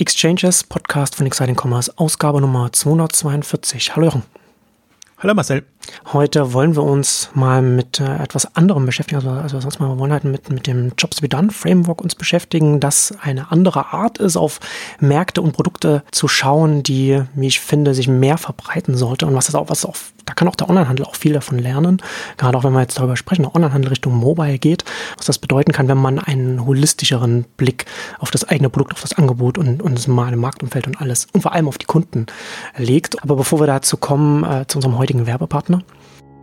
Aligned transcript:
Exchanges 0.00 0.62
Podcast 0.62 1.16
von 1.16 1.26
Exciting 1.26 1.56
Commerce, 1.60 1.92
Ausgabe 1.96 2.40
Nummer 2.40 2.72
242. 2.72 3.96
Hallo 3.96 4.06
Jochen. 4.06 4.22
Hallo 5.18 5.34
Marcel. 5.34 5.64
Heute 6.12 6.52
wollen 6.52 6.76
wir 6.76 6.84
uns 6.84 7.30
mal 7.34 7.62
mit 7.62 7.98
äh, 7.98 8.22
etwas 8.22 8.54
anderem 8.54 8.86
beschäftigen. 8.86 9.16
Also, 9.16 9.30
also 9.30 9.60
sonst 9.60 9.80
mal, 9.80 9.88
wir 9.88 9.98
wollen 9.98 10.12
halt 10.12 10.22
mit, 10.22 10.50
mit 10.50 10.68
dem 10.68 10.92
Jobs 10.96 11.16
to 11.16 11.22
be 11.22 11.28
done 11.28 11.50
Framework 11.50 12.00
uns 12.00 12.14
beschäftigen, 12.14 12.78
das 12.78 13.12
eine 13.20 13.50
andere 13.50 13.86
Art 13.86 14.18
ist, 14.18 14.36
auf 14.36 14.60
Märkte 15.00 15.42
und 15.42 15.50
Produkte 15.50 16.04
zu 16.12 16.28
schauen, 16.28 16.84
die, 16.84 17.20
wie 17.34 17.48
ich 17.48 17.58
finde, 17.58 17.92
sich 17.92 18.06
mehr 18.06 18.38
verbreiten 18.38 18.96
sollte 18.96 19.26
und 19.26 19.34
was 19.34 19.46
das 19.46 19.56
auch, 19.56 19.68
was 19.68 19.84
auch, 19.84 19.96
da 20.28 20.34
kann 20.34 20.46
auch 20.46 20.56
der 20.56 20.68
Onlinehandel 20.68 21.06
auch 21.06 21.14
viel 21.14 21.32
davon 21.32 21.58
lernen. 21.58 22.02
Gerade 22.36 22.58
auch 22.58 22.64
wenn 22.64 22.74
wir 22.74 22.82
jetzt 22.82 22.98
darüber 22.98 23.16
sprechen, 23.16 23.44
der 23.44 23.54
Onlinehandel 23.54 23.88
Richtung 23.88 24.14
Mobile 24.14 24.58
geht, 24.58 24.84
was 25.16 25.24
das 25.24 25.38
bedeuten 25.38 25.72
kann, 25.72 25.88
wenn 25.88 25.96
man 25.96 26.18
einen 26.18 26.66
holistischeren 26.66 27.46
Blick 27.56 27.86
auf 28.18 28.30
das 28.30 28.44
eigene 28.44 28.68
Produkt, 28.68 28.92
auf 28.92 29.00
das 29.00 29.14
Angebot 29.14 29.56
und, 29.56 29.80
und 29.80 29.94
das 29.94 30.06
normale 30.06 30.36
Marktumfeld 30.36 30.86
und 30.86 31.00
alles 31.00 31.28
und 31.32 31.40
vor 31.40 31.54
allem 31.54 31.66
auf 31.66 31.78
die 31.78 31.86
Kunden 31.86 32.26
legt. 32.76 33.22
Aber 33.22 33.36
bevor 33.36 33.58
wir 33.58 33.66
dazu 33.66 33.96
kommen, 33.96 34.44
äh, 34.44 34.66
zu 34.68 34.76
unserem 34.76 34.98
heutigen 34.98 35.26
Werbepartner, 35.26 35.82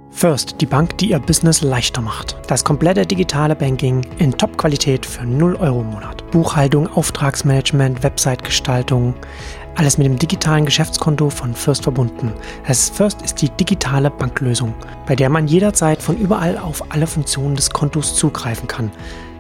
First, 0.10 0.62
die 0.62 0.66
Bank, 0.66 0.98
die 1.00 1.12
ihr 1.12 1.20
Business 1.20 1.62
leichter 1.62 2.02
macht. 2.02 2.38
Das 2.48 2.64
komplette 2.64 3.06
digitale 3.06 3.54
Banking 3.54 4.02
in 4.18 4.32
Top-Qualität 4.32 5.06
für 5.06 5.26
0 5.26 5.58
Euro 5.58 5.82
im 5.82 5.88
Monat. 5.88 6.32
Buchhaltung, 6.32 6.88
Auftragsmanagement, 6.88 8.02
Website-Gestaltung, 8.02 9.14
alles 9.76 9.98
mit 9.98 10.08
dem 10.08 10.18
digitalen 10.18 10.66
Geschäftskonto 10.66 11.30
von 11.30 11.54
First 11.54 11.84
verbunden. 11.84 12.34
Das 12.68 12.90
First 12.90 13.22
ist 13.22 13.42
die 13.42 13.50
digitale 13.50 14.10
Banklösung, 14.10 14.74
bei 15.06 15.16
der 15.16 15.30
man 15.30 15.48
jederzeit 15.48 16.02
von 16.02 16.18
überall 16.18 16.58
auf 16.58 16.92
alle 16.92 17.08
Funktionen 17.08 17.56
des 17.56 17.70
Kontos 17.70 18.16
zugreifen 18.16 18.68
kann. 18.68 18.92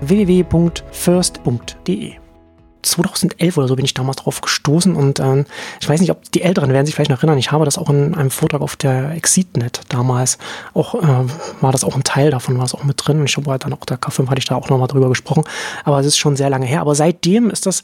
www.first.de 0.00 2.12
2011 2.82 3.56
oder 3.56 3.66
so 3.66 3.76
bin 3.76 3.86
ich 3.86 3.94
damals 3.94 4.18
drauf 4.18 4.42
gestoßen 4.42 4.94
und 4.94 5.18
ähm, 5.18 5.46
ich 5.80 5.88
weiß 5.88 6.00
nicht, 6.00 6.10
ob 6.10 6.30
die 6.32 6.42
Älteren 6.42 6.70
werden 6.70 6.84
sich 6.84 6.94
vielleicht 6.94 7.10
noch 7.10 7.16
erinnern. 7.16 7.38
Ich 7.38 7.50
habe 7.50 7.64
das 7.64 7.78
auch 7.78 7.88
in 7.88 8.14
einem 8.14 8.30
Vortrag 8.30 8.60
auf 8.60 8.76
der 8.76 9.12
Exitnet 9.12 9.80
damals 9.88 10.36
auch, 10.74 10.94
äh, 10.94 11.24
war 11.62 11.72
das 11.72 11.82
auch 11.82 11.96
ein 11.96 12.04
Teil 12.04 12.30
davon, 12.30 12.58
war 12.58 12.66
es 12.66 12.74
auch 12.74 12.84
mit 12.84 13.00
drin 13.02 13.20
und 13.20 13.30
ich 13.30 13.38
habe 13.38 13.50
halt 13.50 13.64
dann 13.64 13.72
auch 13.72 13.86
der 13.86 13.98
K5 13.98 14.28
hatte 14.28 14.38
ich 14.38 14.44
da 14.44 14.56
auch 14.56 14.68
nochmal 14.68 14.88
drüber 14.88 15.08
gesprochen, 15.08 15.44
aber 15.84 15.98
es 16.00 16.04
ist 16.04 16.18
schon 16.18 16.36
sehr 16.36 16.50
lange 16.50 16.66
her. 16.66 16.82
Aber 16.82 16.94
seitdem 16.94 17.48
ist 17.48 17.64
das 17.64 17.82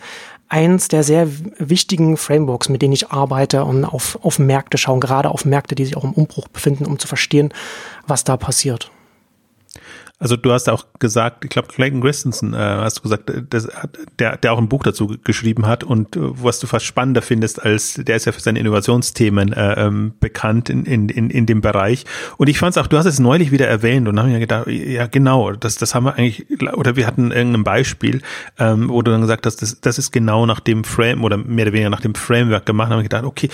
eins 0.50 0.88
der 0.88 1.02
sehr 1.02 1.28
wichtigen 1.58 2.16
Frameworks, 2.16 2.68
mit 2.68 2.82
denen 2.82 2.92
ich 2.92 3.10
arbeite 3.10 3.64
und 3.64 3.84
auf, 3.84 4.18
auf 4.22 4.38
Märkte 4.38 4.76
schauen, 4.76 5.00
gerade 5.00 5.30
auf 5.30 5.44
Märkte, 5.44 5.74
die 5.74 5.86
sich 5.86 5.96
auch 5.96 6.04
im 6.04 6.12
Umbruch 6.12 6.48
befinden, 6.48 6.84
um 6.84 6.98
zu 6.98 7.08
verstehen, 7.08 7.54
was 8.06 8.24
da 8.24 8.36
passiert. 8.36 8.90
Also 10.20 10.36
du 10.36 10.52
hast 10.52 10.68
auch 10.68 10.84
gesagt, 10.98 11.46
ich 11.46 11.50
glaube 11.50 11.68
Clayton 11.68 12.02
Christensen 12.02 12.52
äh, 12.52 12.58
hast 12.58 12.98
du 12.98 13.02
gesagt, 13.02 13.32
das, 13.48 13.68
der, 14.18 14.36
der 14.36 14.52
auch 14.52 14.58
ein 14.58 14.68
Buch 14.68 14.82
dazu 14.82 15.16
geschrieben 15.24 15.66
hat 15.66 15.82
und 15.82 16.14
äh, 16.14 16.20
was 16.20 16.60
du 16.60 16.66
fast 16.66 16.84
spannender 16.84 17.22
findest, 17.22 17.64
als 17.64 17.94
der 17.94 18.16
ist 18.16 18.26
ja 18.26 18.32
für 18.32 18.40
seine 18.40 18.58
Innovationsthemen 18.58 19.54
äh, 19.54 19.86
ähm, 19.86 20.12
bekannt 20.20 20.68
in, 20.68 20.84
in, 20.84 21.08
in, 21.08 21.30
in 21.30 21.46
dem 21.46 21.62
Bereich. 21.62 22.04
Und 22.36 22.50
ich 22.50 22.58
fand 22.58 22.76
es 22.76 22.82
auch, 22.82 22.86
du 22.86 22.98
hast 22.98 23.06
es 23.06 23.18
neulich 23.18 23.50
wieder 23.50 23.66
erwähnt 23.66 24.08
und 24.08 24.18
habe 24.18 24.28
mir 24.28 24.40
gedacht, 24.40 24.66
ja 24.66 25.06
genau, 25.06 25.52
das, 25.52 25.76
das 25.76 25.94
haben 25.94 26.04
wir 26.04 26.16
eigentlich, 26.16 26.46
oder 26.74 26.96
wir 26.96 27.06
hatten 27.06 27.32
irgendein 27.32 27.64
Beispiel, 27.64 28.20
ähm, 28.58 28.90
wo 28.90 29.00
du 29.00 29.10
dann 29.10 29.22
gesagt 29.22 29.46
hast, 29.46 29.62
das, 29.62 29.80
das 29.80 29.96
ist 29.96 30.12
genau 30.12 30.44
nach 30.44 30.60
dem 30.60 30.84
Frame 30.84 31.24
oder 31.24 31.38
mehr 31.38 31.64
oder 31.64 31.72
weniger 31.72 31.88
nach 31.88 32.02
dem 32.02 32.14
Framework 32.14 32.66
gemacht. 32.66 32.90
habe 32.90 33.00
ich 33.00 33.08
gedacht, 33.08 33.24
okay, 33.24 33.48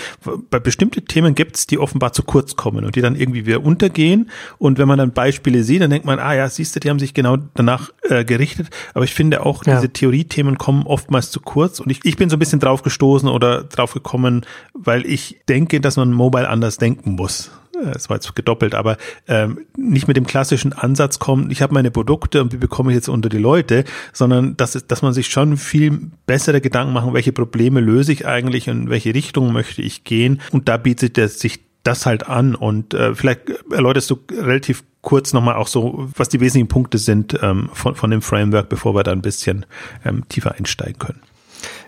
bei 0.49 0.59
bestimmten 0.59 1.05
Themen 1.05 1.33
gibt 1.33 1.55
es, 1.55 1.65
die 1.65 1.79
offenbar 1.79 2.11
zu 2.11 2.23
kurz 2.23 2.57
kommen 2.57 2.83
und 2.83 2.97
die 2.97 3.01
dann 3.01 3.15
irgendwie 3.15 3.45
wieder 3.45 3.63
untergehen. 3.63 4.29
Und 4.57 4.79
wenn 4.79 4.89
man 4.89 4.97
dann 4.97 5.13
Beispiele 5.13 5.63
sieht, 5.63 5.81
dann 5.81 5.91
denkt 5.91 6.05
man, 6.05 6.19
ah 6.19 6.33
ja, 6.33 6.49
siehst 6.57 6.75
du, 6.75 6.79
die 6.79 6.89
haben 6.89 6.99
sich 6.99 7.13
genau 7.13 7.37
danach 7.53 7.91
äh, 8.03 8.25
gerichtet. 8.25 8.67
Aber 8.93 9.05
ich 9.05 9.13
finde 9.13 9.45
auch, 9.45 9.65
ja. 9.65 9.75
diese 9.75 9.91
Theoriethemen 9.91 10.57
kommen 10.57 10.85
oftmals 10.85 11.31
zu 11.31 11.39
kurz. 11.39 11.79
Und 11.79 11.89
ich, 11.89 12.01
ich 12.03 12.17
bin 12.17 12.29
so 12.29 12.35
ein 12.35 12.39
bisschen 12.39 12.59
drauf 12.59 12.83
gestoßen 12.83 13.29
oder 13.29 13.63
drauf 13.63 13.93
gekommen, 13.93 14.45
weil 14.73 15.05
ich 15.05 15.39
denke, 15.47 15.79
dass 15.79 15.95
man 15.95 16.11
Mobile 16.11 16.49
anders 16.49 16.77
denken 16.77 17.11
muss 17.11 17.51
äh, 17.75 17.91
es 17.95 18.09
war 18.09 18.17
jetzt 18.17 18.35
gedoppelt, 18.35 18.75
aber 18.75 18.97
ähm, 19.27 19.65
nicht 19.77 20.07
mit 20.07 20.17
dem 20.17 20.25
klassischen 20.25 20.73
Ansatz 20.73 21.19
kommen, 21.19 21.51
ich 21.51 21.61
habe 21.61 21.73
meine 21.73 21.91
Produkte 21.91 22.41
und 22.41 22.51
die 22.53 22.57
bekomme 22.57 22.91
ich 22.91 22.95
jetzt 22.95 23.07
unter 23.07 23.29
die 23.29 23.37
Leute, 23.37 23.83
sondern 24.13 24.57
dass, 24.57 24.73
dass 24.87 25.01
man 25.01 25.13
sich 25.13 25.27
schon 25.27 25.57
viel 25.57 26.09
bessere 26.25 26.59
Gedanken 26.59 26.93
machen, 26.93 27.13
welche 27.13 27.31
Probleme 27.31 27.79
löse 27.79 28.11
ich 28.11 28.25
eigentlich 28.25 28.69
und 28.69 28.83
in 28.83 28.89
welche 28.89 29.13
Richtung 29.13 29.53
möchte 29.53 29.81
ich 29.81 30.03
gehen. 30.03 30.41
Und 30.51 30.67
da 30.67 30.77
bietet 30.77 31.17
sich 31.29 31.59
das 31.87 32.05
halt 32.05 32.27
an 32.27 32.53
und 32.55 32.93
äh, 32.93 33.15
vielleicht 33.15 33.41
erläuterst 33.71 34.09
du 34.09 34.19
relativ 34.31 34.83
kurz 35.07 35.31
nochmal 35.31 35.55
auch 35.55 35.67
so, 35.67 36.09
was 36.17 36.27
die 36.27 36.41
wesentlichen 36.41 36.67
Punkte 36.67 36.97
sind 36.97 37.39
ähm, 37.41 37.69
von, 37.71 37.95
von 37.95 38.11
dem 38.11 38.21
Framework, 38.21 38.67
bevor 38.67 38.93
wir 38.93 39.03
da 39.03 39.13
ein 39.13 39.21
bisschen 39.21 39.65
ähm, 40.03 40.27
tiefer 40.27 40.55
einsteigen 40.55 40.99
können. 40.99 41.21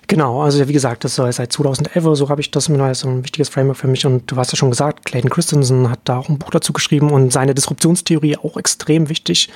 Genau, 0.08 0.42
also 0.42 0.66
wie 0.70 0.72
gesagt, 0.72 1.04
das 1.04 1.20
ist 1.20 1.36
seit 1.36 1.52
2011 1.52 2.06
oder 2.06 2.16
so 2.16 2.30
habe 2.30 2.40
ich 2.40 2.50
das 2.50 2.70
mir 2.70 2.96
so 2.96 3.10
ein 3.10 3.26
wichtiges 3.26 3.50
Framework 3.50 3.76
für 3.76 3.90
mich. 3.90 4.06
Und 4.06 4.32
du 4.32 4.38
hast 4.38 4.54
ja 4.54 4.56
schon 4.56 4.70
gesagt, 4.70 5.04
Clayton 5.04 5.30
Christensen 5.30 5.90
hat 5.90 6.00
da 6.06 6.18
auch 6.18 6.30
ein 6.30 6.40
Buch 6.40 6.50
dazu 6.50 6.72
geschrieben 6.72 7.12
und 7.12 7.34
seine 7.34 7.54
Disruptionstheorie 7.54 8.38
auch 8.38 8.56
extrem 8.56 9.10
wichtig, 9.10 9.50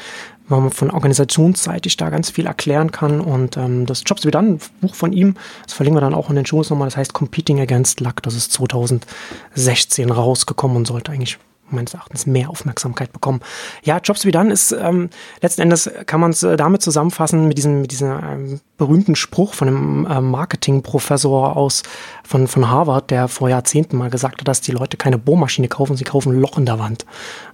weil 0.49 0.59
man 0.59 0.69
von 0.69 0.91
organisationsseitig 0.91 1.95
da 1.95 2.09
ganz 2.09 2.31
viel 2.31 2.47
erklären 2.47 2.91
kann. 2.91 3.21
Und 3.21 3.55
ähm, 3.55 3.85
das 3.85 4.03
Jobs 4.05 4.25
wieder 4.25 4.39
ein 4.39 4.59
Buch 4.81 4.93
von 4.93 5.13
ihm, 5.13 5.35
das 5.63 5.71
verlinken 5.71 5.95
wir 5.95 6.01
dann 6.01 6.13
auch 6.13 6.29
in 6.29 6.35
den 6.35 6.45
Shows 6.45 6.69
nochmal, 6.69 6.87
das 6.87 6.97
heißt 6.97 7.13
Competing 7.13 7.61
Against 7.61 8.01
Luck, 8.01 8.21
das 8.23 8.35
ist 8.35 8.51
2016 8.51 10.11
rausgekommen 10.11 10.75
und 10.75 10.85
sollte 10.85 11.13
eigentlich 11.13 11.39
meines 11.73 11.93
Erachtens 11.93 12.25
mehr 12.25 12.49
Aufmerksamkeit 12.49 13.11
bekommen. 13.11 13.41
Ja, 13.83 13.99
Jobs 13.99 14.25
wie 14.25 14.31
dann 14.31 14.51
ist 14.51 14.71
ähm, 14.71 15.09
letzten 15.41 15.61
Endes 15.61 15.89
kann 16.05 16.19
man 16.19 16.31
es 16.31 16.43
äh, 16.43 16.57
damit 16.57 16.81
zusammenfassen 16.81 17.47
mit 17.47 17.57
diesem 17.57 17.81
mit 17.81 17.91
diesem 17.91 18.11
ähm, 18.11 18.59
berühmten 18.77 19.15
Spruch 19.15 19.53
von 19.53 19.67
einem 19.67 20.05
äh, 20.05 20.21
Marketingprofessor 20.21 21.55
aus 21.55 21.83
von 22.23 22.47
von 22.47 22.69
Harvard, 22.69 23.11
der 23.11 23.27
vor 23.27 23.49
Jahrzehnten 23.49 23.97
mal 23.97 24.09
gesagt 24.09 24.41
hat, 24.41 24.47
dass 24.47 24.61
die 24.61 24.71
Leute 24.71 24.97
keine 24.97 25.17
Bohrmaschine 25.17 25.67
kaufen, 25.67 25.97
sie 25.97 26.03
kaufen 26.03 26.33
ein 26.33 26.39
Loch 26.39 26.57
in 26.57 26.65
der 26.65 26.79
Wand. 26.79 27.05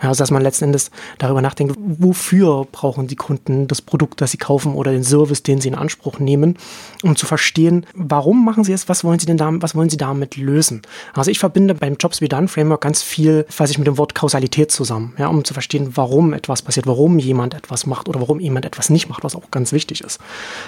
Ja, 0.01 0.09
also 0.09 0.21
dass 0.21 0.31
man 0.31 0.41
letzten 0.41 0.65
Endes 0.65 0.91
darüber 1.17 1.41
nachdenkt, 1.41 1.75
wofür 1.77 2.67
brauchen 2.71 3.07
die 3.07 3.15
Kunden 3.15 3.67
das 3.67 3.81
Produkt, 3.81 4.21
das 4.21 4.31
sie 4.31 4.37
kaufen 4.37 4.73
oder 4.73 4.91
den 4.91 5.03
Service, 5.03 5.43
den 5.43 5.61
sie 5.61 5.69
in 5.69 5.75
Anspruch 5.75 6.19
nehmen, 6.19 6.57
um 7.03 7.15
zu 7.15 7.25
verstehen, 7.25 7.85
warum 7.93 8.43
machen 8.45 8.63
sie 8.63 8.73
es, 8.73 8.89
was 8.89 9.03
wollen 9.03 9.19
sie 9.19 9.25
denn 9.25 9.37
da, 9.37 9.49
was 9.53 9.75
wollen 9.75 9.89
sie 9.89 9.97
damit 9.97 10.37
lösen. 10.37 10.81
Also 11.13 11.31
ich 11.31 11.39
verbinde 11.39 11.75
beim 11.75 11.95
Jobs 11.99 12.21
wie 12.21 12.27
dann 12.27 12.47
Framework 12.47 12.81
ganz 12.81 13.01
viel, 13.01 13.45
was 13.57 13.69
ich 13.69 13.77
mit 13.77 13.87
dem 13.87 13.97
Wort 13.97 14.08
Kausalität 14.15 14.71
zusammen, 14.71 15.13
ja, 15.17 15.27
um 15.27 15.43
zu 15.43 15.53
verstehen, 15.53 15.91
warum 15.95 16.33
etwas 16.33 16.61
passiert, 16.61 16.87
warum 16.87 17.19
jemand 17.19 17.53
etwas 17.53 17.85
macht 17.85 18.07
oder 18.07 18.19
warum 18.21 18.39
jemand 18.39 18.65
etwas 18.65 18.89
nicht 18.89 19.09
macht, 19.09 19.23
was 19.23 19.35
auch 19.35 19.51
ganz 19.51 19.71
wichtig 19.71 20.01
ist. 20.01 20.19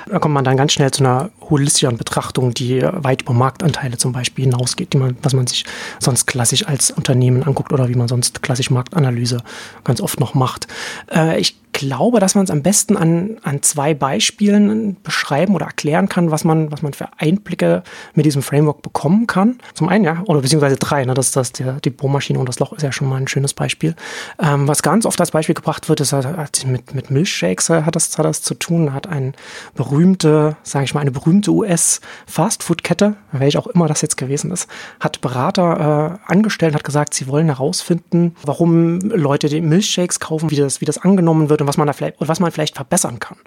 Da 0.10 0.20
kommt 0.20 0.34
man 0.34 0.44
dann 0.44 0.58
ganz 0.58 0.74
schnell 0.74 0.92
zu 0.92 1.04
einer 1.04 1.32
holistischen 1.50 1.98
Betrachtung, 1.98 2.54
die 2.54 2.82
weit 2.82 3.24
über 3.24 3.34
Marktanteile 3.34 3.98
zum 3.98 4.12
Beispiel 4.14 4.46
hinausgeht, 4.46 4.94
die 4.94 4.98
man, 4.98 5.18
was 5.22 5.34
man 5.34 5.48
sich 5.48 5.66
sonst 6.00 6.26
klassisch 6.26 6.68
als 6.68 6.92
Unternehmen 6.92 7.44
anguckt 7.44 7.72
oder 7.74 7.90
wie 7.90 7.96
man 7.96 8.08
sonst 8.08 8.42
klassisch 8.42 8.70
Marktanalyse 8.70 9.38
ganz 9.84 10.02
oft 10.02 10.20
noch 10.20 10.34
macht. 10.34 10.68
Äh, 11.12 11.40
ich 11.40 11.61
glaube, 11.74 12.20
dass 12.20 12.36
man 12.36 12.44
es 12.44 12.52
am 12.52 12.62
besten 12.62 12.98
an, 12.98 13.38
an 13.44 13.62
zwei 13.62 13.94
Beispielen 13.94 14.98
beschreiben 15.04 15.56
oder 15.56 15.68
erklären 15.68 16.10
kann, 16.10 16.32
was 16.32 16.44
man, 16.44 16.72
was 16.72 16.82
man 16.82 16.94
für 16.94 17.10
Einblicke 17.18 17.84
mit 18.14 18.26
diesem 18.26 18.42
Framework 18.42 18.82
bekommen 18.82 19.28
kann. 19.28 19.60
Zum 19.74 19.90
einen, 19.90 20.04
ja, 20.04 20.24
oder 20.26 20.42
beziehungsweise 20.42 20.76
drei, 20.76 21.06
ne, 21.06 21.14
das, 21.14 21.32
das, 21.32 21.52
der, 21.52 21.80
die 21.80 21.90
Bohrmaschine 21.90 22.40
und 22.40 22.50
das 22.50 22.60
Loch 22.60 22.74
ist 22.74 22.82
ja 22.82 22.92
schon 22.92 23.08
mal 23.10 23.18
ein 23.18 23.28
schönes 23.28 23.54
Beispiel. 23.54 23.96
Ähm, 24.40 24.68
was 24.68 24.84
ganz 24.84 25.06
oft 25.06 25.20
als 25.20 25.32
Beispiel 25.32 25.56
gebracht 25.56 25.90
wird, 25.90 26.02
ist 26.02 26.12
hat 26.14 26.66
mit, 26.66 26.94
mit 26.94 27.10
Milchshakes 27.10 27.70
hat 27.70 27.96
das, 27.96 28.18
hat 28.18 28.26
das 28.26 28.42
zu 28.42 28.54
tun, 28.54 28.94
hat 28.94 29.08
ein 29.08 29.34
berühmte, 29.76 30.58
sage 30.64 30.86
ich 30.86 30.94
mal, 30.94 31.02
eine 31.02 31.12
berühmte 31.12 31.52
US-Fastfood-Kette, 31.52 33.16
welche 33.32 33.60
auch 33.60 33.68
immer 33.68 33.88
das 33.88 34.02
jetzt 34.02 34.18
gewesen 34.18 34.52
ist, 34.52 34.68
hat 35.00 35.22
Berater 35.22 36.20
äh, 36.28 36.32
angestellt, 36.32 36.76
hat 36.76 36.84
gesagt, 36.84 37.14
sie 37.14 37.28
wollen 37.28 37.48
herausfinden, 37.48 38.36
warum 38.44 39.00
Leute 39.00 39.48
die 39.48 39.62
Milchshakes 39.62 40.20
kaufen, 40.20 40.52
wie 40.52 40.56
das, 40.56 40.82
wie 40.82 40.86
das 40.86 40.98
angenommen 40.98 41.50
wird 41.50 41.61
und 41.62 41.68
was 41.68 41.78
man 41.78 41.88
da 41.88 41.94
vielleicht, 41.94 42.16
was 42.20 42.40
man 42.40 42.52
vielleicht 42.52 42.76
verbessern 42.76 43.20
kann. 43.20 43.38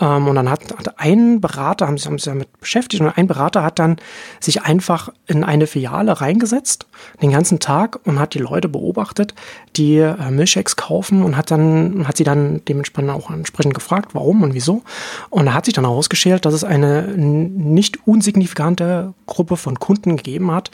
Ähm, 0.00 0.26
und 0.26 0.34
dann 0.34 0.50
hat, 0.50 0.62
hat 0.76 0.98
ein 0.98 1.40
Berater, 1.40 1.86
haben 1.86 1.98
sich, 1.98 2.06
haben 2.06 2.18
sich 2.18 2.24
damit 2.24 2.60
beschäftigt, 2.60 3.02
und 3.02 3.10
ein 3.10 3.26
Berater 3.26 3.62
hat 3.62 3.78
dann 3.78 3.96
sich 4.40 4.62
einfach 4.62 5.10
in 5.26 5.44
eine 5.44 5.66
Filiale 5.66 6.20
reingesetzt, 6.20 6.86
den 7.20 7.30
ganzen 7.30 7.60
Tag, 7.60 8.00
und 8.04 8.18
hat 8.18 8.34
die 8.34 8.38
Leute 8.38 8.68
beobachtet, 8.68 9.34
die 9.76 9.98
äh, 9.98 10.30
Milchshakes 10.30 10.76
kaufen 10.76 11.22
und 11.22 11.36
hat 11.36 11.50
dann, 11.50 12.06
hat 12.08 12.16
sie 12.16 12.24
dann 12.24 12.62
dementsprechend 12.66 13.10
auch 13.10 13.30
entsprechend 13.30 13.74
gefragt, 13.74 14.14
warum 14.14 14.42
und 14.42 14.54
wieso. 14.54 14.82
Und 15.30 15.46
da 15.46 15.54
hat 15.54 15.66
sich 15.66 15.74
dann 15.74 15.84
herausgeschält, 15.84 16.44
dass 16.44 16.54
es 16.54 16.64
eine 16.64 17.02
nicht 17.02 18.06
unsignifikante 18.06 19.14
Gruppe 19.26 19.56
von 19.56 19.78
Kunden 19.78 20.16
gegeben 20.16 20.50
hat, 20.50 20.70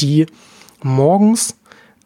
die 0.00 0.26
morgens 0.82 1.56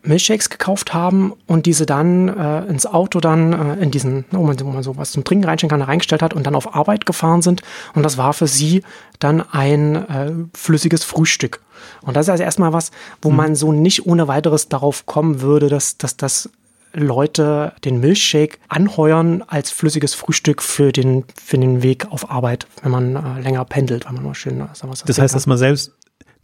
Milchshakes 0.06 0.50
gekauft 0.50 0.94
haben 0.94 1.32
und 1.46 1.66
diese 1.66 1.86
dann 1.86 2.28
äh, 2.28 2.64
ins 2.66 2.86
Auto 2.86 3.20
dann 3.20 3.52
äh, 3.52 3.82
in 3.82 3.90
diesen, 3.90 4.24
wo 4.30 4.42
man, 4.42 4.58
wo 4.60 4.64
man 4.64 4.82
so 4.82 4.96
was 4.96 5.12
zum 5.12 5.24
Trinken 5.24 5.44
reinstellen 5.44 5.70
kann, 5.70 5.82
reingestellt 5.82 6.22
hat 6.22 6.34
und 6.34 6.46
dann 6.46 6.54
auf 6.54 6.74
Arbeit 6.74 7.06
gefahren 7.06 7.42
sind. 7.42 7.62
Und 7.94 8.02
das 8.02 8.18
war 8.18 8.32
für 8.32 8.46
sie 8.46 8.82
dann 9.18 9.42
ein 9.52 9.94
äh, 9.94 10.32
flüssiges 10.54 11.04
Frühstück. 11.04 11.60
Und 12.02 12.16
das 12.16 12.26
ist 12.26 12.30
also 12.30 12.44
erstmal 12.44 12.72
was, 12.72 12.90
wo 13.22 13.30
mhm. 13.30 13.36
man 13.36 13.54
so 13.54 13.72
nicht 13.72 14.06
ohne 14.06 14.28
weiteres 14.28 14.68
darauf 14.68 15.06
kommen 15.06 15.40
würde, 15.40 15.68
dass, 15.68 15.98
dass 15.98 16.16
das 16.16 16.50
Leute 16.92 17.74
den 17.84 18.00
Milchshake 18.00 18.58
anheuern 18.68 19.42
als 19.46 19.70
flüssiges 19.70 20.14
Frühstück 20.14 20.62
für 20.62 20.92
den, 20.92 21.24
für 21.42 21.58
den 21.58 21.82
Weg 21.82 22.10
auf 22.10 22.30
Arbeit, 22.30 22.66
wenn 22.82 22.90
man 22.90 23.16
äh, 23.16 23.40
länger 23.40 23.64
pendelt, 23.66 24.06
wenn 24.06 24.14
man 24.14 24.24
mal 24.24 24.34
schön, 24.34 24.60
äh, 24.60 24.66
sagen 24.72 24.92
wir 24.92 24.96
Das 25.04 25.18
heißt, 25.18 25.34
dass 25.34 25.46
man 25.46 25.58
selbst 25.58 25.92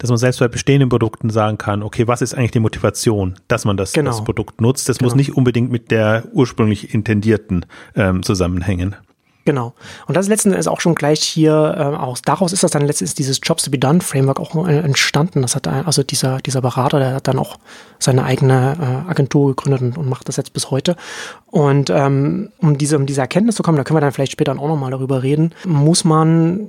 dass 0.03 0.09
man 0.09 0.17
selbst 0.17 0.41
bei 0.41 0.49
bestehenden 0.49 0.89
Produkten 0.89 1.29
sagen 1.29 1.57
kann, 1.57 1.81
okay, 1.81 2.09
was 2.09 2.21
ist 2.21 2.33
eigentlich 2.33 2.51
die 2.51 2.59
Motivation, 2.59 3.35
dass 3.47 3.63
man 3.63 3.77
das, 3.77 3.93
genau. 3.93 4.11
das 4.11 4.21
Produkt 4.21 4.59
nutzt? 4.59 4.89
Das 4.89 4.97
genau. 4.97 5.07
muss 5.07 5.15
nicht 5.15 5.37
unbedingt 5.37 5.71
mit 5.71 5.91
der 5.91 6.25
ursprünglich 6.33 6.93
intendierten 6.93 7.65
ähm, 7.95 8.21
zusammenhängen. 8.21 8.97
Genau. 9.45 9.73
Und 10.05 10.17
das 10.17 10.27
letzten 10.27 10.51
ist 10.51 10.67
auch 10.67 10.81
schon 10.81 10.93
gleich 10.93 11.21
hier 11.21 11.53
äh, 11.53 11.95
aus. 11.95 12.21
Daraus 12.21 12.51
ist 12.51 12.63
das 12.63 12.71
dann 12.71 12.85
letztens 12.85 13.15
dieses 13.15 13.39
Jobs 13.41 13.63
to 13.63 13.71
be 13.71 13.79
done 13.79 14.01
Framework 14.01 14.41
auch 14.41 14.67
äh, 14.67 14.79
entstanden. 14.79 15.41
Das 15.41 15.55
hat 15.55 15.69
also 15.69 16.03
dieser, 16.03 16.39
dieser 16.39 16.59
Berater, 16.59 16.99
der 16.99 17.13
hat 17.13 17.29
dann 17.29 17.39
auch 17.39 17.57
seine 17.97 18.25
eigene 18.25 18.75
äh, 19.07 19.09
Agentur 19.09 19.55
gegründet 19.55 19.83
und, 19.83 19.97
und, 19.97 20.09
macht 20.09 20.27
das 20.27 20.35
jetzt 20.35 20.51
bis 20.51 20.69
heute. 20.69 20.97
Und 21.45 21.89
ähm, 21.89 22.49
um 22.57 22.77
diese, 22.77 22.97
um 22.97 23.05
diese 23.05 23.21
Erkenntnis 23.21 23.55
zu 23.55 23.63
kommen, 23.63 23.77
da 23.77 23.85
können 23.85 23.95
wir 23.95 24.01
dann 24.01 24.11
vielleicht 24.11 24.33
später 24.33 24.51
auch 24.51 24.67
nochmal 24.67 24.91
darüber 24.91 25.23
reden, 25.23 25.55
muss 25.63 26.03
man 26.03 26.67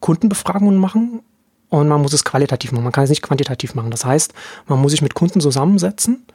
Kundenbefragungen 0.00 0.78
machen 0.78 1.20
und 1.72 1.88
man 1.88 2.02
muss 2.02 2.12
es 2.12 2.22
qualitativ 2.22 2.70
machen. 2.72 2.84
Man 2.84 2.92
kann 2.92 3.04
es 3.04 3.10
nicht 3.10 3.22
quantitativ 3.22 3.74
machen. 3.74 3.90
Das 3.90 4.04
heißt, 4.04 4.34
man 4.66 4.78
muss 4.78 4.90
sich 4.90 5.00
mit 5.00 5.14
Kunden 5.14 5.40
zusammensetzen, 5.40 6.26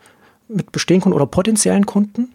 mit 0.47 0.71
bestehenden 0.71 1.03
Kunden 1.03 1.15
oder 1.15 1.27
potenziellen 1.27 1.85
Kunden 1.85 2.33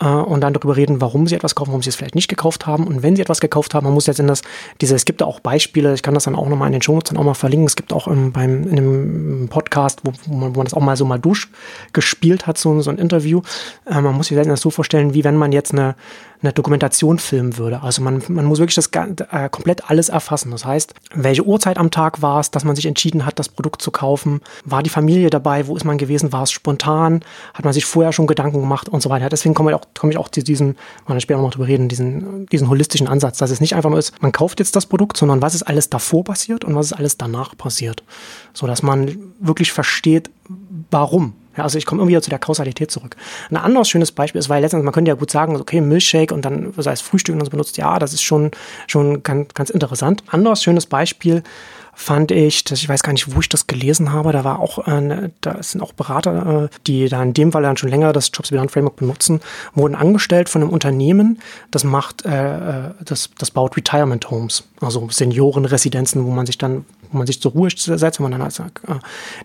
äh, 0.00 0.06
und 0.06 0.40
dann 0.40 0.52
darüber 0.52 0.76
reden, 0.76 1.00
warum 1.00 1.26
sie 1.26 1.34
etwas 1.34 1.56
kaufen, 1.56 1.70
warum 1.70 1.82
sie 1.82 1.88
es 1.88 1.96
vielleicht 1.96 2.14
nicht 2.14 2.28
gekauft 2.28 2.64
haben. 2.64 2.86
Und 2.86 3.02
wenn 3.02 3.16
sie 3.16 3.22
etwas 3.22 3.40
gekauft 3.40 3.74
haben, 3.74 3.82
man 3.82 3.92
muss 3.92 4.06
jetzt 4.06 4.20
in 4.20 4.28
das, 4.28 4.42
diese, 4.80 4.94
es 4.94 5.04
gibt 5.04 5.20
da 5.20 5.24
auch 5.24 5.40
Beispiele, 5.40 5.94
ich 5.94 6.04
kann 6.04 6.14
das 6.14 6.24
dann 6.24 6.36
auch 6.36 6.48
nochmal 6.48 6.68
in 6.68 6.74
den 6.74 6.82
Shownotes 6.82 7.10
dann 7.10 7.18
auch 7.18 7.24
mal 7.24 7.34
verlinken. 7.34 7.66
Es 7.66 7.74
gibt 7.74 7.92
auch 7.92 8.06
im, 8.06 8.30
beim, 8.30 8.62
in 8.68 8.78
einem 8.78 9.48
Podcast, 9.48 10.02
wo, 10.04 10.12
wo, 10.26 10.34
man, 10.36 10.54
wo 10.54 10.60
man 10.60 10.66
das 10.66 10.74
auch 10.74 10.80
mal 10.80 10.96
so 10.96 11.04
mal 11.04 11.18
durchgespielt 11.18 12.46
hat, 12.46 12.56
so, 12.56 12.80
so 12.82 12.90
ein 12.90 12.98
Interview. 12.98 13.42
Äh, 13.84 14.00
man 14.00 14.14
muss 14.14 14.28
sich 14.28 14.38
das 14.40 14.60
so 14.60 14.70
vorstellen, 14.70 15.12
wie 15.12 15.24
wenn 15.24 15.36
man 15.36 15.50
jetzt 15.50 15.72
eine, 15.72 15.96
eine 16.44 16.52
Dokumentation 16.52 17.18
filmen 17.18 17.56
würde. 17.56 17.82
Also 17.82 18.02
man, 18.02 18.22
man 18.28 18.44
muss 18.44 18.58
wirklich 18.58 18.74
das 18.74 18.90
äh, 18.92 19.48
komplett 19.48 19.90
alles 19.90 20.08
erfassen. 20.08 20.50
Das 20.50 20.64
heißt, 20.64 20.94
welche 21.14 21.44
Uhrzeit 21.44 21.78
am 21.78 21.90
Tag 21.90 22.22
war 22.22 22.40
es, 22.40 22.50
dass 22.50 22.64
man 22.64 22.76
sich 22.76 22.86
entschieden 22.86 23.26
hat, 23.26 23.38
das 23.38 23.48
Produkt 23.48 23.82
zu 23.82 23.90
kaufen? 23.90 24.40
War 24.64 24.82
die 24.82 24.90
Familie 24.90 25.30
dabei? 25.30 25.66
Wo 25.66 25.76
ist 25.76 25.84
man 25.84 25.98
gewesen? 25.98 26.32
War 26.32 26.42
es 26.42 26.50
spontan? 26.50 27.24
Hat 27.54 27.64
man 27.64 27.72
sich 27.72 27.84
vorher 27.84 28.12
schon 28.12 28.26
Gedanken 28.26 28.60
gemacht 28.60 28.88
und 28.88 29.02
so 29.02 29.10
weiter? 29.10 29.28
Deswegen 29.28 29.54
komme 29.54 29.70
ich 29.70 29.76
auch 29.76 29.84
komme 29.98 30.12
ich 30.12 30.18
auch 30.18 30.28
zu 30.28 30.42
diesem, 30.42 30.76
wir 31.06 31.20
später 31.20 31.40
noch 31.40 31.50
drüber 31.50 31.66
reden, 31.66 31.88
diesen, 31.88 32.46
diesen 32.46 32.68
holistischen 32.68 33.08
Ansatz, 33.08 33.38
dass 33.38 33.50
es 33.50 33.60
nicht 33.60 33.74
einfach 33.74 33.90
nur 33.90 33.98
ist, 33.98 34.20
man 34.22 34.32
kauft 34.32 34.58
jetzt 34.58 34.76
das 34.76 34.86
Produkt, 34.86 35.16
sondern 35.16 35.40
was 35.40 35.54
ist 35.54 35.62
alles 35.62 35.88
davor 35.88 36.24
passiert 36.24 36.64
und 36.64 36.74
was 36.74 36.86
ist 36.86 36.92
alles 36.92 37.16
danach 37.16 37.56
passiert. 37.56 38.02
So 38.52 38.66
dass 38.66 38.82
man 38.82 39.16
wirklich 39.40 39.72
versteht, 39.72 40.30
warum. 40.90 41.34
Ja, 41.56 41.64
also 41.64 41.78
ich 41.78 41.86
komme 41.86 42.02
immer 42.02 42.08
wieder 42.08 42.22
zu 42.22 42.30
der 42.30 42.38
Kausalität 42.38 42.90
zurück. 42.90 43.16
Ein 43.50 43.56
anderes 43.56 43.88
schönes 43.88 44.12
Beispiel 44.12 44.38
ist, 44.38 44.48
weil 44.48 44.62
letztens, 44.62 44.84
man 44.84 44.92
könnte 44.92 45.10
ja 45.10 45.14
gut 45.14 45.30
sagen, 45.30 45.56
okay, 45.56 45.80
Milchshake 45.80 46.32
und 46.32 46.44
dann, 46.44 46.72
sei 46.76 46.92
es 46.92 47.00
Frühstück 47.00 47.34
und 47.34 47.44
so 47.44 47.50
benutzt, 47.50 47.76
ja, 47.76 47.98
das 47.98 48.12
ist 48.12 48.22
schon, 48.22 48.50
schon 48.86 49.22
ganz, 49.22 49.54
ganz 49.54 49.70
interessant. 49.70 50.22
Anderes 50.28 50.62
schönes 50.62 50.86
Beispiel 50.86 51.42
fand 51.94 52.30
ich, 52.30 52.64
dass 52.64 52.80
ich 52.80 52.88
weiß 52.88 53.02
gar 53.02 53.12
nicht, 53.12 53.34
wo 53.34 53.40
ich 53.40 53.48
das 53.48 53.66
gelesen 53.66 54.12
habe. 54.12 54.32
Da 54.32 54.44
war 54.44 54.60
auch, 54.60 54.86
äh, 54.86 55.30
da 55.40 55.62
sind 55.62 55.80
auch 55.80 55.92
Berater, 55.92 56.64
äh, 56.64 56.76
die 56.86 57.08
da 57.08 57.22
in 57.22 57.34
dem 57.34 57.52
Fall 57.52 57.62
dann 57.62 57.76
schon 57.76 57.88
länger 57.88 58.12
das 58.12 58.30
Jobs 58.32 58.50
Beyond 58.50 58.70
Framework 58.70 58.96
benutzen, 58.96 59.40
wurden 59.74 59.94
angestellt 59.94 60.48
von 60.48 60.62
einem 60.62 60.70
Unternehmen, 60.70 61.38
das 61.70 61.84
macht, 61.84 62.24
äh, 62.24 62.88
äh, 62.88 62.90
das, 63.04 63.30
das 63.38 63.50
baut 63.50 63.76
Retirement 63.76 64.30
Homes, 64.30 64.64
also 64.80 65.08
Seniorenresidenzen, 65.10 66.24
wo 66.24 66.30
man 66.30 66.46
sich 66.46 66.58
dann 66.58 66.84
wo 67.14 67.18
man 67.18 67.26
sich 67.26 67.40
zur 67.40 67.52
Ruhe 67.52 67.70
setzt, 67.70 68.18
wo 68.18 68.24
man 68.24 68.32
dann 68.32 68.42
also, 68.42 68.64
äh, 68.64 68.94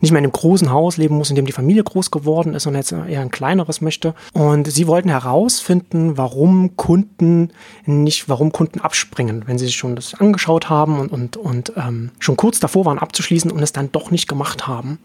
nicht 0.02 0.12
mehr 0.12 0.20
in 0.20 0.26
einem 0.26 0.32
großen 0.32 0.72
Haus 0.72 0.98
leben 0.98 1.16
muss, 1.16 1.30
in 1.30 1.36
dem 1.36 1.46
die 1.46 1.52
Familie 1.52 1.84
groß 1.84 2.12
geworden 2.12 2.54
ist, 2.54 2.64
sondern 2.64 2.82
jetzt 2.82 2.92
eher 2.92 3.22
ein 3.22 3.32
kleineres 3.32 3.80
möchte. 3.80 4.14
Und 4.34 4.68
sie 4.70 4.88
wollten 4.88 5.10
herausfinden, 5.10 6.18
warum 6.18 6.76
Kunden 6.76 7.52
nicht, 7.86 8.28
warum 8.28 8.52
Kunden 8.52 8.82
abspringen, 8.82 9.44
wenn 9.46 9.58
sie 9.58 9.66
sich 9.66 9.76
schon 9.76 9.96
das 9.96 10.16
angeschaut 10.16 10.70
haben 10.70 11.00
und, 11.00 11.12
und, 11.12 11.38
und 11.38 11.74
ähm, 11.78 12.12
schon 12.20 12.36
kurz 12.40 12.62
davor 12.62 12.86
waren 12.86 13.00
abzuschließen 13.00 13.52
und 13.52 13.62
es 13.62 13.74
dann 13.74 13.92
doch 13.92 14.12
nicht 14.12 14.30
gemacht 14.30 14.66
haben. 14.66 14.98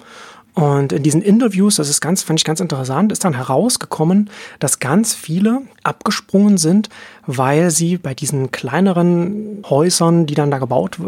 Und 0.54 0.92
in 0.92 1.02
diesen 1.02 1.20
Interviews, 1.20 1.74
das 1.74 1.88
ist 1.88 2.00
ganz, 2.00 2.22
fand 2.22 2.38
ich 2.38 2.44
ganz 2.44 2.60
interessant, 2.60 3.10
ist 3.10 3.24
dann 3.24 3.34
herausgekommen, 3.34 4.30
dass 4.60 4.78
ganz 4.78 5.16
viele 5.16 5.62
abgesprungen 5.82 6.58
sind, 6.58 6.90
weil 7.26 7.72
sie 7.72 7.96
bei 7.96 8.14
diesen 8.14 8.52
kleineren 8.52 9.64
Häusern, 9.68 10.26
die 10.26 10.36
dann 10.36 10.52
da 10.52 10.58
gebaut, 10.58 10.98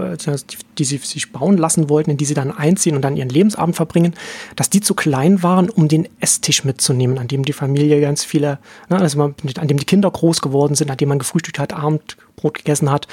die 0.78 0.84
sie 0.84 0.96
sich 0.96 1.30
bauen 1.30 1.58
lassen 1.58 1.88
wollten, 1.88 2.10
in 2.10 2.16
die 2.16 2.24
sie 2.24 2.34
dann 2.34 2.50
einziehen 2.50 2.96
und 2.96 3.02
dann 3.02 3.16
ihren 3.16 3.28
Lebensabend 3.28 3.76
verbringen, 3.76 4.14
dass 4.56 4.68
die 4.68 4.80
zu 4.80 4.94
klein 4.94 5.44
waren, 5.44 5.70
um 5.70 5.86
den 5.86 6.08
Esstisch 6.18 6.64
mitzunehmen, 6.64 7.18
an 7.18 7.28
dem 7.28 7.44
die 7.44 7.52
Familie 7.52 8.00
ganz 8.00 8.24
viele, 8.24 8.58
ne, 8.88 8.98
also 8.98 9.22
an 9.22 9.68
dem 9.68 9.78
die 9.78 9.86
Kinder 9.86 10.10
groß 10.10 10.40
geworden 10.40 10.74
sind, 10.74 10.90
an 10.90 10.96
dem 10.96 11.08
man 11.08 11.20
gefrühstückt 11.20 11.60
hat, 11.60 11.72
Abendbrot 11.72 12.54
gegessen 12.54 12.90
hat 12.90 13.06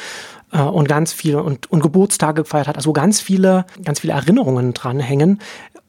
äh, 0.54 0.62
und 0.62 0.88
ganz 0.88 1.12
viele 1.12 1.44
und, 1.44 1.70
und 1.72 1.82
Geburtstage 1.82 2.44
gefeiert 2.44 2.68
hat, 2.68 2.78
also 2.78 2.94
ganz 2.94 3.20
viele, 3.20 3.66
ganz 3.84 4.00
viele 4.00 4.14
Erinnerungen 4.14 4.74
dranhängen, 4.74 5.40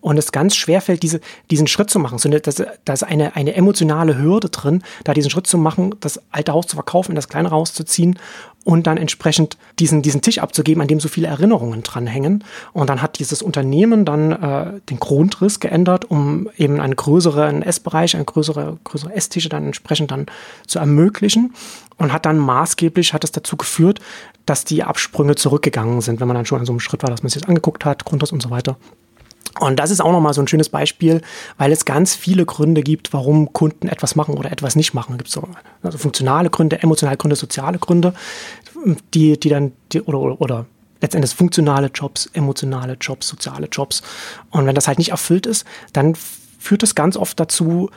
und 0.04 0.18
es 0.18 0.32
ganz 0.32 0.54
schwer 0.54 0.82
fällt, 0.82 1.02
diese, 1.02 1.20
diesen 1.50 1.66
Schritt 1.66 1.88
zu 1.88 1.98
machen. 1.98 2.18
So 2.18 2.28
das, 2.28 2.62
da 2.84 2.92
ist 2.92 3.02
eine, 3.04 3.36
eine 3.36 3.54
emotionale 3.54 4.18
Hürde 4.18 4.50
drin, 4.50 4.82
da 5.02 5.14
diesen 5.14 5.30
Schritt 5.30 5.46
zu 5.46 5.56
machen, 5.56 5.94
das 6.00 6.20
alte 6.30 6.52
Haus 6.52 6.66
zu 6.66 6.76
verkaufen, 6.76 7.12
in 7.12 7.16
das 7.16 7.30
kleine 7.30 7.50
Haus 7.50 7.72
zu 7.72 7.84
ziehen 7.84 8.18
und 8.64 8.86
dann 8.86 8.98
entsprechend 8.98 9.56
diesen, 9.78 10.02
diesen 10.02 10.20
Tisch 10.20 10.40
abzugeben, 10.40 10.82
an 10.82 10.88
dem 10.88 11.00
so 11.00 11.08
viele 11.08 11.28
Erinnerungen 11.28 11.82
dranhängen. 11.82 12.44
Und 12.74 12.90
dann 12.90 13.00
hat 13.00 13.18
dieses 13.18 13.40
Unternehmen 13.40 14.04
dann 14.04 14.32
äh, 14.32 14.80
den 14.90 15.00
Grundriss 15.00 15.58
geändert, 15.58 16.10
um 16.10 16.50
eben 16.58 16.80
einen 16.80 16.96
größeren 16.96 17.62
Essbereich, 17.62 18.14
eine 18.14 18.26
größere, 18.26 18.76
größere 18.84 19.14
Esstische 19.14 19.48
dann 19.48 19.64
entsprechend 19.64 20.10
dann 20.10 20.26
zu 20.66 20.80
ermöglichen 20.80 21.54
und 21.96 22.12
hat 22.12 22.26
dann 22.26 22.36
maßgeblich, 22.36 23.14
hat 23.14 23.24
es 23.24 23.32
dazu 23.32 23.56
geführt, 23.56 24.00
dass 24.46 24.64
die 24.64 24.82
Absprünge 24.82 25.34
zurückgegangen 25.34 26.00
sind, 26.00 26.20
wenn 26.20 26.28
man 26.28 26.36
dann 26.36 26.46
schon 26.46 26.60
an 26.60 26.66
so 26.66 26.72
einem 26.72 26.80
Schritt 26.80 27.02
war, 27.02 27.10
dass 27.10 27.22
man 27.22 27.30
sich 27.30 27.40
das 27.40 27.48
angeguckt 27.48 27.84
hat, 27.84 28.04
Grundriss 28.04 28.32
und 28.32 28.42
so 28.42 28.50
weiter. 28.50 28.76
Und 29.60 29.78
das 29.78 29.90
ist 29.90 30.00
auch 30.00 30.10
nochmal 30.10 30.34
so 30.34 30.40
ein 30.40 30.48
schönes 30.48 30.68
Beispiel, 30.68 31.20
weil 31.58 31.70
es 31.70 31.84
ganz 31.84 32.14
viele 32.14 32.44
Gründe 32.44 32.82
gibt, 32.82 33.12
warum 33.12 33.52
Kunden 33.52 33.88
etwas 33.88 34.16
machen 34.16 34.34
oder 34.34 34.50
etwas 34.50 34.74
nicht 34.74 34.94
machen. 34.94 35.12
Es 35.12 35.18
gibt 35.18 35.30
so 35.30 35.48
also 35.82 35.96
funktionale 35.96 36.50
Gründe, 36.50 36.82
emotionale 36.82 37.16
Gründe, 37.16 37.36
soziale 37.36 37.78
Gründe, 37.78 38.14
die, 39.14 39.38
die 39.38 39.48
dann, 39.48 39.72
die, 39.92 40.02
oder, 40.02 40.18
oder, 40.18 40.40
oder 40.40 40.66
letztendlich 41.00 41.34
funktionale 41.34 41.88
Jobs, 41.94 42.28
emotionale 42.32 42.96
Jobs, 43.00 43.28
soziale 43.28 43.68
Jobs. 43.68 44.02
Und 44.50 44.66
wenn 44.66 44.74
das 44.74 44.88
halt 44.88 44.98
nicht 44.98 45.10
erfüllt 45.10 45.46
ist, 45.46 45.64
dann 45.92 46.16
führt 46.58 46.82
es 46.82 46.94
ganz 46.94 47.16
oft 47.16 47.38
dazu, 47.38 47.90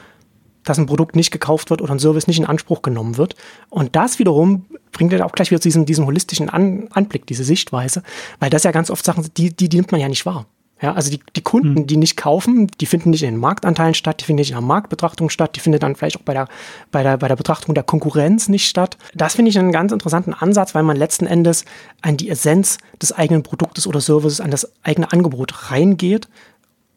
dass 0.64 0.78
ein 0.78 0.86
Produkt 0.86 1.16
nicht 1.16 1.30
gekauft 1.30 1.70
wird 1.70 1.82
oder 1.82 1.92
ein 1.92 1.98
Service 1.98 2.26
nicht 2.26 2.38
in 2.38 2.46
Anspruch 2.46 2.82
genommen 2.82 3.16
wird. 3.16 3.36
Und 3.70 3.96
das 3.96 4.18
wiederum 4.18 4.66
bringt 4.92 5.12
ja 5.12 5.24
auch 5.24 5.32
gleich 5.32 5.50
wieder 5.50 5.60
diesen, 5.60 5.86
diesen 5.86 6.06
holistischen 6.06 6.50
An 6.50 6.88
Anblick, 6.90 7.26
diese 7.26 7.44
Sichtweise, 7.44 8.02
weil 8.40 8.50
das 8.50 8.64
ja 8.64 8.70
ganz 8.70 8.90
oft 8.90 9.04
Sachen 9.04 9.22
sind, 9.22 9.36
die, 9.38 9.54
die, 9.54 9.68
die 9.68 9.76
nimmt 9.76 9.92
man 9.92 10.00
ja 10.00 10.08
nicht 10.08 10.26
wahr. 10.26 10.46
Ja, 10.80 10.94
also 10.94 11.10
die, 11.10 11.18
die 11.34 11.40
Kunden, 11.40 11.80
mhm. 11.80 11.86
die 11.88 11.96
nicht 11.96 12.16
kaufen, 12.16 12.68
die 12.80 12.86
finden 12.86 13.10
nicht 13.10 13.24
in 13.24 13.34
den 13.34 13.40
Marktanteilen 13.40 13.94
statt, 13.94 14.20
die 14.20 14.24
finden 14.24 14.38
nicht 14.38 14.50
in 14.50 14.56
der 14.56 14.62
Marktbetrachtung 14.62 15.28
statt, 15.28 15.56
die 15.56 15.60
finden 15.60 15.80
dann 15.80 15.96
vielleicht 15.96 16.18
auch 16.18 16.22
bei 16.22 16.34
der, 16.34 16.46
bei 16.92 17.02
der, 17.02 17.16
bei 17.16 17.26
der 17.26 17.34
Betrachtung 17.34 17.74
der 17.74 17.82
Konkurrenz 17.82 18.48
nicht 18.48 18.68
statt. 18.68 18.96
Das 19.12 19.34
finde 19.34 19.50
ich 19.50 19.58
einen 19.58 19.72
ganz 19.72 19.90
interessanten 19.90 20.34
Ansatz, 20.34 20.76
weil 20.76 20.84
man 20.84 20.96
letzten 20.96 21.26
Endes 21.26 21.64
an 22.00 22.16
die 22.16 22.30
Essenz 22.30 22.78
des 23.02 23.10
eigenen 23.10 23.42
Produktes 23.42 23.88
oder 23.88 24.00
Services, 24.00 24.40
an 24.40 24.52
das 24.52 24.70
eigene 24.84 25.10
Angebot 25.12 25.72
reingeht 25.72 26.28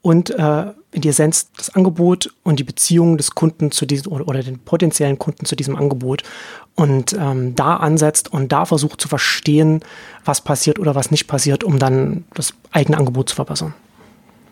und 0.04 0.30
äh, 0.30 0.66
in 0.92 1.02
die 1.02 1.10
Essenz 1.10 1.52
das 1.56 1.74
Angebot 1.74 2.34
und 2.44 2.60
die 2.60 2.64
Beziehung 2.64 3.18
des 3.18 3.32
Kunden 3.32 3.72
zu 3.72 3.86
diesem 3.86 4.12
oder, 4.12 4.28
oder 4.28 4.44
den 4.44 4.60
potenziellen 4.60 5.18
Kunden 5.18 5.46
zu 5.46 5.56
diesem 5.56 5.76
Angebot 5.76 6.24
und 6.76 7.14
ähm, 7.14 7.56
da 7.56 7.78
ansetzt 7.78 8.32
und 8.32 8.52
da 8.52 8.66
versucht 8.66 9.00
zu 9.00 9.08
verstehen, 9.08 9.82
was 10.26 10.42
passiert 10.42 10.80
oder 10.80 10.96
was 10.96 11.12
nicht 11.12 11.28
passiert, 11.28 11.64
um 11.64 11.80
dann 11.80 12.26
das 12.34 12.54
eigene 12.72 12.98
Angebot 12.98 13.30
zu 13.30 13.36
verbessern. 13.36 13.74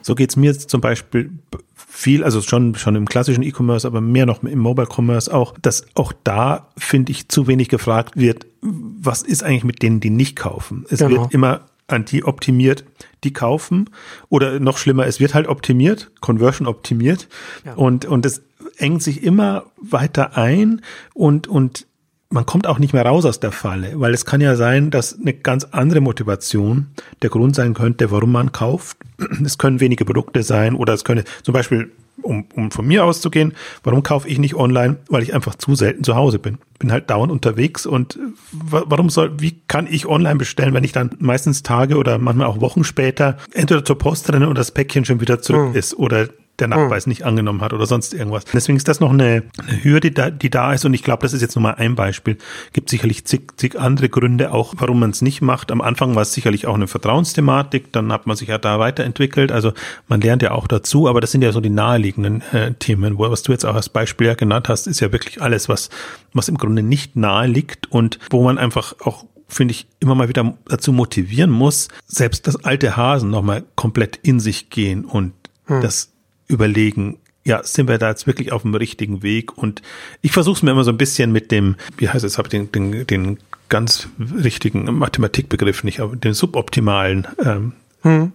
So 0.01 0.15
geht's 0.15 0.38
mir 0.38 0.58
zum 0.58 0.79
Beispiel 0.79 1.31
viel, 1.75 2.24
also 2.24 2.41
schon, 2.41 2.75
schon 2.75 2.96
im 2.96 3.08
klassischen 3.08 3.43
E-Commerce, 3.43 3.86
aber 3.86 4.00
mehr 4.00 4.25
noch 4.25 4.41
im 4.43 4.60
Mobile 4.60 4.88
Commerce 4.88 5.34
auch, 5.34 5.55
dass 5.62 5.86
auch 5.96 6.13
da, 6.24 6.67
finde 6.77 7.12
ich, 7.12 7.27
zu 7.27 7.48
wenig 7.48 7.67
gefragt 7.67 8.15
wird, 8.15 8.46
was 8.62 9.22
ist 9.22 9.43
eigentlich 9.43 9.65
mit 9.65 9.81
denen, 9.81 10.00
die 10.00 10.10
nicht 10.10 10.36
kaufen? 10.36 10.86
Es 10.89 11.00
genau. 11.00 11.24
wird 11.24 11.34
immer 11.34 11.65
an 11.91 12.05
die 12.05 12.24
optimiert, 12.24 12.84
die 13.24 13.34
kaufen. 13.34 13.89
Oder 14.29 14.60
noch 14.60 14.77
schlimmer, 14.77 15.08
es 15.08 15.19
wird 15.19 15.34
halt 15.34 15.48
optimiert, 15.48 16.12
Conversion 16.22 16.67
optimiert. 16.67 17.27
Ja. 17.65 17.74
Und, 17.74 18.05
und 18.05 18.25
es 18.25 18.41
engt 18.77 19.03
sich 19.03 19.24
immer 19.24 19.65
weiter 19.77 20.38
ein 20.38 20.81
und, 21.13 21.48
und 21.48 21.86
man 22.29 22.46
kommt 22.46 22.67
auch 22.67 22.77
nicht 22.77 22.93
mehr 22.93 23.05
raus 23.05 23.25
aus 23.25 23.39
der 23.39 23.51
Falle, 23.51 24.00
weil 24.00 24.13
es 24.13 24.25
kann 24.25 24.39
ja 24.39 24.55
sein, 24.55 24.91
dass 24.91 25.19
eine 25.19 25.34
ganz 25.34 25.63
andere 25.72 26.00
Motivation 26.00 26.88
der 27.22 27.31
Grund 27.31 27.55
sein 27.55 27.74
könnte, 27.74 28.12
warum 28.12 28.31
man 28.31 28.51
kauft. 28.51 28.98
Es 29.43 29.58
können 29.58 29.79
wenige 29.79 30.05
Produkte 30.05 30.43
sein 30.43 30.75
oder 30.75 30.93
es 30.93 31.03
könnte 31.03 31.24
zum 31.43 31.53
Beispiel, 31.53 31.91
um, 32.22 32.46
um 32.56 32.72
von 32.72 32.86
mir 32.86 33.06
auszugehen, 33.06 33.54
warum 33.84 34.04
kaufe 34.04 34.28
ich 34.28 34.40
nicht 34.40 34.56
online? 34.56 34.98
Weil 35.10 35.24
ich 35.24 35.34
einfach 35.34 35.56
zu 35.56 35.76
selten 35.76 36.04
zu 36.04 36.16
Hause 36.16 36.40
bin. 36.40 36.58
Bin 36.80 36.92
halt 36.92 37.10
dauernd 37.10 37.32
unterwegs 37.32 37.86
und 37.86 38.20
warum 38.52 39.10
soll, 39.10 39.40
wie 39.40 39.62
kann 39.68 39.88
ich 39.90 40.06
online 40.08 40.38
bestellen, 40.38 40.74
wenn 40.74 40.84
ich 40.84 40.92
dann 40.92 41.12
meistens 41.20 41.64
Tage 41.64 41.98
oder 41.98 42.18
manchmal 42.18 42.48
auch 42.48 42.62
Wochen 42.62 42.84
später 42.84 43.38
entweder 43.54 43.84
zur 43.84 43.98
Post 43.98 44.32
renne 44.32 44.50
und 44.50 44.58
das 44.58 44.72
Päckchen 44.72 45.06
schon 45.06 45.22
wieder 45.22 45.42
zurück 45.42 45.70
hm. 45.70 45.76
ist 45.76 45.98
oder 45.98 46.30
der 46.62 46.68
Nachweis 46.68 47.06
hm. 47.06 47.10
nicht 47.10 47.24
angenommen 47.24 47.62
hat 47.62 47.74
oder 47.74 47.86
sonst 47.86 48.13
irgendwas. 48.13 48.46
Deswegen 48.46 48.78
ist 48.78 48.88
das 48.88 49.00
noch 49.00 49.12
eine, 49.12 49.44
eine 49.58 49.84
Hürde, 49.84 50.10
die 50.10 50.13
da, 50.13 50.30
die 50.30 50.50
da 50.50 50.74
ist 50.74 50.86
und 50.86 50.94
ich 50.94 51.04
glaube, 51.04 51.22
das 51.24 51.34
ist 51.34 51.42
jetzt 51.42 51.56
nur 51.56 51.63
mal 51.63 51.75
ein 51.75 51.96
Beispiel. 51.96 52.38
Gibt 52.74 52.89
sicherlich 52.89 53.25
zig, 53.25 53.51
zig 53.58 53.80
andere 53.80 54.10
Gründe 54.10 54.51
auch, 54.51 54.74
warum 54.78 55.00
man 55.00 55.12
es 55.12 55.22
nicht 55.22 55.42
macht. 55.42 55.72
Am 55.72 55.82
Anfang 55.82 56.16
war 56.16 56.24
es 56.24 56.34
sicherlich 56.34 56.68
auch 56.68 56.75
eine 56.75 56.88
Vertrauensthematik, 56.88 57.92
dann 57.92 58.12
hat 58.12 58.28
man 58.28 58.36
sich 58.36 58.50
ja 58.50 58.58
da 58.58 58.80
weiterentwickelt. 58.80 59.51
Also 59.51 59.74
man 60.08 60.22
lernt 60.22 60.42
ja 60.42 60.51
auch 60.51 60.68
dazu, 60.68 61.08
aber 61.08 61.22
das 61.22 61.32
sind 61.32 61.42
ja 61.42 61.51
so 61.51 61.62
die 61.62 61.70
naheliegenden 61.70 62.42
äh, 62.54 62.74
Themen. 62.74 63.18
Wo, 63.18 63.30
was 63.30 63.44
du 63.44 63.51
jetzt 63.51 63.66
auch 63.66 63.75
als 63.75 63.89
Beispiel 63.89 64.28
ja 64.28 64.34
genannt 64.34 64.70
hast, 64.70 64.88
ist 64.88 65.00
ja 65.00 65.12
wirklich 65.12 65.42
alles, 65.42 65.70
was, 65.70 65.89
was 66.34 66.50
im 66.50 66.58
Grunde 66.58 66.84
nicht 66.84 67.16
nahe 67.16 67.48
liegt 67.48 67.92
und 67.92 68.20
wo 68.30 68.44
man 68.44 68.58
einfach 68.58 68.96
auch 69.01 69.25
finde 69.50 69.72
ich, 69.72 69.88
immer 70.00 70.16
mal 70.16 70.30
wieder 70.30 70.54
dazu 70.68 70.94
motivieren 70.94 71.50
muss, 71.50 71.89
selbst 72.06 72.48
das 72.48 72.63
alte 72.63 72.96
Hasen 72.96 73.30
nochmal 73.32 73.63
komplett 73.75 74.18
in 74.18 74.39
sich 74.39 74.70
gehen 74.70 75.06
und 75.06 75.34
hm. 75.66 75.82
das 75.82 76.12
überlegen, 76.50 77.18
ja, 77.46 77.63
sind 77.63 77.88
wir 77.88 77.98
da 77.98 78.10
jetzt 78.10 78.27
wirklich 78.27 78.51
auf 78.51 78.63
dem 78.63 78.75
richtigen 78.75 79.24
Weg? 79.24 79.58
Und 79.58 79.82
ich 80.22 80.34
versuche 80.34 80.58
es 80.58 80.63
mir 80.63 80.72
immer 80.72 80.84
so 80.84 80.91
ein 80.91 80.98
bisschen 80.98 81.32
mit 81.32 81.51
dem, 81.51 81.77
wie 81.98 82.10
heißt 82.10 82.25
es, 82.25 82.38
habe 82.38 82.48
ich 82.48 82.51
den, 82.51 82.72
den, 82.72 83.08
den 83.08 83.39
ganz 83.70 84.10
richtigen 84.20 84.84
Mathematikbegriff 84.98 85.84
nicht, 85.84 86.01
aber 86.01 86.15
den 86.15 86.34
suboptimalen 86.34 87.27
ähm, 87.44 87.74
hm 88.01 88.34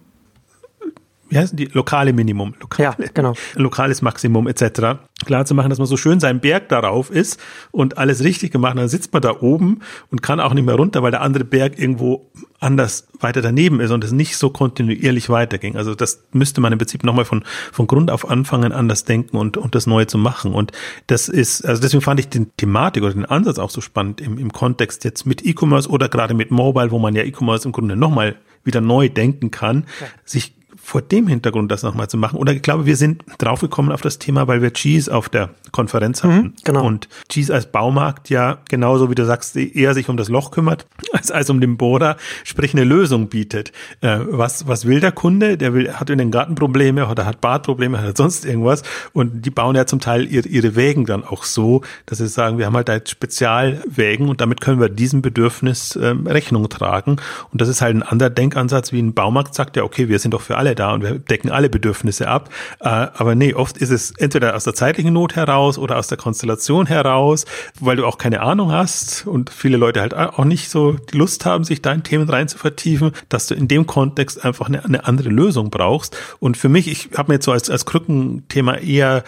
wie 1.29 1.37
heißt 1.37 1.57
die 1.57 1.65
lokale 1.65 2.13
Minimum, 2.13 2.53
lokale, 2.59 2.95
ja, 2.99 3.07
genau. 3.13 3.33
lokales 3.55 4.01
Maximum 4.01 4.47
etc. 4.47 4.99
klar 5.25 5.45
zu 5.45 5.55
machen, 5.55 5.69
dass 5.69 5.79
man 5.79 5.87
so 5.87 5.97
schön 5.97 6.19
seinen 6.19 6.39
Berg 6.39 6.69
darauf 6.69 7.09
ist 7.09 7.39
und 7.71 7.97
alles 7.97 8.23
richtig 8.23 8.51
gemacht, 8.51 8.77
dann 8.77 8.87
sitzt 8.87 9.11
man 9.11 9.21
da 9.21 9.41
oben 9.41 9.81
und 10.11 10.21
kann 10.21 10.39
auch 10.39 10.53
nicht 10.53 10.65
mehr 10.65 10.75
runter, 10.75 11.01
weil 11.01 11.11
der 11.11 11.21
andere 11.21 11.43
Berg 11.43 11.79
irgendwo 11.79 12.31
anders 12.59 13.07
weiter 13.19 13.41
daneben 13.41 13.79
ist 13.79 13.91
und 13.91 14.03
es 14.03 14.11
nicht 14.11 14.37
so 14.37 14.49
kontinuierlich 14.49 15.29
weiterging. 15.29 15.75
Also 15.75 15.95
das 15.95 16.23
müsste 16.31 16.61
man 16.61 16.71
im 16.71 16.79
Prinzip 16.79 17.03
nochmal 17.03 17.25
von, 17.25 17.43
von 17.71 17.87
Grund 17.87 18.11
auf 18.11 18.29
anfangen, 18.29 18.71
anders 18.71 19.03
denken 19.03 19.37
und, 19.37 19.57
und 19.57 19.75
das 19.75 19.87
Neue 19.87 20.07
zu 20.07 20.17
machen. 20.17 20.53
Und 20.53 20.71
das 21.07 21.27
ist, 21.29 21.65
also 21.65 21.81
deswegen 21.81 22.01
fand 22.01 22.19
ich 22.19 22.29
den 22.29 22.55
Thematik 22.57 23.03
oder 23.03 23.13
den 23.13 23.25
Ansatz 23.25 23.59
auch 23.59 23.69
so 23.69 23.81
spannend 23.81 24.21
im, 24.21 24.37
im 24.37 24.51
Kontext 24.51 25.03
jetzt 25.03 25.25
mit 25.25 25.45
E-Commerce 25.45 25.89
oder 25.89 26.09
gerade 26.09 26.33
mit 26.33 26.51
Mobile, 26.51 26.91
wo 26.91 26.99
man 26.99 27.15
ja 27.15 27.23
E-Commerce 27.23 27.67
im 27.67 27.71
Grunde 27.71 27.95
nochmal 27.95 28.35
wieder 28.63 28.81
neu 28.81 29.09
denken 29.09 29.51
kann, 29.51 29.85
ja. 30.01 30.07
sich 30.25 30.54
vor 30.85 31.01
dem 31.01 31.25
Hintergrund 31.27 31.71
das 31.71 31.81
nochmal 31.81 32.07
zu 32.07 32.15
machen. 32.15 32.37
Oder 32.37 32.53
ich 32.53 32.61
glaube, 32.61 32.85
wir 32.85 32.95
sind 32.95 33.23
draufgekommen 33.39 33.91
auf 33.91 34.01
das 34.01 34.19
Thema, 34.19 34.47
weil 34.47 34.61
wir 34.61 34.71
Cheese 34.71 35.11
auf 35.13 35.29
der 35.29 35.49
Konferenz 35.75 36.23
hatten. 36.23 36.35
Mhm, 36.35 36.53
genau. 36.63 36.85
Und 36.85 37.09
Cheese 37.27 37.53
als 37.53 37.65
Baumarkt 37.65 38.29
ja 38.29 38.59
genauso 38.69 39.11
wie 39.11 39.15
du 39.15 39.25
sagst, 39.25 39.57
eher 39.57 39.93
sich 39.93 40.07
um 40.07 40.15
das 40.15 40.29
Loch 40.29 40.51
kümmert, 40.51 40.87
als, 41.11 41.31
als 41.31 41.49
um 41.49 41.59
den 41.59 41.75
Bohrer, 41.75 42.15
sprich 42.45 42.73
eine 42.73 42.85
Lösung 42.85 43.27
bietet. 43.27 43.73
Äh, 43.99 44.19
was, 44.21 44.69
was 44.69 44.85
will 44.85 45.01
der 45.01 45.11
Kunde? 45.11 45.57
Der 45.57 45.73
will, 45.73 45.91
hat 45.91 46.09
in 46.09 46.17
den 46.17 46.31
Garten 46.31 46.55
Probleme 46.55 47.07
oder 47.07 47.25
hat 47.25 47.41
Badprobleme, 47.41 48.01
hat 48.01 48.15
sonst 48.15 48.45
irgendwas. 48.45 48.83
Und 49.11 49.45
die 49.45 49.49
bauen 49.49 49.75
ja 49.75 49.85
zum 49.85 49.99
Teil 49.99 50.31
ihre, 50.31 50.47
ihre 50.47 50.77
Wägen 50.77 51.05
dann 51.05 51.25
auch 51.25 51.43
so, 51.43 51.81
dass 52.05 52.19
sie 52.19 52.27
sagen, 52.29 52.57
wir 52.57 52.67
haben 52.67 52.75
halt 52.75 52.87
da 52.87 52.93
jetzt 52.93 53.09
Spezialwägen 53.09 54.29
und 54.29 54.39
damit 54.39 54.61
können 54.61 54.79
wir 54.79 54.87
diesem 54.87 55.21
Bedürfnis 55.21 55.99
ähm, 56.01 56.25
Rechnung 56.25 56.69
tragen. 56.69 57.17
Und 57.51 57.59
das 57.59 57.67
ist 57.67 57.81
halt 57.81 57.97
ein 57.97 58.03
anderer 58.03 58.29
Denkansatz, 58.29 58.93
wie 58.93 59.01
ein 59.01 59.13
Baumarkt 59.13 59.53
sagt, 59.53 59.75
ja, 59.75 59.83
okay, 59.83 60.07
wir 60.07 60.19
sind 60.19 60.33
doch 60.33 60.41
für 60.41 60.55
alle 60.55 60.73
da 60.73 60.93
und 60.93 61.03
wir 61.03 61.19
decken 61.19 61.51
alle 61.51 61.69
Bedürfnisse 61.69 62.29
ab. 62.29 62.49
Äh, 62.79 62.87
aber 62.87 63.35
nee, 63.35 63.53
oft 63.53 63.77
ist 63.77 63.89
es 63.89 64.11
entweder 64.11 64.55
aus 64.55 64.63
der 64.63 64.73
zeitlichen 64.73 65.11
Not 65.11 65.35
heraus 65.35 65.64
oder 65.77 65.97
aus 65.97 66.07
der 66.07 66.17
Konstellation 66.17 66.85
heraus, 66.85 67.45
weil 67.79 67.97
du 67.97 68.05
auch 68.05 68.17
keine 68.17 68.41
Ahnung 68.41 68.71
hast 68.71 69.27
und 69.27 69.49
viele 69.49 69.77
Leute 69.77 70.01
halt 70.01 70.13
auch 70.13 70.45
nicht 70.45 70.69
so 70.69 70.93
die 70.93 71.17
Lust 71.17 71.45
haben, 71.45 71.63
sich 71.63 71.81
da 71.81 71.91
in 71.91 72.03
Themen 72.03 72.29
rein 72.29 72.47
zu 72.47 72.57
vertiefen, 72.57 73.11
dass 73.29 73.47
du 73.47 73.55
in 73.55 73.67
dem 73.67 73.87
Kontext 73.87 74.43
einfach 74.43 74.67
eine, 74.67 74.85
eine 74.85 75.05
andere 75.05 75.29
Lösung 75.29 75.69
brauchst. 75.69 76.17
Und 76.39 76.57
für 76.57 76.69
mich, 76.69 76.87
ich 76.87 77.09
habe 77.17 77.31
mir 77.31 77.35
jetzt 77.35 77.45
so 77.45 77.51
als, 77.51 77.69
als 77.69 77.85
Krückenthema 77.85 78.75
eher, 78.75 79.23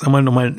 wir 0.00 0.10
mal, 0.10 0.22
nochmal 0.22 0.54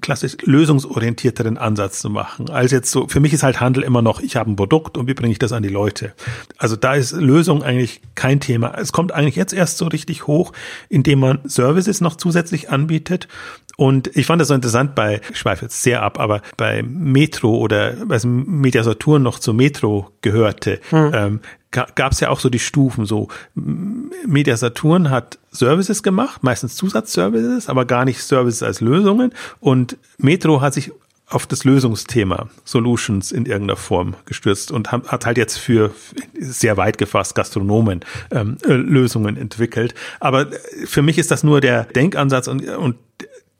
klassisch 0.00 0.36
lösungsorientierteren 0.42 1.56
Ansatz 1.56 2.00
zu 2.00 2.10
machen. 2.10 2.50
Als 2.50 2.72
jetzt 2.72 2.90
so, 2.90 3.06
für 3.06 3.20
mich 3.20 3.32
ist 3.32 3.44
halt 3.44 3.60
Handel 3.60 3.84
immer 3.84 4.02
noch, 4.02 4.20
ich 4.20 4.36
habe 4.36 4.50
ein 4.50 4.56
Produkt 4.56 4.98
und 4.98 5.06
wie 5.06 5.14
bringe 5.14 5.30
ich 5.30 5.38
das 5.38 5.52
an 5.52 5.62
die 5.62 5.68
Leute? 5.68 6.14
Also 6.56 6.74
da 6.74 6.94
ist 6.94 7.12
Lösung 7.12 7.62
eigentlich 7.62 8.00
kein 8.16 8.40
Thema. 8.40 8.74
Es 8.76 8.92
kommt 8.92 9.12
eigentlich 9.12 9.36
jetzt 9.36 9.52
erst 9.52 9.78
so 9.78 9.86
richtig 9.86 10.26
hoch, 10.26 10.52
indem 10.88 11.20
man 11.20 11.40
Services 11.44 12.00
noch 12.00 12.16
zusätzlich 12.16 12.70
anbietet. 12.70 13.28
Und 13.76 14.16
ich 14.16 14.26
fand 14.26 14.40
das 14.40 14.48
so 14.48 14.54
interessant 14.54 14.96
bei, 14.96 15.20
ich 15.30 15.38
schweife 15.38 15.66
jetzt 15.66 15.84
sehr 15.84 16.02
ab, 16.02 16.18
aber 16.18 16.42
bei 16.56 16.82
Metro 16.82 17.56
oder 17.56 17.94
was 18.08 18.24
Media 18.24 18.82
Saturn 18.82 19.22
noch 19.22 19.38
zu 19.38 19.54
Metro 19.54 20.10
gehörte, 20.20 20.80
hm. 20.90 21.12
ähm, 21.14 21.40
gab 21.70 22.12
es 22.12 22.20
ja 22.20 22.30
auch 22.30 22.40
so 22.40 22.48
die 22.48 22.58
Stufen. 22.58 23.04
So 23.04 23.28
Media 23.54 24.56
Saturn 24.56 25.10
hat 25.10 25.38
Services 25.50 26.02
gemacht, 26.02 26.42
meistens 26.42 26.76
Zusatzservices, 26.76 27.68
aber 27.68 27.84
gar 27.84 28.04
nicht 28.04 28.22
Services 28.22 28.62
als 28.62 28.80
Lösungen. 28.80 29.32
Und 29.60 29.96
Metro 30.18 30.60
hat 30.60 30.74
sich 30.74 30.92
auf 31.30 31.46
das 31.46 31.64
Lösungsthema 31.64 32.48
Solutions 32.64 33.32
in 33.32 33.44
irgendeiner 33.44 33.76
Form 33.76 34.14
gestürzt 34.24 34.72
und 34.72 34.92
hat 34.92 35.26
halt 35.26 35.36
jetzt 35.36 35.58
für 35.58 35.94
sehr 36.38 36.78
weit 36.78 36.96
gefasst 36.96 37.34
Gastronomen 37.34 38.00
ähm, 38.30 38.56
äh, 38.64 38.72
Lösungen 38.72 39.36
entwickelt. 39.36 39.94
Aber 40.20 40.46
für 40.86 41.02
mich 41.02 41.18
ist 41.18 41.30
das 41.30 41.44
nur 41.44 41.60
der 41.60 41.84
Denkansatz 41.84 42.48
und, 42.48 42.66
und 42.66 42.96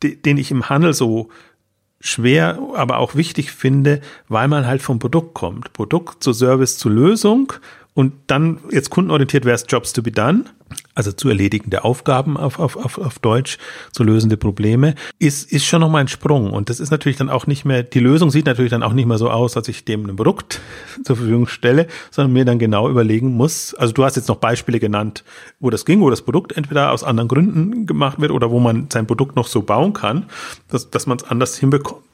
den 0.02 0.38
ich 0.38 0.50
im 0.50 0.68
Handel 0.68 0.94
so 0.94 1.28
schwer, 2.00 2.58
aber 2.74 2.98
auch 2.98 3.14
wichtig 3.14 3.50
finde, 3.50 4.00
weil 4.28 4.48
man 4.48 4.66
halt 4.66 4.82
vom 4.82 4.98
Produkt 4.98 5.34
kommt. 5.34 5.72
Produkt 5.72 6.22
zu 6.22 6.32
Service 6.32 6.78
zu 6.78 6.88
Lösung 6.88 7.52
und 7.98 8.12
dann 8.28 8.60
jetzt 8.70 8.90
kundenorientiert 8.90 9.44
wäre 9.44 9.56
es 9.56 9.64
Jobs 9.66 9.92
to 9.92 10.02
be 10.02 10.12
done, 10.12 10.44
also 10.94 11.10
zu 11.10 11.30
erledigende 11.30 11.82
Aufgaben 11.82 12.36
auf, 12.36 12.60
auf, 12.60 12.76
auf, 12.76 12.96
auf 12.96 13.18
Deutsch, 13.18 13.58
zu 13.90 14.04
lösende 14.04 14.36
Probleme, 14.36 14.94
ist, 15.18 15.50
ist 15.50 15.64
schon 15.64 15.80
nochmal 15.80 16.02
ein 16.02 16.06
Sprung. 16.06 16.52
Und 16.52 16.70
das 16.70 16.78
ist 16.78 16.92
natürlich 16.92 17.18
dann 17.18 17.28
auch 17.28 17.48
nicht 17.48 17.64
mehr, 17.64 17.82
die 17.82 17.98
Lösung 17.98 18.30
sieht 18.30 18.46
natürlich 18.46 18.70
dann 18.70 18.84
auch 18.84 18.92
nicht 18.92 19.06
mehr 19.06 19.18
so 19.18 19.32
aus, 19.32 19.54
dass 19.54 19.66
ich 19.66 19.84
dem 19.84 20.06
ein 20.06 20.14
Produkt 20.14 20.60
zur 21.04 21.16
Verfügung 21.16 21.48
stelle, 21.48 21.88
sondern 22.12 22.34
mir 22.34 22.44
dann 22.44 22.60
genau 22.60 22.88
überlegen 22.88 23.34
muss. 23.34 23.74
Also 23.74 23.92
du 23.92 24.04
hast 24.04 24.14
jetzt 24.14 24.28
noch 24.28 24.36
Beispiele 24.36 24.78
genannt, 24.78 25.24
wo 25.58 25.68
das 25.68 25.84
ging, 25.84 26.00
wo 26.00 26.08
das 26.08 26.22
Produkt 26.22 26.56
entweder 26.56 26.92
aus 26.92 27.02
anderen 27.02 27.26
Gründen 27.26 27.84
gemacht 27.84 28.20
wird 28.20 28.30
oder 28.30 28.52
wo 28.52 28.60
man 28.60 28.86
sein 28.92 29.08
Produkt 29.08 29.34
noch 29.34 29.48
so 29.48 29.62
bauen 29.62 29.92
kann, 29.92 30.26
dass, 30.68 30.88
dass 30.88 31.08
man 31.08 31.18
es 31.18 31.24
anders 31.24 31.58
hinbekommt 31.58 32.07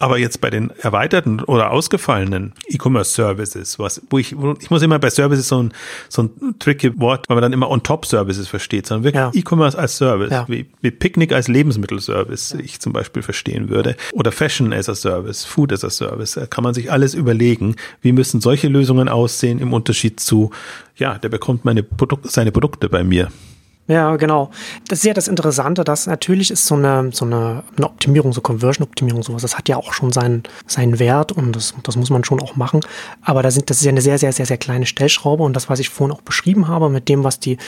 aber 0.00 0.18
jetzt 0.18 0.40
bei 0.40 0.50
den 0.50 0.70
erweiterten 0.80 1.40
oder 1.40 1.70
ausgefallenen 1.70 2.52
E-Commerce-Services, 2.68 3.78
was, 3.78 4.02
wo 4.10 4.18
ich, 4.18 4.36
wo, 4.36 4.54
ich 4.60 4.70
muss 4.70 4.82
immer 4.82 4.98
bei 4.98 5.10
Services 5.10 5.48
so 5.48 5.62
ein, 5.62 5.72
so 6.08 6.22
ein 6.22 6.54
tricky 6.58 6.98
Wort, 7.00 7.28
weil 7.28 7.36
man 7.36 7.42
dann 7.42 7.52
immer 7.52 7.70
on-top-Services 7.70 8.48
versteht, 8.48 8.86
sondern 8.86 9.04
wirklich 9.04 9.20
ja. 9.20 9.30
E-Commerce 9.34 9.78
als 9.78 9.96
Service, 9.96 10.30
ja. 10.30 10.44
wie, 10.48 10.66
wie 10.80 10.90
Picknick 10.90 11.32
als 11.32 11.48
Lebensmittelservice, 11.48 12.52
ja. 12.52 12.60
ich 12.60 12.80
zum 12.80 12.92
Beispiel 12.92 13.22
verstehen 13.22 13.68
würde, 13.68 13.96
oder 14.12 14.32
Fashion 14.32 14.72
as 14.72 14.88
a 14.88 14.94
Service, 14.94 15.44
Food 15.44 15.72
as 15.72 15.84
a 15.84 15.90
Service, 15.90 16.32
da 16.32 16.46
kann 16.46 16.64
man 16.64 16.74
sich 16.74 16.90
alles 16.90 17.14
überlegen, 17.14 17.76
wie 18.02 18.12
müssen 18.12 18.40
solche 18.40 18.68
Lösungen 18.68 19.08
aussehen 19.08 19.58
im 19.58 19.72
Unterschied 19.72 20.20
zu, 20.20 20.50
ja, 20.96 21.18
der 21.18 21.28
bekommt 21.28 21.64
meine 21.64 21.82
Produkte, 21.82 22.28
seine 22.28 22.52
Produkte 22.52 22.88
bei 22.88 23.04
mir. 23.04 23.28
Ja, 23.88 24.16
genau. 24.16 24.50
Das 24.88 24.98
ist 24.98 25.04
ja 25.04 25.14
das 25.14 25.28
Interessante, 25.28 25.84
dass 25.84 26.08
natürlich 26.08 26.50
ist 26.50 26.66
so 26.66 26.74
eine, 26.74 27.10
so 27.12 27.24
eine, 27.24 27.62
eine 27.76 27.86
Optimierung, 27.86 28.32
so 28.32 28.40
Conversion-Optimierung, 28.40 29.22
sowas, 29.22 29.42
das 29.42 29.56
hat 29.56 29.68
ja 29.68 29.76
auch 29.76 29.92
schon 29.92 30.12
seinen, 30.12 30.42
seinen 30.66 30.98
Wert 30.98 31.30
und 31.30 31.54
das, 31.54 31.72
das 31.84 31.94
muss 31.94 32.10
man 32.10 32.24
schon 32.24 32.40
auch 32.40 32.56
machen. 32.56 32.80
Aber 33.22 33.44
da 33.44 33.50
sind, 33.52 33.70
das 33.70 33.78
ist 33.78 33.84
ja 33.84 33.90
eine 33.90 34.00
sehr, 34.00 34.18
sehr, 34.18 34.32
sehr, 34.32 34.44
sehr 34.46 34.58
kleine 34.58 34.86
Stellschraube 34.86 35.44
und 35.44 35.54
das, 35.54 35.70
was 35.70 35.78
ich 35.78 35.88
vorhin 35.88 36.16
auch 36.16 36.22
beschrieben 36.22 36.66
habe, 36.66 36.88
mit 36.88 37.08
dem, 37.08 37.22
was 37.22 37.38
die, 37.38 37.58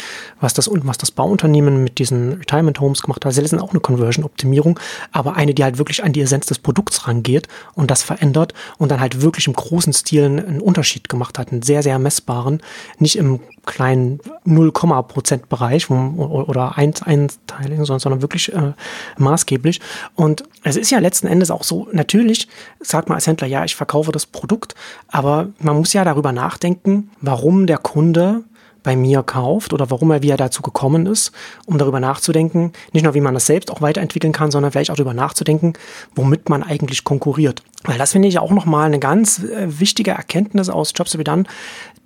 was 0.40 0.54
das 0.54 0.66
und 0.66 0.84
was 0.88 0.98
das 0.98 1.12
Bauunternehmen 1.12 1.84
mit 1.84 2.00
diesen 2.00 2.32
Retirement 2.32 2.80
Homes 2.80 3.02
gemacht 3.02 3.24
hat, 3.24 3.30
das 3.30 3.38
ist 3.38 3.54
auch 3.54 3.70
eine 3.70 3.80
Conversion-Optimierung, 3.80 4.80
aber 5.12 5.36
eine, 5.36 5.54
die 5.54 5.62
halt 5.62 5.78
wirklich 5.78 6.02
an 6.02 6.12
die 6.12 6.20
Essenz 6.22 6.46
des 6.46 6.58
Produkts 6.58 7.06
rangeht 7.06 7.46
und 7.74 7.92
das 7.92 8.02
verändert 8.02 8.54
und 8.78 8.90
dann 8.90 8.98
halt 8.98 9.22
wirklich 9.22 9.46
im 9.46 9.52
großen 9.52 9.92
Stil 9.92 10.24
einen 10.24 10.60
Unterschied 10.60 11.08
gemacht 11.08 11.38
hat, 11.38 11.52
einen 11.52 11.62
sehr, 11.62 11.84
sehr 11.84 12.00
messbaren, 12.00 12.60
nicht 12.98 13.16
im 13.16 13.38
kleinen 13.68 14.20
0, 14.44 14.72
Prozent 14.72 15.48
Bereich 15.48 15.88
oder 15.90 16.76
eins 16.76 17.02
Einteilung, 17.02 17.84
sondern 17.84 18.22
wirklich 18.22 18.52
äh, 18.52 18.72
maßgeblich. 19.18 19.80
Und 20.16 20.42
es 20.64 20.76
ist 20.76 20.90
ja 20.90 20.98
letzten 20.98 21.28
Endes 21.28 21.52
auch 21.52 21.62
so, 21.62 21.86
natürlich 21.92 22.48
sagt 22.80 23.08
man 23.08 23.16
als 23.16 23.26
Händler, 23.28 23.46
ja, 23.46 23.64
ich 23.64 23.76
verkaufe 23.76 24.10
das 24.10 24.26
Produkt, 24.26 24.74
aber 25.06 25.48
man 25.60 25.76
muss 25.76 25.92
ja 25.92 26.04
darüber 26.04 26.32
nachdenken, 26.32 27.10
warum 27.20 27.66
der 27.66 27.78
Kunde 27.78 28.42
bei 28.82 28.96
mir 28.96 29.22
kauft 29.22 29.72
oder 29.72 29.90
warum 29.90 30.10
er 30.10 30.22
wie 30.22 30.30
er 30.30 30.36
dazu 30.36 30.62
gekommen 30.62 31.06
ist, 31.06 31.32
um 31.66 31.76
darüber 31.76 32.00
nachzudenken, 32.00 32.72
nicht 32.92 33.02
nur 33.02 33.14
wie 33.14 33.20
man 33.20 33.34
das 33.34 33.46
selbst 33.46 33.70
auch 33.70 33.82
weiterentwickeln 33.82 34.32
kann, 34.32 34.50
sondern 34.50 34.72
vielleicht 34.72 34.90
auch 34.90 34.96
darüber 34.96 35.14
nachzudenken, 35.14 35.74
womit 36.14 36.48
man 36.48 36.62
eigentlich 36.62 37.04
konkurriert. 37.04 37.62
Weil 37.84 37.98
das 37.98 38.12
finde 38.12 38.28
ich 38.28 38.38
auch 38.38 38.50
nochmal 38.50 38.86
eine 38.86 38.98
ganz 38.98 39.40
äh, 39.40 39.78
wichtige 39.78 40.12
Erkenntnis 40.12 40.70
aus 40.70 40.92
Jobs 40.94 41.12
to 41.12 41.18
be 41.18 41.24
done, 41.24 41.44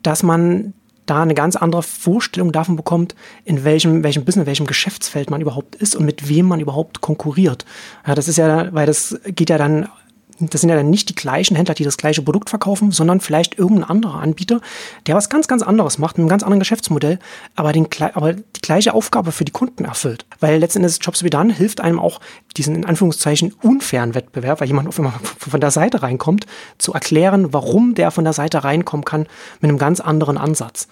dass 0.02 0.23
man 0.23 0.75
da 1.07 1.23
eine 1.23 1.35
ganz 1.35 1.57
andere 1.57 1.83
Vorstellung 1.83 2.53
davon 2.53 2.77
bekommt, 2.77 3.15
in 3.45 3.65
welchem, 3.65 4.03
welchem 4.03 4.25
Business, 4.25 4.47
welchem 4.47 4.67
Geschäftsfeld 4.67 5.31
man 5.31 5.41
überhaupt 5.41 5.75
ist 5.77 5.97
und 5.97 6.05
mit 6.05 6.29
wem 6.29 6.47
man 6.47 6.61
überhaupt 6.61 7.01
konkurriert. 7.01 7.65
Ja, 8.07 8.15
das 8.15 8.29
ist 8.29 8.39
ja, 8.39 8.73
weil 8.73 8.87
das 8.87 9.19
geht 9.25 9.51
ja 9.51 9.59
dann 9.59 9.89
das 10.51 10.61
sind 10.61 10.71
ja 10.71 10.77
dann 10.77 10.91
nicht 10.91 11.09
die 11.09 11.15
gleichen 11.15 11.57
Händler, 11.57 11.75
die 11.75 11.85
das 11.85 11.97
gleiche 11.97 12.23
Produkt 12.23 12.51
verkaufen, 12.51 12.91
sondern 12.91 13.21
vielleicht 13.21 13.59
irgendein 13.59 13.89
anderer 13.89 14.21
Anbieter, 14.21 14.61
der 15.07 15.15
was 15.15 15.29
ganz, 15.29 15.49
ganz 15.49 15.63
anderes 15.63 15.99
macht, 15.99 16.17
mit 16.17 16.23
einem 16.23 16.29
ganz 16.29 16.43
anderen 16.43 16.61
Geschäftsmodell, 16.61 17.19
aber, 17.55 17.73
den, 17.73 17.87
aber 18.15 18.33
die 18.35 18.61
gleiche 18.61 18.95
Aufgabe 18.95 19.33
für 19.33 19.45
die 19.45 19.53
Kunden 19.53 19.85
erfüllt. 19.85 20.27
Weil 20.41 20.59
letztendlich 20.59 20.99
Jobs 21.01 21.23
wie 21.23 21.31
dann 21.31 21.51
hilft 21.51 21.81
einem 21.81 21.99
auch, 21.99 22.21
diesen 22.57 22.75
in 22.75 22.85
Anführungszeichen 22.85 23.55
unfairen 23.63 24.15
Wettbewerb, 24.15 24.61
weil 24.61 24.69
jemand 24.69 24.89
auf 24.89 24.99
einmal 24.99 25.15
von 25.39 25.61
der 25.61 25.71
Seite 25.71 26.03
reinkommt, 26.03 26.47
zu 26.79 26.93
erklären, 26.93 27.53
warum 27.53 27.95
der 27.95 28.11
von 28.11 28.25
der 28.25 28.33
Seite 28.33 28.65
reinkommen 28.65 29.05
kann 29.05 29.27
mit 29.61 29.69
einem 29.69 29.79
ganz 29.79 30.01
anderen 30.01 30.39
Ansatz. 30.39 30.89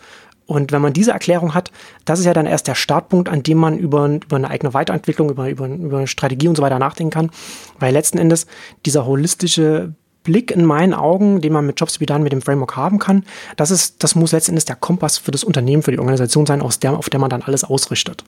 Und 0.46 0.72
wenn 0.72 0.82
man 0.82 0.92
diese 0.92 1.12
Erklärung 1.12 1.54
hat, 1.54 1.70
das 2.04 2.18
ist 2.18 2.26
ja 2.26 2.32
dann 2.32 2.46
erst 2.46 2.66
der 2.66 2.74
Startpunkt, 2.74 3.28
an 3.28 3.42
dem 3.42 3.58
man 3.58 3.78
über, 3.78 4.08
über 4.08 4.36
eine 4.36 4.50
eigene 4.50 4.74
Weiterentwicklung, 4.74 5.30
über, 5.30 5.48
über, 5.48 5.66
über 5.68 5.98
eine 5.98 6.06
Strategie 6.06 6.48
und 6.48 6.56
so 6.56 6.62
weiter 6.62 6.78
nachdenken 6.78 7.12
kann. 7.12 7.30
Weil 7.78 7.92
letzten 7.92 8.18
Endes 8.18 8.46
dieser 8.84 9.06
holistische 9.06 9.94
Blick 10.22 10.50
in 10.50 10.64
meinen 10.64 10.92
Augen, 10.92 11.40
den 11.40 11.52
man 11.52 11.66
mit 11.66 11.80
Jobs 11.80 12.00
wie 12.00 12.06
dann 12.06 12.22
mit 12.22 12.32
dem 12.32 12.42
Framework 12.42 12.76
haben 12.76 12.98
kann, 12.98 13.24
das 13.56 13.70
ist, 13.70 14.02
das 14.02 14.14
muss 14.14 14.32
letzten 14.32 14.52
Endes 14.52 14.64
der 14.64 14.76
Kompass 14.76 15.18
für 15.18 15.30
das 15.30 15.44
Unternehmen, 15.44 15.82
für 15.82 15.92
die 15.92 15.98
Organisation 15.98 16.46
sein, 16.46 16.62
aus 16.62 16.78
der, 16.78 16.96
auf 16.96 17.08
der 17.08 17.20
man 17.20 17.30
dann 17.30 17.42
alles 17.42 17.64
ausrichtet. 17.64 18.24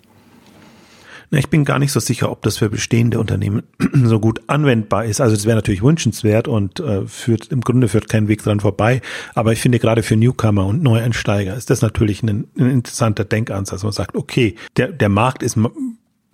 Ich 1.34 1.48
bin 1.48 1.64
gar 1.64 1.78
nicht 1.78 1.92
so 1.92 2.00
sicher, 2.00 2.30
ob 2.30 2.42
das 2.42 2.58
für 2.58 2.68
bestehende 2.68 3.18
Unternehmen 3.18 3.62
so 4.04 4.20
gut 4.20 4.42
anwendbar 4.48 5.06
ist. 5.06 5.20
Also 5.20 5.34
es 5.34 5.46
wäre 5.46 5.56
natürlich 5.56 5.82
wünschenswert 5.82 6.46
und 6.46 6.80
äh, 6.80 7.06
führt 7.06 7.48
im 7.48 7.62
Grunde 7.62 7.88
führt 7.88 8.08
kein 8.08 8.28
Weg 8.28 8.42
dran 8.42 8.60
vorbei. 8.60 9.00
Aber 9.34 9.52
ich 9.52 9.60
finde 9.60 9.78
gerade 9.78 10.02
für 10.02 10.16
Newcomer 10.16 10.66
und 10.66 10.82
Neueinsteiger 10.82 11.56
ist 11.56 11.70
das 11.70 11.80
natürlich 11.80 12.22
ein, 12.22 12.48
ein 12.58 12.70
interessanter 12.70 13.24
Denkansatz. 13.24 13.82
Man 13.82 13.92
sagt, 13.92 14.14
okay, 14.14 14.56
der, 14.76 14.88
der 14.88 15.08
Markt 15.08 15.42
ist 15.42 15.58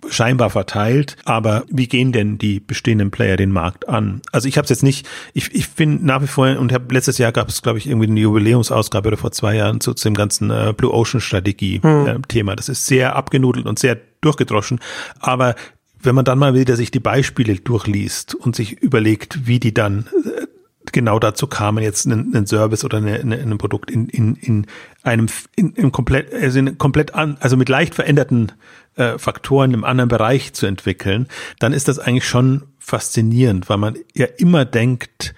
scheinbar 0.07 0.49
verteilt, 0.49 1.17
aber 1.25 1.63
wie 1.69 1.87
gehen 1.87 2.11
denn 2.11 2.37
die 2.37 2.59
bestehenden 2.59 3.11
Player 3.11 3.37
den 3.37 3.51
Markt 3.51 3.87
an? 3.89 4.21
Also 4.31 4.47
ich 4.47 4.57
habe 4.57 4.63
es 4.63 4.69
jetzt 4.69 4.83
nicht, 4.83 5.07
ich, 5.33 5.53
ich 5.53 5.69
bin 5.71 6.05
nach 6.05 6.21
wie 6.21 6.27
vor 6.27 6.57
und 6.57 6.71
hab, 6.71 6.91
letztes 6.91 7.17
Jahr 7.17 7.31
gab 7.31 7.49
es, 7.49 7.61
glaube 7.61 7.79
ich, 7.79 7.87
irgendwie 7.87 8.07
eine 8.07 8.19
Jubiläumsausgabe 8.19 9.07
oder 9.07 9.17
vor 9.17 9.31
zwei 9.31 9.55
Jahren 9.55 9.81
zu, 9.81 9.93
zu 9.93 10.07
dem 10.07 10.15
ganzen 10.15 10.49
äh, 10.51 10.73
Blue 10.75 10.93
Ocean 10.93 11.21
Strategie 11.21 11.81
hm. 11.81 12.07
äh, 12.07 12.19
Thema. 12.27 12.55
Das 12.55 12.69
ist 12.69 12.85
sehr 12.85 13.15
abgenudelt 13.15 13.65
und 13.65 13.77
sehr 13.77 13.97
durchgedroschen, 14.21 14.79
aber 15.19 15.55
wenn 16.01 16.15
man 16.15 16.25
dann 16.25 16.39
mal 16.39 16.53
wieder 16.53 16.75
sich 16.75 16.91
die 16.91 16.99
Beispiele 16.99 17.55
durchliest 17.55 18.35
und 18.35 18.55
sich 18.55 18.81
überlegt, 18.81 19.47
wie 19.47 19.59
die 19.59 19.73
dann 19.73 20.07
äh, 20.25 20.45
genau 20.91 21.19
dazu 21.19 21.47
kamen, 21.47 21.83
jetzt 21.83 22.05
einen, 22.05 22.33
einen 22.33 22.47
Service 22.47 22.83
oder 22.85 22.97
eine, 22.97 23.19
eine, 23.19 23.37
ein 23.37 23.57
Produkt 23.57 23.91
in, 23.91 24.07
in, 24.07 24.35
in 24.35 24.67
einem 25.03 25.27
in, 25.55 25.73
in 25.73 25.91
komplett, 25.91 26.33
also 26.33 26.59
in 26.59 26.77
komplett 26.77 27.13
an, 27.15 27.37
also 27.39 27.57
mit 27.57 27.69
leicht 27.69 27.95
veränderten 27.95 28.53
äh, 28.95 29.17
Faktoren 29.17 29.73
im 29.73 29.83
anderen 29.83 30.07
Bereich 30.07 30.53
zu 30.53 30.65
entwickeln, 30.65 31.27
dann 31.59 31.73
ist 31.73 31.87
das 31.87 31.99
eigentlich 31.99 32.27
schon 32.27 32.63
faszinierend, 32.79 33.69
weil 33.69 33.77
man 33.77 33.97
ja 34.15 34.25
immer 34.37 34.65
denkt, 34.65 35.35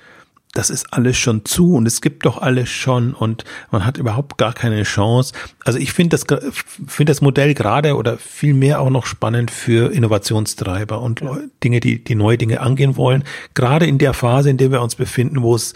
das 0.54 0.70
ist 0.70 0.94
alles 0.94 1.18
schon 1.18 1.46
zu 1.46 1.76
und 1.76 1.86
es 1.86 2.02
gibt 2.02 2.26
doch 2.26 2.42
alles 2.42 2.70
schon 2.70 3.14
und 3.14 3.46
man 3.72 3.86
hat 3.86 3.98
überhaupt 3.98 4.38
gar 4.38 4.54
keine 4.54 4.84
Chance. 4.84 5.34
Also 5.64 5.80
ich 5.80 5.94
finde 5.94 6.18
das, 6.18 6.26
finde 6.88 7.12
das 7.12 7.22
Modell 7.22 7.54
gerade 7.54 7.96
oder 7.96 8.18
viel 8.18 8.54
mehr 8.54 8.82
auch 8.82 8.90
noch 8.90 9.06
spannend 9.06 9.52
für 9.52 9.92
Innovationstreiber 9.94 11.02
und 11.02 11.22
ja. 11.22 11.38
Dinge, 11.64 11.80
die, 11.80 12.04
die 12.04 12.16
neue 12.16 12.38
Dinge 12.38 12.62
angehen 12.62 12.98
wollen. 12.98 13.24
Gerade 13.54 13.86
in 13.86 13.98
der 13.98 14.14
Phase, 14.14 14.50
in 14.50 14.58
der 14.58 14.72
wir 14.72 14.82
uns 14.82 14.96
befinden, 14.96 15.42
wo 15.42 15.56
es 15.56 15.74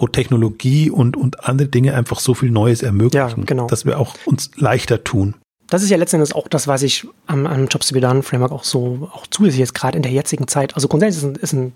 wo 0.00 0.06
Technologie 0.06 0.90
und, 0.90 1.16
und 1.16 1.44
andere 1.48 1.66
Dinge 1.68 1.92
einfach 1.94 2.20
so 2.20 2.32
viel 2.32 2.52
Neues 2.52 2.82
ermöglichen, 2.82 3.40
ja, 3.40 3.44
genau. 3.44 3.66
dass 3.66 3.84
wir 3.84 3.98
auch 3.98 4.14
uns 4.26 4.52
leichter 4.56 5.02
tun 5.02 5.34
das 5.68 5.82
ist 5.82 5.90
ja 5.90 5.96
letztendlich 5.96 6.34
auch 6.34 6.48
das, 6.48 6.66
was 6.66 6.82
ich 6.82 7.06
am, 7.26 7.46
am 7.46 7.66
Jobs 7.66 7.88
to 7.88 7.94
be 7.94 8.00
done 8.00 8.22
Framework 8.22 8.52
auch 8.52 8.64
so 8.64 9.10
auch 9.12 9.26
zusätzlich 9.26 9.60
jetzt 9.60 9.74
gerade 9.74 9.96
in 9.96 10.02
der 10.02 10.12
jetzigen 10.12 10.48
Zeit. 10.48 10.74
Also 10.74 10.88
grundsätzlich 10.88 11.22
ist 11.22 11.28
ein, 11.28 11.36
ist 11.36 11.52
ein 11.52 11.72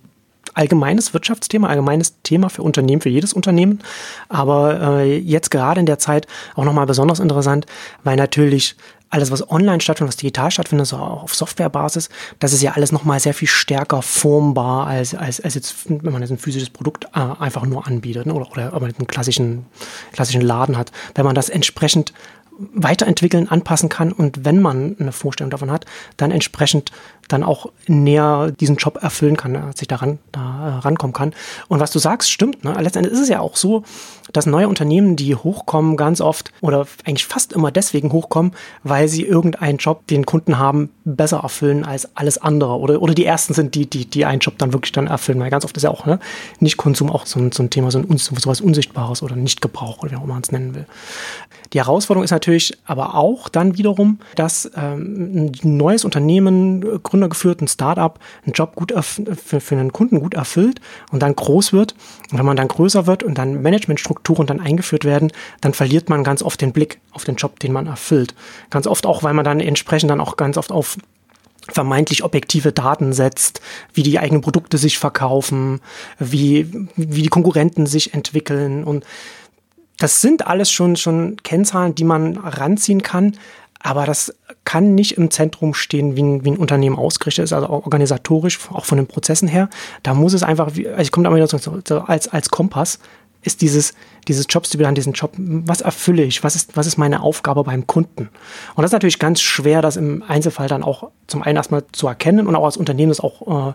allgemeines 0.55 1.15
Wirtschaftsthema, 1.15 1.69
allgemeines 1.69 2.21
Thema 2.23 2.49
für 2.49 2.63
Unternehmen, 2.63 3.03
für 3.03 3.09
jedes 3.09 3.33
Unternehmen. 3.33 3.81
Aber 4.29 4.99
äh, 5.01 5.19
jetzt 5.19 5.51
gerade 5.51 5.81
in 5.81 5.87
der 5.87 5.99
Zeit 5.99 6.27
auch 6.55 6.65
nochmal 6.65 6.87
besonders 6.87 7.21
interessant, 7.21 7.67
weil 8.05 8.17
natürlich 8.17 8.77
alles, 9.13 9.31
was 9.31 9.49
online 9.51 9.81
stattfindet, 9.83 10.09
was 10.09 10.17
digital 10.17 10.51
stattfindet, 10.51 10.87
so 10.87 10.97
auf 10.97 11.35
Softwarebasis, 11.35 12.09
das 12.39 12.55
ist 12.55 12.63
ja 12.63 12.73
alles 12.73 12.93
nochmal 12.93 13.21
sehr 13.21 13.35
viel 13.35 13.49
stärker 13.49 14.01
formbar, 14.01 14.87
als, 14.87 15.15
als, 15.15 15.39
als 15.39 15.55
jetzt, 15.55 15.75
wenn 15.87 16.13
man 16.13 16.23
jetzt 16.23 16.31
ein 16.31 16.39
physisches 16.39 16.71
Produkt 16.71 17.05
äh, 17.15 17.21
einfach 17.39 17.67
nur 17.67 17.87
anbietet 17.87 18.25
ne? 18.25 18.33
oder, 18.33 18.51
oder 18.51 18.73
aber 18.73 18.87
einen 18.87 19.07
klassischen, 19.07 19.67
klassischen 20.13 20.41
Laden 20.41 20.79
hat. 20.79 20.93
Wenn 21.15 21.27
man 21.27 21.35
das 21.35 21.51
entsprechend 21.51 22.15
weiterentwickeln, 22.59 23.49
anpassen 23.49 23.89
kann 23.89 24.13
und 24.13 24.45
wenn 24.45 24.61
man 24.61 24.97
eine 24.99 25.13
Vorstellung 25.13 25.51
davon 25.51 25.71
hat, 25.71 25.85
dann 26.17 26.31
entsprechend 26.31 26.91
dann 27.29 27.43
auch 27.43 27.67
näher 27.87 28.51
diesen 28.51 28.77
Job 28.77 29.03
erfüllen 29.03 29.37
kann, 29.37 29.55
dass 29.55 29.79
sich 29.79 29.89
daran 29.89 30.19
da 30.33 30.41
äh, 30.41 30.79
rankommen 30.81 31.15
kann. 31.15 31.35
Und 31.69 31.81
was 31.81 31.91
du 31.91 31.99
sagst, 31.99 32.31
stimmt. 32.31 32.65
Ne? 32.65 32.75
Letztendlich 32.79 33.15
ist 33.15 33.21
es 33.21 33.29
ja 33.29 33.41
auch 33.41 33.57
so, 33.57 33.85
dass 34.33 34.47
neue 34.47 34.69
Unternehmen, 34.69 35.17
die 35.17 35.35
hochkommen, 35.35 35.97
ganz 35.97 36.21
oft 36.21 36.53
oder 36.61 36.87
eigentlich 37.05 37.27
fast 37.27 37.53
immer 37.53 37.71
deswegen 37.71 38.13
hochkommen, 38.13 38.53
weil 38.83 39.09
sie 39.09 39.23
irgendeinen 39.23 39.79
Job, 39.79 40.07
den 40.07 40.27
Kunden 40.27 40.59
haben, 40.59 40.91
besser 41.05 41.39
erfüllen 41.39 41.85
als 41.85 42.17
alles 42.17 42.39
andere 42.39 42.79
oder, 42.79 43.03
oder 43.03 43.15
die 43.15 43.25
ersten 43.25 43.55
sind, 43.55 43.75
die, 43.75 43.89
die, 43.89 44.07
die 44.07 44.25
einen 44.25 44.41
Job 44.41 44.59
dann 44.59 44.73
wirklich 44.73 44.93
dann 44.93 45.07
erfüllen. 45.07 45.41
Weil 45.41 45.51
ganz 45.51 45.65
oft 45.65 45.77
ist 45.77 45.83
ja 45.83 45.91
auch 45.91 46.07
ne, 46.07 46.19
nicht 46.61 46.77
Konsum 46.77 47.11
auch 47.11 47.27
so 47.27 47.41
ein, 47.41 47.53
so 47.53 47.63
ein 47.63 47.71
Thema, 47.71 47.91
so, 47.91 47.99
ein, 47.99 48.17
so 48.17 48.35
was 48.45 48.61
Unsichtbares 48.61 49.23
oder 49.23 49.37
Nicht-Gebrauch 49.37 50.03
oder 50.03 50.13
wie 50.13 50.17
auch 50.17 50.25
immer 50.25 50.35
man 50.35 50.43
es 50.43 50.53
nennen 50.53 50.75
will. 50.75 50.87
Die 51.73 51.79
Herausforderung 51.79 52.25
ist 52.25 52.31
natürlich 52.31 52.77
aber 52.85 53.15
auch 53.15 53.49
dann 53.49 53.79
wiederum, 53.79 54.19
dass 54.35 54.71
ähm, 54.77 55.53
ein 55.63 55.77
neues 55.77 56.05
Unternehmen, 56.05 57.03
gründergeführt, 57.03 57.63
ein 57.63 57.69
Startup, 57.69 58.19
einen 58.45 58.53
Job 58.53 58.75
gut 58.75 58.93
für, 59.03 59.61
für 59.61 59.75
einen 59.75 59.93
Kunden 59.93 60.21
gut 60.21 60.35
erfüllt 60.35 60.81
und 61.11 61.23
dann 61.23 61.35
groß 61.35 61.73
wird. 61.73 61.95
Und 62.31 62.39
wenn 62.39 62.47
man 62.47 62.57
dann 62.57 62.69
größer 62.69 63.07
wird 63.07 63.23
und 63.23 63.39
dann 63.39 63.63
Managementstrukturen 64.23 64.47
dann 64.47 64.61
eingeführt 64.61 65.05
werden, 65.05 65.33
dann 65.61 65.75
verliert 65.75 66.09
man 66.09 66.25
ganz 66.25 66.43
oft 66.43 66.61
den 66.61 66.73
Blick 66.73 67.01
auf 67.13 67.25
den 67.25 67.37
Job, 67.37 67.59
den 67.61 67.73
man 67.73 67.87
erfüllt. 67.87 68.35
Ganz 68.71 68.87
oft 68.87 69.07
auch, 69.07 69.23
weil 69.23 69.35
man 69.35 69.45
dann 69.45 69.61
entsprechend 69.61 70.11
dann 70.11 70.21
auch 70.21 70.37
ganz 70.37 70.57
oft 70.57 70.73
auf 70.73 70.97
vermeintlich 71.69 72.25
objektive 72.25 72.73
Daten 72.73 73.13
setzt, 73.13 73.61
wie 73.95 74.03
die 74.03 74.19
eigenen 74.19 74.43
Produkte 74.43 74.79
sich 74.79 74.99
verkaufen, 74.99 75.81
wie, 76.19 76.89
wie 76.97 77.23
die 77.23 77.29
Konkurrenten 77.29 77.87
sich 77.87 78.15
entwickeln 78.15 78.85
und 78.85 79.05
das 79.99 80.21
sind 80.21 80.49
alles 80.49 80.73
schon, 80.73 80.97
schon 80.97 81.37
Kennzahlen, 81.45 81.95
die 81.95 82.03
man 82.03 82.37
ranziehen 82.37 83.03
kann, 83.03 83.37
aber 83.79 84.07
das 84.07 84.35
kann 84.65 84.95
nicht 84.95 85.17
im 85.17 85.31
Zentrum 85.31 85.75
stehen, 85.75 86.17
wie 86.17 86.23
ein, 86.23 86.45
wie 86.45 86.51
ein 86.53 86.57
Unternehmen 86.57 86.97
ausgerichtet 86.97 87.45
ist, 87.45 87.53
also 87.53 87.69
organisatorisch, 87.69 88.59
auch 88.71 88.85
von 88.85 88.99
den 88.99 89.07
Prozessen 89.07 89.49
her. 89.49 89.69
Da 90.03 90.15
muss 90.15 90.35
es 90.35 90.43
einfach, 90.43 90.67
also 90.67 90.81
ich 90.81 91.11
komme 91.11 91.29
da 91.29 91.35
wieder 91.35 91.47
so, 91.49 92.01
als, 92.07 92.29
als 92.29 92.51
Kompass, 92.51 93.01
ist 93.43 93.61
dieses, 93.61 93.95
dieses 94.29 94.47
Jobs, 94.49 94.71
die 94.71 94.79
dann 94.79 94.95
diesen 94.95 95.13
Job, 95.13 95.33
was 95.37 95.81
erfülle 95.81 96.23
ich, 96.23 96.45
was 96.45 96.55
ist, 96.55 96.77
was 96.77 96.87
ist 96.87 96.97
meine 96.97 97.23
Aufgabe 97.23 97.65
beim 97.65 97.87
Kunden? 97.87 98.29
Und 98.75 98.83
das 98.83 98.87
ist 98.87 98.93
natürlich 98.93 99.19
ganz 99.19 99.41
schwer, 99.41 99.83
das 99.83 99.97
im 99.97 100.23
Einzelfall 100.23 100.69
dann 100.69 100.83
auch 100.83 101.11
zum 101.27 101.43
einen 101.43 101.57
erstmal 101.57 101.85
zu 101.93 102.07
erkennen 102.07 102.47
und 102.47 102.55
auch 102.55 102.65
als 102.65 102.77
Unternehmen 102.77 103.09
das 103.09 103.21
auch 103.21 103.71
äh, 103.71 103.73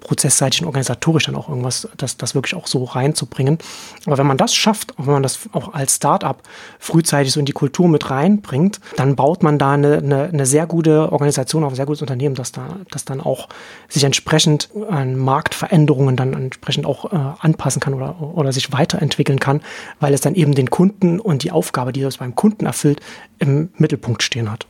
prozessseitig 0.00 0.60
und 0.60 0.66
organisatorisch 0.66 1.24
dann 1.24 1.34
auch 1.36 1.48
irgendwas, 1.48 1.88
das, 1.96 2.16
das 2.16 2.34
wirklich 2.34 2.54
auch 2.54 2.66
so 2.66 2.84
reinzubringen. 2.84 3.58
Aber 4.06 4.18
wenn 4.18 4.26
man 4.26 4.36
das 4.36 4.54
schafft, 4.54 4.98
auch 4.98 5.06
wenn 5.06 5.14
man 5.14 5.22
das 5.22 5.40
auch 5.52 5.72
als 5.72 5.96
Startup 5.96 6.40
frühzeitig 6.78 7.32
so 7.32 7.40
in 7.40 7.46
die 7.46 7.52
Kultur 7.52 7.88
mit 7.88 8.10
reinbringt, 8.10 8.80
dann 8.96 9.16
baut 9.16 9.42
man 9.42 9.58
da 9.58 9.72
eine, 9.72 9.98
eine, 9.98 10.24
eine 10.24 10.46
sehr 10.46 10.66
gute 10.66 11.10
Organisation 11.10 11.64
auf, 11.64 11.72
ein 11.72 11.76
sehr 11.76 11.86
gutes 11.86 12.02
Unternehmen, 12.02 12.34
das 12.34 12.52
da, 12.52 12.76
das 12.90 13.04
dann 13.04 13.20
auch 13.20 13.48
sich 13.88 14.04
entsprechend 14.04 14.68
an 14.88 15.16
Marktveränderungen 15.16 16.16
dann 16.16 16.34
entsprechend 16.34 16.86
auch 16.86 17.12
äh, 17.12 17.16
anpassen 17.40 17.80
kann 17.80 17.94
oder, 17.94 18.20
oder 18.20 18.52
sich 18.52 18.72
weiterentwickeln 18.72 19.40
kann, 19.40 19.62
weil 20.00 20.14
es 20.14 20.20
dann 20.20 20.34
eben 20.34 20.54
den 20.54 20.70
Kunden 20.70 21.20
und 21.20 21.42
die 21.42 21.52
Aufgabe, 21.52 21.92
die 21.92 22.00
das 22.00 22.18
beim 22.18 22.34
Kunden 22.34 22.66
erfüllt, 22.66 23.00
im 23.38 23.70
Mittelpunkt 23.76 24.22
stehen 24.22 24.50
hat. 24.50 24.66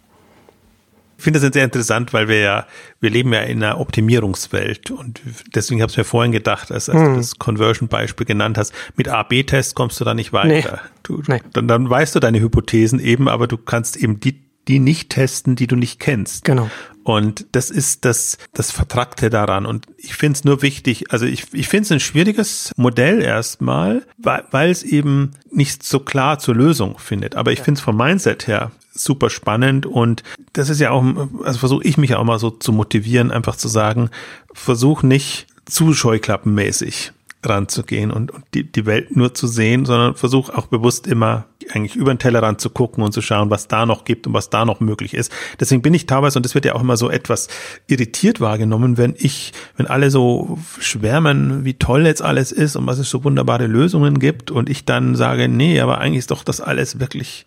Ich 1.18 1.24
finde 1.24 1.40
das 1.40 1.52
sehr 1.52 1.64
interessant, 1.64 2.12
weil 2.12 2.28
wir 2.28 2.38
ja, 2.38 2.66
wir 3.00 3.10
leben 3.10 3.32
ja 3.32 3.40
in 3.40 3.60
einer 3.60 3.80
Optimierungswelt 3.80 4.92
und 4.92 5.20
deswegen 5.52 5.82
habe 5.82 5.90
ich 5.90 5.98
mir 5.98 6.04
vorhin 6.04 6.30
gedacht, 6.30 6.70
als, 6.70 6.88
als 6.88 7.00
hm. 7.00 7.08
du 7.08 7.16
das 7.16 7.38
Conversion-Beispiel 7.40 8.24
genannt 8.24 8.56
hast, 8.56 8.72
mit 8.94 9.08
A-B-Test 9.08 9.74
kommst 9.74 9.98
du 10.00 10.04
da 10.04 10.14
nicht 10.14 10.32
weiter. 10.32 10.48
Nee. 10.48 10.90
Du, 11.02 11.22
nee. 11.26 11.40
Dann, 11.52 11.66
dann 11.66 11.90
weißt 11.90 12.14
du 12.14 12.20
deine 12.20 12.38
Hypothesen 12.40 13.00
eben, 13.00 13.28
aber 13.28 13.48
du 13.48 13.56
kannst 13.56 13.96
eben 13.96 14.20
die, 14.20 14.40
die 14.68 14.78
nicht 14.78 15.10
testen, 15.10 15.56
die 15.56 15.66
du 15.66 15.74
nicht 15.74 15.98
kennst. 15.98 16.44
Genau. 16.44 16.70
Und 17.08 17.46
das 17.52 17.70
ist 17.70 18.04
das, 18.04 18.36
das 18.52 18.70
Vertrackte 18.70 19.30
daran. 19.30 19.64
Und 19.64 19.86
ich 19.96 20.14
finde 20.14 20.36
es 20.36 20.44
nur 20.44 20.60
wichtig, 20.60 21.10
also 21.10 21.24
ich, 21.24 21.46
ich 21.54 21.66
finde 21.66 21.84
es 21.84 21.92
ein 21.92 22.00
schwieriges 22.00 22.74
Modell 22.76 23.22
erstmal, 23.22 24.02
weil, 24.18 24.44
weil 24.50 24.70
es 24.70 24.82
eben 24.82 25.30
nicht 25.50 25.82
so 25.82 26.00
klar 26.00 26.38
zur 26.38 26.54
Lösung 26.54 26.98
findet. 26.98 27.34
Aber 27.34 27.50
ich 27.50 27.60
finde 27.60 27.78
es 27.78 27.82
vom 27.82 27.96
Mindset 27.96 28.46
her 28.46 28.72
super 28.92 29.30
spannend 29.30 29.86
und 29.86 30.22
das 30.52 30.68
ist 30.68 30.80
ja 30.80 30.90
auch, 30.90 31.02
also 31.44 31.58
versuche 31.58 31.84
ich 31.84 31.96
mich 31.96 32.14
auch 32.14 32.24
mal 32.24 32.38
so 32.38 32.50
zu 32.50 32.74
motivieren, 32.74 33.30
einfach 33.30 33.56
zu 33.56 33.68
sagen, 33.68 34.10
versuch 34.52 35.02
nicht 35.02 35.46
zu 35.64 35.94
scheuklappenmäßig 35.94 37.12
ranzugehen 37.48 38.10
und, 38.10 38.30
und 38.30 38.44
die, 38.54 38.70
die 38.70 38.86
Welt 38.86 39.16
nur 39.16 39.34
zu 39.34 39.46
sehen, 39.46 39.84
sondern 39.84 40.14
versuch 40.14 40.50
auch 40.50 40.66
bewusst 40.66 41.06
immer 41.06 41.46
eigentlich 41.70 41.96
über 41.96 42.14
den 42.14 42.18
Tellerrand 42.18 42.60
zu 42.60 42.70
gucken 42.70 43.02
und 43.02 43.12
zu 43.12 43.20
schauen, 43.20 43.50
was 43.50 43.68
da 43.68 43.86
noch 43.86 44.04
gibt 44.04 44.26
und 44.26 44.32
was 44.32 44.50
da 44.50 44.64
noch 44.64 44.80
möglich 44.80 45.14
ist. 45.14 45.32
Deswegen 45.60 45.82
bin 45.82 45.94
ich 45.94 46.06
teilweise, 46.06 46.38
und 46.38 46.46
das 46.46 46.54
wird 46.54 46.64
ja 46.64 46.74
auch 46.74 46.80
immer 46.80 46.96
so 46.96 47.10
etwas 47.10 47.48
irritiert 47.86 48.40
wahrgenommen, 48.40 48.96
wenn 48.96 49.14
ich, 49.18 49.52
wenn 49.76 49.86
alle 49.86 50.10
so 50.10 50.58
schwärmen, 50.78 51.64
wie 51.64 51.74
toll 51.74 52.06
jetzt 52.06 52.22
alles 52.22 52.52
ist 52.52 52.76
und 52.76 52.86
was 52.86 52.98
es 52.98 53.10
so 53.10 53.24
wunderbare 53.24 53.66
Lösungen 53.66 54.18
gibt 54.18 54.50
und 54.50 54.70
ich 54.70 54.84
dann 54.84 55.14
sage, 55.14 55.48
nee, 55.48 55.80
aber 55.80 55.98
eigentlich 55.98 56.18
ist 56.18 56.30
doch 56.30 56.44
das 56.44 56.60
alles 56.60 57.00
wirklich 57.00 57.44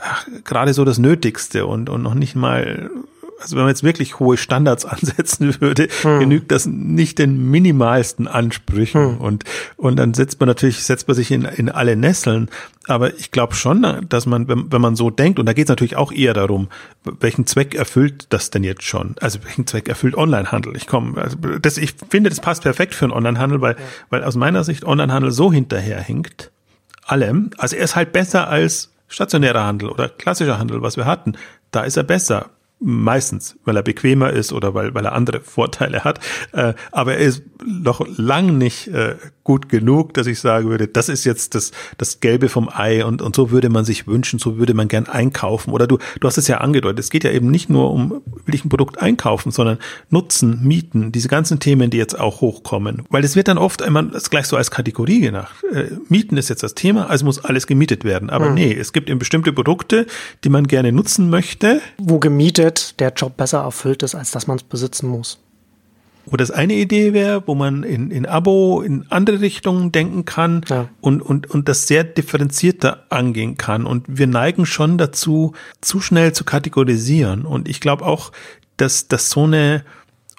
ach, 0.00 0.26
gerade 0.44 0.74
so 0.74 0.84
das 0.84 0.98
Nötigste 0.98 1.66
und, 1.66 1.88
und 1.88 2.02
noch 2.02 2.14
nicht 2.14 2.34
mal, 2.34 2.90
also 3.40 3.56
wenn 3.56 3.62
man 3.62 3.70
jetzt 3.70 3.82
wirklich 3.82 4.18
hohe 4.18 4.36
Standards 4.36 4.84
ansetzen 4.86 5.60
würde, 5.60 5.88
hm. 6.02 6.20
genügt 6.20 6.52
das 6.52 6.66
nicht 6.66 7.18
den 7.18 7.50
minimalsten 7.50 8.28
Ansprüchen 8.28 9.00
hm. 9.00 9.16
und, 9.18 9.44
und 9.76 9.96
dann 9.96 10.14
setzt 10.14 10.40
man 10.40 10.48
natürlich, 10.48 10.84
setzt 10.84 11.08
man 11.08 11.14
sich 11.14 11.30
in, 11.30 11.44
in 11.44 11.68
alle 11.68 11.96
Nesseln. 11.96 12.48
Aber 12.86 13.14
ich 13.14 13.30
glaube 13.30 13.54
schon, 13.54 14.06
dass 14.08 14.26
man, 14.26 14.48
wenn, 14.48 14.72
wenn 14.72 14.80
man 14.80 14.96
so 14.96 15.10
denkt, 15.10 15.38
und 15.38 15.46
da 15.46 15.52
geht 15.52 15.66
es 15.66 15.68
natürlich 15.68 15.96
auch 15.96 16.12
eher 16.12 16.34
darum, 16.34 16.68
welchen 17.04 17.46
Zweck 17.46 17.74
erfüllt 17.74 18.26
das 18.30 18.50
denn 18.50 18.64
jetzt 18.64 18.82
schon? 18.82 19.14
Also 19.20 19.38
welchen 19.44 19.66
Zweck 19.66 19.88
erfüllt 19.88 20.16
Onlinehandel? 20.16 20.76
Ich 20.76 20.86
komme, 20.86 21.20
also 21.20 21.36
das, 21.36 21.76
ich 21.76 21.94
finde, 22.08 22.30
das 22.30 22.40
passt 22.40 22.62
perfekt 22.62 22.94
für 22.94 23.04
einen 23.04 23.12
Onlinehandel, 23.12 23.60
weil, 23.60 23.74
ja. 23.74 23.80
weil 24.10 24.24
aus 24.24 24.34
meiner 24.34 24.64
Sicht 24.64 24.84
Onlinehandel 24.84 25.30
so 25.30 25.52
hinterherhinkt, 25.52 26.50
allem. 27.06 27.50
Also 27.58 27.76
er 27.76 27.84
ist 27.84 27.96
halt 27.96 28.12
besser 28.12 28.48
als 28.48 28.90
stationärer 29.08 29.64
Handel 29.64 29.88
oder 29.88 30.08
klassischer 30.08 30.58
Handel, 30.58 30.82
was 30.82 30.96
wir 30.96 31.04
hatten, 31.04 31.34
da 31.70 31.82
ist 31.82 31.96
er 31.96 32.04
besser. 32.04 32.50
Meistens, 32.80 33.58
weil 33.64 33.76
er 33.76 33.82
bequemer 33.82 34.30
ist 34.30 34.52
oder 34.52 34.72
weil, 34.74 34.94
weil 34.94 35.04
er 35.04 35.12
andere 35.12 35.40
Vorteile 35.40 36.02
hat. 36.02 36.18
Äh, 36.52 36.72
aber 36.90 37.16
er 37.16 37.26
ist 37.26 37.42
noch 37.64 38.06
lang 38.16 38.58
nicht 38.58 38.88
äh, 38.88 39.16
gut 39.44 39.68
genug, 39.68 40.14
dass 40.14 40.26
ich 40.26 40.38
sagen 40.38 40.68
würde, 40.68 40.86
das 40.86 41.08
ist 41.08 41.24
jetzt 41.24 41.54
das, 41.54 41.72
das 41.98 42.20
Gelbe 42.20 42.48
vom 42.48 42.68
Ei 42.68 43.04
und, 43.04 43.20
und 43.20 43.34
so 43.34 43.50
würde 43.50 43.68
man 43.68 43.84
sich 43.84 44.06
wünschen, 44.06 44.38
so 44.38 44.58
würde 44.58 44.74
man 44.74 44.88
gern 44.88 45.06
einkaufen. 45.06 45.72
Oder 45.72 45.86
du, 45.86 45.98
du 46.20 46.26
hast 46.28 46.38
es 46.38 46.46
ja 46.46 46.58
angedeutet, 46.58 47.00
es 47.00 47.10
geht 47.10 47.24
ja 47.24 47.30
eben 47.30 47.50
nicht 47.50 47.68
nur 47.68 47.90
um, 47.90 48.22
will 48.44 48.54
ich 48.54 48.64
ein 48.64 48.68
Produkt 48.68 49.00
einkaufen, 49.00 49.50
sondern 49.50 49.78
nutzen, 50.08 50.60
mieten, 50.62 51.10
diese 51.10 51.28
ganzen 51.28 51.58
Themen, 51.58 51.90
die 51.90 51.98
jetzt 51.98 52.18
auch 52.18 52.40
hochkommen. 52.40 53.02
Weil 53.10 53.24
es 53.24 53.34
wird 53.34 53.48
dann 53.48 53.58
oft 53.58 53.80
das 53.80 54.30
gleich 54.30 54.46
so 54.46 54.56
als 54.56 54.70
Kategorie 54.70 55.20
gedacht. 55.20 55.54
Äh, 55.72 55.86
mieten 56.08 56.36
ist 56.36 56.48
jetzt 56.48 56.62
das 56.62 56.74
Thema, 56.74 57.10
also 57.10 57.24
muss 57.24 57.44
alles 57.44 57.66
gemietet 57.66 58.04
werden. 58.04 58.30
Aber 58.30 58.46
hm. 58.46 58.54
nee, 58.54 58.72
es 58.72 58.92
gibt 58.92 59.10
eben 59.10 59.18
bestimmte 59.18 59.52
Produkte, 59.52 60.06
die 60.44 60.48
man 60.48 60.66
gerne 60.66 60.92
nutzen 60.92 61.28
möchte. 61.28 61.80
Wo 61.98 62.18
gemietet 62.18 63.00
der 63.00 63.12
Job 63.12 63.36
besser 63.36 63.60
erfüllt 63.60 64.02
ist, 64.02 64.14
als 64.14 64.30
dass 64.30 64.46
man 64.46 64.58
es 64.58 64.62
besitzen 64.62 65.08
muss. 65.08 65.38
Wo 66.26 66.36
das 66.36 66.50
eine 66.50 66.74
Idee 66.74 67.12
wäre, 67.12 67.42
wo 67.46 67.54
man 67.54 67.82
in, 67.82 68.10
in 68.10 68.26
Abo 68.26 68.82
in 68.82 69.06
andere 69.10 69.40
Richtungen 69.40 69.90
denken 69.92 70.24
kann 70.24 70.62
ja. 70.68 70.88
und, 71.00 71.22
und, 71.22 71.50
und 71.50 71.68
das 71.68 71.86
sehr 71.86 72.04
differenzierter 72.04 73.04
angehen 73.08 73.56
kann. 73.56 73.86
Und 73.86 74.04
wir 74.08 74.26
neigen 74.26 74.66
schon 74.66 74.98
dazu, 74.98 75.54
zu 75.80 76.00
schnell 76.00 76.32
zu 76.32 76.44
kategorisieren. 76.44 77.44
Und 77.44 77.68
ich 77.68 77.80
glaube 77.80 78.04
auch, 78.04 78.32
dass, 78.76 79.08
dass 79.08 79.30
so 79.30 79.44
eine 79.44 79.84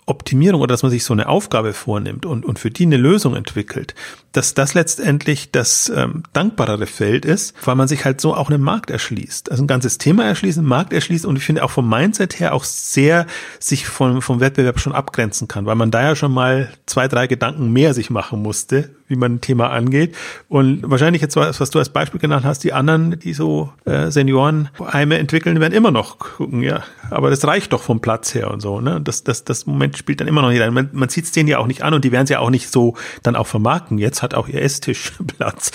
Optimierung 0.05 0.61
oder 0.61 0.73
dass 0.73 0.83
man 0.83 0.91
sich 0.91 1.03
so 1.03 1.13
eine 1.13 1.29
Aufgabe 1.29 1.73
vornimmt 1.73 2.25
und, 2.25 2.43
und 2.43 2.59
für 2.59 2.71
die 2.71 2.85
eine 2.85 2.97
Lösung 2.97 3.35
entwickelt, 3.35 3.95
dass 4.31 4.53
das 4.53 4.73
letztendlich 4.73 5.51
das 5.51 5.91
ähm, 5.95 6.23
dankbarere 6.33 6.87
Feld 6.87 7.25
ist, 7.25 7.55
weil 7.63 7.75
man 7.75 7.87
sich 7.87 8.03
halt 8.03 8.19
so 8.19 8.35
auch 8.35 8.49
einen 8.49 8.61
Markt 8.61 8.89
erschließt. 8.89 9.51
Also 9.51 9.63
ein 9.63 9.67
ganzes 9.67 9.97
Thema 9.97 10.25
erschließen, 10.25 10.65
Markt 10.65 10.93
erschließt 10.93 11.25
und 11.25 11.37
ich 11.37 11.43
finde 11.43 11.63
auch 11.63 11.71
vom 11.71 11.87
Mindset 11.87 12.39
her 12.39 12.53
auch 12.53 12.63
sehr 12.63 13.27
sich 13.59 13.87
vom, 13.87 14.21
vom 14.21 14.39
Wettbewerb 14.39 14.79
schon 14.79 14.93
abgrenzen 14.93 15.47
kann, 15.47 15.65
weil 15.65 15.75
man 15.75 15.91
da 15.91 16.01
ja 16.01 16.15
schon 16.15 16.33
mal 16.33 16.71
zwei, 16.85 17.07
drei 17.07 17.27
Gedanken 17.27 17.71
mehr 17.71 17.93
sich 17.93 18.09
machen 18.09 18.41
musste, 18.41 18.89
wie 19.11 19.15
man 19.15 19.35
ein 19.35 19.41
Thema 19.41 19.69
angeht. 19.69 20.15
Und 20.49 20.89
wahrscheinlich 20.89 21.21
jetzt, 21.21 21.35
was 21.35 21.69
du 21.69 21.77
als 21.77 21.89
Beispiel 21.89 22.19
genannt 22.19 22.45
hast, 22.45 22.63
die 22.63 22.73
anderen, 22.73 23.19
die 23.19 23.33
so 23.33 23.71
äh, 23.85 24.09
Seniorenheime 24.09 25.19
entwickeln, 25.19 25.59
werden 25.59 25.73
immer 25.73 25.91
noch 25.91 26.17
gucken, 26.17 26.63
ja, 26.63 26.83
aber 27.11 27.29
das 27.29 27.45
reicht 27.45 27.73
doch 27.73 27.83
vom 27.83 27.99
Platz 27.99 28.33
her 28.33 28.49
und 28.49 28.61
so. 28.61 28.81
Ne? 28.81 28.99
Das, 29.01 29.23
das, 29.23 29.43
das 29.43 29.67
Moment 29.67 29.97
spielt 29.97 30.21
dann 30.21 30.27
immer 30.27 30.41
noch 30.41 30.49
nicht 30.49 30.61
ein. 30.61 30.73
Man, 30.73 30.89
man 30.93 31.09
sieht 31.09 31.25
es 31.25 31.31
denen 31.31 31.49
ja 31.49 31.59
auch 31.59 31.67
nicht 31.67 31.83
an 31.83 31.93
und 31.93 32.03
die 32.05 32.11
werden 32.11 32.23
es 32.23 32.29
ja 32.29 32.39
auch 32.39 32.49
nicht 32.49 32.71
so 32.71 32.95
dann 33.21 33.35
auch 33.35 33.47
vermarkten. 33.47 33.97
Jetzt 33.97 34.23
hat 34.23 34.33
auch 34.33 34.47
ihr 34.47 34.61
Esstisch 34.61 35.11
Platz. 35.37 35.71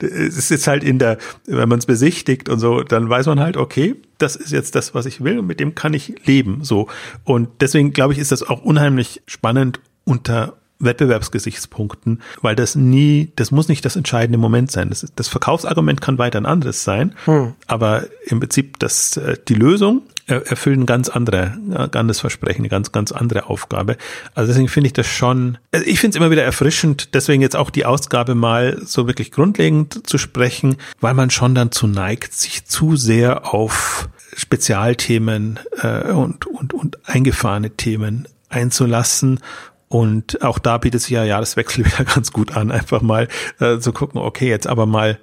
es 0.00 0.50
ist 0.50 0.66
halt 0.66 0.82
in 0.82 0.98
der, 0.98 1.18
wenn 1.46 1.68
man 1.68 1.78
es 1.78 1.86
besichtigt 1.86 2.48
und 2.48 2.58
so, 2.58 2.82
dann 2.82 3.08
weiß 3.08 3.26
man 3.26 3.38
halt, 3.38 3.56
okay, 3.56 3.96
das 4.18 4.34
ist 4.34 4.50
jetzt 4.50 4.74
das, 4.74 4.94
was 4.94 5.04
ich 5.04 5.22
will 5.22 5.38
und 5.38 5.46
mit 5.46 5.60
dem 5.60 5.74
kann 5.74 5.92
ich 5.92 6.14
leben. 6.24 6.64
So. 6.64 6.88
Und 7.24 7.48
deswegen 7.60 7.92
glaube 7.92 8.14
ich, 8.14 8.18
ist 8.18 8.32
das 8.32 8.42
auch 8.42 8.62
unheimlich 8.62 9.22
spannend 9.26 9.80
unter 10.04 10.54
Wettbewerbsgesichtspunkten, 10.78 12.22
weil 12.42 12.56
das 12.56 12.74
nie, 12.74 13.32
das 13.36 13.50
muss 13.50 13.68
nicht 13.68 13.84
das 13.84 13.96
entscheidende 13.96 14.38
Moment 14.38 14.70
sein. 14.70 14.90
Das, 14.90 15.06
das 15.14 15.28
Verkaufsargument 15.28 16.00
kann 16.00 16.18
weiter 16.18 16.38
ein 16.38 16.46
anderes 16.46 16.84
sein, 16.84 17.14
hm. 17.24 17.54
aber 17.66 18.04
im 18.26 18.40
Prinzip 18.40 18.78
das, 18.78 19.16
äh, 19.16 19.36
die 19.48 19.54
Lösung 19.54 20.02
erfüllen 20.26 20.82
ein 20.82 20.86
ganz 20.86 21.08
andere, 21.08 21.56
ganz 21.92 22.18
Versprechen, 22.18 22.62
eine 22.62 22.68
ganz, 22.68 22.90
ganz 22.90 23.12
andere 23.12 23.48
Aufgabe. 23.48 23.96
Also 24.34 24.48
deswegen 24.48 24.68
finde 24.68 24.88
ich 24.88 24.92
das 24.92 25.06
schon, 25.06 25.58
also 25.70 25.86
ich 25.86 26.00
finde 26.00 26.16
es 26.16 26.20
immer 26.20 26.32
wieder 26.32 26.42
erfrischend, 26.42 27.14
deswegen 27.14 27.42
jetzt 27.42 27.54
auch 27.54 27.70
die 27.70 27.84
Ausgabe 27.84 28.34
mal 28.34 28.78
so 28.84 29.06
wirklich 29.06 29.30
grundlegend 29.30 30.06
zu 30.06 30.18
sprechen, 30.18 30.76
weil 31.00 31.14
man 31.14 31.30
schon 31.30 31.54
dann 31.54 31.70
zu 31.70 31.86
neigt, 31.86 32.34
sich 32.34 32.64
zu 32.64 32.96
sehr 32.96 33.54
auf 33.54 34.08
Spezialthemen 34.34 35.60
äh, 35.82 36.10
und, 36.10 36.46
und, 36.46 36.74
und 36.74 37.08
eingefahrene 37.08 37.70
Themen 37.70 38.26
einzulassen 38.48 39.40
und 39.88 40.42
auch 40.42 40.58
da 40.58 40.78
bietet 40.78 41.02
sich 41.02 41.10
ja 41.10 41.24
Jahreswechsel 41.24 41.84
wieder 41.86 42.04
ganz 42.04 42.32
gut 42.32 42.56
an, 42.56 42.70
einfach 42.70 43.02
mal 43.02 43.28
äh, 43.60 43.78
zu 43.78 43.92
gucken, 43.92 44.20
okay, 44.20 44.48
jetzt 44.48 44.66
aber 44.66 44.86
mal 44.86 45.18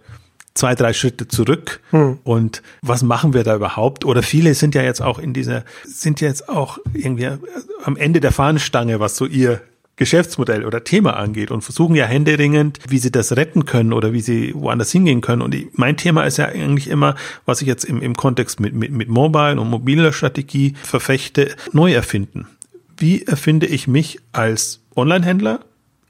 zwei, 0.53 0.75
drei 0.75 0.93
Schritte 0.93 1.27
zurück 1.27 1.81
hm. 1.89 2.19
und 2.23 2.61
was 2.81 3.01
machen 3.03 3.33
wir 3.33 3.43
da 3.43 3.55
überhaupt? 3.55 4.05
Oder 4.05 4.21
viele 4.21 4.53
sind 4.53 4.75
ja 4.75 4.83
jetzt 4.83 5.01
auch 5.01 5.19
in 5.19 5.33
dieser, 5.33 5.63
sind 5.83 6.21
jetzt 6.21 6.47
auch 6.47 6.77
irgendwie 6.93 7.29
am 7.83 7.97
Ende 7.97 8.19
der 8.19 8.31
Fahnenstange, 8.31 8.99
was 8.99 9.15
so 9.15 9.25
ihr 9.25 9.61
Geschäftsmodell 9.95 10.65
oder 10.65 10.83
Thema 10.83 11.17
angeht 11.17 11.51
und 11.51 11.61
versuchen 11.61 11.95
ja 11.95 12.05
händeringend, 12.05 12.79
wie 12.87 12.97
sie 12.97 13.11
das 13.11 13.35
retten 13.35 13.65
können 13.65 13.93
oder 13.93 14.11
wie 14.11 14.21
sie 14.21 14.53
woanders 14.55 14.91
hingehen 14.91 15.21
können. 15.21 15.43
Und 15.43 15.53
ich, 15.53 15.67
mein 15.73 15.97
Thema 15.97 16.23
ist 16.23 16.37
ja 16.37 16.47
eigentlich 16.47 16.87
immer, 16.87 17.15
was 17.45 17.61
ich 17.61 17.67
jetzt 17.67 17.83
im, 17.83 18.01
im 18.01 18.15
Kontext 18.15 18.59
mit, 18.59 18.73
mit, 18.73 18.91
mit 18.91 19.07
Mobile 19.07 19.59
und 19.61 19.69
mobiler 19.69 20.11
Strategie 20.11 20.73
verfechte, 20.81 21.55
neu 21.73 21.93
erfinden. 21.93 22.47
Wie 22.97 23.23
erfinde 23.23 23.65
ich 23.65 23.87
mich 23.87 24.19
als 24.31 24.81
Online-Händler 24.95 25.61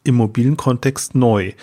im 0.03 0.15
mobilen 0.15 0.57
Kontext 0.57 1.15
neu? 1.15 1.53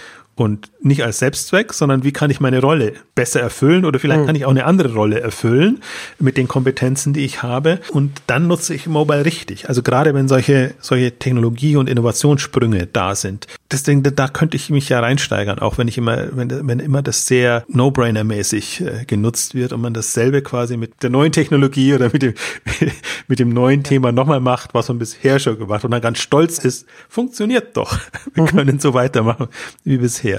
Und 0.40 0.70
nicht 0.80 1.04
als 1.04 1.18
Selbstzweck, 1.18 1.74
sondern 1.74 2.02
wie 2.02 2.12
kann 2.12 2.30
ich 2.30 2.40
meine 2.40 2.62
Rolle 2.62 2.94
besser 3.14 3.40
erfüllen 3.40 3.84
oder 3.84 3.98
vielleicht 3.98 4.22
mhm. 4.22 4.26
kann 4.26 4.34
ich 4.36 4.46
auch 4.46 4.50
eine 4.50 4.64
andere 4.64 4.94
Rolle 4.94 5.20
erfüllen 5.20 5.82
mit 6.18 6.38
den 6.38 6.48
Kompetenzen, 6.48 7.12
die 7.12 7.26
ich 7.26 7.42
habe 7.42 7.78
und 7.90 8.22
dann 8.26 8.46
nutze 8.46 8.74
ich 8.74 8.86
Mobile 8.86 9.26
richtig. 9.26 9.68
Also 9.68 9.82
gerade 9.82 10.14
wenn 10.14 10.28
solche, 10.28 10.74
solche 10.80 11.18
Technologie- 11.18 11.76
und 11.76 11.90
Innovationssprünge 11.90 12.86
da 12.86 13.14
sind. 13.14 13.48
Deswegen, 13.70 14.02
da 14.02 14.28
könnte 14.28 14.56
ich 14.56 14.70
mich 14.70 14.88
ja 14.88 15.00
reinsteigern, 15.00 15.58
auch 15.58 15.76
wenn 15.76 15.88
ich 15.88 15.98
immer, 15.98 16.34
wenn, 16.34 16.66
wenn 16.66 16.80
immer 16.80 17.02
das 17.02 17.26
sehr 17.26 17.64
No-Brainer-mäßig 17.68 18.80
äh, 18.80 19.04
genutzt 19.04 19.54
wird 19.54 19.74
und 19.74 19.82
man 19.82 19.92
dasselbe 19.92 20.40
quasi 20.40 20.78
mit 20.78 21.02
der 21.02 21.10
neuen 21.10 21.32
Technologie 21.32 21.94
oder 21.94 22.10
mit 22.12 22.22
dem, 22.22 22.34
mit 23.28 23.38
dem 23.38 23.50
neuen 23.50 23.82
Thema 23.82 24.10
nochmal 24.10 24.40
macht, 24.40 24.72
was 24.72 24.88
man 24.88 24.98
bisher 24.98 25.38
schon 25.38 25.58
gemacht 25.58 25.84
und 25.84 25.90
dann 25.90 26.00
ganz 26.00 26.18
stolz 26.18 26.58
ist, 26.58 26.86
funktioniert 27.10 27.76
doch. 27.76 27.98
Wir 28.32 28.44
mhm. 28.44 28.48
können 28.48 28.80
so 28.80 28.94
weitermachen 28.94 29.48
wie 29.84 29.98
bisher. 29.98 30.29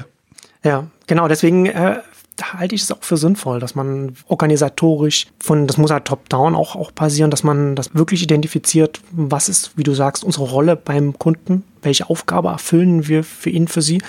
Ja, 0.63 0.87
genau, 1.07 1.27
deswegen 1.27 1.65
äh, 1.65 1.99
halte 2.41 2.75
ich 2.75 2.81
es 2.81 2.91
auch 2.91 3.01
für 3.03 3.17
sinnvoll, 3.17 3.59
dass 3.59 3.75
man 3.75 4.13
organisatorisch 4.27 5.27
von, 5.39 5.67
das 5.67 5.77
muss 5.77 5.91
halt 5.91 6.05
top-down 6.05 6.55
auch, 6.55 6.75
auch 6.75 6.93
passieren, 6.93 7.31
dass 7.31 7.43
man 7.43 7.75
das 7.75 7.93
wirklich 7.93 8.23
identifiziert, 8.23 9.01
was 9.11 9.49
ist, 9.49 9.77
wie 9.77 9.83
du 9.83 9.93
sagst, 9.93 10.23
unsere 10.23 10.45
Rolle 10.45 10.75
beim 10.75 11.17
Kunden, 11.17 11.63
welche 11.81 12.09
Aufgabe 12.09 12.49
erfüllen 12.49 13.07
wir 13.07 13.23
für 13.23 13.49
ihn, 13.49 13.67
für 13.67 13.81
sie 13.81 14.01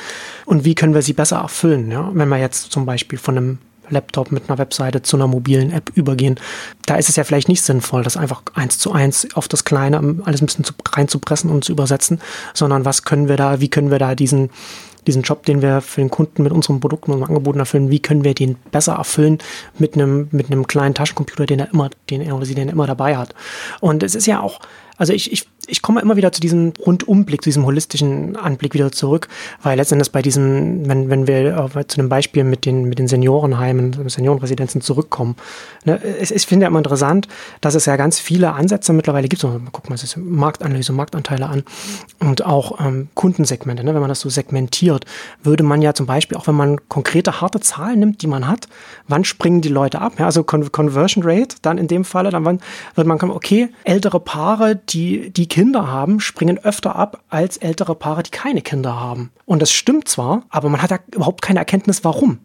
und 0.47 0.64
wie 0.64 0.75
können 0.75 0.95
wir 0.95 1.03
sie 1.03 1.12
besser 1.12 1.38
erfüllen. 1.38 1.90
Ja? 1.90 2.11
Wenn 2.12 2.29
wir 2.29 2.38
jetzt 2.38 2.73
zum 2.73 2.87
Beispiel 2.87 3.18
von 3.18 3.37
einem 3.37 3.59
Laptop 3.88 4.33
mit 4.33 4.49
einer 4.49 4.59
Webseite 4.59 5.03
zu 5.03 5.16
einer 5.16 5.27
mobilen 5.27 5.71
App 5.71 5.90
übergehen. 5.95 6.40
Da 6.87 6.97
ist 6.97 7.09
es 7.09 7.16
ja 7.16 7.25
vielleicht 7.25 7.49
nicht 7.49 7.62
sinnvoll, 7.62 8.03
das 8.03 8.16
einfach 8.16 8.42
eins 8.55 8.79
zu 8.79 8.92
eins 8.92 9.29
auf 9.35 9.49
das 9.49 9.64
Kleine 9.64 9.99
alles 10.25 10.40
ein 10.40 10.47
bisschen 10.47 10.64
zu, 10.64 10.73
reinzupressen 10.88 11.51
und 11.51 11.64
zu 11.64 11.73
übersetzen, 11.73 12.21
sondern 12.55 12.85
was 12.85 13.05
können 13.05 13.29
wir 13.29 13.37
da, 13.37 13.61
wie 13.61 13.68
können 13.68 13.90
wir 13.90 13.99
da 13.99 14.14
diesen, 14.14 14.51
diesen 15.07 15.23
Job, 15.23 15.45
den 15.47 15.62
wir 15.62 15.81
für 15.81 16.01
den 16.01 16.11
Kunden 16.11 16.43
mit 16.43 16.53
unseren 16.53 16.81
Produkten 16.81 17.12
und 17.12 17.23
Angeboten 17.23 17.59
erfüllen, 17.59 17.91
wie 17.91 18.01
können 18.01 18.25
wir 18.25 18.35
den 18.35 18.57
besser 18.71 18.95
erfüllen 18.95 19.38
mit 19.79 19.95
einem, 19.95 20.29
mit 20.31 20.51
einem 20.51 20.67
kleinen 20.67 20.95
Taschencomputer, 20.95 21.47
den 21.47 21.61
er 21.61 21.73
immer, 21.73 21.91
den 22.11 22.21
er 22.21 22.37
oder 22.37 22.47
sie 22.47 22.55
den 22.55 22.69
er 22.69 22.73
immer 22.73 22.87
dabei 22.87 23.17
hat. 23.17 23.35
Und 23.81 24.03
es 24.03 24.15
ist 24.15 24.27
ja 24.27 24.41
auch, 24.41 24.61
also 24.97 25.12
ich, 25.12 25.33
ich, 25.33 25.47
ich 25.68 25.81
komme 25.81 26.01
immer 26.01 26.16
wieder 26.16 26.33
zu 26.33 26.40
diesem 26.40 26.72
Rundumblick, 26.85 27.42
zu 27.42 27.48
diesem 27.48 27.64
holistischen 27.64 28.37
Anblick 28.37 28.75
wieder 28.75 28.90
zurück, 28.90 29.29
weil 29.62 29.77
letztendlich 29.77 30.11
bei 30.11 30.20
diesem, 30.20 30.88
wenn, 30.88 31.09
wenn 31.09 31.27
wir 31.29 31.70
zu 31.87 31.96
dem 31.96 32.09
Beispiel 32.09 32.42
mit 32.42 32.66
den, 32.66 32.85
mit 32.85 32.98
den 32.98 33.07
Seniorenheimen, 33.07 34.09
Seniorenresidenzen 34.09 34.81
zurückkommen, 34.81 35.37
ne, 35.85 36.03
es, 36.03 36.33
ich 36.33 36.46
finde 36.46 36.64
ja 36.64 36.68
immer 36.68 36.79
interessant, 36.79 37.29
dass 37.61 37.77
es 37.77 37.87
ja 37.87 37.96
ganz 37.96 38.18
viele 38.18 38.53
Ansätze 38.53 38.92
mittlerweile 38.92 39.29
gibt. 39.29 39.42
Guck 39.42 39.88
mal, 39.88 39.94
es 39.94 40.03
ist 40.03 40.16
Marktanalyse, 40.16 40.92
Marktanteile 40.92 41.46
an 41.46 41.62
und 42.18 42.44
auch 42.44 42.85
ähm, 42.85 43.09
Kundensegmente. 43.14 43.85
Ne, 43.85 43.94
wenn 43.94 44.01
man 44.01 44.09
das 44.09 44.20
so 44.20 44.29
segmentiert, 44.29 45.05
würde 45.44 45.62
man 45.62 45.81
ja 45.81 45.94
zum 45.94 46.07
Beispiel, 46.07 46.37
auch 46.37 46.48
wenn 46.48 46.57
man 46.57 46.88
konkrete 46.88 47.40
harte 47.40 47.61
Zahlen 47.61 48.01
nimmt, 48.01 48.22
die 48.22 48.27
man 48.27 48.48
hat, 48.48 48.66
wann 49.07 49.25
springen 49.25 49.61
die 49.61 49.68
Leute 49.68 50.01
ab? 50.01 50.14
Ja, 50.18 50.27
also 50.27 50.42
Con 50.42 50.72
Conversion 50.72 51.22
Rate, 51.25 51.57
dann 51.62 51.79
in 51.79 51.87
dem 51.87 52.05
Falle, 52.05 52.31
dann 52.31 52.44
wird 52.44 53.07
man 53.07 53.18
kommen, 53.18 53.33
okay, 53.33 53.68
ältere 53.85 54.18
Paare, 54.18 54.77
die, 54.77 55.31
die 55.31 55.52
Kinder 55.53 55.87
haben, 55.87 56.19
springen 56.19 56.57
öfter 56.65 56.97
ab 56.97 57.25
als 57.29 57.59
ältere 57.59 57.95
Paare, 57.95 58.23
die 58.23 58.31
keine 58.31 58.62
Kinder 58.62 58.99
haben. 58.99 59.33
Und 59.45 59.61
das 59.61 59.71
stimmt 59.71 60.09
zwar, 60.09 60.45
aber 60.49 60.71
man 60.71 60.81
hat 60.81 60.91
ja 60.91 60.99
überhaupt 61.15 61.43
keine 61.43 61.59
Erkenntnis, 61.59 62.05
warum. 62.05 62.38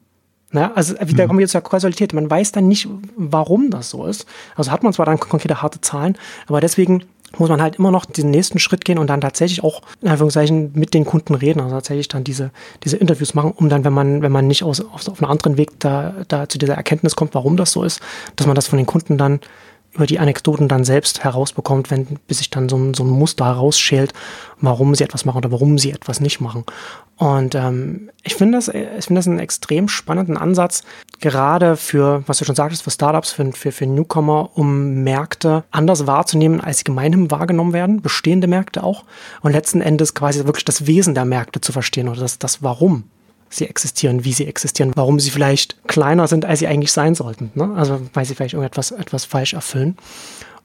Na, 0.52 0.74
also 0.74 0.94
wieder 0.96 1.24
mhm. 1.24 1.28
kommen 1.28 1.40
wir 1.40 1.44
jetzt 1.44 1.54
zur 1.54 1.62
Kausalität. 1.62 2.12
Man 2.12 2.30
weiß 2.30 2.52
dann 2.52 2.68
nicht, 2.68 2.90
warum 3.16 3.72
das 3.72 3.92
so 3.92 4.06
ist. 4.06 4.26
Also 4.58 4.72
hat 4.72 4.84
man 4.84 4.92
zwar 4.92 5.06
dann 5.06 5.22
konkrete 5.22 5.62
harte 5.62 5.80
Zahlen, 5.80 6.18
aber 6.48 6.60
deswegen 6.60 7.06
muss 7.38 7.48
man 7.48 7.62
halt 7.62 7.78
immer 7.78 7.92
noch 7.92 8.04
diesen 8.04 8.30
nächsten 8.30 8.60
Schritt 8.60 8.84
gehen 8.84 8.98
und 8.98 9.08
dann 9.08 9.22
tatsächlich 9.22 9.64
auch 9.64 9.84
in 10.02 10.10
Anführungszeichen 10.10 10.72
mit 10.74 10.94
den 10.94 11.06
Kunden 11.06 11.34
reden, 11.34 11.62
also 11.62 11.76
tatsächlich 11.76 12.10
dann 12.10 12.26
diese, 12.26 12.52
diese 12.84 12.98
Interviews 12.98 13.34
machen, 13.34 13.54
um 13.56 13.70
dann, 13.70 13.86
wenn 13.86 13.94
man, 13.94 14.22
wenn 14.22 14.34
man 14.34 14.48
nicht 14.48 14.64
aus, 14.64 14.82
auf, 14.82 15.08
auf 15.08 15.24
einen 15.24 15.32
anderen 15.32 15.56
Weg 15.56 15.80
da, 15.80 16.14
da 16.28 16.50
zu 16.50 16.58
dieser 16.58 16.76
Erkenntnis 16.76 17.16
kommt, 17.16 17.36
warum 17.36 17.56
das 17.56 17.72
so 17.72 17.84
ist, 17.84 18.02
dass 18.36 18.48
man 18.48 18.56
das 18.56 18.68
von 18.68 18.76
den 18.76 18.86
Kunden 18.86 19.18
dann 19.18 19.40
über 19.98 20.06
die 20.06 20.20
Anekdoten 20.20 20.68
dann 20.68 20.84
selbst 20.84 21.24
herausbekommt, 21.24 21.92
wenn, 21.92 22.06
bis 22.28 22.38
sich 22.38 22.50
dann 22.50 22.70
so 22.70 22.78
ein, 22.78 22.94
so 22.94 23.04
ein 23.04 23.10
Muster 23.10 23.46
herausschält, 23.46 24.14
warum 24.62 24.96
sie 24.96 25.04
etwas 25.04 25.26
machen 25.26 25.40
oder 25.40 25.52
warum 25.52 25.78
sie 25.78 25.92
etwas 25.92 26.20
nicht 26.20 26.40
machen. 26.40 26.64
Und 27.18 27.56
ähm, 27.56 28.12
ich 28.24 28.36
finde 28.36 28.60
das, 28.60 28.68
ich 28.68 29.06
finde 29.06 29.20
das 29.20 29.28
einen 29.28 29.40
extrem 29.40 29.88
spannenden 29.88 30.38
Ansatz, 30.38 30.84
gerade 31.20 31.76
für, 31.76 32.24
was 32.28 32.38
du 32.38 32.46
schon 32.46 32.56
sagtest, 32.56 32.84
für 32.84 32.92
Startups, 32.92 33.32
für, 33.32 33.52
für, 33.54 33.72
für 33.72 33.88
Newcomer, 33.88 34.52
um 34.54 35.04
Märkte 35.04 35.64
anders 35.72 36.06
wahrzunehmen, 36.06 36.62
als 36.62 36.78
sie 36.78 36.84
gemeinhin 36.84 37.32
wahrgenommen 37.32 37.74
werden, 37.74 38.02
bestehende 38.02 38.48
Märkte 38.48 38.84
auch. 38.84 39.04
Und 39.42 39.52
letzten 39.52 39.82
Endes 39.82 40.14
quasi 40.14 40.46
wirklich 40.46 40.66
das 40.66 40.86
Wesen 40.86 41.16
der 41.16 41.26
Märkte 41.26 41.60
zu 41.60 41.72
verstehen 41.72 42.08
oder 42.08 42.22
das, 42.22 42.38
das 42.38 42.62
Warum 42.62 43.06
sie 43.50 43.68
existieren, 43.68 44.24
wie 44.24 44.34
sie 44.34 44.46
existieren, 44.46 44.92
warum 44.96 45.20
sie 45.20 45.32
vielleicht 45.32 45.88
kleiner 45.88 46.28
sind, 46.28 46.46
als 46.46 46.60
sie 46.60 46.68
eigentlich 46.68 46.92
sein 46.92 47.16
sollten. 47.16 47.52
Ne? 47.56 47.74
Also 47.76 48.02
weil 48.14 48.26
sie 48.26 48.36
vielleicht 48.36 48.54
irgendetwas 48.54 48.92
etwas 48.92 49.26
falsch 49.26 49.54
erfüllen. 49.54 49.98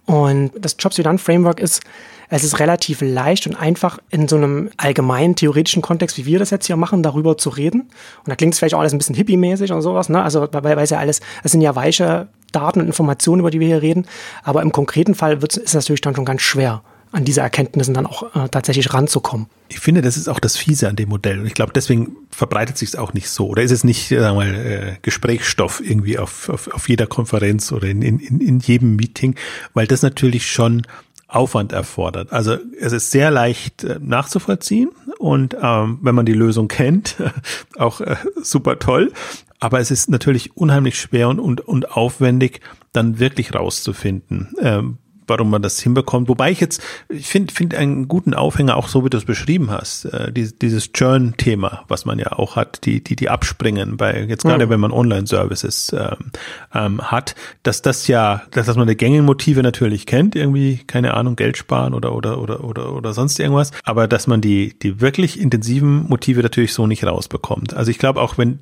Und 0.05 0.51
das 0.59 0.77
Jobs 0.79 0.97
Done 0.97 1.19
Framework 1.19 1.61
ist, 1.61 1.83
es 2.29 2.45
ist 2.45 2.61
relativ 2.61 3.03
leicht 3.03 3.47
und 3.47 3.55
einfach 3.55 3.99
in 4.11 4.27
so 4.27 4.37
einem 4.37 4.71
allgemeinen 4.79 5.37
theoretischen 5.37 5.83
Kontext, 5.83 6.17
wie 6.17 6.25
wir 6.25 6.39
das 6.39 6.51
jetzt 6.51 6.67
hier 6.67 6.77
machen, 6.77 7.03
darüber 7.03 7.37
zu 7.37 7.51
reden. 7.51 7.83
Und 7.83 8.29
da 8.29 8.37
klingt 8.37 8.55
es 8.55 8.59
vielleicht 8.59 8.75
auch 8.75 8.81
alles 8.81 8.95
ein 8.95 8.99
bisschen 8.99 9.15
hippie-mäßig 9.15 9.71
und 9.71 9.83
sowas, 9.83 10.09
ne? 10.09 10.23
Also, 10.23 10.49
weil, 10.51 10.65
weil 10.65 10.79
es 10.79 10.91
ja 10.91 10.99
alles, 10.99 11.21
es 11.45 11.53
sind 11.53 11.61
ja 11.61 11.77
weiche 11.77 12.29
Daten 12.51 12.81
und 12.81 12.87
Informationen, 12.87 13.41
über 13.41 13.51
die 13.51 13.61
wir 13.61 13.67
hier 13.67 13.83
reden. 13.83 14.07
Aber 14.45 14.63
im 14.63 14.73
konkreten 14.73 15.15
Fall 15.15 15.43
ist 15.43 15.59
es 15.59 15.75
natürlich 15.75 16.01
dann 16.01 16.17
schon 16.17 16.25
ganz 16.25 16.41
schwer 16.41 16.83
an 17.13 17.25
diese 17.25 17.43
Erkenntnissen 17.43 17.95
dann 17.95 18.07
auch 18.07 18.35
äh, 18.35 18.49
tatsächlich 18.49 18.93
ranzukommen. 18.93 19.47
Ich 19.69 19.81
finde, 19.81 20.03
das 20.03 20.17
ist 20.17 20.29
auch 20.29 20.41
das 20.41 20.57
Fiese 20.57 20.89
an 20.89 20.97
dem 20.97 21.11
Modell. 21.11 21.41
Und 21.41 21.47
ich 21.47 21.55
glaube, 21.55 21.73
deswegen 21.75 22.17
verbreitet 22.31 22.79
sich 22.79 22.91
es 22.91 22.97
auch 22.97 23.13
nicht 23.13 23.29
so. 23.29 23.49
Oder 23.49 23.63
ist 23.63 23.71
es 23.71 23.85
nicht, 23.85 24.09
sagen 24.09 24.39
wir 24.39 24.45
mal, 24.45 24.55
äh, 24.55 24.97
Gesprächsstoff 25.03 25.83
irgendwie 25.85 26.19
auf, 26.19 26.49
auf, 26.49 26.69
auf 26.73 26.89
jeder 26.89 27.07
Konferenz 27.07 27.71
oder 27.71 27.89
in, 27.89 28.03
in, 28.03 28.19
in 28.19 28.59
jedem 28.61 28.97
Meeting, 28.97 29.37
weil 29.75 29.87
das 29.87 30.03
natürlich 30.03 30.51
schon 30.51 30.83
Aufwand 31.29 31.73
erfordert. 31.73 32.33
Also 32.33 32.59
es 32.79 32.93
ist 32.93 33.11
sehr 33.11 33.31
leicht 33.31 33.85
äh, 33.85 33.99
nachzuvollziehen 34.01 34.91
und 35.19 35.57
ähm, 35.61 35.99
wenn 36.03 36.15
man 36.15 36.27
die 36.27 36.35
Lösung 36.35 36.69
kennt, 36.69 37.17
auch 37.77 38.01
äh, 38.01 38.17
super 38.43 38.79
toll. 38.79 39.13
Aber 39.59 39.79
es 39.79 39.91
ist 39.91 40.11
natürlich 40.11 40.57
unheimlich 40.57 40.99
schwer 40.99 41.29
und, 41.29 41.39
und, 41.39 41.61
und 41.61 41.93
aufwendig, 41.93 42.61
dann 42.93 43.19
wirklich 43.19 43.55
rauszufinden, 43.55 44.55
ähm, 44.61 44.99
warum 45.33 45.49
man 45.49 45.63
das 45.63 45.81
hinbekommt. 45.81 46.29
Wobei 46.29 46.51
ich 46.51 46.61
jetzt, 46.61 46.83
ich 47.09 47.27
finde 47.27 47.55
finde 47.55 47.79
einen 47.79 48.07
guten 48.07 48.35
Aufhänger, 48.35 48.77
auch 48.77 48.89
so 48.89 49.05
wie 49.05 49.11
du 49.11 49.17
es 49.17 49.25
beschrieben 49.25 49.71
hast, 49.71 50.05
äh, 50.05 50.31
dieses, 50.31 50.59
dieses 50.59 50.93
Churn-Thema, 50.93 51.85
was 51.89 52.05
man 52.05 52.19
ja 52.19 52.33
auch 52.33 52.57
hat, 52.57 52.85
die, 52.85 53.03
die, 53.03 53.17
die 53.17 53.31
abspringen, 53.31 53.97
bei 53.97 54.25
jetzt 54.29 54.45
gerade 54.45 54.67
mhm. 54.67 54.71
wenn 54.71 54.81
man 54.81 54.93
Online-Services 54.93 55.95
ähm, 55.99 56.31
ähm, 56.75 57.01
hat, 57.01 57.35
dass 57.63 57.81
das 57.81 58.09
ja, 58.09 58.43
dass, 58.51 58.67
dass 58.67 58.77
man 58.77 58.87
die 58.87 58.97
gängigen 58.97 59.25
Motive 59.25 59.63
natürlich 59.63 60.05
kennt, 60.05 60.37
irgendwie, 60.37 60.81
keine 60.87 61.15
Ahnung, 61.15 61.37
Geld 61.37 61.57
sparen 61.57 61.95
oder, 61.95 62.15
oder, 62.15 62.39
oder, 62.39 62.63
oder, 62.63 62.93
oder 62.93 63.15
sonst 63.15 63.41
irgendwas, 63.41 63.71
aber 63.85 64.07
dass 64.07 64.27
man 64.27 64.43
die, 64.43 64.79
die 64.79 65.01
wirklich 65.01 65.41
intensiven 65.41 66.09
Motive 66.09 66.43
natürlich 66.43 66.75
so 66.75 66.87
nicht 66.87 67.05
rausbekommt. 67.05 67.75
Also 67.75 67.91
ich 67.91 67.99
glaube 67.99 68.21
auch, 68.21 68.37
wenn, 68.37 68.59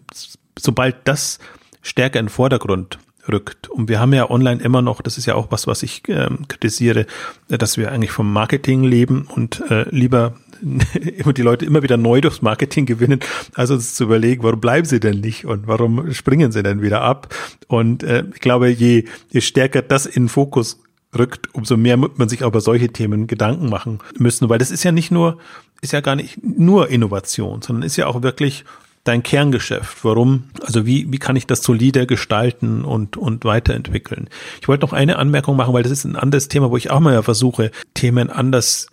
sobald 0.56 0.96
das 1.04 1.40
stärker 1.82 2.20
in 2.20 2.26
den 2.26 2.30
Vordergrund 2.30 2.98
rückt. 3.32 3.68
Und 3.68 3.88
wir 3.88 4.00
haben 4.00 4.12
ja 4.12 4.30
online 4.30 4.62
immer 4.62 4.82
noch, 4.82 5.02
das 5.02 5.18
ist 5.18 5.26
ja 5.26 5.34
auch 5.34 5.50
was, 5.50 5.66
was 5.66 5.82
ich 5.82 6.02
ähm, 6.08 6.48
kritisiere, 6.48 7.06
dass 7.48 7.76
wir 7.76 7.92
eigentlich 7.92 8.10
vom 8.10 8.32
Marketing 8.32 8.82
leben 8.84 9.28
und 9.34 9.62
äh, 9.70 9.88
lieber 9.90 10.34
immer 11.16 11.32
die 11.32 11.42
Leute 11.42 11.64
immer 11.64 11.82
wieder 11.82 11.96
neu 11.96 12.20
durchs 12.20 12.42
Marketing 12.42 12.86
gewinnen, 12.86 13.20
also 13.54 13.74
uns 13.74 13.94
zu 13.94 14.04
überlegen, 14.04 14.42
warum 14.42 14.60
bleiben 14.60 14.86
sie 14.86 15.00
denn 15.00 15.20
nicht 15.20 15.44
und 15.44 15.66
warum 15.66 16.12
springen 16.12 16.52
sie 16.52 16.62
denn 16.62 16.82
wieder 16.82 17.02
ab? 17.02 17.34
Und 17.68 18.02
äh, 18.02 18.24
ich 18.34 18.40
glaube, 18.40 18.68
je, 18.68 19.04
je 19.30 19.40
stärker 19.40 19.82
das 19.82 20.06
in 20.06 20.24
den 20.24 20.28
Fokus 20.28 20.80
rückt, 21.18 21.54
umso 21.54 21.76
mehr 21.76 21.96
muss 21.96 22.10
man 22.16 22.28
sich 22.28 22.44
auch 22.44 22.48
über 22.48 22.60
solche 22.60 22.88
Themen 22.88 23.26
Gedanken 23.26 23.68
machen 23.68 23.98
müssen, 24.18 24.48
weil 24.48 24.58
das 24.58 24.70
ist 24.70 24.84
ja 24.84 24.92
nicht 24.92 25.10
nur, 25.10 25.38
ist 25.80 25.92
ja 25.92 26.00
gar 26.00 26.16
nicht 26.16 26.38
nur 26.42 26.88
Innovation, 26.88 27.62
sondern 27.62 27.82
ist 27.82 27.96
ja 27.96 28.06
auch 28.06 28.22
wirklich 28.22 28.64
dein 29.04 29.22
Kerngeschäft? 29.22 30.04
Warum? 30.04 30.44
Also 30.64 30.86
wie, 30.86 31.10
wie 31.12 31.18
kann 31.18 31.36
ich 31.36 31.46
das 31.46 31.62
solider 31.62 32.06
gestalten 32.06 32.84
und, 32.84 33.16
und 33.16 33.44
weiterentwickeln? 33.44 34.28
Ich 34.60 34.68
wollte 34.68 34.84
noch 34.84 34.92
eine 34.92 35.18
Anmerkung 35.18 35.56
machen, 35.56 35.74
weil 35.74 35.82
das 35.82 35.92
ist 35.92 36.04
ein 36.04 36.16
anderes 36.16 36.48
Thema, 36.48 36.70
wo 36.70 36.76
ich 36.76 36.90
auch 36.90 37.00
mal 37.00 37.22
versuche, 37.22 37.70
Themen 37.94 38.30
anders 38.30 38.88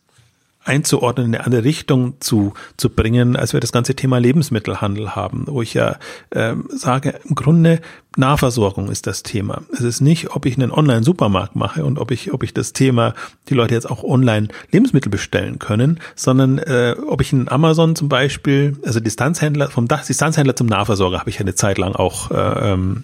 einzuordnen, 0.67 1.27
in 1.27 1.36
eine 1.36 1.45
andere 1.45 1.63
Richtung 1.63 2.15
zu, 2.19 2.53
zu 2.77 2.89
bringen, 2.89 3.36
als 3.36 3.53
wir 3.53 3.60
das 3.60 3.71
ganze 3.71 3.95
Thema 3.95 4.19
Lebensmittelhandel 4.19 5.15
haben, 5.15 5.45
wo 5.47 5.62
ich 5.62 5.73
ja 5.73 5.97
ähm, 6.32 6.67
sage, 6.69 7.19
im 7.27 7.36
Grunde 7.36 7.80
Nahversorgung 8.17 8.89
ist 8.89 9.08
das 9.08 9.23
Thema. 9.23 9.62
Es 9.71 9.82
ist 9.82 10.01
nicht, 10.01 10.36
ob 10.36 10.45
ich 10.45 10.58
einen 10.58 10.71
Online-Supermarkt 10.71 11.56
mache 11.56 11.86
und 11.86 11.99
ob 11.99 12.12
ich, 12.12 12.34
ob 12.34 12.43
ich 12.43 12.53
das 12.53 12.73
Thema, 12.73 13.13
die 13.49 13.53
Leute 13.53 13.75
jetzt 13.75 13.89
auch 13.89 14.03
online 14.03 14.47
Lebensmittel 14.71 15.12
bestellen 15.12 15.60
können, 15.60 15.99
sondern 16.15 16.58
äh, 16.58 16.95
ob 17.08 17.21
ich 17.21 17.32
einen 17.32 17.47
Amazon 17.47 17.95
zum 17.95 18.10
Beispiel, 18.10 18.75
also 18.84 18.99
Distanzhändler, 18.99 19.69
vom 19.69 19.88
Distanzhändler 19.88 20.56
zum 20.56 20.67
Nahversorger 20.67 21.19
habe 21.19 21.30
ich 21.30 21.39
eine 21.39 21.56
Zeit 21.56 21.77
lang 21.77 21.95
auch 21.95 22.32
äh, 22.32 22.73
ähm, 22.73 23.03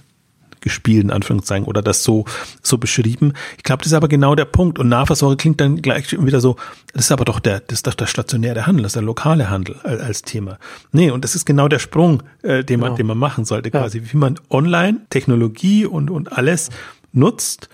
gespielt, 0.63 1.04
in 1.04 1.12
Anführungszeichen, 1.12 1.65
oder 1.65 1.82
das 1.82 2.04
so, 2.04 2.26
so 2.62 2.78
beschrieben. 2.78 3.34
Ich 3.58 3.63
glaube, 3.63 3.84
das 3.84 3.88
ist 3.88 3.93
aber 3.93 4.08
genau 4.08 4.36
der 4.36 4.45
Punkt. 4.45 4.80
Und 4.80 4.89
Nahversorger 4.89 5.36
klingt 5.36 5.62
dann 5.62 5.82
gleich 5.82 6.12
wieder 6.12 6.41
so, 6.41 6.56
das 6.93 7.06
ist 7.06 7.12
aber 7.12 7.26
doch 7.26 7.39
der, 7.39 7.60
das 7.60 7.80
ist 7.80 7.88
doch 7.88 7.93
der 7.93 8.08
stationäre 8.08 8.65
Handel, 8.65 8.84
das 8.84 8.91
ist 8.91 8.95
der 8.95 9.04
lokale 9.04 9.49
Handel 9.49 9.76
als, 9.84 10.02
als 10.02 10.21
Thema. 10.23 10.58
Nee, 10.91 11.12
und 11.12 11.23
das 11.23 11.36
ist 11.36 11.45
genau 11.45 11.67
der 11.67 11.80
Sprung, 11.80 12.23
äh, 12.41 12.63
den 12.63 12.80
man, 12.80 12.89
genau. 12.89 12.97
den 12.97 13.08
man 13.08 13.17
machen 13.17 13.45
sollte, 13.45 13.71
quasi, 13.71 13.99
ja. 13.99 14.06
wie 14.12 14.17
man 14.17 14.39
online 14.49 15.02
Technologie 15.10 15.86
und, 15.86 16.10
und 16.10 16.32
alles 16.32 16.69
nutzt, 17.12 17.69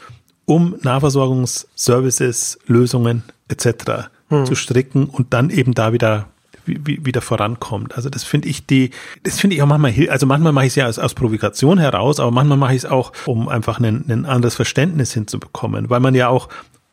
um 0.45 0.75
Nahversorgungsservices, 0.82 2.60
Lösungen 2.65 3.23
etc. 3.47 4.10
Hm. 4.30 4.45
zu 4.45 4.56
stricken 4.56 5.06
und 5.06 5.34
dann 5.34 5.49
eben 5.49 5.73
da 5.73 5.93
wieder 5.93 6.28
wie, 6.69 7.05
wieder 7.05 7.21
vorankommt. 7.21 7.95
Also 7.95 8.10
das 8.10 8.23
finde 8.23 8.47
ich 8.47 8.65
die, 8.65 8.91
das 9.23 9.39
finde 9.39 9.55
ich 9.55 9.62
auch 9.62 9.67
manchmal, 9.67 10.10
also 10.10 10.25
manchmal 10.25 10.53
mache 10.53 10.65
ich 10.65 10.71
es 10.71 10.75
ja 10.75 10.88
aus, 10.88 10.99
aus 10.99 11.13
Provokation 11.13 11.77
heraus, 11.77 12.19
aber 12.19 12.32
manchmal 12.32 12.58
mache 12.58 12.73
ich 12.73 12.84
es 12.84 12.86
auch, 12.86 13.12
um 13.25 13.47
einfach 13.47 13.79
ein, 13.79 14.05
ein 14.10 14.25
anderes 14.25 14.55
Verständnis 14.55 15.13
hinzubekommen, 15.13 15.89
weil 15.89 15.99
man 15.99 16.15
ja 16.15 16.27
auch 16.29 16.49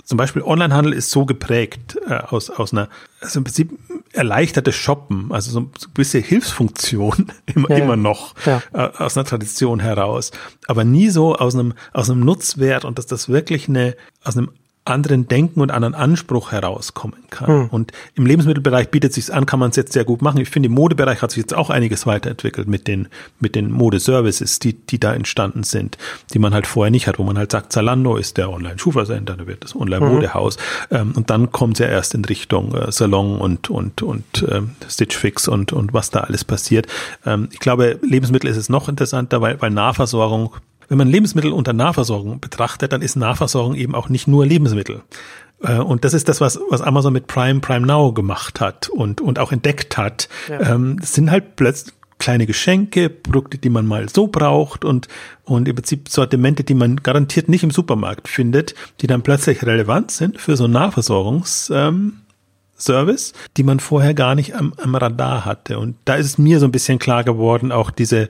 zum 0.07 0.19
Beispiel 0.19 0.43
Onlinehandel 0.43 0.93
ist 0.93 1.11
so 1.11 1.27
geprägt 1.27 1.99
äh, 2.09 2.15
aus, 2.15 2.49
aus 2.49 2.73
einer, 2.73 2.89
also 3.21 3.41
im 3.41 3.45
Prinzip 3.45 3.77
erleichtertes 4.13 4.77
Shoppen, 4.77 5.33
also 5.33 5.51
so 5.51 5.59
eine 5.59 5.69
gewisse 5.95 6.21
Hilfsfunktion 6.21 7.33
immer, 7.47 7.71
ja, 7.71 7.79
immer 7.79 7.97
noch 7.97 8.35
ja. 8.47 8.63
äh, 8.73 8.89
aus 8.99 9.17
einer 9.17 9.27
Tradition 9.27 9.81
heraus, 9.81 10.31
aber 10.69 10.85
nie 10.85 11.11
so 11.11 11.35
aus 11.35 11.55
einem, 11.55 11.75
aus 11.93 12.09
einem 12.09 12.21
Nutzwert 12.21 12.85
und 12.85 12.99
dass 12.99 13.07
das 13.07 13.29
wirklich 13.29 13.69
eine, 13.69 13.97
aus 14.23 14.37
einem 14.37 14.51
anderen 14.89 15.29
Denken 15.29 15.61
und 15.61 15.71
anderen 15.71 15.95
Anspruch 15.95 16.53
herauskommen 16.53 17.17
kann. 17.31 17.49
Hm. 17.49 17.69
Und 17.71 17.93
im 18.15 18.27
Lebensmittelbereich 18.27 18.91
bietet 18.91 19.13
sich 19.13 19.33
an, 19.33 19.47
kann 19.47 19.59
man 19.59 19.71
es 19.71 19.77
jetzt 19.77 19.93
sehr 19.93 20.05
gut 20.05 20.23
machen. 20.23 20.41
Ich 20.41 20.51
finde, 20.51 20.69
im 20.69 20.75
Modebereich 20.75 21.23
hat 21.23 21.31
sich 21.31 21.43
jetzt 21.43 21.55
auch 21.55 21.71
einiges 21.71 22.07
weiterentwickelt 22.07 22.69
mit 22.69 22.87
den, 22.87 23.09
mit 23.41 23.55
den 23.55 23.71
Modeservices, 23.71 24.59
die, 24.59 24.75
die 24.75 25.01
da 25.01 25.15
entstanden 25.15 25.63
sind, 25.63 25.99
die 26.33 26.39
man 26.39 26.55
halt 26.55 26.67
vorher 26.67 26.91
nicht 26.91 27.07
hat, 27.07 27.19
wo 27.19 27.25
man 27.25 27.39
halt 27.39 27.53
sagt, 27.53 27.73
Zalando 27.73 28.17
ist 28.17 28.37
der 28.37 28.51
Online-Schuhversender, 28.51 29.37
da 29.37 29.47
wird 29.47 29.65
das 29.65 29.75
Online-Modehaus. 29.75 30.57
Ähm, 30.91 31.13
und 31.17 31.31
dann 31.31 31.53
kommt 31.53 31.75
es 31.75 31.81
ja 31.81 31.87
erst 31.87 32.15
in 32.15 32.25
Richtung 32.25 32.75
äh, 32.75 32.91
Salon 32.93 33.39
und, 33.39 33.71
und, 33.71 34.03
und 34.03 34.43
äh, 34.43 34.63
Stitch 34.89 35.17
Fix 35.17 35.49
und, 35.49 35.73
und 35.73 35.93
was 35.93 36.11
da 36.11 36.21
alles 36.21 36.45
passiert. 36.45 36.87
Ähm, 37.25 37.49
ich 37.53 37.59
glaube, 37.59 37.99
Lebensmittel 38.03 38.51
ist 38.51 38.57
es 38.57 38.69
noch 38.69 38.89
interessanter, 38.89 39.41
weil, 39.41 39.61
weil 39.61 39.71
Nahversorgung 39.71 40.55
wenn 40.89 40.99
man 40.99 41.09
Lebensmittel 41.09 41.53
unter 41.53 41.73
Nahversorgung 41.73 42.41
betrachtet, 42.41 42.93
dann 42.93 43.03
ist 43.03 43.17
Nahversorgung 43.17 43.75
eben 43.75 43.95
auch 43.95 44.09
nicht 44.09 44.29
nur 44.29 44.47
Lebensmittel. 44.47 45.03
Äh, 45.63 45.79
und 45.79 46.05
das 46.05 46.15
ist 46.15 46.29
das, 46.29 46.41
was, 46.41 46.61
was 46.71 46.83
Amazon 46.83 47.13
mit 47.13 47.27
Prime, 47.27 47.61
Prime 47.61 47.87
Now 47.87 48.13
gemacht 48.13 48.61
hat 48.61 48.89
und, 48.89 49.21
und 49.21 49.39
auch 49.39 49.53
entdeckt 49.53 49.97
hat. 49.97 50.29
Ja. 50.49 50.75
Ähm, 50.75 50.99
das 51.01 51.15
sind 51.15 51.31
halt 51.31 51.57
plötzlich 51.57 51.95
kleine 52.19 52.47
Geschenke, 52.47 53.11
Produkte, 53.11 53.59
die 53.59 53.69
man 53.69 53.87
mal 53.87 54.09
so 54.09 54.27
braucht 54.27 54.85
und, 54.85 55.09
und 55.45 55.69
im 55.69 55.75
Prinzip 55.75 56.09
Sortimente, 56.09 56.65
die 56.65 56.75
man 56.75 56.97
garantiert 56.97 57.49
nicht 57.49 57.63
im 57.63 57.71
Supermarkt 57.71 58.29
findet, 58.29 58.75
die 59.01 59.07
dann 59.07 59.23
plötzlich 59.23 59.63
relevant 59.65 60.11
sind 60.11 60.41
für 60.41 60.57
so 60.57 60.65
einen 60.65 60.73
Nahversorgungs, 60.73 61.71
ähm, 61.75 62.21
die 63.57 63.63
man 63.63 63.81
vorher 63.81 64.15
gar 64.15 64.35
nicht 64.35 64.55
am, 64.55 64.75
am 64.83 64.95
Radar 64.95 65.45
hatte. 65.45 65.79
Und 65.79 65.97
da 66.05 66.15
ist 66.17 66.27
es 66.27 66.39
mir 66.39 66.59
so 66.59 66.67
ein 66.67 66.73
bisschen 66.73 66.99
klar 66.99 67.25
geworden, 67.25 67.73
auch 67.73 67.91
diese, 67.91 68.29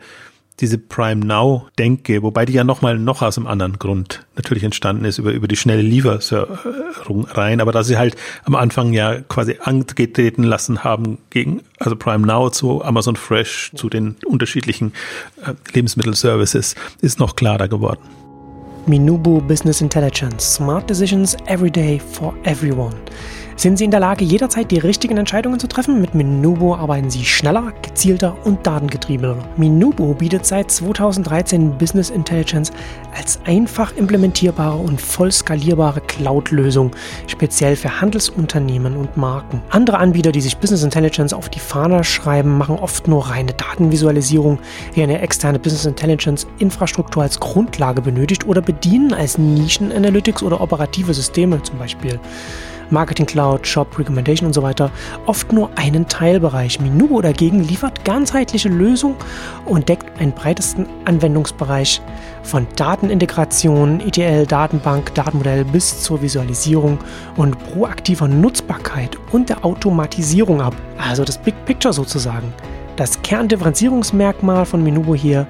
diese 0.60 0.78
Prime 0.78 1.24
Now 1.24 1.68
denke, 1.78 2.22
wobei 2.22 2.46
die 2.46 2.54
ja 2.54 2.64
nochmal 2.64 2.98
noch 2.98 3.22
aus 3.22 3.36
einem 3.36 3.46
anderen 3.46 3.78
Grund 3.78 4.26
natürlich 4.36 4.64
entstanden 4.64 5.04
ist, 5.04 5.18
über, 5.18 5.32
über 5.32 5.48
die 5.48 5.56
schnelle 5.56 5.82
Lieferung 5.82 7.26
rein, 7.30 7.60
aber 7.60 7.72
dass 7.72 7.86
sie 7.86 7.98
halt 7.98 8.16
am 8.44 8.54
Anfang 8.54 8.92
ja 8.92 9.20
quasi 9.20 9.58
angetreten 9.62 10.42
lassen 10.42 10.84
haben 10.84 11.18
gegen, 11.30 11.62
also 11.78 11.96
Prime 11.96 12.26
Now 12.26 12.50
zu 12.50 12.82
Amazon 12.82 13.16
Fresh, 13.16 13.72
zu 13.74 13.88
den 13.88 14.16
unterschiedlichen 14.24 14.92
äh, 15.44 15.52
Lebensmittelservices, 15.72 16.74
ist 17.00 17.20
noch 17.20 17.36
klarer 17.36 17.68
geworden. 17.68 18.00
Minubu 18.86 19.40
Business 19.40 19.80
Intelligence. 19.80 20.54
Smart 20.54 20.88
Decisions 20.88 21.36
every 21.46 21.70
day 21.70 22.00
for 22.12 22.32
everyone. 22.44 22.94
Sind 23.58 23.78
Sie 23.78 23.86
in 23.86 23.90
der 23.90 24.00
Lage, 24.00 24.22
jederzeit 24.22 24.70
die 24.70 24.78
richtigen 24.78 25.16
Entscheidungen 25.16 25.58
zu 25.58 25.66
treffen? 25.66 25.98
Mit 25.98 26.14
Minubo 26.14 26.74
arbeiten 26.74 27.08
Sie 27.08 27.24
schneller, 27.24 27.72
gezielter 27.80 28.36
und 28.44 28.66
datengetriebener. 28.66 29.38
Minubo 29.56 30.12
bietet 30.12 30.44
seit 30.44 30.70
2013 30.70 31.78
Business 31.78 32.10
Intelligence 32.10 32.70
als 33.16 33.40
einfach 33.46 33.96
implementierbare 33.96 34.76
und 34.76 35.00
voll 35.00 35.32
skalierbare 35.32 36.02
Cloud-Lösung, 36.02 36.90
speziell 37.28 37.76
für 37.76 37.98
Handelsunternehmen 37.98 38.94
und 38.94 39.16
Marken. 39.16 39.62
Andere 39.70 39.96
Anbieter, 39.96 40.32
die 40.32 40.42
sich 40.42 40.58
Business 40.58 40.82
Intelligence 40.82 41.32
auf 41.32 41.48
die 41.48 41.58
Fahne 41.58 42.04
schreiben, 42.04 42.58
machen 42.58 42.78
oft 42.78 43.08
nur 43.08 43.30
reine 43.30 43.54
Datenvisualisierung, 43.54 44.58
die 44.94 45.02
eine 45.02 45.22
externe 45.22 45.58
Business 45.58 45.86
Intelligence 45.86 46.46
Infrastruktur 46.58 47.22
als 47.22 47.40
Grundlage 47.40 48.02
benötigt 48.02 48.46
oder 48.46 48.60
bedienen 48.60 49.14
als 49.14 49.38
Nischen-Analytics 49.38 50.42
oder 50.42 50.60
operative 50.60 51.14
Systeme 51.14 51.62
zum 51.62 51.78
Beispiel. 51.78 52.20
Marketing 52.90 53.26
Cloud, 53.26 53.66
Shop, 53.66 53.98
Recommendation 53.98 54.46
und 54.46 54.52
so 54.52 54.62
weiter 54.62 54.90
oft 55.26 55.52
nur 55.52 55.70
einen 55.76 56.06
Teilbereich. 56.08 56.80
Minubo 56.80 57.20
dagegen 57.20 57.62
liefert 57.62 58.04
ganzheitliche 58.04 58.68
Lösungen 58.68 59.16
und 59.64 59.88
deckt 59.88 60.20
einen 60.20 60.32
breitesten 60.32 60.86
Anwendungsbereich 61.04 62.00
von 62.42 62.66
Datenintegration, 62.76 64.00
ETL, 64.00 64.46
Datenbank, 64.46 65.14
Datenmodell 65.14 65.64
bis 65.64 66.02
zur 66.02 66.22
Visualisierung 66.22 66.98
und 67.36 67.58
proaktiver 67.72 68.28
Nutzbarkeit 68.28 69.16
und 69.32 69.48
der 69.48 69.64
Automatisierung 69.64 70.60
ab. 70.60 70.74
Also 70.98 71.24
das 71.24 71.38
Big 71.38 71.54
Picture 71.64 71.92
sozusagen. 71.92 72.52
Das 72.96 73.20
Kerndifferenzierungsmerkmal 73.22 74.64
von 74.64 74.82
Minubo 74.82 75.14
hier 75.14 75.46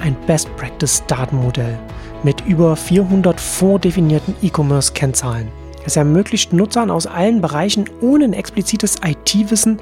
ein 0.00 0.16
Best 0.26 0.54
Practice 0.56 1.02
Datenmodell 1.06 1.78
mit 2.22 2.40
über 2.46 2.76
400 2.76 3.40
vordefinierten 3.40 4.34
E-Commerce-Kennzahlen. 4.42 5.63
Es 5.84 5.96
ermöglicht 5.96 6.52
Nutzern 6.52 6.90
aus 6.90 7.06
allen 7.06 7.40
Bereichen 7.40 7.84
ohne 8.00 8.24
ein 8.24 8.32
explizites 8.32 8.96
IT-Wissen 9.04 9.78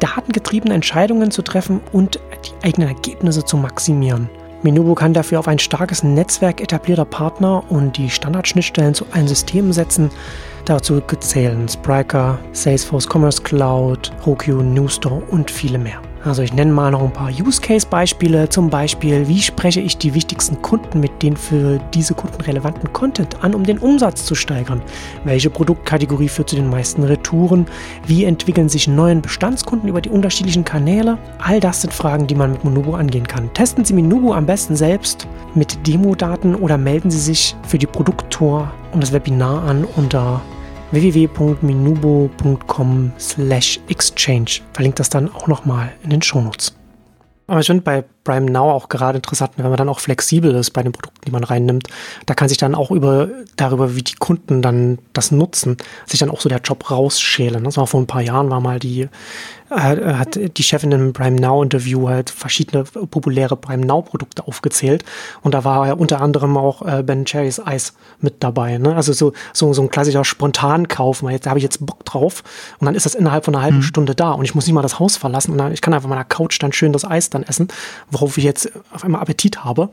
datengetriebene 0.00 0.74
Entscheidungen 0.74 1.30
zu 1.30 1.42
treffen 1.42 1.80
und 1.92 2.18
die 2.44 2.66
eigenen 2.66 2.88
Ergebnisse 2.88 3.44
zu 3.44 3.56
maximieren. 3.56 4.28
Minubo 4.62 4.94
kann 4.94 5.14
dafür 5.14 5.38
auf 5.38 5.48
ein 5.48 5.58
starkes 5.58 6.02
Netzwerk 6.02 6.60
etablierter 6.60 7.06
Partner 7.06 7.64
und 7.70 7.96
die 7.96 8.10
Standardschnittstellen 8.10 8.94
zu 8.94 9.06
allen 9.12 9.28
Systemen 9.28 9.72
setzen. 9.72 10.10
Dazu 10.66 11.00
zählen 11.20 11.66
Spryker, 11.66 12.38
Salesforce 12.52 13.08
Commerce 13.10 13.42
Cloud, 13.42 14.12
Roku, 14.26 14.62
Newstore 14.62 15.22
und 15.30 15.50
viele 15.50 15.78
mehr. 15.78 16.02
Also 16.22 16.42
ich 16.42 16.52
nenne 16.52 16.70
mal 16.70 16.90
noch 16.90 17.02
ein 17.02 17.12
paar 17.12 17.30
Use-Case-Beispiele. 17.30 18.50
Zum 18.50 18.68
Beispiel, 18.68 19.26
wie 19.26 19.40
spreche 19.40 19.80
ich 19.80 19.96
die 19.96 20.12
wichtigsten 20.12 20.60
Kunden 20.60 21.00
mit 21.00 21.22
den 21.22 21.34
für 21.34 21.80
diese 21.94 22.12
Kunden 22.12 22.42
relevanten 22.42 22.92
Content 22.92 23.42
an, 23.42 23.54
um 23.54 23.64
den 23.64 23.78
Umsatz 23.78 24.26
zu 24.26 24.34
steigern? 24.34 24.82
Welche 25.24 25.48
Produktkategorie 25.48 26.28
führt 26.28 26.50
zu 26.50 26.56
den 26.56 26.68
meisten 26.68 27.04
Retouren? 27.04 27.66
Wie 28.06 28.24
entwickeln 28.24 28.68
sich 28.68 28.86
neuen 28.86 29.22
Bestandskunden 29.22 29.88
über 29.88 30.02
die 30.02 30.10
unterschiedlichen 30.10 30.64
Kanäle? 30.64 31.16
All 31.38 31.58
das 31.58 31.80
sind 31.80 31.94
Fragen, 31.94 32.26
die 32.26 32.34
man 32.34 32.52
mit 32.52 32.64
Monubo 32.64 32.94
angehen 32.94 33.26
kann. 33.26 33.50
Testen 33.54 33.86
Sie 33.86 33.94
Minubo 33.94 34.34
am 34.34 34.44
besten 34.44 34.76
selbst 34.76 35.26
mit 35.54 35.86
Demo-Daten 35.86 36.54
oder 36.54 36.76
melden 36.76 37.10
Sie 37.10 37.18
sich 37.18 37.56
für 37.66 37.78
die 37.78 37.86
Produkttour 37.86 38.70
und 38.92 39.02
das 39.02 39.12
Webinar 39.12 39.64
an 39.64 39.86
unter 39.96 40.42
www.minubo.com 40.92 43.12
slash 43.18 43.80
exchange. 43.88 44.60
Verlinkt 44.72 44.98
das 44.98 45.10
dann 45.10 45.30
auch 45.32 45.46
nochmal 45.46 45.92
in 46.02 46.10
den 46.10 46.22
Shownotes. 46.22 46.74
Aber 47.50 47.58
ich 47.58 47.66
finde 47.66 47.82
bei 47.82 48.04
Prime 48.22 48.48
Now 48.48 48.70
auch 48.70 48.88
gerade 48.88 49.18
interessant, 49.18 49.54
wenn 49.56 49.66
man 49.66 49.76
dann 49.76 49.88
auch 49.88 49.98
flexibel 49.98 50.54
ist 50.54 50.70
bei 50.70 50.84
den 50.84 50.92
Produkten, 50.92 51.22
die 51.26 51.32
man 51.32 51.42
reinnimmt. 51.42 51.88
Da 52.26 52.34
kann 52.34 52.48
sich 52.48 52.58
dann 52.58 52.76
auch 52.76 52.92
über 52.92 53.28
darüber, 53.56 53.96
wie 53.96 54.02
die 54.02 54.14
Kunden 54.14 54.62
dann 54.62 55.00
das 55.12 55.32
nutzen, 55.32 55.76
sich 56.06 56.20
dann 56.20 56.30
auch 56.30 56.40
so 56.40 56.48
der 56.48 56.60
Job 56.60 56.92
rausschälen. 56.92 57.64
Das 57.64 57.76
war 57.76 57.88
vor 57.88 58.00
ein 58.00 58.06
paar 58.06 58.22
Jahren 58.22 58.50
war 58.50 58.60
mal 58.60 58.78
die 58.78 59.08
hat 59.70 60.38
die 60.56 60.62
Chefin 60.62 60.92
im 60.92 61.12
Prime 61.12 61.40
Now 61.40 61.62
Interview 61.62 62.08
halt 62.08 62.30
verschiedene 62.30 62.84
populäre 62.84 63.56
Prime 63.56 63.84
Now 63.84 64.02
Produkte 64.02 64.46
aufgezählt 64.46 65.04
und 65.42 65.54
da 65.54 65.64
war 65.64 65.86
ja 65.86 65.92
unter 65.94 66.20
anderem 66.20 66.56
auch 66.56 66.82
äh, 66.82 67.02
Ben 67.02 67.24
Cherries 67.24 67.64
Eis 67.64 67.94
mit 68.20 68.42
dabei. 68.42 68.78
Ne? 68.78 68.94
Also 68.94 69.12
so 69.12 69.32
so 69.52 69.72
so 69.72 69.82
ein 69.82 69.90
klassischer 69.90 70.24
Spontankauf. 70.24 71.22
Jetzt 71.22 71.46
da 71.46 71.50
habe 71.50 71.58
ich 71.58 71.64
jetzt 71.64 71.84
Bock 71.84 72.04
drauf 72.04 72.42
und 72.78 72.86
dann 72.86 72.94
ist 72.94 73.06
das 73.06 73.14
innerhalb 73.14 73.44
von 73.44 73.54
einer 73.54 73.62
halben 73.62 73.78
mhm. 73.78 73.82
Stunde 73.82 74.14
da 74.14 74.32
und 74.32 74.44
ich 74.44 74.54
muss 74.54 74.66
nicht 74.66 74.74
mal 74.74 74.82
das 74.82 74.98
Haus 74.98 75.16
verlassen 75.16 75.52
und 75.52 75.58
dann, 75.58 75.72
ich 75.72 75.80
kann 75.80 75.94
einfach 75.94 76.08
meiner 76.08 76.24
Couch 76.24 76.60
dann 76.62 76.72
schön 76.72 76.92
das 76.92 77.04
Eis 77.04 77.30
dann 77.30 77.42
essen 77.42 77.68
worauf 78.10 78.38
ich 78.38 78.44
jetzt 78.44 78.70
auf 78.92 79.04
einmal 79.04 79.22
Appetit 79.22 79.64
habe. 79.64 79.90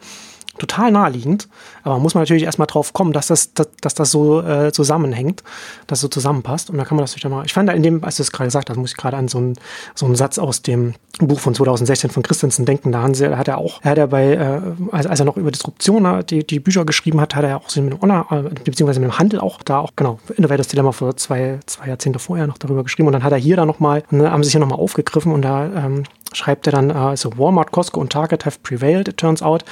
Total 0.57 0.91
naheliegend, 0.91 1.47
aber 1.83 1.99
muss 1.99 2.13
man 2.13 2.23
natürlich 2.23 2.43
erstmal 2.43 2.67
drauf 2.67 2.93
kommen, 2.93 3.13
dass 3.13 3.27
das, 3.27 3.53
dass, 3.53 3.69
dass 3.81 3.93
das 3.93 4.11
so 4.11 4.41
äh, 4.41 4.71
zusammenhängt, 4.71 5.43
dass 5.87 6.01
so 6.01 6.07
zusammenpasst. 6.07 6.69
Und 6.69 6.77
da 6.77 6.85
kann 6.85 6.95
man 6.95 7.03
das 7.03 7.11
natürlich 7.11 7.31
mal. 7.31 7.45
Ich 7.45 7.53
fand 7.53 7.69
da 7.69 7.73
in 7.73 7.83
dem, 7.83 8.03
als 8.03 8.17
du 8.17 8.23
es 8.23 8.31
gerade 8.31 8.47
gesagt 8.47 8.69
hast, 8.69 8.77
muss 8.77 8.91
ich 8.91 8.97
gerade 8.97 9.17
an 9.17 9.27
so 9.27 9.37
einen, 9.37 9.53
so 9.95 10.05
einen 10.05 10.15
Satz 10.15 10.39
aus 10.39 10.61
dem 10.61 10.93
Buch 11.19 11.39
von 11.39 11.55
2016 11.55 12.09
von 12.09 12.23
Christensen 12.23 12.65
denken. 12.65 12.91
Da 12.91 13.01
hat 13.01 13.47
er 13.47 13.57
auch, 13.57 13.81
hat 13.81 13.97
er 13.97 14.07
bei, 14.07 14.33
äh, 14.33 14.61
als, 14.91 15.07
als 15.07 15.19
er 15.19 15.25
noch 15.25 15.37
über 15.37 15.51
Disruption 15.51 16.23
die, 16.29 16.45
die 16.45 16.59
Bücher 16.59 16.85
geschrieben 16.85 17.19
hat, 17.21 17.35
hat 17.35 17.43
er 17.43 17.57
auch 17.57 17.69
so 17.69 17.81
mit 17.81 17.93
dem 17.93 18.01
Online, 18.01 18.25
äh, 18.31 18.63
beziehungsweise 18.63 18.99
mit 18.99 19.09
dem 19.09 19.19
Handel 19.19 19.39
auch 19.39 19.63
da 19.63 19.79
auch, 19.79 19.91
genau, 19.95 20.19
Innovators 20.35 20.67
Dilemma 20.67 20.91
vor 20.91 21.17
zwei, 21.17 21.59
zwei 21.65 21.87
Jahrzehnte 21.87 22.19
vorher 22.19 22.47
noch 22.47 22.57
darüber 22.57 22.83
geschrieben. 22.83 23.07
Und 23.07 23.13
dann 23.13 23.23
hat 23.23 23.31
er 23.31 23.37
hier 23.37 23.55
da 23.55 23.65
nochmal, 23.65 24.03
ne, 24.11 24.31
haben 24.31 24.43
sie 24.43 24.47
sich 24.47 24.53
hier 24.53 24.61
nochmal 24.61 24.79
aufgegriffen 24.79 25.31
und 25.31 25.41
da 25.41 25.65
ähm, 25.65 26.03
schreibt 26.37 26.67
er 26.67 26.71
dann, 26.71 26.91
uh, 26.91 27.15
so 27.15 27.37
Walmart, 27.37 27.71
Costco 27.71 27.99
und 27.99 28.11
Target 28.11 28.45
have 28.45 28.59
prevailed, 28.63 29.07
it 29.07 29.17
turns 29.17 29.41
out, 29.41 29.63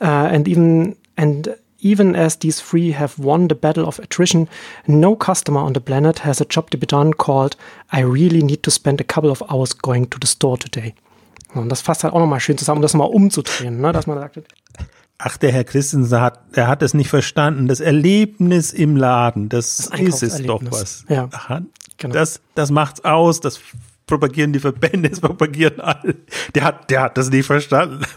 uh, 0.00 0.04
and 0.04 0.46
even 0.48 0.96
And 1.18 1.56
even 1.80 2.14
as 2.14 2.38
these 2.38 2.60
three 2.60 2.92
have 2.92 3.18
won 3.18 3.48
the 3.48 3.54
battle 3.56 3.84
of 3.84 3.98
attrition, 3.98 4.48
no 4.86 5.16
customer 5.16 5.60
on 5.60 5.74
the 5.74 5.80
planet 5.80 6.20
has 6.20 6.40
a 6.40 6.44
job 6.44 6.70
to 6.70 6.78
be 6.78 6.86
done 6.86 7.12
called 7.12 7.56
I 7.92 8.02
really 8.02 8.42
need 8.42 8.62
to 8.62 8.70
spend 8.70 9.00
a 9.00 9.04
couple 9.04 9.30
of 9.30 9.42
hours 9.50 9.76
going 9.76 10.08
to 10.10 10.18
the 10.20 10.28
store 10.28 10.56
today. 10.56 10.94
Und 11.54 11.70
das 11.70 11.80
fasst 11.80 12.04
halt 12.04 12.14
auch 12.14 12.20
nochmal 12.20 12.38
schön 12.38 12.56
zusammen, 12.56 12.78
um 12.78 12.82
das 12.82 12.94
mal 12.94 13.04
umzudrehen, 13.04 13.80
ne? 13.80 13.92
dass 13.92 14.06
man 14.06 14.18
sagt, 14.18 14.42
Ach, 15.20 15.36
der 15.36 15.50
Herr 15.50 15.64
Christensen 15.64 16.20
hat, 16.20 16.38
der 16.54 16.68
hat 16.68 16.80
es 16.82 16.94
nicht 16.94 17.10
verstanden. 17.10 17.66
Das 17.66 17.80
Erlebnis 17.80 18.72
im 18.72 18.96
Laden, 18.96 19.48
das, 19.48 19.88
das 19.90 20.00
ist 20.00 20.22
es 20.22 20.42
doch 20.44 20.62
was. 20.70 21.04
Ja, 21.08 21.28
Aha, 21.32 21.62
genau. 21.96 22.14
Das, 22.14 22.40
das 22.54 22.70
macht's 22.70 23.04
aus. 23.04 23.40
Das 23.40 23.58
propagieren 24.08 24.52
die 24.52 24.58
Verbände, 24.58 25.08
das 25.10 25.20
propagieren 25.20 25.80
alle. 25.80 26.16
Der 26.54 26.64
hat, 26.64 26.90
der 26.90 27.02
hat 27.02 27.16
das 27.16 27.30
nicht 27.30 27.46
verstanden. 27.46 28.04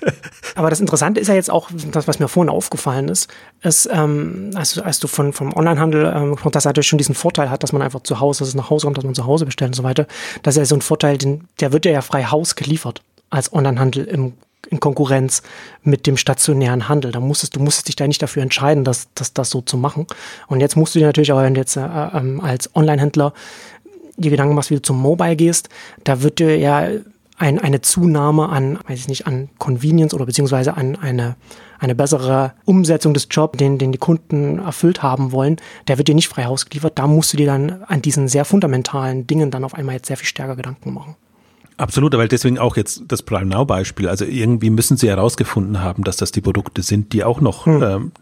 Aber 0.54 0.70
das 0.70 0.80
Interessante 0.80 1.20
ist 1.20 1.28
ja 1.28 1.34
jetzt 1.34 1.50
auch, 1.50 1.70
das, 1.90 2.08
was 2.08 2.18
mir 2.18 2.28
vorhin 2.28 2.50
aufgefallen 2.50 3.08
ist, 3.08 3.28
ist, 3.62 3.88
ähm, 3.92 4.50
als, 4.54 4.78
als 4.78 5.00
du 5.00 5.08
von, 5.08 5.32
vom 5.32 5.54
Onlinehandel, 5.54 6.12
ähm, 6.14 6.36
dass 6.50 6.64
er 6.64 6.70
natürlich 6.70 6.88
schon 6.88 6.98
diesen 6.98 7.14
Vorteil 7.14 7.50
hat, 7.50 7.62
dass 7.62 7.72
man 7.72 7.82
einfach 7.82 8.02
zu 8.02 8.20
Hause, 8.20 8.40
dass 8.40 8.48
es 8.48 8.54
nach 8.54 8.70
Hause 8.70 8.86
kommt, 8.86 8.98
dass 8.98 9.04
man 9.04 9.14
zu 9.14 9.26
Hause 9.26 9.44
bestellt 9.46 9.70
und 9.70 9.74
so 9.74 9.82
weiter. 9.82 10.06
Das 10.42 10.54
ist 10.54 10.58
ja 10.58 10.64
so 10.64 10.76
ein 10.76 10.82
Vorteil, 10.82 11.18
den, 11.18 11.48
der 11.60 11.72
wird 11.72 11.84
ja 11.84 12.00
frei 12.00 12.24
Haus 12.24 12.54
geliefert 12.54 13.02
als 13.30 13.52
Onlinehandel 13.52 14.04
im 14.04 14.34
in 14.70 14.80
Konkurrenz 14.80 15.42
mit 15.82 16.06
dem 16.06 16.16
stationären 16.16 16.88
Handel. 16.88 17.12
Da 17.12 17.20
musstest 17.20 17.56
du 17.56 17.60
musstest 17.60 17.88
dich 17.88 17.96
da 17.96 18.06
nicht 18.06 18.22
dafür 18.22 18.42
entscheiden, 18.42 18.84
das, 18.84 19.08
das, 19.14 19.34
das 19.34 19.50
so 19.50 19.60
zu 19.60 19.76
machen. 19.76 20.06
Und 20.46 20.60
jetzt 20.60 20.76
musst 20.76 20.94
du 20.94 20.98
dir 20.98 21.06
natürlich 21.06 21.32
auch, 21.32 21.42
jetzt 21.42 21.76
äh, 21.76 21.80
ähm, 21.80 22.40
als 22.40 22.74
Onlinehändler 22.74 23.34
die 24.16 24.30
Gedanken 24.30 24.54
machst, 24.54 24.70
wie 24.70 24.76
du 24.76 24.82
zum 24.82 25.00
Mobile 25.00 25.36
gehst, 25.36 25.68
da 26.04 26.22
wird 26.22 26.38
dir 26.38 26.56
ja 26.58 26.88
ein, 27.38 27.58
eine 27.58 27.80
Zunahme 27.80 28.48
an, 28.48 28.78
weiß 28.86 29.00
ich 29.00 29.08
nicht, 29.08 29.26
an 29.26 29.48
Convenience 29.58 30.14
oder 30.14 30.26
beziehungsweise 30.26 30.76
an 30.76 30.96
eine, 30.96 31.36
eine 31.78 31.94
bessere 31.94 32.52
Umsetzung 32.64 33.14
des 33.14 33.26
Jobs, 33.30 33.58
den, 33.58 33.78
den 33.78 33.90
die 33.90 33.98
Kunden 33.98 34.60
erfüllt 34.60 35.02
haben 35.02 35.32
wollen, 35.32 35.56
der 35.88 35.98
wird 35.98 36.08
dir 36.08 36.14
nicht 36.14 36.28
frei 36.28 36.44
Haus 36.44 36.66
geliefert. 36.66 36.98
Da 36.98 37.06
musst 37.06 37.32
du 37.32 37.36
dir 37.36 37.46
dann 37.46 37.82
an 37.88 38.00
diesen 38.00 38.28
sehr 38.28 38.44
fundamentalen 38.44 39.26
Dingen 39.26 39.50
dann 39.50 39.64
auf 39.64 39.74
einmal 39.74 39.96
jetzt 39.96 40.06
sehr 40.06 40.16
viel 40.16 40.28
stärker 40.28 40.56
Gedanken 40.56 40.94
machen. 40.94 41.16
Absolut, 41.78 42.16
weil 42.16 42.28
deswegen 42.28 42.58
auch 42.58 42.76
jetzt 42.76 43.02
das 43.08 43.22
Prime 43.22 43.46
Now 43.46 43.64
Beispiel. 43.64 44.08
Also 44.08 44.24
irgendwie 44.24 44.70
müssen 44.70 44.96
sie 44.96 45.08
herausgefunden 45.08 45.80
haben, 45.80 46.04
dass 46.04 46.16
das 46.16 46.30
die 46.30 46.42
Produkte 46.42 46.82
sind, 46.82 47.12
die 47.12 47.24
auch 47.24 47.40
noch 47.40 47.66
hm. 47.66 47.82
ähm, 47.82 48.12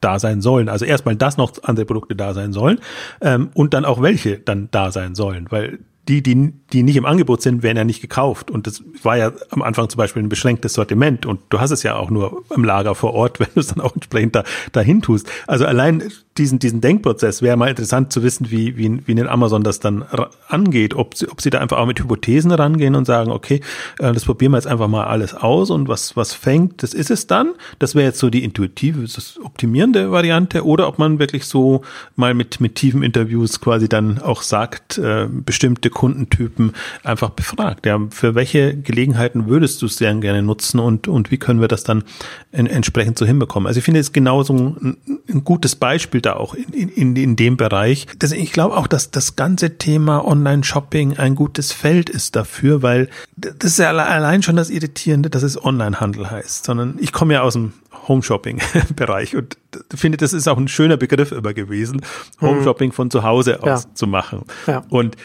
da 0.00 0.18
sein 0.18 0.40
sollen. 0.40 0.68
Also 0.68 0.84
erstmal, 0.84 1.16
dass 1.16 1.36
noch 1.36 1.52
andere 1.62 1.86
Produkte 1.86 2.16
da 2.16 2.34
sein 2.34 2.52
sollen 2.52 2.80
ähm, 3.20 3.50
und 3.54 3.74
dann 3.74 3.84
auch 3.84 4.02
welche 4.02 4.38
dann 4.38 4.68
da 4.70 4.90
sein 4.92 5.14
sollen, 5.14 5.46
weil 5.50 5.78
die, 6.08 6.22
die, 6.22 6.52
die 6.72 6.82
nicht 6.82 6.96
im 6.96 7.04
Angebot 7.06 7.40
sind, 7.40 7.62
werden 7.62 7.76
ja 7.76 7.84
nicht 7.84 8.00
gekauft. 8.00 8.50
Und 8.50 8.66
das 8.66 8.82
war 9.02 9.16
ja 9.16 9.32
am 9.50 9.62
Anfang 9.62 9.88
zum 9.88 9.98
Beispiel 9.98 10.22
ein 10.22 10.28
beschränktes 10.28 10.72
Sortiment. 10.72 11.24
Und 11.24 11.40
du 11.50 11.60
hast 11.60 11.70
es 11.70 11.84
ja 11.84 11.94
auch 11.94 12.10
nur 12.10 12.42
im 12.54 12.64
Lager 12.64 12.96
vor 12.96 13.14
Ort, 13.14 13.38
wenn 13.40 13.48
du 13.54 13.60
es 13.60 13.68
dann 13.68 13.80
auch 13.80 13.94
entsprechend 13.94 14.34
da, 14.34 14.44
dahin 14.72 15.02
tust. 15.02 15.30
Also 15.46 15.66
allein 15.66 16.02
diesen, 16.38 16.60
diesen 16.60 16.80
Denkprozess 16.80 17.42
wäre 17.42 17.56
mal 17.56 17.68
interessant 17.68 18.12
zu 18.12 18.22
wissen, 18.22 18.50
wie, 18.50 18.76
wie, 18.76 19.06
wie 19.06 19.12
in 19.12 19.26
Amazon 19.26 19.64
das 19.64 19.80
dann 19.80 20.04
angeht. 20.48 20.94
Ob 20.94 21.16
sie, 21.16 21.28
ob 21.28 21.40
sie 21.40 21.50
da 21.50 21.58
einfach 21.58 21.78
auch 21.78 21.86
mit 21.86 21.98
Hypothesen 21.98 22.52
rangehen 22.52 22.94
und 22.94 23.04
sagen, 23.04 23.32
okay, 23.32 23.60
äh, 23.98 24.12
das 24.12 24.24
probieren 24.24 24.52
wir 24.52 24.58
jetzt 24.58 24.68
einfach 24.68 24.86
mal 24.86 25.04
alles 25.04 25.34
aus 25.34 25.70
und 25.70 25.88
was, 25.88 26.16
was 26.16 26.32
fängt, 26.32 26.82
das 26.82 26.94
ist 26.94 27.10
es 27.10 27.26
dann. 27.26 27.52
Das 27.80 27.96
wäre 27.96 28.06
jetzt 28.06 28.20
so 28.20 28.30
die 28.30 28.44
intuitive, 28.44 29.02
das 29.02 29.40
optimierende 29.42 30.12
Variante. 30.12 30.64
Oder 30.64 30.86
ob 30.86 30.98
man 30.98 31.18
wirklich 31.18 31.46
so 31.46 31.82
mal 32.14 32.32
mit, 32.32 32.60
mit 32.60 32.76
tiefen 32.76 33.02
Interviews 33.02 33.60
quasi 33.60 33.88
dann 33.88 34.20
auch 34.20 34.42
sagt, 34.42 34.98
äh, 34.98 35.26
bestimmte 35.28 35.90
Kundentypen 35.90 36.72
einfach 37.02 37.30
befragt. 37.30 37.86
Ja, 37.86 38.00
für 38.10 38.36
welche 38.36 38.76
Gelegenheiten 38.76 39.48
würdest 39.48 39.82
du 39.82 39.86
es 39.86 39.96
sehr 39.96 40.14
gerne 40.14 40.42
nutzen 40.42 40.78
und, 40.78 41.08
und 41.08 41.30
wie 41.30 41.38
können 41.38 41.60
wir 41.60 41.68
das 41.68 41.84
dann 41.84 42.04
in, 42.52 42.66
entsprechend 42.66 43.18
so 43.18 43.26
hinbekommen? 43.26 43.66
Also 43.66 43.78
ich 43.78 43.84
finde 43.84 44.00
es 44.00 44.12
genau 44.12 44.42
so 44.42 44.54
ein, 44.54 44.96
ein 45.28 45.44
gutes 45.44 45.76
Beispiel 45.76 46.19
da 46.22 46.34
auch 46.34 46.54
in, 46.54 46.88
in, 46.88 47.16
in 47.16 47.36
dem 47.36 47.56
Bereich. 47.56 48.06
Das, 48.18 48.32
ich 48.32 48.52
glaube 48.52 48.76
auch, 48.76 48.86
dass 48.86 49.10
das 49.10 49.36
ganze 49.36 49.78
Thema 49.78 50.24
Online-Shopping 50.24 51.18
ein 51.18 51.34
gutes 51.34 51.72
Feld 51.72 52.10
ist 52.10 52.36
dafür, 52.36 52.82
weil 52.82 53.08
das 53.36 53.72
ist 53.72 53.78
ja 53.78 53.90
allein 53.90 54.42
schon 54.42 54.56
das 54.56 54.70
Irritierende, 54.70 55.30
dass 55.30 55.42
es 55.42 55.62
Online-Handel 55.62 56.30
heißt, 56.30 56.64
sondern 56.64 56.96
ich 57.00 57.12
komme 57.12 57.34
ja 57.34 57.42
aus 57.42 57.54
dem 57.54 57.72
Home-Shopping-Bereich 58.08 59.36
und 59.36 59.56
finde, 59.94 60.18
das 60.18 60.32
ist 60.32 60.48
auch 60.48 60.58
ein 60.58 60.68
schöner 60.68 60.96
Begriff 60.96 61.32
immer 61.32 61.54
gewesen, 61.54 62.02
mhm. 62.40 62.46
Home-Shopping 62.46 62.92
von 62.92 63.10
zu 63.10 63.22
Hause 63.22 63.62
aus 63.62 63.84
ja. 63.84 63.94
zu 63.94 64.06
machen. 64.06 64.44
Ja. 64.66 64.84
Und 64.88 65.16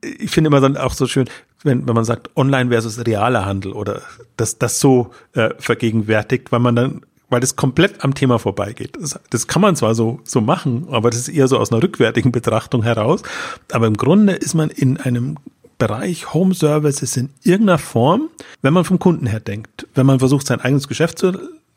ich 0.00 0.30
finde 0.30 0.48
immer 0.48 0.60
dann 0.60 0.76
auch 0.76 0.92
so 0.92 1.06
schön, 1.06 1.28
wenn, 1.62 1.86
wenn 1.86 1.94
man 1.94 2.04
sagt 2.04 2.30
Online 2.36 2.70
versus 2.70 3.04
realer 3.04 3.44
Handel 3.44 3.72
oder 3.72 4.02
dass 4.36 4.58
das 4.58 4.78
so 4.78 5.10
äh, 5.32 5.50
vergegenwärtigt, 5.58 6.52
weil 6.52 6.60
man 6.60 6.76
dann 6.76 7.00
weil 7.28 7.40
das 7.40 7.56
komplett 7.56 8.04
am 8.04 8.14
Thema 8.14 8.38
vorbeigeht. 8.38 8.96
Das, 9.00 9.18
das 9.30 9.46
kann 9.46 9.62
man 9.62 9.76
zwar 9.76 9.94
so, 9.94 10.20
so 10.24 10.40
machen, 10.40 10.86
aber 10.90 11.10
das 11.10 11.20
ist 11.20 11.28
eher 11.28 11.48
so 11.48 11.58
aus 11.58 11.72
einer 11.72 11.82
rückwärtigen 11.82 12.32
Betrachtung 12.32 12.82
heraus. 12.82 13.22
Aber 13.72 13.86
im 13.86 13.96
Grunde 13.96 14.34
ist 14.34 14.54
man 14.54 14.70
in 14.70 14.98
einem 14.98 15.36
Bereich 15.78 16.32
Home 16.32 16.54
Services 16.54 17.16
in 17.16 17.30
irgendeiner 17.42 17.78
Form, 17.78 18.30
wenn 18.62 18.72
man 18.72 18.84
vom 18.84 18.98
Kunden 18.98 19.26
her 19.26 19.40
denkt, 19.40 19.86
wenn 19.94 20.06
man 20.06 20.18
versucht, 20.18 20.46
sein 20.46 20.60
eigenes 20.60 20.88
Geschäft 20.88 21.18
zu 21.18 21.32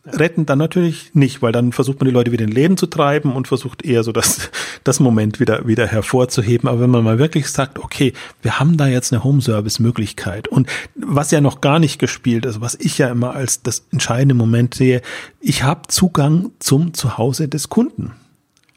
retten 0.06 0.46
dann 0.46 0.58
natürlich 0.58 1.14
nicht, 1.14 1.42
weil 1.42 1.52
dann 1.52 1.72
versucht 1.72 2.00
man 2.00 2.06
die 2.06 2.14
Leute 2.14 2.32
wieder 2.32 2.46
in 2.46 2.52
Läden 2.52 2.78
zu 2.78 2.88
treiben 2.88 3.34
und 3.34 3.48
versucht 3.48 3.84
eher 3.84 4.04
so 4.04 4.12
das, 4.12 4.50
das 4.84 5.00
Moment 5.00 5.40
wieder, 5.40 5.68
wieder 5.68 5.88
hervorzuheben. 5.88 6.70
Aber 6.70 6.82
wenn 6.82 6.90
man 6.90 7.04
mal 7.04 7.20
wirklich 7.20 7.50
sagt, 7.50 7.80
okay, 7.80 8.14
wir 8.42 8.60
haben 8.60 8.78
da 8.78 8.88
jetzt 8.88 9.12
eine 9.12 9.24
Home-Service-Möglichkeit 9.24 10.48
und 10.48 10.68
was 10.96 11.32
ja 11.32 11.42
noch 11.42 11.62
gar 11.62 11.80
nicht 11.80 12.00
gespielt 12.00 12.46
ist, 12.46 12.62
was 12.62 12.76
ich 12.76 12.98
ja 12.98 13.10
immer 13.10 13.36
als 13.36 13.62
das 13.62 13.86
entscheidende 13.92 14.36
Moment 14.36 14.74
sehe, 14.74 15.02
ich 15.42 15.64
habe 15.64 15.88
Zugang 15.88 16.52
zum 16.60 16.94
Zuhause 16.94 17.48
des 17.48 17.70
Kunden 17.70 18.14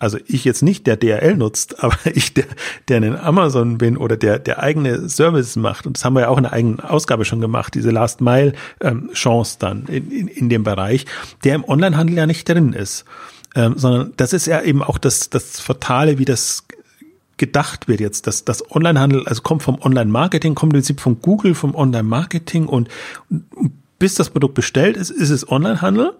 also 0.02 0.18
ich 0.26 0.44
jetzt 0.44 0.62
nicht, 0.62 0.88
der 0.88 0.96
DRL 0.96 1.36
nutzt, 1.36 1.82
aber 1.84 1.96
ich, 2.12 2.34
der, 2.34 2.46
der 2.88 2.98
in 2.98 3.16
Amazon 3.16 3.78
bin 3.78 3.96
oder 3.96 4.16
der, 4.16 4.40
der 4.40 4.60
eigene 4.60 5.08
Services 5.08 5.54
macht, 5.54 5.86
und 5.86 5.96
das 5.96 6.04
haben 6.04 6.14
wir 6.14 6.22
ja 6.22 6.28
auch 6.28 6.38
in 6.38 6.42
der 6.42 6.52
eigenen 6.52 6.80
Ausgabe 6.80 7.24
schon 7.24 7.40
gemacht, 7.40 7.74
diese 7.74 7.90
Last 7.90 8.20
Mile 8.20 8.52
ähm, 8.80 9.10
Chance 9.12 9.56
dann 9.60 9.86
in, 9.86 10.10
in, 10.10 10.28
in 10.28 10.48
dem 10.48 10.64
Bereich, 10.64 11.06
der 11.44 11.54
im 11.54 11.64
Onlinehandel 11.64 12.16
ja 12.16 12.26
nicht 12.26 12.48
drin 12.48 12.72
ist. 12.72 13.04
Ähm, 13.54 13.74
sondern 13.76 14.12
das 14.16 14.32
ist 14.32 14.46
ja 14.46 14.60
eben 14.62 14.82
auch 14.82 14.98
das, 14.98 15.30
das 15.30 15.60
Fatale, 15.60 16.18
wie 16.18 16.24
das 16.24 16.64
gedacht 17.36 17.86
wird 17.86 18.00
jetzt, 18.00 18.26
dass 18.26 18.44
das 18.44 18.68
Onlinehandel, 18.70 19.26
also 19.28 19.42
kommt 19.42 19.62
vom 19.62 19.80
Online-Marketing, 19.80 20.54
kommt 20.56 20.72
im 20.72 20.78
Prinzip 20.78 21.00
von 21.00 21.20
Google, 21.20 21.54
vom 21.54 21.74
Online-Marketing 21.74 22.66
und, 22.66 22.88
und 23.28 23.72
bis 24.00 24.16
das 24.16 24.30
Produkt 24.30 24.54
bestellt 24.54 24.96
ist, 24.96 25.10
ist 25.10 25.30
es 25.30 25.48
Onlinehandel 25.48 26.12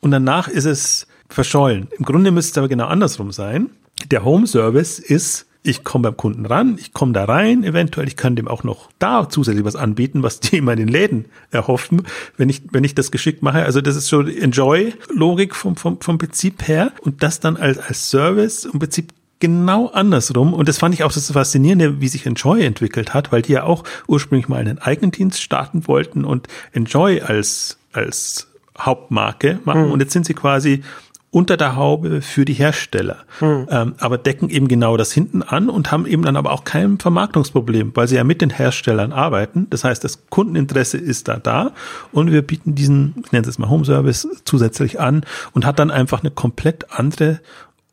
und 0.00 0.12
danach 0.12 0.48
ist 0.48 0.64
es 0.64 1.06
verschollen. 1.28 1.88
Im 1.98 2.04
Grunde 2.04 2.30
müsste 2.30 2.52
es 2.52 2.58
aber 2.58 2.68
genau 2.68 2.86
andersrum 2.86 3.32
sein. 3.32 3.70
Der 4.10 4.24
Home 4.24 4.46
Service 4.46 4.98
ist, 4.98 5.46
ich 5.62 5.84
komme 5.84 6.04
beim 6.04 6.16
Kunden 6.16 6.46
ran, 6.46 6.76
ich 6.78 6.92
komme 6.92 7.12
da 7.12 7.24
rein, 7.24 7.64
eventuell, 7.64 8.06
ich 8.06 8.16
kann 8.16 8.36
dem 8.36 8.48
auch 8.48 8.64
noch 8.64 8.90
da 8.98 9.28
zusätzlich 9.28 9.64
was 9.64 9.76
anbieten, 9.76 10.22
was 10.22 10.40
die 10.40 10.58
immer 10.58 10.72
in 10.72 10.78
den 10.78 10.88
Läden 10.88 11.26
erhoffen, 11.50 12.02
wenn 12.36 12.48
ich, 12.48 12.62
wenn 12.70 12.84
ich 12.84 12.94
das 12.94 13.10
geschickt 13.10 13.42
mache. 13.42 13.64
Also 13.64 13.80
das 13.80 13.96
ist 13.96 14.08
schon 14.08 14.28
Enjoy-Logik 14.28 15.54
vom, 15.54 15.76
vom, 15.76 16.00
vom 16.00 16.18
Prinzip 16.18 16.66
her 16.66 16.92
und 17.02 17.22
das 17.22 17.40
dann 17.40 17.56
als, 17.56 17.78
als 17.78 18.10
Service 18.10 18.64
im 18.64 18.78
Prinzip 18.78 19.12
genau 19.40 19.86
andersrum. 19.88 20.54
Und 20.54 20.68
das 20.68 20.78
fand 20.78 20.94
ich 20.94 21.04
auch 21.04 21.12
das 21.12 21.30
Faszinierende, 21.30 22.00
wie 22.00 22.08
sich 22.08 22.26
Enjoy 22.26 22.64
entwickelt 22.64 23.14
hat, 23.14 23.32
weil 23.32 23.42
die 23.42 23.52
ja 23.52 23.64
auch 23.64 23.84
ursprünglich 24.06 24.48
mal 24.48 24.56
einen 24.56 24.78
eigenen 24.78 25.10
Dienst 25.10 25.42
starten 25.42 25.86
wollten 25.86 26.24
und 26.24 26.48
Enjoy 26.72 27.20
als, 27.20 27.78
als 27.92 28.48
Hauptmarke 28.78 29.60
machen. 29.64 29.86
Mhm. 29.86 29.92
Und 29.92 30.00
jetzt 30.00 30.12
sind 30.12 30.26
sie 30.26 30.34
quasi 30.34 30.82
unter 31.30 31.58
der 31.58 31.76
Haube 31.76 32.22
für 32.22 32.46
die 32.46 32.54
Hersteller, 32.54 33.18
hm. 33.40 33.66
ähm, 33.70 33.94
aber 33.98 34.16
decken 34.16 34.48
eben 34.48 34.66
genau 34.66 34.96
das 34.96 35.12
hinten 35.12 35.42
an 35.42 35.68
und 35.68 35.92
haben 35.92 36.06
eben 36.06 36.22
dann 36.22 36.36
aber 36.36 36.52
auch 36.52 36.64
kein 36.64 36.98
Vermarktungsproblem, 36.98 37.92
weil 37.94 38.08
sie 38.08 38.16
ja 38.16 38.24
mit 38.24 38.40
den 38.40 38.50
Herstellern 38.50 39.12
arbeiten. 39.12 39.66
Das 39.68 39.84
heißt, 39.84 40.02
das 40.02 40.26
Kundeninteresse 40.30 40.96
ist 40.96 41.28
da 41.28 41.36
da 41.36 41.72
und 42.12 42.32
wir 42.32 42.40
bieten 42.42 42.74
diesen, 42.74 43.14
ich 43.26 43.32
nenne 43.32 43.46
es 43.46 43.58
mal 43.58 43.68
Home 43.68 43.84
Service, 43.84 44.26
zusätzlich 44.44 45.00
an 45.00 45.22
und 45.52 45.66
hat 45.66 45.78
dann 45.78 45.90
einfach 45.90 46.20
eine 46.20 46.30
komplett 46.30 46.90
andere 46.92 47.40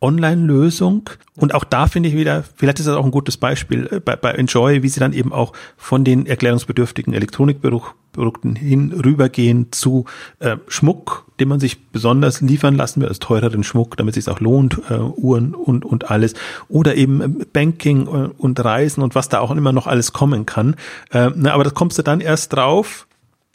Online-Lösung. 0.02 1.10
Und 1.38 1.54
auch 1.54 1.64
da 1.64 1.88
finde 1.88 2.10
ich 2.10 2.16
wieder, 2.16 2.44
vielleicht 2.56 2.80
ist 2.80 2.88
das 2.88 2.96
auch 2.96 3.06
ein 3.06 3.12
gutes 3.12 3.38
Beispiel 3.38 3.88
äh, 3.92 4.00
bei, 4.00 4.16
bei 4.16 4.32
Enjoy, 4.32 4.84
wie 4.84 4.90
sie 4.90 5.00
dann 5.00 5.14
eben 5.14 5.34
auch 5.34 5.54
von 5.78 6.04
den 6.04 6.26
erklärungsbedürftigen 6.26 7.14
Elektronikprodukten 7.14 8.56
hin 8.56 8.92
rübergehen 8.94 9.72
zu 9.72 10.06
äh, 10.40 10.58
Schmuck, 10.68 11.26
den 11.40 11.50
man 11.50 11.60
sich 11.60 11.88
besonders 11.88 12.42
liefern 12.42 12.76
lassen 12.76 13.02
will, 13.02 13.10
als 13.10 13.20
teureren 13.20 13.64
Schmuck, 13.64 13.98
damit 13.98 14.16
es 14.16 14.26
sich 14.26 14.34
auch 14.34 14.40
lohnt, 14.40 14.82
äh, 14.90 14.96
Uhren 14.96 15.54
und, 15.54 15.86
und 15.86 16.12
alles. 16.12 16.34
Oder 16.70 16.96
eben 16.96 17.22
äh, 17.22 17.46
Banking 17.52 18.08
äh, 18.08 18.30
und 18.38 18.64
Reisen 18.64 19.02
und 19.02 19.16
was 19.16 19.30
da 19.30 19.40
auch 19.40 19.52
immer 19.52 19.72
noch 19.72 19.88
alles 19.88 20.14
kommen 20.14 20.46
kann. 20.46 20.76
Äh, 21.12 21.32
na, 21.36 21.54
aber 21.54 21.64
das 21.64 21.74
kommst 21.74 21.98
du 21.98 22.04
dann 22.04 22.22
erst 22.22 22.54
drauf, 22.54 23.08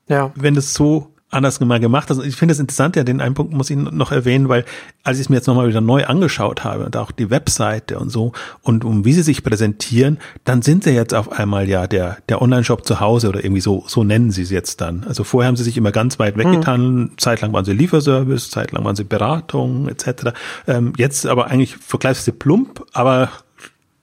ja. 0.09 0.32
wenn 0.34 0.57
es 0.57 0.74
so 0.74 1.10
anders 1.31 1.61
mal 1.61 1.81
gemacht. 1.81 2.11
Also 2.11 2.22
ich 2.22 2.37
finde 2.37 2.53
es 2.53 2.59
interessant, 2.59 2.97
ja, 2.97 3.05
den 3.05 3.20
einen 3.20 3.35
Punkt 3.35 3.53
muss 3.53 3.70
ich 3.70 3.76
noch 3.76 4.12
erwähnen, 4.12 4.49
weil 4.49 4.64
als 5.05 5.18
ich 5.18 5.22
es 5.22 5.28
mir 5.28 5.37
jetzt 5.37 5.47
nochmal 5.47 5.68
wieder 5.68 5.81
neu 5.81 6.05
angeschaut 6.05 6.64
habe 6.64 6.85
und 6.85 6.97
auch 6.97 7.12
die 7.12 7.31
Webseite 7.31 7.99
und 7.99 8.11
so 8.11 8.33
und 8.62 8.85
um 8.85 9.05
wie 9.05 9.12
sie 9.12 9.22
sich 9.22 9.45
präsentieren, 9.45 10.18
dann 10.45 10.62
sind 10.62 10.85
sie 10.85 10.91
jetzt 10.91 11.14
auf 11.14 11.31
einmal 11.31 11.68
ja 11.68 11.87
der, 11.87 12.18
der 12.28 12.43
Online-Shop 12.43 12.85
zu 12.85 13.01
Hause 13.01 13.28
oder 13.28 13.45
irgendwie 13.45 13.61
so, 13.61 13.85
so 13.87 14.03
nennen 14.03 14.31
sie 14.31 14.43
es 14.43 14.51
jetzt 14.51 14.81
dann. 14.81 15.05
Also 15.07 15.24
vorher 15.24 15.49
haben 15.49 15.57
sie 15.57 15.64
sich 15.64 15.76
immer 15.76 15.93
ganz 15.93 16.18
weit 16.18 16.37
weggetan, 16.37 16.95
mhm. 16.95 17.11
zeitlang 17.16 17.53
waren 17.53 17.64
sie 17.64 17.72
Lieferservice, 17.72 18.51
zeitlang 18.51 18.85
waren 18.85 18.97
sie 18.97 19.05
Beratung 19.05 19.89
etc. 19.89 20.33
Ähm, 20.66 20.93
jetzt 20.97 21.26
aber 21.26 21.47
eigentlich 21.47 21.76
vergleichsweise 21.76 22.33
plump, 22.33 22.85
aber 22.93 23.31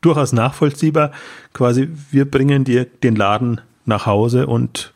durchaus 0.01 0.31
nachvollziehbar. 0.31 1.11
Quasi, 1.53 1.89
wir 2.11 2.29
bringen 2.29 2.63
dir 2.63 2.85
den 2.85 3.15
Laden 3.15 3.61
nach 3.85 4.05
Hause 4.05 4.47
und 4.47 4.93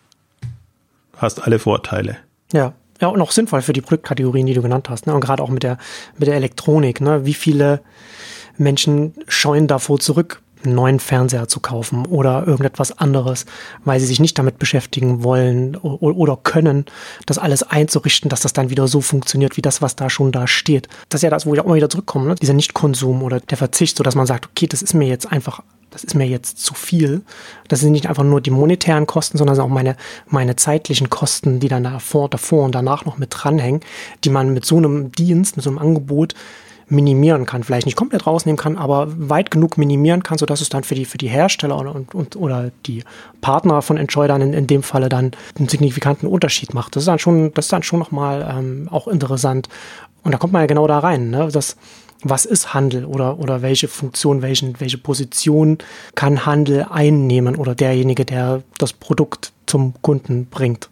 hast 1.22 1.44
alle 1.44 1.60
Vorteile. 1.60 2.18
Ja. 2.54 2.74
Ja, 3.00 3.08
und 3.08 3.20
auch 3.20 3.32
sinnvoll 3.32 3.64
für 3.64 3.74
die 3.74 3.82
Produktkategorien, 3.82 4.46
die 4.46 4.54
du 4.54 4.62
genannt 4.62 4.88
hast. 4.88 5.08
Ne? 5.08 5.16
Und 5.16 5.22
gerade 5.22 5.42
auch 5.42 5.50
mit 5.50 5.64
der, 5.64 5.80
mit 6.20 6.28
der 6.28 6.36
Elektronik. 6.36 7.02
Ne? 7.02 7.26
Wie 7.26 7.34
viele 7.34 7.82
Menschen 8.58 9.16
scheuen 9.28 9.68
davor 9.68 10.00
zurück, 10.00 10.44
einen 10.66 10.76
neuen 10.76 11.00
Fernseher 11.00 11.48
zu 11.48 11.60
kaufen 11.60 12.06
oder 12.06 12.46
irgendetwas 12.48 12.98
anderes, 12.98 13.46
weil 13.86 14.00
sie 14.00 14.06
sich 14.06 14.20
nicht 14.20 14.38
damit 14.38 14.60
beschäftigen 14.60 15.24
wollen 15.24 15.76
oder 15.76 16.38
können, 16.38 16.86
das 17.26 17.38
alles 17.38 17.64
einzurichten, 17.64 18.30
dass 18.30 18.42
das 18.42 18.54
dann 18.54 18.70
wieder 18.70 18.88
so 18.88 19.02
funktioniert, 19.02 19.58
wie 19.58 19.62
das, 19.62 19.82
was 19.82 19.96
da 19.96 20.10
schon 20.10 20.32
da 20.32 20.48
steht. 20.48 20.88
Das 21.10 21.20
ist 21.20 21.24
ja 21.24 21.30
das, 21.30 21.46
wo 21.46 21.54
ich 21.54 21.60
auch 21.60 21.66
immer 21.66 21.76
wieder 21.76 21.90
zurückkomme, 21.90 22.28
ne? 22.28 22.36
dieser 22.36 22.54
Nichtkonsum 22.54 23.24
oder 23.24 23.40
der 23.40 23.58
Verzicht, 23.58 23.98
so 23.98 24.04
dass 24.04 24.16
man 24.16 24.26
sagt, 24.26 24.48
okay, 24.48 24.68
das 24.68 24.82
ist 24.82 24.94
mir 24.94 25.08
jetzt 25.08 25.32
einfach 25.32 25.62
das 25.92 26.06
ist 26.06 26.16
mir 26.16 26.26
jetzt 26.26 26.60
zu 26.60 26.74
viel. 26.74 27.22
Das 27.68 27.82
sind 27.82 27.92
nicht 27.92 28.08
einfach 28.08 28.24
nur 28.24 28.42
die 28.42 28.50
monetären 28.50 29.06
Kosten, 29.06 29.38
sondern 29.38 29.60
auch 29.60 29.68
meine, 29.68 29.98
meine 30.26 30.56
zeitlichen 30.56 31.10
Kosten, 31.10 31.60
die 31.60 31.68
dann 31.68 31.84
davor, 31.84 32.30
davor 32.30 32.64
und 32.64 32.74
danach 32.74 33.06
noch 33.06 33.18
mit 33.18 33.30
dranhängen, 33.32 33.82
die 34.24 34.30
man 34.30 34.54
mit 34.54 34.66
so 34.66 34.78
einem 34.78 35.12
Dienst, 35.12 35.58
mit 35.58 35.64
so 35.64 35.70
einem 35.70 35.80
Angebot 35.80 36.34
minimieren 36.92 37.46
kann. 37.46 37.64
Vielleicht 37.64 37.86
nicht 37.86 37.96
komplett 37.96 38.28
rausnehmen 38.28 38.58
kann, 38.58 38.78
aber 38.78 39.08
weit 39.18 39.50
genug 39.50 39.78
minimieren 39.78 40.24
kann, 40.24 40.38
sodass 40.38 40.62
es 40.62 40.70
dann 40.70 40.84
für 40.84 40.96
die, 40.96 41.06
für 41.06 41.18
die 41.18 41.30
Hersteller 41.30 41.80
oder, 41.80 41.96
und, 41.96 42.14
und, 42.14 42.36
oder 42.36 42.72
die 42.86 43.04
Partner 43.40 43.82
von 43.82 43.98
dann 43.98 44.42
in, 44.42 44.54
in 44.54 44.68
dem 44.68 44.84
Falle 44.84 45.10
dann 45.10 45.32
einen 45.58 45.70
signifikanten 45.70 46.28
Unterschied 46.28 46.74
macht. 46.74 46.96
Das 46.96 47.04
ist 47.04 47.08
dann 47.08 47.20
schon, 47.20 47.54
das 47.54 47.66
ist 47.66 47.74
dann 47.74 47.84
schon 47.84 48.00
nochmal 48.00 48.48
ähm, 48.58 48.88
auch 48.92 49.08
interessant. 49.08 49.70
Und 50.24 50.34
da 50.34 50.38
kommt 50.38 50.54
man 50.54 50.62
ja 50.62 50.68
genau 50.68 50.86
da 50.86 51.00
rein, 51.00 51.32
ne? 51.32 51.50
Das, 51.52 51.78
was 52.24 52.46
ist 52.46 52.74
Handel 52.76 53.06
oder, 53.06 53.40
oder 53.40 53.64
welche 53.64 53.88
Funktion, 53.88 54.44
welchen, 54.44 54.80
welche 54.80 55.00
Position 55.00 55.80
kann 56.14 56.46
Handel 56.46 56.86
einnehmen 56.90 57.56
oder 57.56 57.74
derjenige, 57.74 58.26
der 58.26 58.62
das 58.78 58.94
Produkt 58.94 59.54
zum 59.66 59.94
Kunden 60.02 60.46
bringt. 60.46 60.91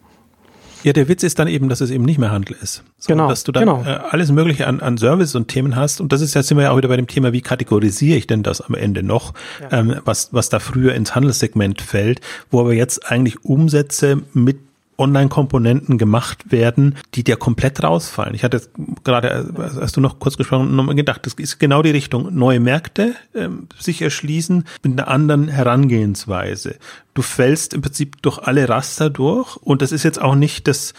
Ja, 0.83 0.93
der 0.93 1.07
Witz 1.07 1.23
ist 1.23 1.39
dann 1.39 1.47
eben, 1.47 1.69
dass 1.69 1.81
es 1.81 1.91
eben 1.91 2.05
nicht 2.05 2.19
mehr 2.19 2.31
Handel 2.31 2.55
ist. 2.61 2.83
Genau. 3.07 3.27
Dass 3.27 3.43
du 3.43 3.51
dann 3.51 3.65
genau. 3.65 3.83
äh, 3.83 3.99
alles 4.09 4.31
Mögliche 4.31 4.67
an, 4.67 4.79
an 4.79 4.97
Service 4.97 5.35
und 5.35 5.47
Themen 5.47 5.75
hast. 5.75 5.99
Und 5.99 6.13
das 6.13 6.21
ist 6.21 6.33
ja, 6.33 6.43
sind 6.43 6.57
wir 6.57 6.65
ja 6.65 6.71
auch 6.71 6.77
wieder 6.77 6.87
bei 6.87 6.97
dem 6.97 7.07
Thema, 7.07 7.33
wie 7.33 7.41
kategorisiere 7.41 8.17
ich 8.17 8.27
denn 8.27 8.43
das 8.43 8.61
am 8.61 8.75
Ende 8.75 9.03
noch, 9.03 9.33
ja. 9.61 9.79
ähm, 9.79 9.95
was, 10.05 10.29
was 10.31 10.49
da 10.49 10.59
früher 10.59 10.93
ins 10.93 11.15
Handelssegment 11.15 11.81
fällt, 11.81 12.21
wo 12.49 12.61
aber 12.61 12.73
jetzt 12.73 13.11
eigentlich 13.11 13.43
Umsätze 13.43 14.21
mit 14.33 14.68
Online-Komponenten 14.99 15.97
gemacht 15.97 16.51
werden, 16.51 16.95
die 17.15 17.23
dir 17.23 17.37
komplett 17.37 17.81
rausfallen. 17.83 18.35
Ich 18.35 18.43
hatte 18.43 18.61
gerade, 19.03 19.53
hast 19.79 19.97
du 19.97 20.01
noch 20.01 20.19
kurz 20.19 20.37
gesprochen, 20.37 20.75
nochmal 20.75 20.95
gedacht, 20.95 21.25
das 21.25 21.33
ist 21.33 21.59
genau 21.59 21.81
die 21.81 21.91
Richtung. 21.91 22.33
Neue 22.35 22.59
Märkte 22.59 23.15
ähm, 23.33 23.67
sich 23.77 24.01
erschließen 24.01 24.65
mit 24.83 24.99
einer 24.99 25.07
anderen 25.07 25.47
Herangehensweise. 25.47 26.75
Du 27.13 27.21
fällst 27.21 27.73
im 27.73 27.81
Prinzip 27.81 28.21
durch 28.21 28.39
alle 28.39 28.69
Raster 28.69 29.09
durch 29.09 29.57
und 29.57 29.81
das 29.81 29.91
ist 29.91 30.03
jetzt 30.03 30.21
auch 30.21 30.35
nicht 30.35 30.67
das, 30.67 30.93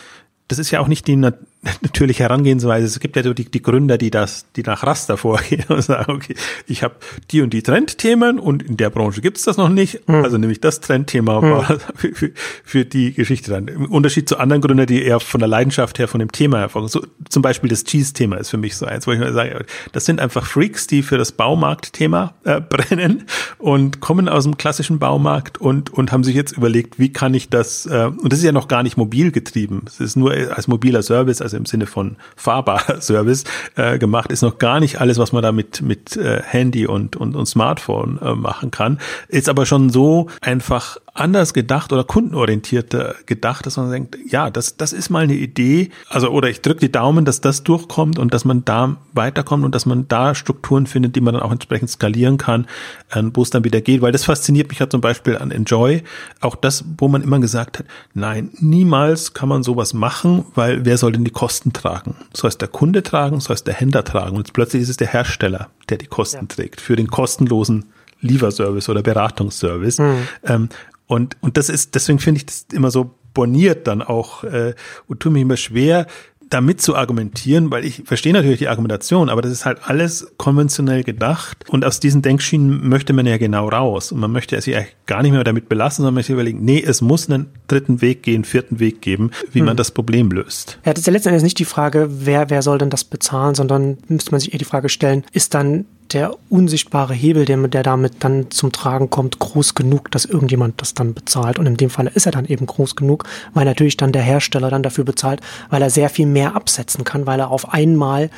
das 0.49 0.59
ist 0.59 0.71
ja 0.71 0.81
auch 0.81 0.89
nicht 0.89 1.07
die 1.07 1.17
natürlich 1.83 2.21
Herangehensweise. 2.21 2.87
Es 2.87 3.01
gibt 3.01 3.17
ja 3.17 3.23
so 3.23 3.35
die, 3.35 3.45
die 3.45 3.61
Gründer, 3.61 3.99
die 3.99 4.11
das, 4.11 4.47
die 4.57 4.63
nach 4.63 4.83
Raster 4.83 5.17
vorgehen 5.17 5.65
und 5.69 5.83
sagen, 5.83 6.13
okay, 6.13 6.35
ich 6.67 6.83
habe 6.83 6.95
die 7.31 7.43
und 7.43 7.53
die 7.53 7.63
Trendthemen 7.63 8.39
und 8.39 8.63
in 8.63 8.77
der 8.77 8.89
Branche 8.89 9.21
gibt's 9.21 9.43
das 9.43 9.59
noch 9.59 9.69
nicht. 9.69 10.09
Mhm. 10.09 10.25
Also 10.25 10.39
nämlich 10.39 10.61
das 10.61 10.81
Trendthema 10.81 11.41
mhm. 11.41 11.51
war 11.51 11.65
für, 11.95 12.15
für, 12.15 12.31
für, 12.65 12.85
die 12.85 13.13
Geschichte 13.13 13.51
dann. 13.51 13.69
Im 13.69 13.87
Unterschied 13.87 14.29
zu 14.29 14.39
anderen 14.39 14.63
Gründern, 14.63 14.87
die 14.87 15.03
eher 15.03 15.21
von 15.21 15.41
der 15.41 15.49
Leidenschaft 15.49 15.99
her 15.99 16.09
von 16.09 16.21
dem 16.21 16.33
Thema 16.33 16.59
hervorgehen. 16.59 16.89
So, 16.89 17.07
zum 17.29 17.43
Beispiel 17.43 17.69
das 17.69 17.85
Cheese-Thema 17.85 18.37
ist 18.37 18.51
für 18.51 18.57
mich 18.57 18.77
so 18.77 18.87
eins, 18.87 19.07
wo 19.07 19.13
ich 19.13 19.21
mal 19.21 19.33
sage, 19.33 19.67
das 19.93 20.07
sind 20.07 20.21
einfach 20.21 20.47
Freaks, 20.47 20.87
die 20.87 21.03
für 21.03 21.19
das 21.19 21.33
Baumarkt-Thema 21.33 22.35
äh, 22.45 22.61
brennen 22.61 23.25
und 23.59 24.01
kommen 24.01 24.29
aus 24.29 24.45
dem 24.45 24.57
klassischen 24.57 24.99
Baumarkt 24.99 25.59
und, 25.59 25.93
und 25.93 26.11
haben 26.11 26.25
sich 26.25 26.35
jetzt 26.35 26.53
überlegt, 26.53 26.99
wie 26.99 27.13
kann 27.13 27.35
ich 27.35 27.51
das, 27.51 27.85
äh, 27.85 28.07
und 28.07 28.33
das 28.33 28.39
ist 28.39 28.45
ja 28.47 28.53
noch 28.53 28.69
gar 28.69 28.83
nicht 28.83 28.97
mobil 28.97 29.31
getrieben. 29.31 29.83
Es 29.87 30.01
ist 30.01 30.17
nur 30.17 30.33
als 30.33 30.67
mobiler 30.67 31.03
Service, 31.03 31.43
also 31.51 31.57
im 31.57 31.67
Sinne 31.67 31.87
von 31.87 32.17
fahrbarer 32.37 33.01
Service 33.01 33.45
äh, 33.77 33.99
gemacht, 33.99 34.31
ist 34.31 34.43
noch 34.43 34.59
gar 34.59 34.81
nicht 34.81 35.01
alles, 35.01 35.19
was 35.19 35.33
man 35.33 35.43
da 35.43 35.53
mit, 35.53 35.83
mit 35.83 36.17
äh, 36.17 36.43
Handy 36.43 36.87
und, 36.87 37.17
und, 37.17 37.35
und 37.35 37.47
Smartphone 37.47 38.19
äh, 38.23 38.35
machen 38.35 38.71
kann. 38.71 38.99
Ist 39.29 39.49
aber 39.49 39.67
schon 39.67 39.91
so 39.91 40.29
einfach 40.41 40.99
anders 41.15 41.55
gedacht 41.55 41.93
oder 41.93 42.05
kundenorientierter 42.05 43.15
gedacht, 43.27 43.67
dass 43.67 43.77
man 43.77 43.91
denkt, 43.91 44.17
ja, 44.29 44.51
das, 44.51 44.77
das 44.77 44.93
ist 44.93 45.11
mal 45.11 45.25
eine 45.25 45.35
Idee. 45.35 45.91
Also, 46.09 46.31
oder 46.31 46.49
ich 46.49 46.63
drücke 46.63 46.81
die 46.81 46.93
Daumen, 46.93 47.25
dass 47.25 47.41
das 47.41 47.63
durchkommt 47.65 48.19
und 48.19 48.33
dass 48.33 48.45
man 48.45 48.65
da 48.65 48.97
weiterkommt 49.13 49.65
und 49.65 49.75
dass 49.75 49.87
man 49.87 50.07
da 50.09 50.35
Strukturen 50.35 50.87
findet, 50.87 51.17
die 51.17 51.21
man 51.21 51.35
dann 51.35 51.43
auch 51.43 51.53
entsprechend 51.53 51.91
skalieren 51.91 52.39
kann, 52.39 52.67
äh, 53.11 53.23
wo 53.35 53.43
es 53.43 53.51
dann 53.51 53.65
wieder 53.65 53.81
geht. 53.81 54.03
Weil 54.03 54.13
das 54.13 54.25
fasziniert 54.25 54.69
mich 54.69 54.79
ja 54.79 54.89
zum 54.89 55.01
Beispiel 55.01 55.37
an 55.37 55.51
Enjoy. 55.51 56.03
Auch 56.41 56.55
das, 56.55 56.85
wo 56.99 57.09
man 57.09 57.23
immer 57.23 57.41
gesagt 57.41 57.81
hat, 57.81 57.87
nein, 58.15 58.51
niemals 58.59 59.35
kann 59.35 59.49
man 59.49 59.63
sowas 59.63 59.93
machen, 59.95 60.47
weil 60.55 60.85
wer 60.85 60.97
soll 60.97 61.13
denn 61.13 61.25
die 61.25 61.31
Kosten 61.31 61.73
tragen? 61.73 62.15
Soll 62.35 62.49
es 62.49 62.59
der 62.59 62.69
Kunde 62.69 63.03
tragen, 63.03 63.41
soll 63.41 63.55
es 63.55 63.65
der 63.65 63.75
Händler 63.75 64.05
tragen? 64.05 64.37
Und 64.37 64.47
jetzt 64.47 64.53
plötzlich 64.53 64.83
ist 64.83 64.89
es 64.89 64.97
der 64.97 65.09
Hersteller, 65.09 65.71
der 65.89 65.99
die 65.99 66.07
Kosten 66.07 66.47
ja. 66.49 66.55
trägt 66.55 66.81
für 66.81 66.97
den 66.97 67.09
kostenlosen 67.09 67.87
Lieferservice 68.21 68.89
oder 68.89 69.03
Beratungsservice. 69.03 69.99
Mhm. 69.99 70.29
Ähm, 70.45 70.69
und, 71.11 71.37
und 71.41 71.57
das 71.57 71.69
ist, 71.69 71.97
deswegen 71.97 72.21
finde 72.21 72.39
ich 72.39 72.47
das 72.47 72.67
immer 72.73 72.93
so 72.93 73.11
boniert 73.35 73.89
dann 73.89 74.01
auch 74.01 74.45
äh, 74.45 74.75
und 75.09 75.19
tue 75.19 75.33
mich 75.33 75.43
immer 75.43 75.57
schwer, 75.57 76.07
damit 76.51 76.81
zu 76.81 76.95
argumentieren, 76.95 77.73
weil 77.73 77.85
ich 77.85 78.03
verstehe 78.05 78.33
natürlich 78.33 78.61
die 78.61 78.69
Argumentation, 78.69 79.29
aber 79.29 79.43
das 79.43 79.51
ist 79.51 79.67
halt 79.67 79.79
alles 79.85 80.33
konventionell 80.37 81.03
gedacht 81.03 81.69
und 81.69 81.85
aus 81.85 81.99
diesen 81.99 82.23
Denkschienen 82.23 82.89
möchte 82.89 83.13
man 83.13 83.27
ja 83.27 83.39
genau 83.39 83.69
raus 83.69 84.13
und 84.13 84.21
man 84.21 84.31
möchte 84.31 84.55
es 84.55 84.67
ja 84.67 84.83
gar 85.07 85.23
nicht 85.23 85.33
mehr 85.33 85.43
damit 85.43 85.69
belassen, 85.69 86.03
sondern 86.03 86.15
möchte 86.15 86.33
überlegen, 86.33 86.65
nee, 86.65 86.81
es 86.81 87.01
muss 87.01 87.29
einen 87.29 87.47
dritten 87.67 88.01
Weg 88.03 88.23
gehen, 88.23 88.45
vierten 88.45 88.79
Weg 88.79 89.01
geben, 89.01 89.33
wie 89.51 89.61
hm. 89.61 89.67
man 89.67 89.77
das 89.77 89.91
Problem 89.91 90.31
löst. 90.31 90.79
Ja, 90.85 90.93
das 90.93 91.01
ist 91.01 91.07
ja 91.07 91.13
letztendlich 91.13 91.43
nicht 91.43 91.59
die 91.59 91.65
Frage, 91.65 92.09
wer, 92.09 92.51
wer 92.51 92.63
soll 92.63 92.79
denn 92.79 92.91
das 92.91 93.03
bezahlen, 93.03 93.57
sondern 93.57 93.99
müsste 94.07 94.31
man 94.31 94.41
sich 94.41 94.53
eher 94.53 94.61
die 94.61 94.65
Frage 94.65 94.89
stellen, 94.89 95.25
ist 95.33 95.55
dann 95.55 95.87
der 96.13 96.37
unsichtbare 96.49 97.15
Hebel, 97.15 97.45
der, 97.45 97.57
der 97.69 97.83
damit 97.83 98.15
dann 98.21 98.51
zum 98.51 98.73
Tragen 98.73 99.11
kommt, 99.11 99.39
groß 99.39 99.75
genug, 99.75 100.11
dass 100.11 100.25
irgendjemand 100.25 100.81
das 100.81 100.95
dann 100.95 101.15
bezahlt. 101.15 101.59
Und 101.59 101.67
in 101.67 101.77
dem 101.77 101.91
Fall 101.91 102.11
ist 102.15 102.27
er 102.27 102.33
dann 102.33 102.47
eben 102.47 102.67
groß 102.67 102.97
genug, 102.97 103.25
weil 103.55 103.65
natürlich 103.65 103.97
dann 103.97 104.13
der 104.13 104.23
Hersteller 104.23 104.71
dann 104.71 104.83
dafür 104.83 105.05
bezahlt, 105.05 105.41
weil 105.69 105.83
er 105.83 105.91
sehr 105.91 106.11
viel 106.11 106.27
mehr 106.27 106.55
absetzen 106.57 107.05
kann, 107.05 107.27
weil 107.27 107.41
er 107.41 107.51
auf 107.51 107.73
einmal 107.73 108.31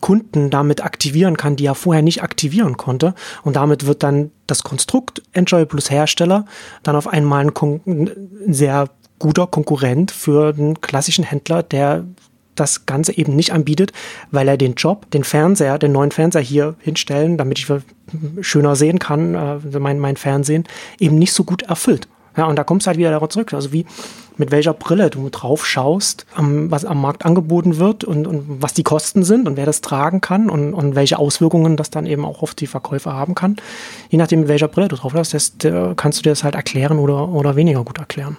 Kunden 0.00 0.50
damit 0.50 0.84
aktivieren 0.84 1.36
kann, 1.36 1.56
die 1.56 1.66
er 1.66 1.74
vorher 1.74 2.02
nicht 2.02 2.22
aktivieren 2.22 2.76
konnte. 2.76 3.14
Und 3.42 3.56
damit 3.56 3.86
wird 3.86 4.02
dann 4.02 4.30
das 4.46 4.62
Konstrukt 4.62 5.22
Enjoy 5.32 5.64
plus 5.64 5.90
Hersteller 5.90 6.44
dann 6.82 6.96
auf 6.96 7.08
einmal 7.08 7.46
ein, 7.46 7.80
ein 7.86 8.52
sehr 8.52 8.90
guter 9.18 9.46
Konkurrent 9.46 10.10
für 10.10 10.52
den 10.52 10.80
klassischen 10.82 11.24
Händler, 11.24 11.62
der 11.62 12.04
das 12.54 12.86
Ganze 12.86 13.16
eben 13.16 13.36
nicht 13.36 13.52
anbietet, 13.52 13.92
weil 14.30 14.48
er 14.48 14.56
den 14.56 14.74
Job, 14.74 15.10
den 15.10 15.24
Fernseher, 15.24 15.78
den 15.78 15.92
neuen 15.92 16.10
Fernseher 16.10 16.42
hier 16.42 16.74
hinstellen, 16.80 17.36
damit 17.36 17.58
ich 17.58 17.66
schöner 18.40 18.76
sehen 18.76 18.98
kann, 18.98 19.34
äh, 19.34 19.78
mein, 19.78 19.98
mein 19.98 20.16
Fernsehen, 20.16 20.64
eben 20.98 21.18
nicht 21.18 21.32
so 21.32 21.44
gut 21.44 21.62
erfüllt. 21.62 22.08
Ja, 22.36 22.46
und 22.46 22.56
da 22.56 22.64
kommst 22.64 22.86
du 22.86 22.88
halt 22.88 22.98
wieder 22.98 23.10
darauf 23.10 23.28
zurück. 23.28 23.52
Also 23.52 23.72
wie 23.72 23.86
mit 24.36 24.50
welcher 24.50 24.74
Brille 24.74 25.10
du 25.10 25.28
drauf 25.28 25.64
schaust, 25.64 26.26
was 26.36 26.84
am 26.84 27.00
Markt 27.00 27.24
angeboten 27.24 27.78
wird 27.78 28.02
und, 28.02 28.26
und 28.26 28.44
was 28.60 28.74
die 28.74 28.82
Kosten 28.82 29.22
sind 29.22 29.46
und 29.46 29.56
wer 29.56 29.66
das 29.66 29.80
tragen 29.80 30.20
kann 30.20 30.50
und, 30.50 30.74
und 30.74 30.96
welche 30.96 31.20
Auswirkungen 31.20 31.76
das 31.76 31.90
dann 31.90 32.06
eben 32.06 32.24
auch 32.24 32.42
auf 32.42 32.54
die 32.54 32.66
Verkäufer 32.66 33.12
haben 33.12 33.36
kann. 33.36 33.56
Je 34.10 34.18
nachdem, 34.18 34.40
mit 34.40 34.48
welcher 34.48 34.66
Brille 34.66 34.88
du 34.88 34.96
drauf 34.96 35.14
hast, 35.14 35.30
kannst 35.96 36.18
du 36.18 36.22
dir 36.22 36.30
das 36.30 36.42
halt 36.42 36.56
erklären 36.56 36.98
oder, 36.98 37.28
oder 37.28 37.54
weniger 37.54 37.84
gut 37.84 37.98
erklären. 37.98 38.36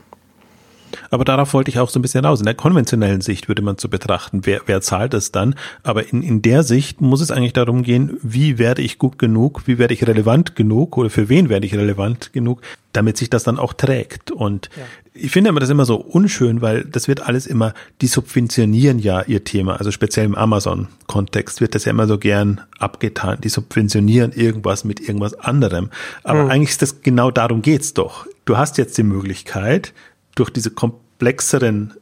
Aber 1.09 1.25
darauf 1.25 1.53
wollte 1.53 1.69
ich 1.69 1.79
auch 1.79 1.89
so 1.89 1.99
ein 1.99 2.01
bisschen 2.01 2.25
raus. 2.25 2.39
In 2.39 2.45
der 2.45 2.55
konventionellen 2.55 3.21
Sicht 3.21 3.47
würde 3.47 3.61
man 3.61 3.77
zu 3.77 3.89
betrachten, 3.89 4.41
wer, 4.43 4.61
wer 4.65 4.81
zahlt 4.81 5.13
es 5.13 5.31
dann. 5.31 5.55
Aber 5.83 6.11
in, 6.11 6.21
in 6.21 6.41
der 6.41 6.63
Sicht 6.63 7.01
muss 7.01 7.21
es 7.21 7.31
eigentlich 7.31 7.53
darum 7.53 7.83
gehen, 7.83 8.17
wie 8.21 8.57
werde 8.57 8.81
ich 8.81 8.97
gut 8.97 9.19
genug, 9.19 9.63
wie 9.65 9.77
werde 9.77 9.93
ich 9.93 10.05
relevant 10.05 10.55
genug 10.55 10.97
oder 10.97 11.09
für 11.09 11.29
wen 11.29 11.49
werde 11.49 11.65
ich 11.65 11.75
relevant 11.75 12.33
genug, 12.33 12.61
damit 12.95 13.17
sich 13.17 13.29
das 13.29 13.43
dann 13.43 13.59
auch 13.59 13.73
trägt. 13.73 14.31
Und 14.31 14.69
ja. 14.75 14.83
ich 15.13 15.31
finde 15.31 15.49
immer 15.49 15.59
das 15.59 15.69
immer 15.69 15.85
so 15.85 15.97
unschön, 15.97 16.61
weil 16.61 16.85
das 16.85 17.07
wird 17.07 17.21
alles 17.21 17.45
immer, 17.45 17.73
die 18.01 18.07
subventionieren 18.07 18.99
ja 18.99 19.21
ihr 19.23 19.43
Thema. 19.43 19.77
Also 19.77 19.91
speziell 19.91 20.25
im 20.25 20.35
Amazon-Kontext 20.35 21.61
wird 21.61 21.75
das 21.75 21.85
ja 21.85 21.91
immer 21.91 22.07
so 22.07 22.17
gern 22.17 22.61
abgetan. 22.79 23.39
Die 23.43 23.49
subventionieren 23.49 24.31
irgendwas 24.31 24.83
mit 24.83 25.01
irgendwas 25.01 25.33
anderem. 25.33 25.89
Aber 26.23 26.45
mhm. 26.45 26.51
eigentlich 26.51 26.69
ist 26.69 26.81
das 26.81 27.01
genau 27.01 27.31
darum 27.31 27.61
geht's 27.61 27.93
doch. 27.93 28.25
Du 28.45 28.57
hast 28.57 28.77
jetzt 28.77 28.97
die 28.97 29.03
Möglichkeit, 29.03 29.93
durch 30.35 30.49
diese 30.49 30.71
komplexeren 30.71 31.93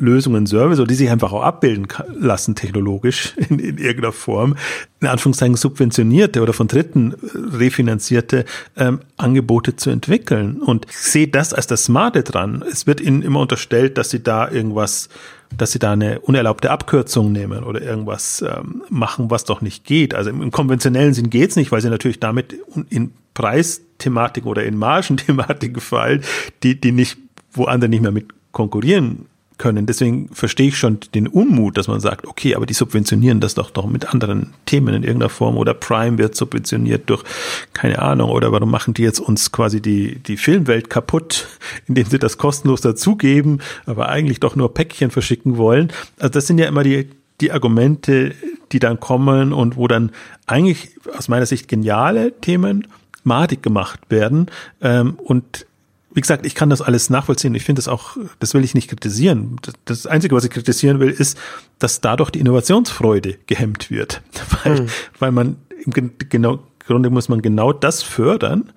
Lösungen, 0.00 0.46
Service 0.46 0.80
die 0.86 0.94
sich 0.94 1.10
einfach 1.10 1.32
auch 1.32 1.42
abbilden 1.42 1.88
lassen 2.14 2.54
technologisch 2.54 3.34
in, 3.48 3.58
in 3.58 3.78
irgendeiner 3.78 4.12
Form, 4.12 4.56
in 5.00 5.08
Anführungszeichen 5.08 5.56
subventionierte 5.56 6.40
oder 6.40 6.52
von 6.52 6.68
Dritten 6.68 7.12
äh, 7.12 7.56
refinanzierte 7.56 8.44
ähm, 8.76 9.00
Angebote 9.16 9.76
zu 9.76 9.90
entwickeln. 9.90 10.62
Und 10.62 10.86
ich 10.88 10.96
sehe 10.96 11.28
das 11.28 11.52
als 11.52 11.66
das 11.66 11.84
Smarte 11.84 12.22
dran. 12.22 12.64
Es 12.70 12.86
wird 12.86 13.00
ihnen 13.00 13.22
immer 13.22 13.40
unterstellt, 13.40 13.98
dass 13.98 14.10
sie 14.10 14.22
da 14.22 14.48
irgendwas 14.48 15.08
dass 15.56 15.72
sie 15.72 15.78
da 15.78 15.92
eine 15.92 16.20
unerlaubte 16.20 16.70
Abkürzung 16.70 17.32
nehmen 17.32 17.64
oder 17.64 17.80
irgendwas 17.80 18.42
ähm, 18.46 18.82
machen, 18.90 19.30
was 19.30 19.44
doch 19.44 19.62
nicht 19.62 19.84
geht. 19.84 20.14
Also 20.14 20.28
im, 20.28 20.42
im 20.42 20.50
konventionellen 20.50 21.14
Sinn 21.14 21.30
geht's 21.30 21.56
nicht, 21.56 21.72
weil 21.72 21.80
sie 21.80 21.88
natürlich 21.88 22.20
damit 22.20 22.54
in 22.90 23.12
Preisthematiken 23.34 24.50
oder 24.50 24.64
in 24.64 24.76
Margenthematiken 24.76 25.80
fallen, 25.80 26.22
die, 26.62 26.78
die 26.80 26.92
nicht, 26.92 27.18
wo 27.52 27.64
andere 27.64 27.88
nicht 27.88 28.02
mehr 28.02 28.12
mit 28.12 28.28
konkurrieren 28.52 29.26
können. 29.58 29.86
Deswegen 29.86 30.28
verstehe 30.32 30.68
ich 30.68 30.78
schon 30.78 31.00
den 31.14 31.26
Unmut, 31.26 31.76
dass 31.76 31.88
man 31.88 32.00
sagt, 32.00 32.26
okay, 32.26 32.54
aber 32.54 32.64
die 32.64 32.74
subventionieren 32.74 33.40
das 33.40 33.54
doch 33.54 33.70
doch 33.70 33.86
mit 33.86 34.12
anderen 34.12 34.54
Themen 34.66 34.94
in 34.94 35.02
irgendeiner 35.02 35.28
Form 35.28 35.56
oder 35.56 35.74
Prime 35.74 36.16
wird 36.16 36.36
subventioniert 36.36 37.10
durch 37.10 37.24
keine 37.72 38.00
Ahnung 38.00 38.30
oder 38.30 38.52
warum 38.52 38.70
machen 38.70 38.94
die 38.94 39.02
jetzt 39.02 39.20
uns 39.20 39.52
quasi 39.52 39.82
die 39.82 40.20
die 40.20 40.36
Filmwelt 40.36 40.88
kaputt, 40.88 41.48
indem 41.86 42.06
sie 42.06 42.18
das 42.18 42.38
kostenlos 42.38 42.80
dazugeben, 42.80 43.60
aber 43.84 44.08
eigentlich 44.08 44.40
doch 44.40 44.56
nur 44.56 44.72
Päckchen 44.72 45.10
verschicken 45.10 45.56
wollen. 45.56 45.92
Also 46.18 46.32
das 46.32 46.46
sind 46.46 46.58
ja 46.58 46.66
immer 46.66 46.84
die 46.84 47.10
die 47.40 47.52
Argumente, 47.52 48.34
die 48.72 48.80
dann 48.80 48.98
kommen 48.98 49.52
und 49.52 49.76
wo 49.76 49.86
dann 49.86 50.10
eigentlich 50.46 50.90
aus 51.16 51.28
meiner 51.28 51.46
Sicht 51.46 51.68
geniale 51.68 52.32
Themen 52.40 52.86
madig 53.24 53.62
gemacht 53.62 54.00
werden 54.08 54.46
ähm, 54.80 55.14
und 55.14 55.66
wie 56.12 56.20
gesagt, 56.20 56.46
ich 56.46 56.54
kann 56.54 56.70
das 56.70 56.80
alles 56.80 57.10
nachvollziehen. 57.10 57.54
Ich 57.54 57.64
finde 57.64 57.80
das 57.80 57.88
auch, 57.88 58.16
das 58.38 58.54
will 58.54 58.64
ich 58.64 58.74
nicht 58.74 58.88
kritisieren. 58.88 59.56
Das 59.84 60.06
Einzige, 60.06 60.34
was 60.34 60.44
ich 60.44 60.50
kritisieren 60.50 61.00
will, 61.00 61.10
ist, 61.10 61.38
dass 61.78 62.00
dadurch 62.00 62.30
die 62.30 62.40
Innovationsfreude 62.40 63.36
gehemmt 63.46 63.90
wird. 63.90 64.22
Weil, 64.64 64.78
hm. 64.78 64.86
weil 65.18 65.32
man 65.32 65.56
im 65.84 66.12
genau, 66.28 66.60
Grunde 66.86 67.10
muss 67.10 67.28
man 67.28 67.42
genau 67.42 67.72
das 67.72 68.02
fördern, 68.02 68.72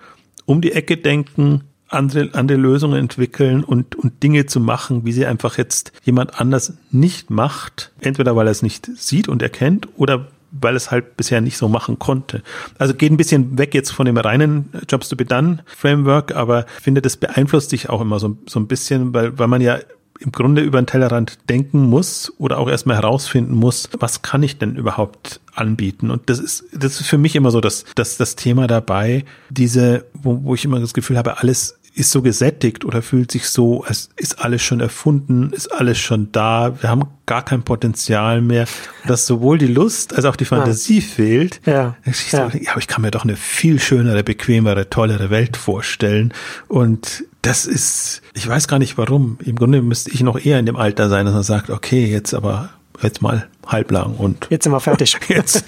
um 0.46 0.62
die 0.62 0.74
Ecke 0.74 0.98
denken, 0.98 1.64
andere, 1.88 2.30
andere 2.34 2.58
Lösungen 2.58 2.98
entwickeln 2.98 3.64
und, 3.64 3.96
und 3.96 4.24
Dinge 4.24 4.46
zu 4.46 4.60
machen, 4.60 5.06
wie 5.06 5.12
sie 5.12 5.26
einfach 5.26 5.58
jetzt 5.58 5.92
jemand 6.04 6.40
anders 6.40 6.74
nicht 6.92 7.30
macht. 7.30 7.92
Entweder 8.00 8.36
weil 8.36 8.48
er 8.48 8.52
es 8.52 8.62
nicht 8.62 8.90
sieht 8.96 9.28
und 9.28 9.42
erkennt 9.42 9.88
oder 9.98 10.28
weil 10.52 10.76
es 10.76 10.92
halt 10.92 11.18
bisher 11.18 11.42
nicht 11.42 11.58
so 11.58 11.68
machen 11.68 12.00
konnte. 12.00 12.44
Also 12.78 12.94
geht 12.94 13.12
ein 13.12 13.18
bisschen 13.18 13.58
weg 13.58 13.74
jetzt 13.74 13.92
von 13.92 14.06
dem 14.06 14.18
reinen 14.18 14.70
Jobs 14.88 15.10
to 15.10 15.16
be 15.16 15.26
done 15.26 15.60
Framework, 15.66 16.36
aber 16.36 16.66
ich 16.78 16.84
finde, 16.84 17.02
das 17.02 17.18
beeinflusst 17.18 17.70
sich 17.70 17.90
auch 17.90 18.02
immer 18.02 18.20
so, 18.20 18.38
so 18.48 18.60
ein 18.60 18.68
bisschen, 18.68 19.14
weil, 19.14 19.38
weil 19.40 19.48
man 19.48 19.62
ja 19.62 19.80
im 20.22 20.32
Grunde 20.32 20.62
über 20.62 20.80
den 20.80 20.86
Tellerrand 20.86 21.40
denken 21.50 21.82
muss 21.82 22.32
oder 22.38 22.60
auch 22.60 22.70
erstmal 22.70 22.98
herausfinden 22.98 23.56
muss, 23.56 23.90
was 24.00 24.22
kann 24.22 24.44
ich 24.44 24.60
denn 24.60 24.76
überhaupt 24.76 25.42
anbieten? 25.56 26.12
Und 26.12 26.30
das 26.30 26.40
ist, 26.40 26.66
das 26.74 27.02
ist 27.02 27.08
für 27.08 27.18
mich 27.18 27.36
immer 27.36 27.50
so 27.50 27.60
das, 27.60 27.86
das, 27.96 28.18
das 28.18 28.36
Thema 28.36 28.68
dabei, 28.68 29.26
diese, 29.50 30.06
wo, 30.14 30.44
wo 30.44 30.54
ich 30.54 30.64
immer 30.64 30.80
das 30.80 30.94
Gefühl 30.94 31.18
habe, 31.18 31.40
alles 31.40 31.80
ist 31.94 32.12
so 32.12 32.22
gesättigt 32.22 32.86
oder 32.86 33.02
fühlt 33.02 33.32
sich 33.32 33.48
so, 33.50 33.84
als 33.84 34.10
ist 34.16 34.40
alles 34.40 34.62
schon 34.62 34.80
erfunden, 34.80 35.52
ist 35.52 35.68
alles 35.68 35.98
schon 35.98 36.32
da, 36.32 36.82
wir 36.82 36.90
haben 36.90 37.04
gar 37.26 37.44
kein 37.44 37.64
Potenzial 37.64 38.42
mehr, 38.42 38.66
dass 39.06 39.28
sowohl 39.28 39.58
die 39.58 39.68
Lust 39.68 40.16
als 40.16 40.26
auch 40.26 40.36
die 40.36 40.46
Fantasie 40.46 41.00
ja. 41.00 41.06
fehlt. 41.06 41.62
Ja. 41.66 41.96
Ich 42.06 42.32
ja. 42.32 42.50
So, 42.50 42.58
ja, 42.58 42.72
aber 42.72 42.80
ich 42.80 42.88
kann 42.88 43.02
mir 43.02 43.12
doch 43.12 43.24
eine 43.24 43.36
viel 43.36 43.80
schönere, 43.80 44.24
bequemere, 44.24 44.90
tollere 44.90 45.30
Welt 45.30 45.58
vorstellen. 45.58 46.34
Und 46.68 47.26
das 47.42 47.66
ist, 47.66 48.22
ich 48.34 48.48
weiß 48.48 48.68
gar 48.68 48.80
nicht 48.80 48.98
warum. 48.98 49.38
Im 49.44 49.56
Grunde 49.56 49.82
müsste 49.82 50.12
ich 50.12 50.22
noch 50.22 50.40
eher 50.40 50.60
in 50.60 50.66
dem 50.66 50.78
Alter 50.78 51.10
sein, 51.10 51.26
dass 51.26 51.34
man 51.34 51.44
sagt, 51.44 51.70
okay, 51.70 52.06
jetzt 52.06 52.34
aber 52.34 52.70
jetzt 53.02 53.22
mal 53.22 53.48
halblang 53.66 54.16
und 54.16 54.48
jetzt 54.50 54.64
sind 54.64 54.74
wir 54.74 54.80
fertig. 54.80 55.18
jetzt 55.28 55.64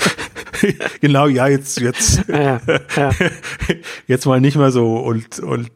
genau, 1.02 1.28
ja, 1.28 1.48
jetzt 1.48 1.80
jetzt 1.80 2.24
ja, 2.28 2.62
ja. 2.96 3.12
jetzt 4.08 4.26
mal 4.26 4.40
nicht 4.40 4.56
mehr 4.56 4.72
so 4.72 4.98
und 4.98 5.40
und 5.40 5.72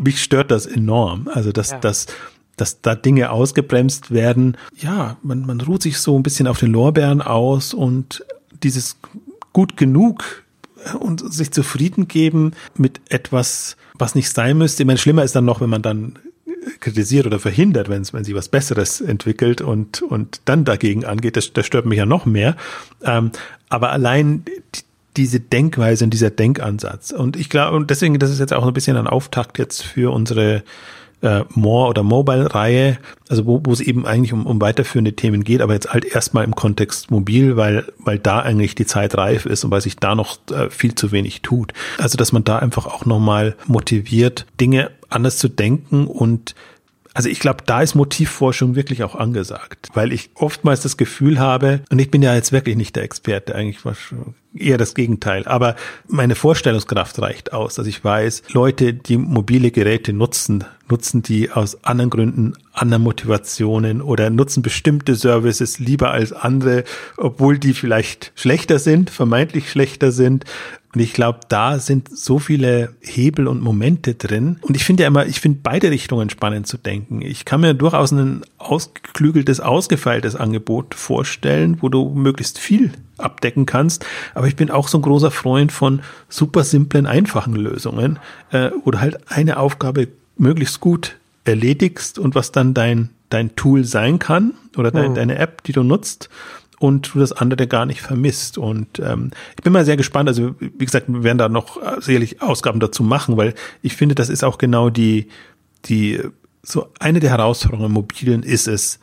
mich 0.00 0.22
stört 0.22 0.50
das 0.50 0.66
enorm. 0.66 1.28
Also, 1.32 1.52
dass, 1.52 1.70
ja. 1.70 1.78
dass, 1.78 2.06
dass 2.56 2.80
da 2.80 2.94
Dinge 2.94 3.30
ausgebremst 3.30 4.10
werden. 4.10 4.56
Ja, 4.76 5.16
man, 5.22 5.46
man 5.46 5.60
ruht 5.60 5.82
sich 5.82 5.98
so 5.98 6.16
ein 6.18 6.22
bisschen 6.22 6.46
auf 6.46 6.58
den 6.58 6.72
Lorbeeren 6.72 7.22
aus 7.22 7.74
und 7.74 8.24
dieses 8.62 8.96
gut 9.52 9.76
genug 9.76 10.44
äh, 10.84 10.96
und 10.96 11.32
sich 11.32 11.50
zufrieden 11.50 12.08
geben 12.08 12.52
mit 12.76 13.00
etwas, 13.08 13.76
was 13.94 14.14
nicht 14.14 14.30
sein 14.30 14.58
müsste. 14.58 14.82
Ich 14.82 14.86
meine, 14.86 14.98
schlimmer 14.98 15.24
ist 15.24 15.34
dann 15.34 15.44
noch, 15.44 15.60
wenn 15.60 15.70
man 15.70 15.82
dann 15.82 16.18
kritisiert 16.80 17.26
oder 17.26 17.38
verhindert, 17.38 17.88
wenn, 17.88 18.04
wenn 18.12 18.24
sie 18.24 18.34
was 18.34 18.48
Besseres 18.48 19.00
entwickelt 19.00 19.60
und, 19.60 20.02
und 20.02 20.40
dann 20.44 20.64
dagegen 20.64 21.04
angeht, 21.04 21.36
das, 21.36 21.52
das 21.52 21.66
stört 21.66 21.86
mich 21.86 21.98
ja 21.98 22.06
noch 22.06 22.26
mehr. 22.26 22.56
Ähm, 23.02 23.32
aber 23.68 23.90
allein 23.90 24.44
diese 25.16 25.40
Denkweise 25.40 26.04
und 26.04 26.10
dieser 26.10 26.30
Denkansatz. 26.30 27.10
Und 27.10 27.36
ich 27.36 27.50
glaube, 27.50 27.76
und 27.76 27.90
deswegen, 27.90 28.18
das 28.18 28.30
ist 28.30 28.38
jetzt 28.38 28.52
auch 28.52 28.66
ein 28.66 28.72
bisschen 28.72 28.96
ein 28.96 29.06
Auftakt 29.06 29.58
jetzt 29.58 29.82
für 29.82 30.12
unsere 30.12 30.62
äh, 31.22 31.44
More- 31.50 31.88
oder 31.88 32.02
Mobile-Reihe, 32.02 32.98
also 33.28 33.46
wo, 33.46 33.60
wo 33.64 33.72
es 33.72 33.80
eben 33.80 34.06
eigentlich 34.06 34.32
um, 34.32 34.46
um 34.46 34.60
weiterführende 34.60 35.14
Themen 35.14 35.44
geht, 35.44 35.60
aber 35.60 35.74
jetzt 35.74 35.92
halt 35.92 36.04
erstmal 36.04 36.44
im 36.44 36.54
Kontext 36.54 37.10
mobil, 37.10 37.56
weil, 37.56 37.84
weil 37.98 38.18
da 38.18 38.40
eigentlich 38.40 38.74
die 38.74 38.86
Zeit 38.86 39.16
reif 39.16 39.46
ist 39.46 39.64
und 39.64 39.70
weil 39.70 39.80
sich 39.80 39.96
da 39.96 40.14
noch 40.14 40.38
äh, 40.50 40.68
viel 40.68 40.94
zu 40.94 41.12
wenig 41.12 41.42
tut. 41.42 41.72
Also, 41.98 42.16
dass 42.16 42.32
man 42.32 42.44
da 42.44 42.58
einfach 42.58 42.86
auch 42.86 43.06
nochmal 43.06 43.54
motiviert, 43.66 44.46
Dinge 44.60 44.90
anders 45.08 45.38
zu 45.38 45.48
denken 45.48 46.06
und 46.06 46.54
also 47.14 47.28
ich 47.28 47.40
glaube, 47.40 47.64
da 47.66 47.82
ist 47.82 47.94
Motivforschung 47.94 48.74
wirklich 48.74 49.04
auch 49.04 49.14
angesagt, 49.14 49.88
weil 49.94 50.12
ich 50.12 50.30
oftmals 50.34 50.80
das 50.80 50.96
Gefühl 50.96 51.38
habe, 51.38 51.82
und 51.90 51.98
ich 51.98 52.10
bin 52.10 52.22
ja 52.22 52.34
jetzt 52.34 52.52
wirklich 52.52 52.76
nicht 52.76 52.96
der 52.96 53.02
Experte, 53.02 53.54
eigentlich 53.54 53.84
war 53.84 53.94
eher 54.54 54.78
das 54.78 54.94
Gegenteil, 54.94 55.46
aber 55.46 55.76
meine 56.08 56.34
Vorstellungskraft 56.34 57.20
reicht 57.20 57.52
aus, 57.52 57.74
dass 57.74 57.86
ich 57.86 58.02
weiß, 58.02 58.42
Leute, 58.52 58.94
die 58.94 59.16
mobile 59.16 59.70
Geräte 59.70 60.12
nutzen, 60.12 60.64
nutzen 60.88 61.22
die 61.22 61.50
aus 61.50 61.84
anderen 61.84 62.10
Gründen, 62.10 62.54
anderen 62.72 63.02
Motivationen 63.02 64.02
oder 64.02 64.30
nutzen 64.30 64.62
bestimmte 64.62 65.14
Services 65.14 65.78
lieber 65.78 66.10
als 66.10 66.32
andere, 66.32 66.84
obwohl 67.16 67.58
die 67.58 67.72
vielleicht 67.72 68.32
schlechter 68.34 68.78
sind, 68.78 69.10
vermeintlich 69.10 69.70
schlechter 69.70 70.12
sind 70.12 70.44
und 70.94 71.00
ich 71.00 71.14
glaube, 71.14 71.40
da 71.48 71.78
sind 71.78 72.14
so 72.14 72.38
viele 72.38 72.92
Hebel 73.00 73.48
und 73.48 73.62
Momente 73.62 74.14
drin. 74.14 74.58
Und 74.60 74.76
ich 74.76 74.84
finde 74.84 75.04
ja 75.04 75.06
immer, 75.06 75.24
ich 75.24 75.40
finde 75.40 75.60
beide 75.62 75.90
Richtungen 75.90 76.28
spannend 76.28 76.66
zu 76.66 76.76
denken. 76.76 77.22
Ich 77.22 77.46
kann 77.46 77.62
mir 77.62 77.72
durchaus 77.72 78.12
ein 78.12 78.42
ausgeklügeltes, 78.58 79.60
ausgefeiltes 79.60 80.36
Angebot 80.36 80.94
vorstellen, 80.94 81.78
wo 81.80 81.88
du 81.88 82.10
möglichst 82.10 82.58
viel 82.58 82.92
abdecken 83.16 83.64
kannst. 83.64 84.04
Aber 84.34 84.48
ich 84.48 84.56
bin 84.56 84.70
auch 84.70 84.86
so 84.86 84.98
ein 84.98 85.02
großer 85.02 85.30
Freund 85.30 85.72
von 85.72 86.02
super 86.28 86.62
simplen, 86.62 87.06
einfachen 87.06 87.56
Lösungen, 87.56 88.18
äh, 88.50 88.70
wo 88.84 88.90
du 88.90 89.00
halt 89.00 89.30
eine 89.30 89.56
Aufgabe 89.56 90.08
möglichst 90.36 90.80
gut 90.80 91.16
erledigst 91.44 92.18
und 92.18 92.34
was 92.34 92.52
dann 92.52 92.74
dein, 92.74 93.08
dein 93.30 93.56
Tool 93.56 93.84
sein 93.84 94.18
kann 94.18 94.52
oder 94.76 94.90
dein, 94.90 95.06
hm. 95.06 95.14
deine 95.14 95.38
App, 95.38 95.62
die 95.64 95.72
du 95.72 95.82
nutzt 95.82 96.28
und 96.82 97.14
du 97.14 97.20
das 97.20 97.30
andere 97.30 97.68
gar 97.68 97.86
nicht 97.86 98.00
vermisst. 98.00 98.58
Und 98.58 98.98
ähm, 98.98 99.30
ich 99.56 99.62
bin 99.62 99.72
mal 99.72 99.84
sehr 99.84 99.96
gespannt. 99.96 100.28
Also 100.28 100.56
wie 100.58 100.84
gesagt, 100.84 101.06
wir 101.06 101.22
werden 101.22 101.38
da 101.38 101.48
noch 101.48 101.80
äh, 101.80 102.00
sicherlich 102.00 102.42
Ausgaben 102.42 102.80
dazu 102.80 103.04
machen, 103.04 103.36
weil 103.36 103.54
ich 103.82 103.94
finde, 103.94 104.16
das 104.16 104.28
ist 104.28 104.42
auch 104.42 104.58
genau 104.58 104.90
die, 104.90 105.28
die 105.84 106.20
so 106.60 106.88
eine 106.98 107.20
der 107.20 107.30
Herausforderungen 107.30 107.86
im 107.86 107.92
Mobilen 107.92 108.42
ist 108.42 108.66
es, 108.66 108.98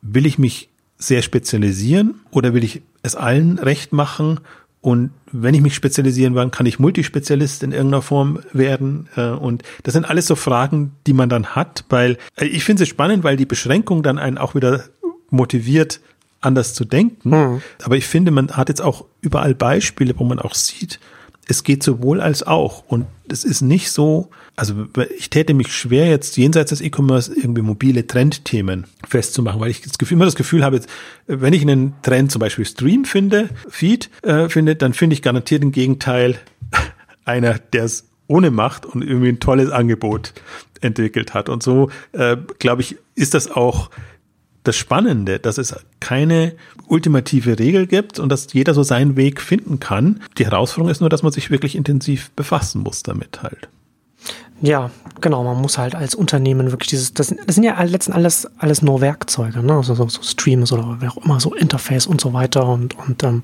will 0.00 0.26
ich 0.26 0.38
mich 0.38 0.68
sehr 0.96 1.22
spezialisieren 1.22 2.20
oder 2.30 2.54
will 2.54 2.62
ich 2.62 2.82
es 3.02 3.16
allen 3.16 3.58
recht 3.58 3.92
machen? 3.92 4.38
Und 4.80 5.10
wenn 5.32 5.54
ich 5.54 5.60
mich 5.60 5.74
spezialisieren 5.74 6.36
will, 6.36 6.50
kann 6.50 6.66
ich 6.66 6.78
Multispezialist 6.78 7.64
in 7.64 7.72
irgendeiner 7.72 8.02
Form 8.02 8.38
werden. 8.52 9.08
Äh, 9.16 9.30
und 9.30 9.64
das 9.82 9.94
sind 9.94 10.04
alles 10.04 10.28
so 10.28 10.36
Fragen, 10.36 10.92
die 11.08 11.14
man 11.14 11.28
dann 11.28 11.46
hat, 11.56 11.84
weil 11.88 12.16
äh, 12.36 12.44
ich 12.44 12.62
finde 12.62 12.84
es 12.84 12.88
spannend, 12.88 13.24
weil 13.24 13.36
die 13.36 13.46
Beschränkung 13.46 14.04
dann 14.04 14.20
einen 14.20 14.38
auch 14.38 14.54
wieder 14.54 14.84
motiviert, 15.30 16.00
anders 16.42 16.74
zu 16.74 16.84
denken. 16.84 17.30
Mhm. 17.30 17.62
Aber 17.82 17.96
ich 17.96 18.06
finde, 18.06 18.30
man 18.30 18.50
hat 18.50 18.68
jetzt 18.68 18.82
auch 18.82 19.06
überall 19.20 19.54
Beispiele, 19.54 20.14
wo 20.18 20.24
man 20.24 20.38
auch 20.38 20.54
sieht, 20.54 21.00
es 21.48 21.64
geht 21.64 21.82
sowohl 21.82 22.20
als 22.20 22.42
auch. 22.44 22.84
Und 22.86 23.06
es 23.28 23.44
ist 23.44 23.62
nicht 23.62 23.90
so, 23.90 24.30
also 24.54 24.86
ich 25.16 25.30
täte 25.30 25.54
mich 25.54 25.74
schwer, 25.74 26.06
jetzt 26.08 26.36
jenseits 26.36 26.70
des 26.70 26.80
E-Commerce 26.80 27.32
irgendwie 27.34 27.62
mobile 27.62 28.06
Trendthemen 28.06 28.86
festzumachen, 29.08 29.60
weil 29.60 29.70
ich 29.70 29.80
das 29.80 29.98
Gefühl, 29.98 30.16
immer 30.16 30.24
das 30.24 30.36
Gefühl 30.36 30.64
habe, 30.64 30.80
wenn 31.26 31.52
ich 31.52 31.62
einen 31.62 31.94
Trend 32.02 32.30
zum 32.30 32.40
Beispiel 32.40 32.64
Stream 32.64 33.04
finde, 33.04 33.48
Feed 33.68 34.10
äh, 34.22 34.48
finde, 34.48 34.76
dann 34.76 34.92
finde 34.92 35.14
ich 35.14 35.22
garantiert 35.22 35.62
im 35.62 35.72
Gegenteil 35.72 36.38
einer, 37.24 37.58
der 37.58 37.84
es 37.84 38.08
ohne 38.28 38.50
macht 38.50 38.86
und 38.86 39.02
irgendwie 39.02 39.28
ein 39.28 39.40
tolles 39.40 39.70
Angebot 39.70 40.32
entwickelt 40.80 41.34
hat. 41.34 41.48
Und 41.48 41.62
so, 41.62 41.90
äh, 42.12 42.36
glaube 42.58 42.82
ich, 42.82 42.96
ist 43.14 43.34
das 43.34 43.50
auch 43.50 43.90
das 44.64 44.76
Spannende, 44.76 45.38
dass 45.38 45.58
es 45.58 45.74
keine 46.00 46.54
ultimative 46.86 47.58
Regel 47.58 47.86
gibt 47.86 48.18
und 48.18 48.28
dass 48.28 48.52
jeder 48.52 48.74
so 48.74 48.82
seinen 48.82 49.16
Weg 49.16 49.40
finden 49.40 49.80
kann. 49.80 50.20
Die 50.38 50.44
Herausforderung 50.44 50.90
ist 50.90 51.00
nur, 51.00 51.10
dass 51.10 51.22
man 51.22 51.32
sich 51.32 51.50
wirklich 51.50 51.74
intensiv 51.74 52.30
befassen 52.32 52.82
muss 52.82 53.02
damit 53.02 53.42
halt. 53.42 53.68
Ja, 54.62 54.92
genau. 55.20 55.42
Man 55.42 55.60
muss 55.60 55.76
halt 55.76 55.96
als 55.96 56.14
Unternehmen 56.14 56.70
wirklich 56.70 56.90
dieses, 56.90 57.12
das, 57.12 57.34
das 57.46 57.56
sind 57.56 57.64
ja 57.64 57.82
letzten 57.82 58.12
alles, 58.12 58.48
alles 58.58 58.80
nur 58.80 59.00
Werkzeuge, 59.00 59.60
ne? 59.60 59.74
Also 59.74 59.96
so, 59.96 60.08
so 60.08 60.22
Streams 60.22 60.72
oder 60.72 60.98
wer 61.00 61.10
auch 61.10 61.24
immer, 61.24 61.40
so 61.40 61.52
Interface 61.52 62.06
und 62.06 62.20
so 62.20 62.32
weiter 62.32 62.68
und, 62.68 62.96
und, 62.96 63.24
ähm, 63.24 63.42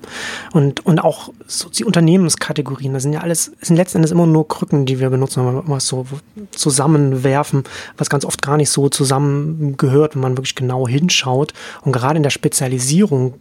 und, 0.53 0.87
und 0.87 1.01
auch 1.01 1.31
so 1.49 1.71
die 1.71 1.85
Unternehmenskategorien, 1.85 2.93
das 2.93 3.03
sind 3.03 3.15
ja 3.15 3.21
alles, 3.21 3.51
sind 3.61 3.77
letzten 3.77 3.99
Endes 3.99 4.13
immer 4.13 4.27
nur 4.27 4.47
Krücken, 4.47 4.87
die 4.87 5.01
wir 5.01 5.11
benutzen, 5.11 5.45
wenn 5.45 5.55
wir 5.57 5.63
was 5.67 5.89
so 5.89 6.07
zusammenwerfen, 6.53 7.65
was 7.97 8.11
ganz 8.11 8.25
oft 8.25 8.41
gar 8.41 8.57
nicht 8.57 8.71
so 8.71 8.89
zusammengehört, 8.89 10.15
wenn 10.15 10.23
man 10.23 10.37
wirklich 10.37 10.55
genau 10.55 10.87
hinschaut. 10.87 11.53
Und 11.83 11.91
gerade 11.91 12.19
in 12.19 12.23
der 12.23 12.31
Spezialisierung, 12.31 13.35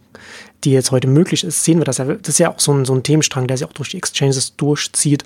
die 0.64 0.72
jetzt 0.72 0.90
heute 0.90 1.06
möglich 1.06 1.44
ist, 1.44 1.62
sehen 1.62 1.78
wir 1.78 1.84
das 1.84 1.98
ja. 1.98 2.06
Das 2.06 2.28
ist 2.28 2.38
ja 2.38 2.50
auch 2.50 2.58
so 2.58 2.72
ein, 2.72 2.84
so 2.84 2.92
ein 2.92 3.04
Themenstrang, 3.04 3.46
der 3.46 3.56
sich 3.56 3.68
auch 3.68 3.72
durch 3.72 3.90
die 3.90 3.98
Exchanges 3.98 4.56
durchzieht 4.56 5.22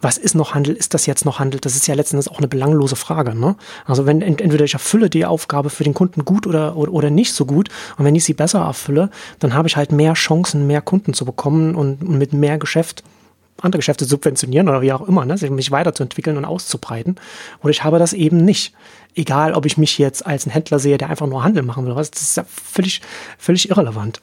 was 0.00 0.16
ist 0.18 0.34
noch 0.34 0.54
Handel, 0.54 0.74
ist 0.74 0.94
das 0.94 1.06
jetzt 1.06 1.24
noch 1.24 1.38
Handel? 1.38 1.60
Das 1.60 1.74
ist 1.74 1.86
ja 1.86 1.94
letztendlich 1.94 2.30
auch 2.30 2.38
eine 2.38 2.48
belanglose 2.48 2.96
Frage. 2.96 3.34
Ne? 3.34 3.56
Also 3.84 4.06
wenn 4.06 4.22
entweder 4.22 4.64
ich 4.64 4.74
erfülle 4.74 5.10
die 5.10 5.26
Aufgabe 5.26 5.70
für 5.70 5.84
den 5.84 5.94
Kunden 5.94 6.24
gut 6.24 6.46
oder, 6.46 6.76
oder, 6.76 6.92
oder 6.92 7.10
nicht 7.10 7.32
so 7.32 7.46
gut 7.46 7.68
und 7.96 8.04
wenn 8.04 8.14
ich 8.14 8.24
sie 8.24 8.34
besser 8.34 8.60
erfülle, 8.60 9.10
dann 9.40 9.54
habe 9.54 9.68
ich 9.68 9.76
halt 9.76 9.92
mehr 9.92 10.14
Chancen, 10.14 10.66
mehr 10.66 10.82
Kunden 10.82 11.14
zu 11.14 11.24
bekommen 11.24 11.74
und, 11.74 12.08
mit 12.08 12.32
mehr 12.32 12.58
Geschäft 12.58 13.02
andere 13.60 13.80
Geschäfte 13.80 14.04
subventionieren 14.04 14.68
oder 14.68 14.82
wie 14.82 14.92
auch 14.92 15.08
immer, 15.08 15.24
ne? 15.24 15.34
mich 15.50 15.72
weiterzuentwickeln 15.72 16.36
und 16.36 16.44
auszubreiten. 16.44 17.16
Oder 17.60 17.70
ich 17.70 17.82
habe 17.82 17.98
das 17.98 18.12
eben 18.12 18.44
nicht. 18.44 18.72
Egal, 19.16 19.52
ob 19.52 19.66
ich 19.66 19.76
mich 19.76 19.98
jetzt 19.98 20.24
als 20.24 20.46
ein 20.46 20.50
Händler 20.50 20.78
sehe, 20.78 20.96
der 20.96 21.10
einfach 21.10 21.26
nur 21.26 21.42
Handel 21.42 21.64
machen 21.64 21.84
will, 21.84 21.94
das 21.94 22.10
ist 22.10 22.36
ja 22.36 22.44
völlig, 22.46 23.00
völlig 23.36 23.68
irrelevant 23.68 24.20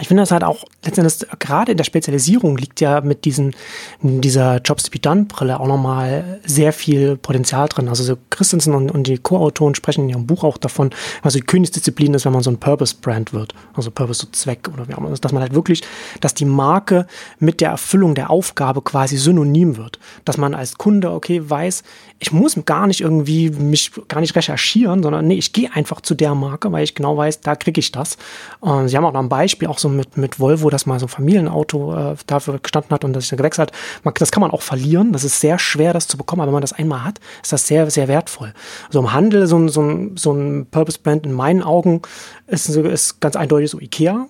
ich 0.00 0.08
finde 0.08 0.22
das 0.22 0.30
halt 0.30 0.42
auch 0.42 0.64
letztendlich 0.84 1.28
gerade 1.38 1.72
in 1.72 1.76
der 1.76 1.84
Spezialisierung 1.84 2.56
liegt 2.56 2.80
ja 2.80 3.02
mit 3.02 3.26
diesen 3.26 3.54
dieser 4.00 4.56
Jobs 4.62 4.84
to 4.84 4.90
be 4.90 4.98
done 4.98 5.26
Brille 5.26 5.60
auch 5.60 5.66
nochmal 5.66 6.40
sehr 6.46 6.72
viel 6.72 7.18
Potenzial 7.18 7.68
drin. 7.68 7.88
Also 7.88 8.02
so 8.02 8.16
Christensen 8.30 8.74
und, 8.74 8.90
und 8.90 9.06
die 9.06 9.18
Co-Autoren 9.18 9.74
sprechen 9.74 10.04
in 10.04 10.08
ihrem 10.08 10.26
Buch 10.26 10.44
auch 10.44 10.56
davon, 10.56 10.90
was 11.22 11.34
die 11.34 11.42
Königsdisziplin 11.42 12.14
ist, 12.14 12.24
wenn 12.24 12.32
man 12.32 12.42
so 12.42 12.50
ein 12.50 12.58
Purpose 12.58 12.96
Brand 13.02 13.34
wird, 13.34 13.54
also 13.74 13.90
Purpose 13.90 14.22
so 14.22 14.28
Zweck 14.32 14.70
oder 14.72 14.88
wie 14.88 14.94
auch 14.94 14.98
immer, 14.98 15.10
dass 15.10 15.32
man 15.32 15.42
halt 15.42 15.52
wirklich, 15.52 15.82
dass 16.20 16.32
die 16.32 16.46
Marke 16.46 17.06
mit 17.38 17.60
der 17.60 17.70
Erfüllung 17.70 18.14
der 18.14 18.30
Aufgabe 18.30 18.80
quasi 18.80 19.18
synonym 19.18 19.76
wird, 19.76 19.98
dass 20.24 20.38
man 20.38 20.54
als 20.54 20.78
Kunde 20.78 21.12
okay 21.12 21.42
weiß, 21.48 21.82
ich 22.22 22.30
muss 22.30 22.56
gar 22.64 22.86
nicht 22.86 23.00
irgendwie 23.00 23.50
mich 23.50 23.90
gar 24.06 24.20
nicht 24.20 24.36
recherchieren, 24.36 25.02
sondern 25.02 25.26
nee, 25.26 25.34
ich 25.34 25.52
gehe 25.52 25.72
einfach 25.74 26.00
zu 26.00 26.14
der 26.14 26.36
Marke, 26.36 26.70
weil 26.70 26.84
ich 26.84 26.94
genau 26.94 27.16
weiß, 27.16 27.40
da 27.40 27.56
kriege 27.56 27.80
ich 27.80 27.90
das. 27.90 28.16
Und 28.60 28.86
sie 28.86 28.96
haben 28.96 29.04
auch 29.04 29.12
noch 29.12 29.20
ein 29.20 29.28
Beispiel, 29.28 29.66
auch 29.66 29.78
so 29.78 29.88
mit, 29.88 30.16
mit 30.16 30.38
Volvo, 30.38 30.70
dass 30.70 30.86
mal 30.86 31.00
so 31.00 31.06
ein 31.06 31.08
Familienauto 31.08 32.12
äh, 32.12 32.14
dafür 32.28 32.60
gestanden 32.60 32.92
hat 32.92 33.04
und 33.04 33.12
das 33.12 33.26
sich 33.26 33.36
gewechselt 33.36 33.72
hat. 33.72 34.18
Das 34.20 34.30
kann 34.30 34.40
man 34.40 34.52
auch 34.52 34.62
verlieren. 34.62 35.12
Das 35.12 35.24
ist 35.24 35.40
sehr 35.40 35.58
schwer, 35.58 35.92
das 35.92 36.06
zu 36.06 36.16
bekommen. 36.16 36.42
Aber 36.42 36.50
wenn 36.50 36.54
man 36.54 36.60
das 36.60 36.72
einmal 36.72 37.02
hat, 37.02 37.18
ist 37.42 37.52
das 37.52 37.66
sehr, 37.66 37.90
sehr 37.90 38.06
wertvoll. 38.06 38.54
So 38.90 39.00
im 39.00 39.12
Handel, 39.12 39.48
so 39.48 39.58
ein, 39.58 39.68
so 39.68 40.10
so 40.14 40.32
ein 40.32 40.66
Purpose 40.70 41.00
Brand 41.02 41.26
in 41.26 41.32
meinen 41.32 41.64
Augen 41.64 42.02
ist, 42.46 42.68
ist 42.68 43.20
ganz 43.20 43.34
eindeutig 43.34 43.68
so 43.68 43.80
Ikea. 43.80 44.28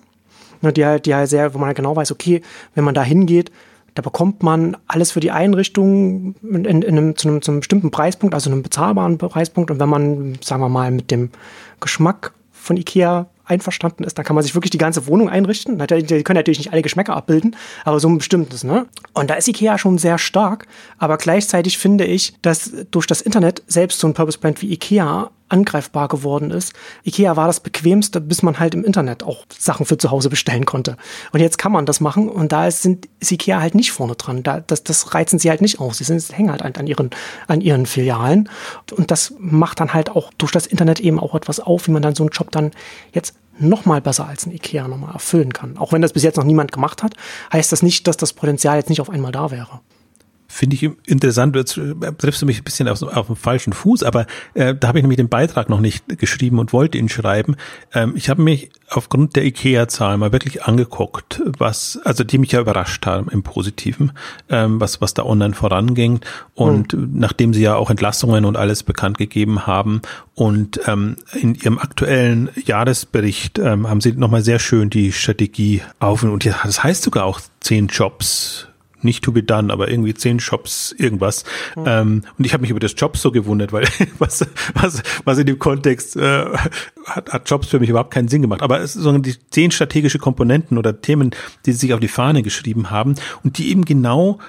Ne, 0.61 0.73
die 0.73 0.85
halt, 0.85 1.05
die 1.05 1.13
halt 1.13 1.29
sehr, 1.29 1.53
wo 1.53 1.59
man 1.59 1.67
halt 1.67 1.77
genau 1.77 1.95
weiß, 1.95 2.11
okay, 2.11 2.41
wenn 2.73 2.85
man 2.85 2.95
da 2.95 3.03
hingeht, 3.03 3.51
da 3.95 4.01
bekommt 4.01 4.43
man 4.43 4.77
alles 4.87 5.11
für 5.11 5.19
die 5.19 5.31
Einrichtung 5.31 6.35
in, 6.41 6.65
in 6.65 6.83
einem, 6.85 7.15
zu, 7.15 7.27
einem, 7.27 7.41
zu 7.41 7.51
einem 7.51 7.59
bestimmten 7.59 7.91
Preispunkt, 7.91 8.33
also 8.33 8.49
einem 8.49 8.63
bezahlbaren 8.63 9.17
Preispunkt. 9.17 9.71
Und 9.71 9.79
wenn 9.79 9.89
man, 9.89 10.37
sagen 10.41 10.61
wir 10.61 10.69
mal, 10.69 10.91
mit 10.91 11.11
dem 11.11 11.29
Geschmack 11.79 12.33
von 12.51 12.77
Ikea 12.77 13.27
einverstanden 13.45 14.03
ist, 14.03 14.17
dann 14.17 14.25
kann 14.25 14.35
man 14.35 14.43
sich 14.43 14.55
wirklich 14.55 14.71
die 14.71 14.77
ganze 14.77 15.05
Wohnung 15.07 15.29
einrichten. 15.29 15.77
Die 15.77 16.23
können 16.23 16.37
natürlich 16.37 16.59
nicht 16.59 16.71
alle 16.71 16.81
Geschmäcker 16.81 17.15
abbilden, 17.15 17.55
aber 17.83 17.99
so 17.99 18.07
ein 18.07 18.17
bestimmtes. 18.17 18.63
Ne? 18.63 18.87
Und 19.13 19.29
da 19.29 19.35
ist 19.35 19.47
Ikea 19.47 19.77
schon 19.77 19.97
sehr 19.97 20.17
stark, 20.17 20.65
aber 20.97 21.17
gleichzeitig 21.17 21.77
finde 21.77 22.05
ich, 22.05 22.33
dass 22.41 22.71
durch 22.89 23.05
das 23.05 23.21
Internet 23.21 23.61
selbst 23.67 23.99
so 23.99 24.07
ein 24.07 24.13
Purpose 24.13 24.39
Brand 24.39 24.61
wie 24.61 24.71
Ikea 24.71 25.29
angreifbar 25.53 26.07
geworden 26.07 26.51
ist. 26.51 26.73
Ikea 27.05 27.37
war 27.37 27.47
das 27.47 27.59
bequemste, 27.59 28.19
bis 28.19 28.41
man 28.41 28.59
halt 28.59 28.73
im 28.73 28.83
Internet 28.83 29.23
auch 29.23 29.45
Sachen 29.57 29.85
für 29.85 29.97
zu 29.97 30.11
Hause 30.11 30.29
bestellen 30.29 30.65
konnte. 30.65 30.97
Und 31.31 31.39
jetzt 31.39 31.57
kann 31.57 31.71
man 31.71 31.85
das 31.85 32.01
machen 32.01 32.27
und 32.27 32.51
da 32.51 32.67
ist, 32.67 32.81
sind, 32.81 33.07
ist 33.19 33.31
Ikea 33.31 33.61
halt 33.61 33.75
nicht 33.75 33.91
vorne 33.91 34.15
dran. 34.15 34.43
Da, 34.43 34.59
das, 34.59 34.83
das 34.83 35.13
reizen 35.13 35.39
sie 35.39 35.49
halt 35.49 35.61
nicht 35.61 35.79
aus. 35.79 35.99
Sie 35.99 36.03
sind, 36.03 36.21
hängen 36.35 36.51
halt 36.51 36.63
an 36.63 36.87
ihren, 36.87 37.11
an 37.47 37.61
ihren 37.61 37.85
Filialen. 37.85 38.49
Und 38.97 39.11
das 39.11 39.33
macht 39.37 39.79
dann 39.79 39.93
halt 39.93 40.09
auch 40.09 40.31
durch 40.37 40.51
das 40.51 40.65
Internet 40.65 40.99
eben 40.99 41.19
auch 41.19 41.35
etwas 41.35 41.59
auf, 41.59 41.87
wie 41.87 41.91
man 41.91 42.01
dann 42.01 42.15
so 42.15 42.23
einen 42.23 42.31
Job 42.31 42.51
dann 42.51 42.71
jetzt 43.13 43.35
noch 43.59 43.85
mal 43.85 44.01
besser 44.01 44.27
als 44.27 44.47
ein 44.47 44.51
Ikea 44.51 44.87
nochmal 44.87 45.13
erfüllen 45.13 45.53
kann. 45.53 45.77
Auch 45.77 45.91
wenn 45.91 46.01
das 46.01 46.13
bis 46.13 46.23
jetzt 46.23 46.37
noch 46.37 46.43
niemand 46.43 46.71
gemacht 46.71 47.03
hat, 47.03 47.13
heißt 47.51 47.71
das 47.71 47.83
nicht, 47.83 48.07
dass 48.07 48.17
das 48.17 48.33
Potenzial 48.33 48.77
jetzt 48.77 48.89
nicht 48.89 49.01
auf 49.01 49.11
einmal 49.11 49.31
da 49.31 49.51
wäre. 49.51 49.81
Finde 50.53 50.75
ich 50.75 50.87
interessant, 51.07 51.55
jetzt 51.55 51.77
äh, 51.77 51.95
triffst 52.15 52.43
du 52.43 52.45
mich 52.45 52.59
ein 52.59 52.63
bisschen 52.63 52.87
auf, 52.87 53.01
auf 53.01 53.25
dem 53.25 53.35
falschen 53.35 53.73
Fuß, 53.73 54.03
aber 54.03 54.27
äh, 54.53 54.75
da 54.75 54.89
habe 54.89 54.99
ich 54.99 55.03
nämlich 55.03 55.17
den 55.17 55.27
Beitrag 55.27 55.67
noch 55.67 55.79
nicht 55.79 56.19
geschrieben 56.19 56.59
und 56.59 56.73
wollte 56.73 56.99
ihn 56.99 57.09
schreiben. 57.09 57.55
Ähm, 57.91 58.13
ich 58.15 58.29
habe 58.29 58.43
mich 58.43 58.69
aufgrund 58.87 59.35
der 59.35 59.45
IKEA-Zahlen 59.45 60.19
mal 60.19 60.31
wirklich 60.31 60.63
angeguckt, 60.63 61.41
was, 61.57 61.99
also 62.03 62.23
die 62.23 62.37
mich 62.37 62.51
ja 62.51 62.61
überrascht 62.61 63.03
haben 63.07 63.29
im 63.29 63.41
Positiven, 63.41 64.11
ähm, 64.47 64.79
was, 64.79 65.01
was 65.01 65.15
da 65.15 65.23
online 65.23 65.55
voranging. 65.55 66.19
Und 66.53 66.93
mhm. 66.93 67.09
nachdem 67.13 67.55
sie 67.55 67.63
ja 67.63 67.75
auch 67.75 67.89
Entlassungen 67.89 68.45
und 68.45 68.55
alles 68.55 68.83
bekannt 68.83 69.17
gegeben 69.17 69.65
haben 69.65 70.03
und 70.35 70.81
ähm, 70.85 71.15
in 71.33 71.55
ihrem 71.55 71.79
aktuellen 71.79 72.51
Jahresbericht 72.63 73.57
ähm, 73.57 73.89
haben 73.89 74.01
sie 74.01 74.11
nochmal 74.11 74.43
sehr 74.43 74.59
schön 74.59 74.91
die 74.91 75.11
Strategie 75.11 75.81
auf 75.99 76.21
und 76.21 76.45
das 76.45 76.83
heißt 76.83 77.01
sogar 77.01 77.25
auch 77.25 77.41
zehn 77.59 77.87
Jobs 77.87 78.67
nicht 79.03 79.23
to 79.23 79.31
be 79.31 79.43
done, 79.43 79.71
aber 79.71 79.89
irgendwie 79.89 80.13
zehn 80.13 80.39
Shops, 80.39 80.93
irgendwas. 80.97 81.43
Mhm. 81.75 81.83
Ähm, 81.85 82.23
und 82.37 82.45
ich 82.45 82.53
habe 82.53 82.61
mich 82.61 82.71
über 82.71 82.79
das 82.79 82.93
Jobs 82.97 83.21
so 83.21 83.31
gewundert, 83.31 83.73
weil 83.73 83.87
was, 84.19 84.45
was, 84.73 85.03
was 85.23 85.37
in 85.37 85.45
dem 85.45 85.59
Kontext 85.59 86.15
äh, 86.15 86.45
hat, 87.05 87.31
hat 87.31 87.49
Jobs 87.49 87.67
für 87.67 87.79
mich 87.79 87.89
überhaupt 87.89 88.11
keinen 88.11 88.27
Sinn 88.27 88.41
gemacht. 88.41 88.61
Aber 88.61 88.79
es 88.79 88.93
sind 88.93 89.25
die 89.25 89.35
zehn 89.49 89.71
strategische 89.71 90.19
Komponenten 90.19 90.77
oder 90.77 91.01
Themen, 91.01 91.31
die 91.65 91.71
sie 91.71 91.79
sich 91.79 91.93
auf 91.93 91.99
die 91.99 92.07
Fahne 92.07 92.43
geschrieben 92.43 92.89
haben 92.89 93.15
und 93.43 93.57
die 93.57 93.69
eben 93.69 93.85
genau 93.85 94.39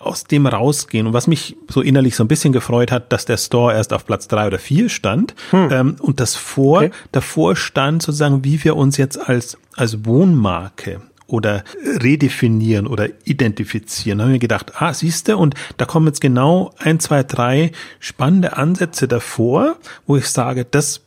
aus 0.00 0.24
dem 0.24 0.46
rausgehen. 0.46 1.06
Und 1.06 1.12
was 1.12 1.26
mich 1.26 1.56
so 1.68 1.82
innerlich 1.82 2.16
so 2.16 2.24
ein 2.24 2.28
bisschen 2.28 2.52
gefreut 2.52 2.90
hat, 2.90 3.12
dass 3.12 3.26
der 3.26 3.36
Store 3.36 3.74
erst 3.74 3.92
auf 3.92 4.06
Platz 4.06 4.28
drei 4.28 4.46
oder 4.46 4.58
vier 4.58 4.88
stand 4.88 5.34
hm. 5.50 5.68
ähm, 5.70 5.96
und 6.00 6.20
das 6.20 6.36
vor, 6.36 6.78
okay. 6.78 6.90
davor 7.12 7.54
stand 7.54 8.02
sozusagen, 8.02 8.44
wie 8.44 8.62
wir 8.64 8.76
uns 8.76 8.96
jetzt 8.96 9.18
als, 9.18 9.58
als 9.76 10.04
Wohnmarke 10.04 11.02
oder 11.32 11.64
redefinieren 12.00 12.86
oder 12.86 13.08
identifizieren. 13.24 14.18
Da 14.18 14.24
haben 14.24 14.32
wir 14.32 14.38
gedacht, 14.38 14.72
ah, 14.76 14.92
siehst 14.92 15.28
du, 15.28 15.36
und 15.36 15.54
da 15.76 15.84
kommen 15.84 16.06
jetzt 16.06 16.20
genau 16.20 16.72
ein, 16.78 17.00
zwei, 17.00 17.22
drei 17.22 17.72
spannende 17.98 18.56
Ansätze 18.56 19.08
davor, 19.08 19.76
wo 20.06 20.16
ich 20.16 20.26
sage, 20.26 20.64
das 20.64 21.02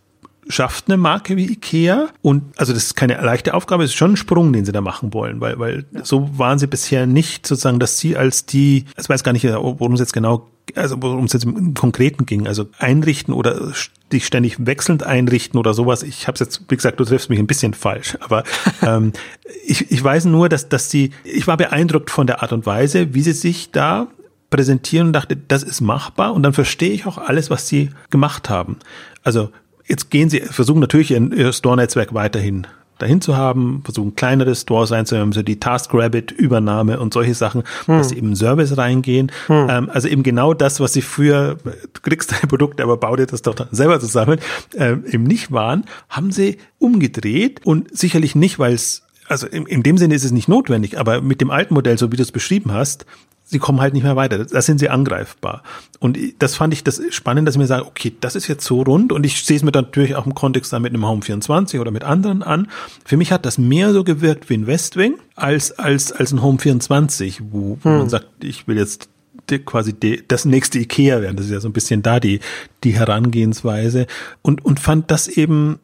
schafft 0.48 0.90
eine 0.90 0.98
Marke 0.98 1.38
wie 1.38 1.52
Ikea 1.52 2.10
und 2.22 2.44
also 2.58 2.74
das 2.74 2.84
ist 2.84 2.96
keine 2.96 3.22
leichte 3.22 3.54
Aufgabe, 3.54 3.84
es 3.84 3.92
ist 3.92 3.98
schon 3.98 4.14
ein 4.14 4.18
Sprung, 4.18 4.52
den 4.52 4.66
sie 4.66 4.74
da 4.74 4.82
machen 4.82 5.14
wollen, 5.14 5.40
weil 5.40 5.58
weil 5.58 5.86
so 6.04 6.30
waren 6.38 6.60
sie 6.60 6.68
bisher 6.68 7.06
nicht 7.06 7.48
sozusagen, 7.48 7.80
dass 7.80 7.98
sie 7.98 8.18
als 8.18 8.46
die, 8.46 8.86
ich 9.00 9.10
weiß 9.10 9.24
gar 9.24 9.32
nicht, 9.32 9.46
worum 9.46 9.94
es 9.94 10.02
jetzt 10.02 10.14
genau 10.14 10.48
also 10.76 11.02
worum 11.02 11.26
es 11.26 11.34
jetzt 11.34 11.46
im 11.46 11.74
Konkreten 11.74 12.26
ging, 12.26 12.48
also 12.48 12.68
einrichten 12.78 13.34
oder 13.34 13.74
dich 14.14 14.26
ständig 14.26 14.66
wechselnd 14.66 15.04
einrichten 15.04 15.60
oder 15.60 15.74
sowas. 15.74 16.04
Ich 16.04 16.28
habe 16.28 16.36
es 16.36 16.40
jetzt, 16.40 16.62
wie 16.70 16.76
gesagt, 16.76 17.00
du 17.00 17.06
triffst 17.06 17.30
mich 17.30 17.40
ein 17.40 17.48
bisschen 17.48 17.74
falsch, 17.74 18.18
aber 18.22 18.44
ähm, 18.82 19.14
ich, 19.66 19.92
ich 19.92 20.04
weiß 20.04 20.26
nur, 20.26 20.50
dass, 20.50 20.70
dass 20.70 20.90
sie, 20.90 21.12
ich 21.24 21.48
war 21.48 21.58
beeindruckt 21.58 22.10
von 22.10 22.28
der 22.28 22.42
Art 22.42 22.54
und 22.54 22.66
Weise, 22.66 23.14
wie 23.14 23.22
sie 23.22 23.34
sich 23.34 23.72
da 23.72 24.08
präsentieren 24.50 25.08
und 25.08 25.14
dachte, 25.14 25.36
das 25.36 25.64
ist 25.64 25.82
machbar 25.82 26.34
und 26.34 26.44
dann 26.44 26.54
verstehe 26.54 26.92
ich 26.92 27.06
auch 27.06 27.18
alles, 27.18 27.50
was 27.50 27.68
sie 27.68 27.90
gemacht 28.12 28.50
haben. 28.50 28.78
Also 29.24 29.50
jetzt 29.88 30.12
gehen 30.12 30.30
sie, 30.30 30.42
versuchen 30.42 30.80
natürlich 30.80 31.12
ihr 31.12 31.52
Store-Netzwerk 31.52 32.14
weiterhin 32.14 32.68
dahin 32.98 33.22
zu 33.22 33.36
haben, 33.36 33.82
versuchen 33.84 34.16
kleinere 34.16 34.56
Stores 34.56 34.92
einzunehmen, 34.92 35.32
so 35.32 35.42
die 35.42 35.60
TaskRabbit-Übernahme 35.60 37.00
und 37.00 37.14
solche 37.14 37.34
Sachen, 37.34 37.64
hm. 37.86 37.98
dass 37.98 38.10
sie 38.10 38.18
eben 38.18 38.36
Service 38.36 38.78
reingehen. 38.78 39.32
Hm. 39.48 39.68
Ähm, 39.70 39.90
also 39.92 40.08
eben 40.08 40.24
genau 40.24 40.54
das, 40.54 40.80
was 40.80 40.94
sie 40.94 41.02
früher, 41.02 41.58
du 41.64 42.02
kriegst 42.02 42.32
deine 42.32 42.48
Produkte, 42.48 42.84
aber 42.84 42.98
bau 42.98 43.16
dir 43.16 43.26
das 43.26 43.42
doch 43.42 43.56
selber 43.72 44.00
zusammen, 44.00 44.40
ähm, 44.76 45.04
eben 45.10 45.24
nicht 45.24 45.52
waren, 45.52 45.86
haben 46.10 46.32
sie 46.32 46.58
umgedreht 46.80 47.62
und 47.66 47.96
sicherlich 47.98 48.36
nicht, 48.36 48.60
weil 48.60 48.74
es 48.74 49.04
also 49.28 49.48
in, 49.48 49.66
in 49.66 49.84
dem 49.84 49.98
Sinne 49.98 50.16
ist 50.16 50.26
es 50.26 50.32
nicht 50.32 50.50
notwendig, 50.50 51.00
aber 51.00 51.22
mit 51.22 51.40
dem 51.40 51.50
alten 51.50 51.74
Modell, 51.74 51.98
so 51.98 52.12
wie 52.12 52.18
du 52.18 52.24
es 52.24 52.32
beschrieben 52.32 52.74
hast, 52.74 53.06
sie 53.44 53.60
kommen 53.60 53.82
halt 53.82 53.94
nicht 53.94 54.04
mehr 54.04 54.16
weiter. 54.16 54.44
Da 54.46 54.62
sind 54.62 54.80
sie 54.80 54.90
angreifbar. 54.90 55.64
Und 56.00 56.18
das 56.40 56.56
fand 56.56 56.74
ich 56.74 56.84
das 56.84 57.02
spannend, 57.12 57.48
dass 57.48 57.56
ich 57.56 57.60
mir 57.60 57.68
sage, 57.68 57.86
okay, 57.86 58.14
das 58.20 58.36
ist 58.36 58.48
jetzt 58.48 58.66
so 58.66 58.82
rund 58.82 59.12
und 59.12 59.26
ich 59.26 59.44
sehe 59.44 59.58
es 59.58 59.64
mir 59.64 59.72
dann 59.72 59.86
natürlich 59.86 60.16
auch 60.16 60.26
im 60.26 60.36
Kontext 60.36 60.74
dann 60.74 60.82
mit 60.82 60.94
einem 60.94 61.06
Home 61.06 61.22
24 61.22 61.80
oder 61.80 61.92
mit 61.92 62.04
anderen 62.04 62.44
an. 62.44 62.70
Für 63.06 63.18
mich 63.18 63.32
hat 63.32 63.46
das 63.46 63.58
mehr 63.58 63.94
so 63.94 64.04
gewirkt 64.04 64.50
wie 64.50 64.56
ein 64.56 64.68
Westwing 64.68 65.16
als, 65.36 65.72
als, 65.72 66.12
als 66.12 66.32
ein 66.32 66.42
Home 66.42 66.60
24, 66.60 67.42
wo, 67.52 67.78
wo 67.82 67.90
hm. 67.90 67.98
man 67.98 68.10
sagt, 68.10 68.28
ich 68.42 68.68
will 68.68 68.78
jetzt 68.78 69.10
quasi 69.66 69.94
die, 69.94 70.24
das 70.28 70.46
nächste 70.46 70.80
Ikea 70.80 71.22
werden. 71.22 71.36
Das 71.36 71.46
ist 71.46 71.52
ja 71.52 71.60
so 71.60 71.70
ein 71.70 71.74
bisschen 71.74 72.02
da 72.02 72.20
die, 72.20 72.40
die 72.84 72.94
Herangehensweise 72.94 74.08
und, 74.42 74.64
und 74.66 74.80
fand 74.80 75.12
das 75.12 75.28
eben 75.28 75.80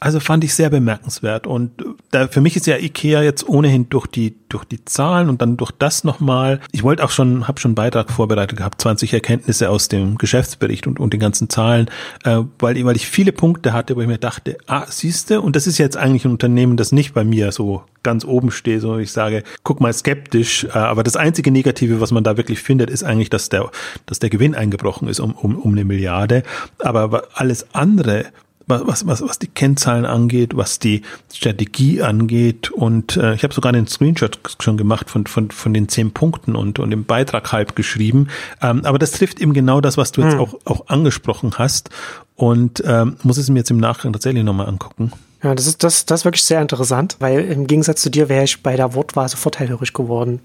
also 0.00 0.20
fand 0.20 0.44
ich 0.44 0.54
sehr 0.54 0.70
bemerkenswert. 0.70 1.46
Und 1.46 1.70
da, 2.10 2.28
für 2.28 2.40
mich 2.40 2.56
ist 2.56 2.66
ja 2.66 2.76
IKEA 2.76 3.22
jetzt 3.22 3.48
ohnehin 3.48 3.88
durch 3.88 4.06
die, 4.06 4.34
durch 4.48 4.64
die 4.64 4.84
Zahlen 4.84 5.28
und 5.28 5.40
dann 5.40 5.56
durch 5.56 5.70
das 5.70 6.04
nochmal. 6.04 6.60
Ich 6.72 6.82
wollte 6.82 7.04
auch 7.04 7.10
schon, 7.10 7.48
habe 7.48 7.60
schon 7.60 7.70
einen 7.70 7.74
Beitrag 7.76 8.10
vorbereitet 8.10 8.58
gehabt, 8.58 8.80
20 8.80 9.14
Erkenntnisse 9.14 9.70
aus 9.70 9.88
dem 9.88 10.18
Geschäftsbericht 10.18 10.86
und, 10.86 11.00
und 11.00 11.12
den 11.12 11.20
ganzen 11.20 11.48
Zahlen, 11.48 11.90
äh, 12.24 12.40
weil, 12.58 12.84
weil 12.84 12.96
ich 12.96 13.06
viele 13.06 13.32
Punkte 13.32 13.72
hatte, 13.72 13.96
wo 13.96 14.00
ich 14.00 14.06
mir 14.06 14.18
dachte, 14.18 14.58
ah, 14.66 14.84
siehste, 14.88 15.40
und 15.40 15.56
das 15.56 15.66
ist 15.66 15.78
jetzt 15.78 15.96
eigentlich 15.96 16.24
ein 16.24 16.32
Unternehmen, 16.32 16.76
das 16.76 16.92
nicht 16.92 17.14
bei 17.14 17.24
mir 17.24 17.50
so 17.50 17.82
ganz 18.02 18.24
oben 18.24 18.50
steht, 18.50 18.82
so 18.82 18.98
ich 18.98 19.10
sage, 19.10 19.42
guck 19.62 19.80
mal 19.80 19.92
skeptisch, 19.92 20.64
äh, 20.64 20.70
aber 20.70 21.02
das 21.02 21.16
einzige 21.16 21.50
Negative, 21.50 22.00
was 22.00 22.12
man 22.12 22.24
da 22.24 22.36
wirklich 22.36 22.60
findet, 22.60 22.90
ist 22.90 23.04
eigentlich, 23.04 23.30
dass 23.30 23.48
der, 23.48 23.70
dass 24.06 24.18
der 24.18 24.30
Gewinn 24.30 24.54
eingebrochen 24.54 25.08
ist 25.08 25.20
um, 25.20 25.32
um, 25.32 25.56
um 25.56 25.72
eine 25.72 25.84
Milliarde. 25.84 26.42
Aber 26.78 27.28
alles 27.34 27.74
andere 27.74 28.26
was, 28.66 29.06
was, 29.06 29.22
was 29.22 29.38
die 29.38 29.48
Kennzahlen 29.48 30.04
angeht, 30.04 30.56
was 30.56 30.78
die 30.78 31.02
Strategie 31.32 32.02
angeht. 32.02 32.70
Und 32.70 33.16
äh, 33.16 33.34
ich 33.34 33.44
habe 33.44 33.54
sogar 33.54 33.72
einen 33.72 33.86
Screenshot 33.86 34.38
schon 34.60 34.76
gemacht 34.76 35.10
von, 35.10 35.26
von, 35.26 35.50
von 35.50 35.74
den 35.74 35.88
zehn 35.88 36.12
Punkten 36.12 36.56
und, 36.56 36.78
und 36.78 36.92
im 36.92 37.04
Beitrag 37.04 37.52
halb 37.52 37.76
geschrieben. 37.76 38.28
Ähm, 38.62 38.84
aber 38.84 38.98
das 38.98 39.12
trifft 39.12 39.40
eben 39.40 39.52
genau 39.52 39.80
das, 39.80 39.96
was 39.96 40.12
du 40.12 40.22
jetzt 40.22 40.34
hm. 40.34 40.40
auch, 40.40 40.54
auch 40.64 40.88
angesprochen 40.88 41.54
hast. 41.58 41.90
Und 42.36 42.82
ähm, 42.86 43.16
muss 43.22 43.38
es 43.38 43.48
mir 43.48 43.60
jetzt 43.60 43.70
im 43.70 43.78
Nachgang 43.78 44.12
tatsächlich 44.12 44.42
nochmal 44.42 44.68
angucken. 44.68 45.12
Ja, 45.42 45.54
das 45.54 45.66
ist, 45.66 45.84
das, 45.84 46.06
das 46.06 46.20
ist 46.20 46.24
wirklich 46.24 46.42
sehr 46.42 46.62
interessant, 46.62 47.16
weil 47.20 47.40
im 47.40 47.66
Gegensatz 47.66 48.00
zu 48.00 48.10
dir 48.10 48.28
wäre 48.28 48.44
ich 48.44 48.62
bei 48.62 48.76
der 48.76 48.94
Wortwahl 48.94 49.28
sofort 49.28 49.58
hellhörig 49.58 49.92
geworden. 49.92 50.40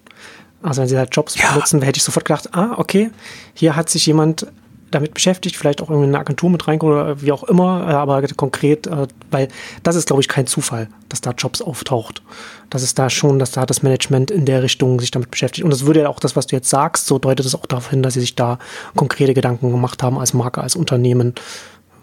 Also 0.61 0.81
wenn 0.81 0.89
sie 0.89 0.97
halt 0.97 1.15
Jobs 1.15 1.35
ja. 1.35 1.53
benutzen, 1.53 1.81
hätte 1.81 1.97
ich 1.97 2.03
sofort 2.03 2.25
gedacht, 2.25 2.53
ah, 2.53 2.73
okay, 2.75 3.09
hier 3.53 3.77
hat 3.77 3.89
sich 3.89 4.05
jemand 4.05 4.47
damit 4.91 5.13
beschäftigt, 5.13 5.55
vielleicht 5.55 5.81
auch 5.81 5.89
eine 5.89 6.17
Agentur 6.17 6.49
mit 6.49 6.67
reinkommt 6.67 6.93
oder 6.93 7.21
wie 7.21 7.31
auch 7.31 7.43
immer, 7.43 7.87
äh, 7.87 7.93
aber 7.93 8.21
konkret, 8.35 8.87
äh, 8.87 9.07
weil 9.31 9.47
das 9.83 9.95
ist, 9.95 10.07
glaube 10.07 10.21
ich, 10.21 10.27
kein 10.27 10.47
Zufall, 10.47 10.89
dass 11.09 11.21
da 11.21 11.31
Jobs 11.31 11.61
auftaucht. 11.61 12.21
Das 12.69 12.83
ist 12.83 12.99
da 12.99 13.09
schon, 13.09 13.39
dass 13.39 13.51
da 13.51 13.65
das 13.65 13.83
Management 13.83 14.31
in 14.31 14.45
der 14.45 14.63
Richtung 14.63 14.99
sich 14.99 15.11
damit 15.11 15.31
beschäftigt. 15.31 15.63
Und 15.63 15.71
das 15.71 15.85
würde 15.85 16.01
ja 16.01 16.09
auch 16.09 16.19
das, 16.19 16.35
was 16.35 16.47
du 16.47 16.55
jetzt 16.55 16.69
sagst, 16.69 17.07
so 17.07 17.19
deutet 17.19 17.45
es 17.45 17.55
auch 17.55 17.65
darauf 17.65 17.89
hin, 17.89 18.03
dass 18.03 18.13
sie 18.13 18.21
sich 18.21 18.35
da 18.35 18.59
konkrete 18.95 19.33
Gedanken 19.33 19.71
gemacht 19.71 20.03
haben 20.03 20.19
als 20.19 20.33
Marke, 20.33 20.61
als 20.61 20.75
Unternehmen. 20.75 21.35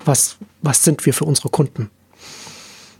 Was, 0.05 0.37
was 0.63 0.85
sind 0.85 1.05
wir 1.07 1.15
für 1.15 1.25
unsere 1.25 1.49
Kunden? 1.49 1.91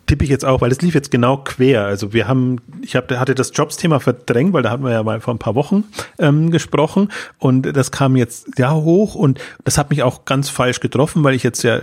Tippe 0.07 0.25
ich 0.25 0.31
jetzt 0.31 0.45
auch, 0.45 0.61
weil 0.61 0.73
es 0.73 0.81
lief 0.81 0.95
jetzt 0.95 1.11
genau 1.11 1.39
quer. 1.39 1.85
Also 1.85 2.13
wir 2.13 2.29
haben, 2.29 2.59
ich 2.83 2.97
hab, 2.97 3.11
hatte 3.11 3.35
das 3.35 3.53
Jobs-Thema 3.55 4.01
verdrängt, 4.01 4.53
weil 4.53 4.63
da 4.63 4.71
hatten 4.71 4.85
wir 4.85 4.93
ja 4.93 5.03
mal 5.03 5.21
vor 5.21 5.35
ein 5.35 5.39
paar 5.39 5.55
Wochen 5.55 5.85
ähm, 6.19 6.51
gesprochen 6.51 7.11
und 7.39 7.63
das 7.63 7.91
kam 7.91 8.17
jetzt 8.17 8.59
ja 8.59 8.75
hoch 8.75 9.15
und 9.15 9.41
das 9.65 9.79
hat 9.79 9.91
mich 9.91 10.03
auch 10.03 10.25
ganz 10.25 10.49
falsch 10.49 10.81
getroffen, 10.81 11.25
weil 11.25 11.35
ich 11.35 11.43
jetzt 11.43 11.63
ja 11.63 11.81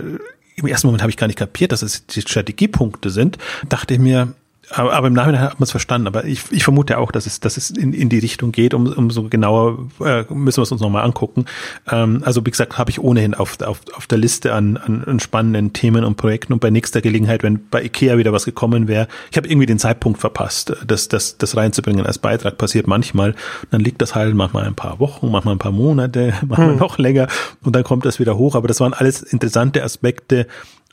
im 0.56 0.66
ersten 0.66 0.86
Moment 0.86 1.02
habe 1.02 1.10
ich 1.10 1.16
gar 1.16 1.26
nicht 1.26 1.38
kapiert, 1.38 1.72
dass 1.72 1.82
es 1.82 2.06
die 2.06 2.20
Strategiepunkte 2.20 3.10
sind. 3.10 3.38
Dachte 3.68 3.94
ich 3.94 4.00
mir, 4.00 4.34
aber, 4.70 5.06
im 5.06 5.12
Nachhinein 5.12 5.40
hat 5.40 5.60
man 5.60 5.64
es 5.64 5.70
verstanden. 5.70 6.06
Aber 6.06 6.24
ich, 6.24 6.50
ich 6.50 6.64
vermute 6.64 6.98
auch, 6.98 7.12
dass 7.12 7.26
es, 7.26 7.40
dass 7.40 7.56
es 7.56 7.70
in, 7.70 7.92
in 7.92 8.08
die 8.08 8.18
Richtung 8.18 8.52
geht. 8.52 8.74
Um, 8.74 8.86
umso 8.86 9.24
genauer 9.24 9.88
äh, 10.00 10.24
müssen 10.32 10.58
wir 10.58 10.62
es 10.62 10.72
uns 10.72 10.80
nochmal 10.80 11.04
angucken. 11.04 11.44
Ähm, 11.90 12.22
also 12.24 12.44
wie 12.44 12.50
gesagt, 12.50 12.78
habe 12.78 12.90
ich 12.90 13.00
ohnehin 13.00 13.34
auf, 13.34 13.60
auf, 13.60 13.80
auf 13.94 14.06
der 14.06 14.18
Liste 14.18 14.52
an, 14.52 14.76
an, 14.76 15.04
an 15.04 15.20
spannenden 15.20 15.72
Themen 15.72 16.04
und 16.04 16.16
Projekten. 16.16 16.52
Und 16.52 16.60
bei 16.60 16.70
nächster 16.70 17.00
Gelegenheit, 17.00 17.42
wenn 17.42 17.68
bei 17.68 17.82
Ikea 17.82 18.16
wieder 18.18 18.32
was 18.32 18.44
gekommen 18.44 18.88
wäre, 18.88 19.08
ich 19.30 19.36
habe 19.36 19.48
irgendwie 19.48 19.66
den 19.66 19.78
Zeitpunkt 19.78 20.18
verpasst, 20.18 20.74
das, 20.86 21.08
das, 21.08 21.38
das 21.38 21.56
reinzubringen 21.56 22.06
als 22.06 22.18
Beitrag. 22.18 22.58
Passiert 22.58 22.86
manchmal. 22.86 23.34
Dann 23.70 23.80
liegt 23.80 24.00
das 24.00 24.14
halt 24.14 24.34
manchmal 24.34 24.64
ein 24.64 24.74
paar 24.74 24.98
Wochen, 25.00 25.30
manchmal 25.30 25.54
ein 25.54 25.58
paar 25.58 25.72
Monate, 25.72 26.34
manchmal 26.46 26.70
hm. 26.70 26.78
noch 26.78 26.98
länger. 26.98 27.28
Und 27.62 27.76
dann 27.76 27.84
kommt 27.84 28.04
das 28.06 28.18
wieder 28.18 28.38
hoch. 28.38 28.54
Aber 28.54 28.68
das 28.68 28.80
waren 28.80 28.94
alles 28.94 29.22
interessante 29.22 29.82
Aspekte, 29.82 30.46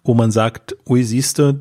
wo 0.04 0.14
man 0.14 0.32
sagt, 0.32 0.76
ui, 0.88 1.04
siehst 1.04 1.40
du, 1.40 1.60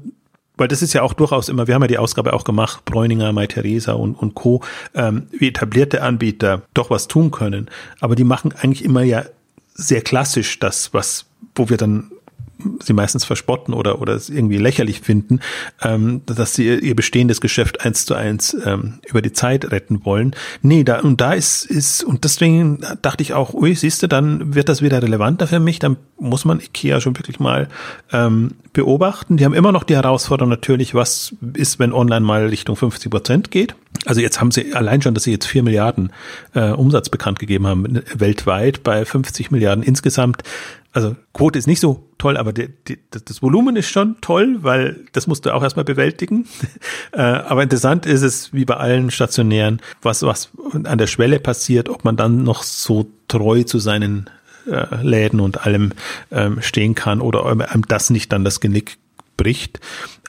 weil 0.61 0.69
das 0.69 0.83
ist 0.83 0.93
ja 0.93 1.03
auch 1.03 1.15
durchaus 1.15 1.49
immer, 1.49 1.67
wir 1.67 1.75
haben 1.75 1.83
ja 1.83 1.89
die 1.89 1.99
Ausgabe 1.99 2.35
auch 2.35 2.45
gemacht, 2.45 2.85
Bräuninger, 2.85 3.33
Mai 3.33 3.47
Theresa 3.47 3.95
und, 3.95 4.15
und 4.15 4.35
Co., 4.35 4.63
ähm, 4.95 5.27
wie 5.33 5.49
etablierte 5.49 6.03
Anbieter 6.03 6.63
doch 6.75 6.91
was 6.91 7.09
tun 7.09 7.31
können. 7.31 7.71
Aber 8.01 8.15
die 8.15 8.25
machen 8.25 8.53
eigentlich 8.53 8.85
immer 8.85 9.03
ja 9.03 9.25
sehr 9.73 10.03
klassisch 10.03 10.59
das, 10.59 10.93
was, 10.93 11.25
wo 11.55 11.71
wir 11.71 11.79
dann 11.79 12.13
sie 12.83 12.93
meistens 12.93 13.25
verspotten 13.25 13.75
oder, 13.75 14.01
oder 14.01 14.15
es 14.15 14.31
irgendwie 14.31 14.59
lächerlich 14.59 15.01
finden, 15.01 15.41
ähm, 15.83 16.23
dass 16.27 16.55
sie 16.55 16.69
ihr 16.69 16.95
bestehendes 16.95 17.41
Geschäft 17.41 17.85
eins 17.85 18.07
zu 18.07 18.15
eins 18.15 18.57
ähm, 18.65 19.01
über 19.09 19.23
die 19.23 19.33
Zeit 19.33 19.71
retten 19.71 20.05
wollen. 20.05 20.35
Nee, 20.63 20.85
da, 20.85 21.01
und 21.01 21.21
da 21.21 21.33
ist, 21.33 21.65
ist, 21.65 22.05
und 22.05 22.25
deswegen 22.25 22.85
dachte 23.03 23.23
ich 23.23 23.35
auch, 23.35 23.55
ui, 23.55 23.75
siehst 23.75 24.03
du, 24.03 24.07
dann 24.07 24.55
wird 24.55 24.69
das 24.69 24.83
wieder 24.83 25.03
relevanter 25.03 25.47
für 25.47 25.61
mich, 25.61 25.79
dann 25.79 25.97
muss 26.19 26.45
man 26.45 26.61
IKEA 26.61 27.01
schon 27.01 27.17
wirklich 27.17 27.41
mal 27.41 27.69
ähm, 28.13 28.53
beobachten. 28.73 29.37
Die 29.37 29.45
haben 29.45 29.55
immer 29.55 29.73
noch 29.73 29.85
die 29.85 29.97
Herausforderung 29.97 30.51
natürlich, 30.51 30.95
was 30.95 31.35
ist, 31.55 31.79
wenn 31.79 31.93
online 31.93 32.25
mal 32.25 32.47
Richtung 32.47 32.77
50 32.77 33.11
Prozent 33.11 33.51
geht. 33.51 33.75
Also 34.07 34.21
jetzt 34.21 34.41
haben 34.41 34.51
sie 34.51 34.75
allein 34.75 35.03
schon, 35.03 35.15
dass 35.15 35.25
sie 35.25 35.33
jetzt 35.33 35.47
vier 35.47 35.63
Milliarden 35.63 36.13
äh, 36.55 36.71
Umsatz 36.71 37.09
bekannt 37.09 37.39
gegeben 37.39 37.67
haben 37.67 38.03
weltweit 38.15 38.83
bei 38.83 39.05
50 39.05 39.51
Milliarden 39.51 39.83
insgesamt 39.83 40.43
also 40.93 41.17
Quote 41.33 41.59
ist 41.59 41.67
nicht 41.67 41.81
so 41.81 42.09
toll, 42.19 42.37
aber 42.37 42.53
die, 42.53 42.69
die, 42.89 42.99
das 43.11 43.43
Volumen 43.43 43.77
ist 43.77 43.89
schon 43.89 44.17
toll, 44.21 44.59
weil 44.63 45.05
das 45.13 45.27
musst 45.27 45.47
du 45.47 45.55
auch 45.55 45.63
erstmal 45.63 45.85
bewältigen. 45.85 46.47
äh, 47.13 47.21
aber 47.21 47.63
interessant 47.63 48.07
ist 48.07 48.23
es, 48.23 48.53
wie 48.53 48.65
bei 48.65 48.77
allen 48.77 49.11
Stationären, 49.11 49.81
was, 50.03 50.23
was 50.23 50.51
an 50.85 50.99
der 50.99 51.07
Schwelle 51.07 51.39
passiert, 51.39 51.89
ob 51.89 52.05
man 52.05 52.17
dann 52.17 52.43
noch 52.43 52.63
so 52.63 53.07
treu 53.29 53.63
zu 53.63 53.79
seinen 53.79 54.29
äh, 54.67 55.03
Läden 55.03 55.41
und 55.41 55.65
allem 55.65 55.93
ähm, 56.31 56.61
stehen 56.61 56.95
kann 56.95 57.21
oder 57.21 57.47
einem 57.47 57.87
das 57.87 58.11
nicht 58.11 58.33
dann 58.33 58.45
das 58.45 58.61
Genick 58.61 58.99
bricht. 59.41 59.81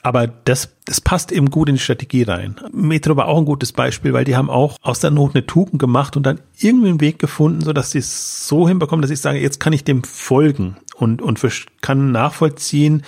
Aber 0.02 0.26
das, 0.26 0.74
das 0.86 1.02
passt 1.02 1.30
eben 1.32 1.50
gut 1.50 1.68
in 1.68 1.76
die 1.76 1.80
Strategie 1.80 2.22
rein. 2.22 2.56
Metro 2.72 3.14
war 3.16 3.28
auch 3.28 3.38
ein 3.38 3.44
gutes 3.44 3.72
Beispiel, 3.72 4.14
weil 4.14 4.24
die 4.24 4.36
haben 4.36 4.48
auch 4.48 4.78
aus 4.80 5.00
der 5.00 5.10
Not 5.10 5.34
eine 5.34 5.46
Tugend 5.46 5.78
gemacht 5.78 6.16
und 6.16 6.24
dann 6.24 6.40
irgendwie 6.58 6.88
einen 6.88 7.00
Weg 7.02 7.18
gefunden, 7.18 7.60
so 7.60 7.74
dass 7.74 7.90
sie 7.90 7.98
es 7.98 8.48
so 8.48 8.66
hinbekommen, 8.66 9.02
dass 9.02 9.10
ich 9.10 9.20
sage, 9.20 9.38
jetzt 9.38 9.60
kann 9.60 9.74
ich 9.74 9.84
dem 9.84 10.02
folgen 10.02 10.78
und, 10.96 11.20
und 11.20 11.40
kann 11.82 12.10
nachvollziehen, 12.10 13.02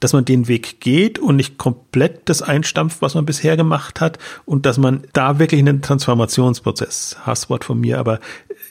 dass 0.00 0.14
man 0.14 0.24
den 0.24 0.48
Weg 0.48 0.80
geht 0.80 1.18
und 1.18 1.36
nicht 1.36 1.58
komplett 1.58 2.28
das 2.28 2.40
einstampft, 2.40 3.02
was 3.02 3.14
man 3.14 3.26
bisher 3.26 3.58
gemacht 3.58 4.00
hat 4.00 4.18
und 4.46 4.64
dass 4.64 4.78
man 4.78 5.04
da 5.12 5.38
wirklich 5.38 5.60
einen 5.60 5.82
Transformationsprozess, 5.82 7.18
Hasswort 7.26 7.64
von 7.64 7.78
mir, 7.78 7.98
aber 7.98 8.18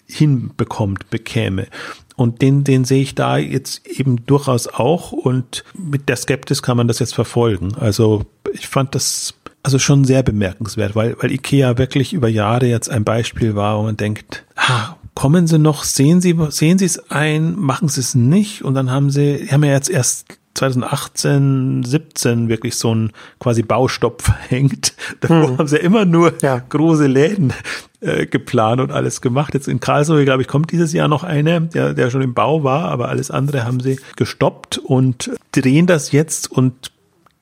hinbekommt, 0.10 1.10
bekäme. 1.10 1.68
Und 2.16 2.42
den, 2.42 2.64
den 2.64 2.84
sehe 2.84 3.02
ich 3.02 3.16
da 3.16 3.38
jetzt 3.38 3.88
eben 3.88 4.26
durchaus 4.26 4.68
auch 4.68 5.12
und 5.14 5.64
mit 5.74 6.10
der 6.10 6.18
Skeptis 6.18 6.62
kann 6.62 6.76
man 6.76 6.88
das 6.88 7.00
jetzt 7.00 7.16
verfolgen. 7.16 7.76
Also 7.80 8.26
ich 8.52 8.68
fand 8.68 8.94
das 8.96 9.36
also 9.64 9.80
schon 9.80 10.04
sehr 10.04 10.24
bemerkenswert, 10.24 10.96
weil, 10.96 11.16
weil 11.22 11.32
Ikea 11.32 11.78
wirklich 11.78 12.14
über 12.14 12.28
Jahre 12.28 12.66
jetzt 12.66 12.90
ein 12.90 13.04
Beispiel 13.04 13.56
war, 13.56 13.78
wo 13.78 13.84
man 13.84 13.98
denkt, 13.98 14.46
ah, 14.56 14.96
kommen 15.16 15.48
Sie 15.48 15.60
noch, 15.60 15.84
sehen 15.84 16.22
Sie, 16.22 16.36
sehen 16.50 16.78
Sie 16.78 16.86
es 16.86 17.12
ein, 17.12 17.58
machen 17.58 17.88
Sie 17.88 18.00
es 18.02 18.16
nicht 18.16 18.64
und 18.64 18.74
dann 18.74 18.92
haben 18.92 19.10
Sie, 19.10 19.48
haben 19.52 19.64
ja 19.64 19.72
jetzt 19.72 19.90
erst 19.90 20.26
2018, 20.60 21.84
17 21.84 22.50
wirklich 22.50 22.76
so 22.76 22.94
ein 22.94 23.12
quasi 23.40 23.64
Baustopp 23.64 24.22
verhängt. 24.22 24.94
Davor 25.22 25.50
hm. 25.50 25.58
haben 25.58 25.68
sie 25.68 25.78
ja 25.78 25.82
immer 25.84 26.06
nur 26.06 26.34
ja. 26.42 26.62
große 26.70 27.08
Läden 27.08 27.54
äh, 28.02 28.26
geplant 28.26 28.82
und 28.82 28.92
alles 28.92 29.22
gemacht. 29.22 29.54
Jetzt 29.54 29.68
in 29.68 29.80
Karlsruhe, 29.80 30.26
glaube 30.26 30.42
ich, 30.42 30.48
kommt 30.48 30.72
dieses 30.72 30.94
Jahr 30.94 31.08
noch 31.08 31.24
eine, 31.24 31.62
der, 31.62 31.94
der 31.94 32.10
schon 32.10 32.22
im 32.22 32.34
Bau 32.34 32.64
war, 32.64 32.86
aber 32.86 33.10
alles 33.10 33.32
andere 33.32 33.66
haben 33.66 33.80
sie 33.80 34.00
gestoppt 34.16 34.78
und 34.78 35.32
drehen 35.52 35.88
das 35.88 36.12
jetzt 36.12 36.52
und 36.52 36.92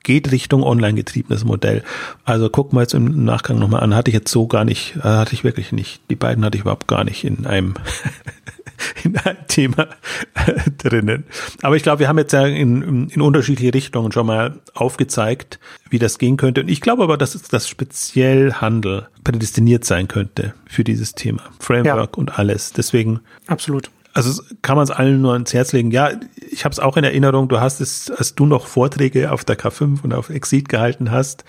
geht 0.08 0.32
Richtung 0.32 0.62
online 0.62 0.94
getriebenes 0.94 1.44
Modell. 1.44 1.84
Also 2.24 2.48
gucken 2.48 2.78
wir 2.78 2.80
jetzt 2.80 2.94
im 2.94 3.26
Nachgang 3.26 3.58
nochmal 3.58 3.82
an. 3.82 3.94
Hatte 3.94 4.10
ich 4.10 4.14
jetzt 4.14 4.32
so 4.32 4.46
gar 4.46 4.64
nicht, 4.64 4.96
äh, 4.96 5.02
hatte 5.02 5.34
ich 5.34 5.44
wirklich 5.44 5.70
nicht. 5.70 6.00
Die 6.08 6.16
beiden 6.16 6.42
hatte 6.46 6.56
ich 6.56 6.62
überhaupt 6.62 6.88
gar 6.88 7.04
nicht 7.04 7.24
in 7.24 7.44
einem 7.44 7.74
in 9.04 9.18
einem 9.18 9.36
Thema 9.48 9.86
äh, 10.46 10.70
drinnen. 10.78 11.24
Aber 11.60 11.76
ich 11.76 11.82
glaube, 11.82 12.00
wir 12.00 12.08
haben 12.08 12.16
jetzt 12.16 12.32
ja 12.32 12.46
in, 12.46 13.10
in 13.10 13.20
unterschiedliche 13.20 13.74
Richtungen 13.74 14.10
schon 14.10 14.26
mal 14.26 14.58
aufgezeigt, 14.72 15.58
wie 15.90 15.98
das 15.98 16.16
gehen 16.16 16.38
könnte. 16.38 16.62
Und 16.62 16.68
ich 16.70 16.80
glaube 16.80 17.02
aber, 17.02 17.18
dass 17.18 17.32
das 17.42 17.68
speziell 17.68 18.54
Handel 18.54 19.08
prädestiniert 19.24 19.84
sein 19.84 20.08
könnte 20.08 20.54
für 20.66 20.84
dieses 20.84 21.16
Thema. 21.16 21.42
Framework 21.60 22.16
ja. 22.16 22.18
und 22.18 22.38
alles. 22.38 22.72
Deswegen. 22.72 23.20
Absolut. 23.46 23.90
Also 24.14 24.42
kann 24.62 24.76
man 24.76 24.84
es 24.84 24.90
allen 24.90 25.20
nur 25.20 25.32
ans 25.34 25.54
Herz 25.54 25.72
legen. 25.72 25.90
Ja, 25.90 26.10
ich 26.50 26.64
habe 26.64 26.72
es 26.72 26.80
auch 26.80 26.96
in 26.96 27.04
Erinnerung, 27.04 27.48
du 27.48 27.60
hast 27.60 27.80
es, 27.80 28.10
als 28.10 28.34
du 28.34 28.46
noch 28.46 28.66
Vorträge 28.66 29.30
auf 29.30 29.44
der 29.44 29.58
K5 29.58 30.02
und 30.02 30.12
auf 30.12 30.30
Exit 30.30 30.68
gehalten 30.68 31.10
hast, 31.10 31.44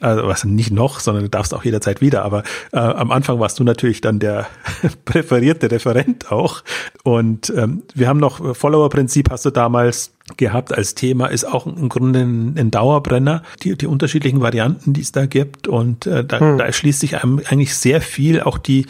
also 0.00 0.26
was 0.28 0.44
nicht 0.44 0.70
noch, 0.70 1.00
sondern 1.00 1.24
du 1.24 1.30
darfst 1.30 1.52
auch 1.54 1.64
jederzeit 1.64 2.00
wieder, 2.00 2.24
aber 2.24 2.44
äh, 2.72 2.78
am 2.78 3.10
Anfang 3.10 3.40
warst 3.40 3.58
du 3.58 3.64
natürlich 3.64 4.00
dann 4.00 4.18
der 4.18 4.46
präferierte 5.04 5.70
Referent 5.70 6.30
auch. 6.30 6.62
Und 7.02 7.52
ähm, 7.56 7.82
wir 7.94 8.08
haben 8.08 8.20
noch 8.20 8.56
Follower-Prinzip 8.56 9.30
hast 9.30 9.44
du 9.44 9.50
damals 9.50 10.12
gehabt 10.36 10.72
als 10.72 10.94
Thema, 10.94 11.26
ist 11.26 11.44
auch 11.44 11.66
im 11.66 11.88
Grunde 11.88 12.20
ein, 12.20 12.54
ein 12.56 12.70
Dauerbrenner, 12.70 13.42
die, 13.62 13.76
die 13.76 13.86
unterschiedlichen 13.86 14.40
Varianten, 14.40 14.92
die 14.92 15.00
es 15.00 15.10
da 15.10 15.26
gibt. 15.26 15.66
Und 15.66 16.06
äh, 16.06 16.24
da, 16.24 16.38
hm. 16.38 16.58
da 16.58 16.64
erschließt 16.64 17.00
sich 17.00 17.22
einem 17.22 17.40
eigentlich 17.48 17.74
sehr 17.74 18.00
viel, 18.00 18.40
auch 18.40 18.58
die, 18.58 18.86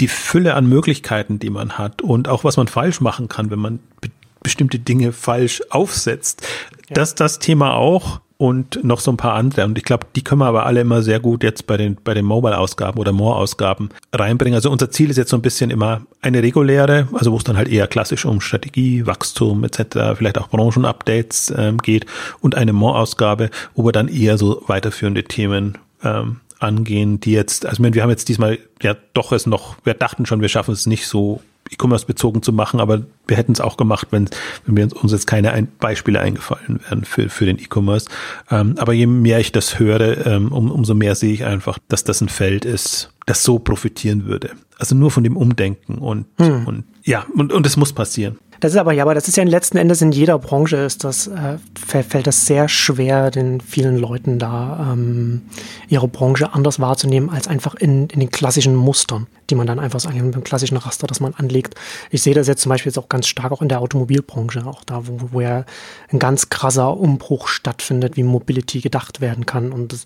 die 0.00 0.08
Fülle 0.08 0.54
an 0.54 0.66
Möglichkeiten, 0.66 1.38
die 1.38 1.50
man 1.50 1.78
hat 1.78 2.02
und 2.02 2.28
auch 2.28 2.44
was 2.44 2.56
man 2.56 2.68
falsch 2.68 3.00
machen 3.00 3.28
kann, 3.28 3.50
wenn 3.50 3.58
man 3.58 3.78
be 4.00 4.10
bestimmte 4.42 4.80
Dinge 4.80 5.12
falsch 5.12 5.62
aufsetzt. 5.70 6.42
Ja. 6.88 6.94
Das 6.94 7.14
das 7.14 7.38
Thema 7.38 7.74
auch 7.74 8.20
und 8.42 8.82
noch 8.82 8.98
so 8.98 9.12
ein 9.12 9.16
paar 9.16 9.34
andere. 9.34 9.64
Und 9.64 9.78
ich 9.78 9.84
glaube, 9.84 10.08
die 10.16 10.24
können 10.24 10.40
wir 10.40 10.46
aber 10.46 10.66
alle 10.66 10.80
immer 10.80 11.00
sehr 11.02 11.20
gut 11.20 11.44
jetzt 11.44 11.68
bei 11.68 11.76
den, 11.76 11.96
bei 12.02 12.12
den 12.12 12.24
Mobile-Ausgaben 12.24 12.98
oder 12.98 13.12
More-Ausgaben 13.12 13.90
reinbringen. 14.12 14.56
Also 14.56 14.68
unser 14.68 14.90
Ziel 14.90 15.10
ist 15.10 15.16
jetzt 15.16 15.30
so 15.30 15.36
ein 15.36 15.42
bisschen 15.42 15.70
immer 15.70 16.02
eine 16.22 16.42
reguläre, 16.42 17.06
also 17.12 17.30
wo 17.30 17.36
es 17.36 17.44
dann 17.44 17.56
halt 17.56 17.68
eher 17.68 17.86
klassisch 17.86 18.24
um 18.24 18.40
Strategie, 18.40 19.06
Wachstum 19.06 19.62
etc., 19.62 20.16
vielleicht 20.16 20.38
auch 20.38 20.48
Branchenupdates 20.48 21.54
ähm, 21.56 21.78
geht 21.78 22.06
und 22.40 22.56
eine 22.56 22.72
More-Ausgabe, 22.72 23.48
wo 23.76 23.84
wir 23.84 23.92
dann 23.92 24.08
eher 24.08 24.36
so 24.38 24.64
weiterführende 24.66 25.22
Themen 25.22 25.78
ähm, 26.02 26.40
angehen, 26.62 27.20
die 27.20 27.32
jetzt, 27.32 27.66
also 27.66 27.82
wir 27.82 28.02
haben 28.02 28.10
jetzt 28.10 28.28
diesmal 28.28 28.58
ja 28.82 28.96
doch 29.14 29.32
es 29.32 29.46
noch, 29.46 29.76
wir 29.84 29.94
dachten 29.94 30.26
schon, 30.26 30.40
wir 30.40 30.48
schaffen 30.48 30.72
es 30.72 30.86
nicht 30.86 31.06
so 31.06 31.40
E-Commerce 31.70 32.06
bezogen 32.06 32.42
zu 32.42 32.52
machen, 32.52 32.80
aber 32.80 33.02
wir 33.26 33.36
hätten 33.36 33.52
es 33.52 33.60
auch 33.60 33.76
gemacht, 33.76 34.08
wenn, 34.10 34.28
wenn 34.66 34.76
wir 34.76 35.02
uns 35.02 35.12
jetzt 35.12 35.26
keine 35.26 35.52
ein 35.52 35.68
Beispiele 35.78 36.20
eingefallen 36.20 36.80
wären 36.84 37.04
für, 37.04 37.28
für 37.28 37.46
den 37.46 37.58
E-Commerce. 37.58 38.08
Ähm, 38.50 38.74
aber 38.78 38.92
je 38.92 39.06
mehr 39.06 39.40
ich 39.40 39.52
das 39.52 39.78
höre, 39.78 40.26
ähm, 40.26 40.52
um, 40.52 40.70
umso 40.70 40.94
mehr 40.94 41.14
sehe 41.14 41.32
ich 41.32 41.44
einfach, 41.44 41.78
dass 41.88 42.04
das 42.04 42.20
ein 42.20 42.28
Feld 42.28 42.64
ist, 42.64 43.10
das 43.26 43.42
so 43.42 43.58
profitieren 43.58 44.26
würde. 44.26 44.50
Also 44.78 44.94
nur 44.94 45.10
von 45.10 45.24
dem 45.24 45.36
Umdenken 45.36 45.98
und, 45.98 46.26
hm. 46.38 46.66
und 46.66 46.84
ja, 47.04 47.24
und, 47.34 47.52
und 47.52 47.66
es 47.66 47.76
muss 47.76 47.92
passieren. 47.92 48.38
Das 48.62 48.70
ist 48.74 48.78
aber 48.78 48.92
ja, 48.92 49.02
aber 49.02 49.14
das 49.16 49.26
ist 49.26 49.36
ja 49.36 49.42
letzten 49.42 49.76
Endes 49.76 50.02
in 50.02 50.12
jeder 50.12 50.38
Branche 50.38 50.76
ist 50.76 51.02
das 51.02 51.26
äh, 51.26 51.58
fällt 51.74 52.28
das 52.28 52.46
sehr 52.46 52.68
schwer, 52.68 53.32
den 53.32 53.60
vielen 53.60 53.98
Leuten 53.98 54.38
da 54.38 54.92
ähm, 54.92 55.42
ihre 55.88 56.06
Branche 56.06 56.54
anders 56.54 56.78
wahrzunehmen 56.78 57.28
als 57.28 57.48
einfach 57.48 57.74
in, 57.74 58.06
in 58.06 58.20
den 58.20 58.30
klassischen 58.30 58.76
Mustern, 58.76 59.26
die 59.50 59.56
man 59.56 59.66
dann 59.66 59.80
einfach 59.80 59.98
so 59.98 60.08
mit 60.10 60.32
dem 60.32 60.44
klassischen 60.44 60.76
Raster, 60.76 61.08
das 61.08 61.18
man 61.18 61.34
anlegt. 61.34 61.74
Ich 62.10 62.22
sehe 62.22 62.34
das 62.34 62.46
jetzt 62.46 62.62
zum 62.62 62.70
Beispiel 62.70 62.90
jetzt 62.90 62.98
auch 62.98 63.08
ganz 63.08 63.26
stark 63.26 63.50
auch 63.50 63.62
in 63.62 63.68
der 63.68 63.80
Automobilbranche, 63.80 64.64
auch 64.64 64.84
da, 64.84 65.08
wo, 65.08 65.32
wo 65.32 65.40
ja 65.40 65.64
ein 66.12 66.20
ganz 66.20 66.48
krasser 66.48 66.96
Umbruch 66.96 67.48
stattfindet, 67.48 68.16
wie 68.16 68.22
Mobility 68.22 68.80
gedacht 68.80 69.20
werden 69.20 69.44
kann. 69.44 69.72
Und 69.72 69.92
das, 69.92 70.04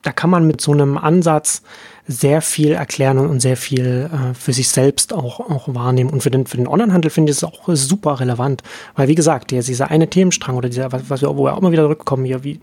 da 0.00 0.12
kann 0.12 0.30
man 0.30 0.46
mit 0.46 0.62
so 0.62 0.72
einem 0.72 0.96
Ansatz 0.96 1.60
sehr 2.08 2.40
viel 2.40 2.72
erklären 2.72 3.18
und 3.18 3.40
sehr 3.40 3.56
viel 3.56 4.10
äh, 4.10 4.34
für 4.34 4.54
sich 4.54 4.70
selbst 4.70 5.12
auch, 5.12 5.40
auch 5.40 5.74
wahrnehmen. 5.74 6.08
Und 6.08 6.22
für 6.22 6.30
den, 6.30 6.46
für 6.46 6.56
den 6.56 6.66
Onlinehandel 6.66 7.10
finde 7.10 7.30
ich 7.30 7.36
es 7.36 7.44
auch 7.44 7.68
super 7.68 8.18
relevant. 8.18 8.62
Weil, 8.96 9.08
wie 9.08 9.14
gesagt, 9.14 9.50
der, 9.50 9.62
dieser 9.62 9.90
eine 9.90 10.08
Themenstrang 10.08 10.56
oder 10.56 10.70
dieser, 10.70 10.90
was, 10.90 11.02
was 11.08 11.20
wir, 11.20 11.36
wo 11.36 11.44
wir 11.44 11.52
auch 11.52 11.58
immer 11.58 11.70
wieder 11.70 11.84
zurückkommen, 11.84 12.24
hier, 12.24 12.42
wie, 12.44 12.60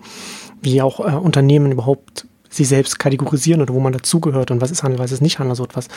wie 0.61 0.81
auch 0.81 0.99
äh, 0.99 1.15
Unternehmen 1.15 1.71
überhaupt 1.71 2.25
sich 2.49 2.67
selbst 2.67 2.97
kategorisieren 2.97 3.61
oder 3.61 3.73
wo 3.73 3.79
man 3.79 3.93
dazugehört 3.93 4.49
und 4.49 4.61
was 4.61 4.71
ist 4.71 4.81
Handel, 4.81 4.99
was 4.99 5.11
ist 5.11 5.21
nicht 5.21 5.37
Handel, 5.37 5.55
so 5.55 5.63
etwas. 5.63 5.89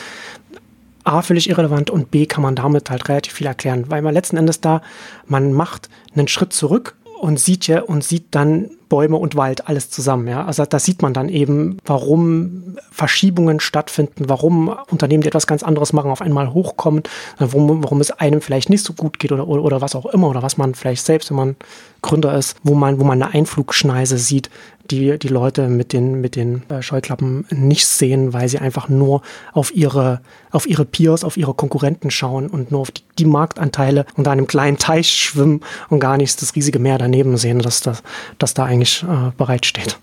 A, 1.03 1.21
völlig 1.23 1.49
irrelevant 1.49 1.89
und 1.89 2.11
B, 2.11 2.27
kann 2.27 2.43
man 2.43 2.55
damit 2.55 2.89
halt 2.91 3.09
relativ 3.09 3.33
viel 3.33 3.47
erklären, 3.47 3.85
weil 3.87 4.01
man 4.01 4.13
letzten 4.13 4.37
Endes 4.37 4.61
da, 4.61 4.81
man 5.25 5.53
macht 5.53 5.89
einen 6.13 6.27
Schritt 6.27 6.53
zurück 6.53 6.97
und 7.19 7.39
sieht 7.39 7.67
ja 7.67 7.81
und 7.81 8.03
sieht 8.03 8.27
dann 8.31 8.69
Bäume 8.89 9.17
und 9.17 9.35
Wald 9.35 9.67
alles 9.67 9.89
zusammen. 9.89 10.27
Ja? 10.27 10.45
Also 10.45 10.65
da 10.65 10.79
sieht 10.79 11.01
man 11.01 11.13
dann 11.13 11.29
eben, 11.29 11.77
warum 11.85 12.77
Verschiebungen 12.91 13.59
stattfinden, 13.59 14.27
warum 14.27 14.75
Unternehmen, 14.89 15.21
die 15.21 15.27
etwas 15.27 15.47
ganz 15.47 15.63
anderes 15.63 15.93
machen, 15.93 16.11
auf 16.11 16.21
einmal 16.21 16.53
hochkommen, 16.53 17.03
warum, 17.37 17.83
warum 17.83 18.01
es 18.01 18.11
einem 18.11 18.41
vielleicht 18.41 18.69
nicht 18.69 18.83
so 18.83 18.93
gut 18.93 19.19
geht 19.19 19.31
oder, 19.31 19.47
oder, 19.47 19.63
oder 19.63 19.81
was 19.81 19.95
auch 19.95 20.07
immer 20.07 20.29
oder 20.29 20.41
was 20.41 20.57
man 20.57 20.75
vielleicht 20.75 21.05
selbst, 21.05 21.29
wenn 21.29 21.37
man 21.37 21.55
Gründer 22.01 22.37
ist, 22.37 22.57
wo 22.63 22.75
man, 22.75 22.99
wo 22.99 23.03
man 23.03 23.21
eine 23.21 23.33
Einflugschneise 23.33 24.17
sieht, 24.17 24.49
die 24.91 25.19
die 25.19 25.27
Leute 25.27 25.67
mit 25.67 25.93
den, 25.93 26.19
mit 26.21 26.35
den 26.35 26.63
äh, 26.69 26.81
Scheuklappen 26.81 27.45
nicht 27.51 27.85
sehen, 27.85 28.33
weil 28.33 28.49
sie 28.49 28.59
einfach 28.59 28.89
nur 28.89 29.21
auf 29.53 29.75
ihre, 29.75 30.21
auf 30.51 30.67
ihre 30.67 30.85
Peers, 30.85 31.23
auf 31.23 31.37
ihre 31.37 31.53
Konkurrenten 31.53 32.09
schauen 32.09 32.47
und 32.47 32.71
nur 32.71 32.81
auf 32.81 32.91
die, 32.91 33.03
die 33.19 33.25
Marktanteile 33.25 34.05
unter 34.15 34.31
einem 34.31 34.47
kleinen 34.47 34.77
Teich 34.77 35.11
schwimmen 35.11 35.61
und 35.89 35.99
gar 35.99 36.17
nicht 36.17 36.41
das 36.41 36.55
riesige 36.55 36.79
Meer 36.79 36.97
daneben 36.97 37.37
sehen, 37.37 37.59
dass, 37.59 37.81
dass, 37.81 38.01
dass 38.39 38.53
da 38.53 38.65
eigentlich 38.79 39.03
äh, 39.03 39.31
bereitsteht. 39.37 39.99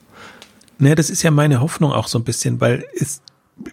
Naja, 0.79 0.95
das 0.95 1.09
ist 1.09 1.23
ja 1.23 1.31
meine 1.31 1.61
Hoffnung 1.61 1.93
auch 1.93 2.07
so 2.07 2.19
ein 2.19 2.25
bisschen, 2.25 2.61
weil 2.61 2.85
es 2.95 3.23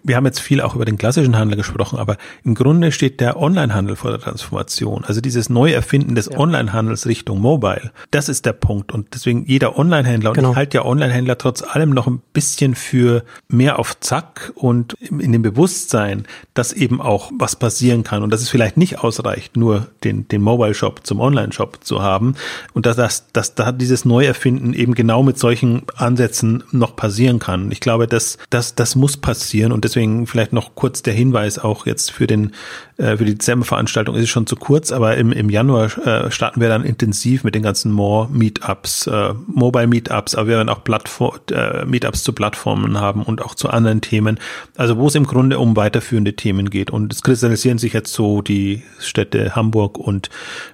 wir 0.02 0.16
haben 0.16 0.24
jetzt 0.24 0.40
viel 0.40 0.60
auch 0.60 0.74
über 0.74 0.84
den 0.84 0.96
klassischen 0.96 1.36
Handel 1.36 1.56
gesprochen, 1.56 1.98
aber 1.98 2.16
im 2.42 2.54
Grunde 2.54 2.90
steht 2.90 3.20
der 3.20 3.36
Onlinehandel 3.36 3.96
vor 3.96 4.10
der 4.10 4.20
Transformation. 4.20 5.04
Also 5.04 5.20
dieses 5.20 5.50
Neuerfinden 5.50 6.14
des 6.14 6.26
ja. 6.26 6.38
Onlinehandels 6.38 7.06
Richtung 7.06 7.40
Mobile. 7.40 7.92
Das 8.10 8.28
ist 8.30 8.46
der 8.46 8.54
Punkt. 8.54 8.92
Und 8.92 9.14
deswegen 9.14 9.44
jeder 9.46 9.78
Onlinehändler, 9.78 10.30
und 10.30 10.36
genau. 10.36 10.50
ich 10.52 10.56
halte 10.56 10.78
ja 10.78 10.84
Onlinehändler 10.84 11.36
trotz 11.36 11.62
allem 11.62 11.90
noch 11.90 12.06
ein 12.06 12.22
bisschen 12.32 12.74
für 12.74 13.24
mehr 13.48 13.78
auf 13.78 14.00
Zack 14.00 14.52
und 14.54 14.94
in 15.00 15.32
dem 15.32 15.42
Bewusstsein, 15.42 16.24
dass 16.54 16.72
eben 16.72 17.02
auch 17.02 17.30
was 17.36 17.56
passieren 17.56 18.04
kann 18.04 18.22
und 18.22 18.30
dass 18.30 18.40
es 18.40 18.48
vielleicht 18.48 18.78
nicht 18.78 19.00
ausreicht, 19.00 19.56
nur 19.56 19.88
den, 20.02 20.26
den 20.28 20.40
Mobile 20.40 20.74
Shop 20.74 21.00
zum 21.04 21.20
Online 21.20 21.52
Shop 21.52 21.84
zu 21.84 22.02
haben. 22.02 22.36
Und 22.72 22.86
dass, 22.86 22.96
dass, 22.96 23.30
dass 23.32 23.54
da 23.54 23.70
dieses 23.70 24.06
Neuerfinden 24.06 24.72
eben 24.72 24.94
genau 24.94 25.22
mit 25.22 25.38
solchen 25.38 25.82
Ansätzen 25.94 26.64
noch 26.72 26.96
passieren 26.96 27.38
kann. 27.38 27.70
Ich 27.70 27.80
glaube, 27.80 28.06
dass, 28.06 28.38
dass 28.48 28.74
das 28.74 28.96
muss 28.96 29.18
passieren 29.18 29.73
und 29.74 29.84
deswegen 29.84 30.26
vielleicht 30.26 30.52
noch 30.52 30.74
kurz 30.74 31.02
der 31.02 31.14
Hinweis 31.14 31.58
auch 31.58 31.84
jetzt 31.84 32.12
für 32.12 32.26
den 32.26 32.52
äh, 32.96 33.16
für 33.16 33.24
die 33.24 33.34
Dezemberveranstaltung 33.34 34.14
ist 34.14 34.24
es 34.24 34.30
schon 34.30 34.46
zu 34.46 34.56
kurz, 34.56 34.92
aber 34.92 35.16
im, 35.16 35.32
im 35.32 35.50
Januar 35.50 35.86
äh, 36.06 36.30
starten 36.30 36.60
wir 36.60 36.68
dann 36.68 36.84
intensiv 36.84 37.42
mit 37.42 37.54
den 37.54 37.62
ganzen 37.62 37.90
More 37.90 38.28
Meetups, 38.30 39.08
äh, 39.08 39.34
Mobile 39.46 39.88
Meetups, 39.88 40.34
aber 40.34 40.48
wir 40.48 40.56
werden 40.56 40.68
auch 40.68 40.84
Plattform, 40.84 41.38
äh, 41.50 41.84
Meetups 41.84 42.22
zu 42.22 42.32
Plattformen 42.32 43.00
haben 43.00 43.22
und 43.22 43.42
auch 43.42 43.54
zu 43.54 43.68
anderen 43.68 44.00
Themen. 44.00 44.38
Also 44.76 44.96
wo 44.96 45.08
es 45.08 45.14
im 45.16 45.26
Grunde 45.26 45.58
um 45.58 45.76
weiterführende 45.76 46.34
Themen 46.34 46.70
geht. 46.70 46.90
Und 46.90 47.12
es 47.12 47.22
kristallisieren 47.22 47.78
sich 47.78 47.92
jetzt 47.92 48.12
so 48.12 48.42
die 48.42 48.82
Städte 49.00 49.56
Hamburg 49.56 49.98
und 49.98 50.30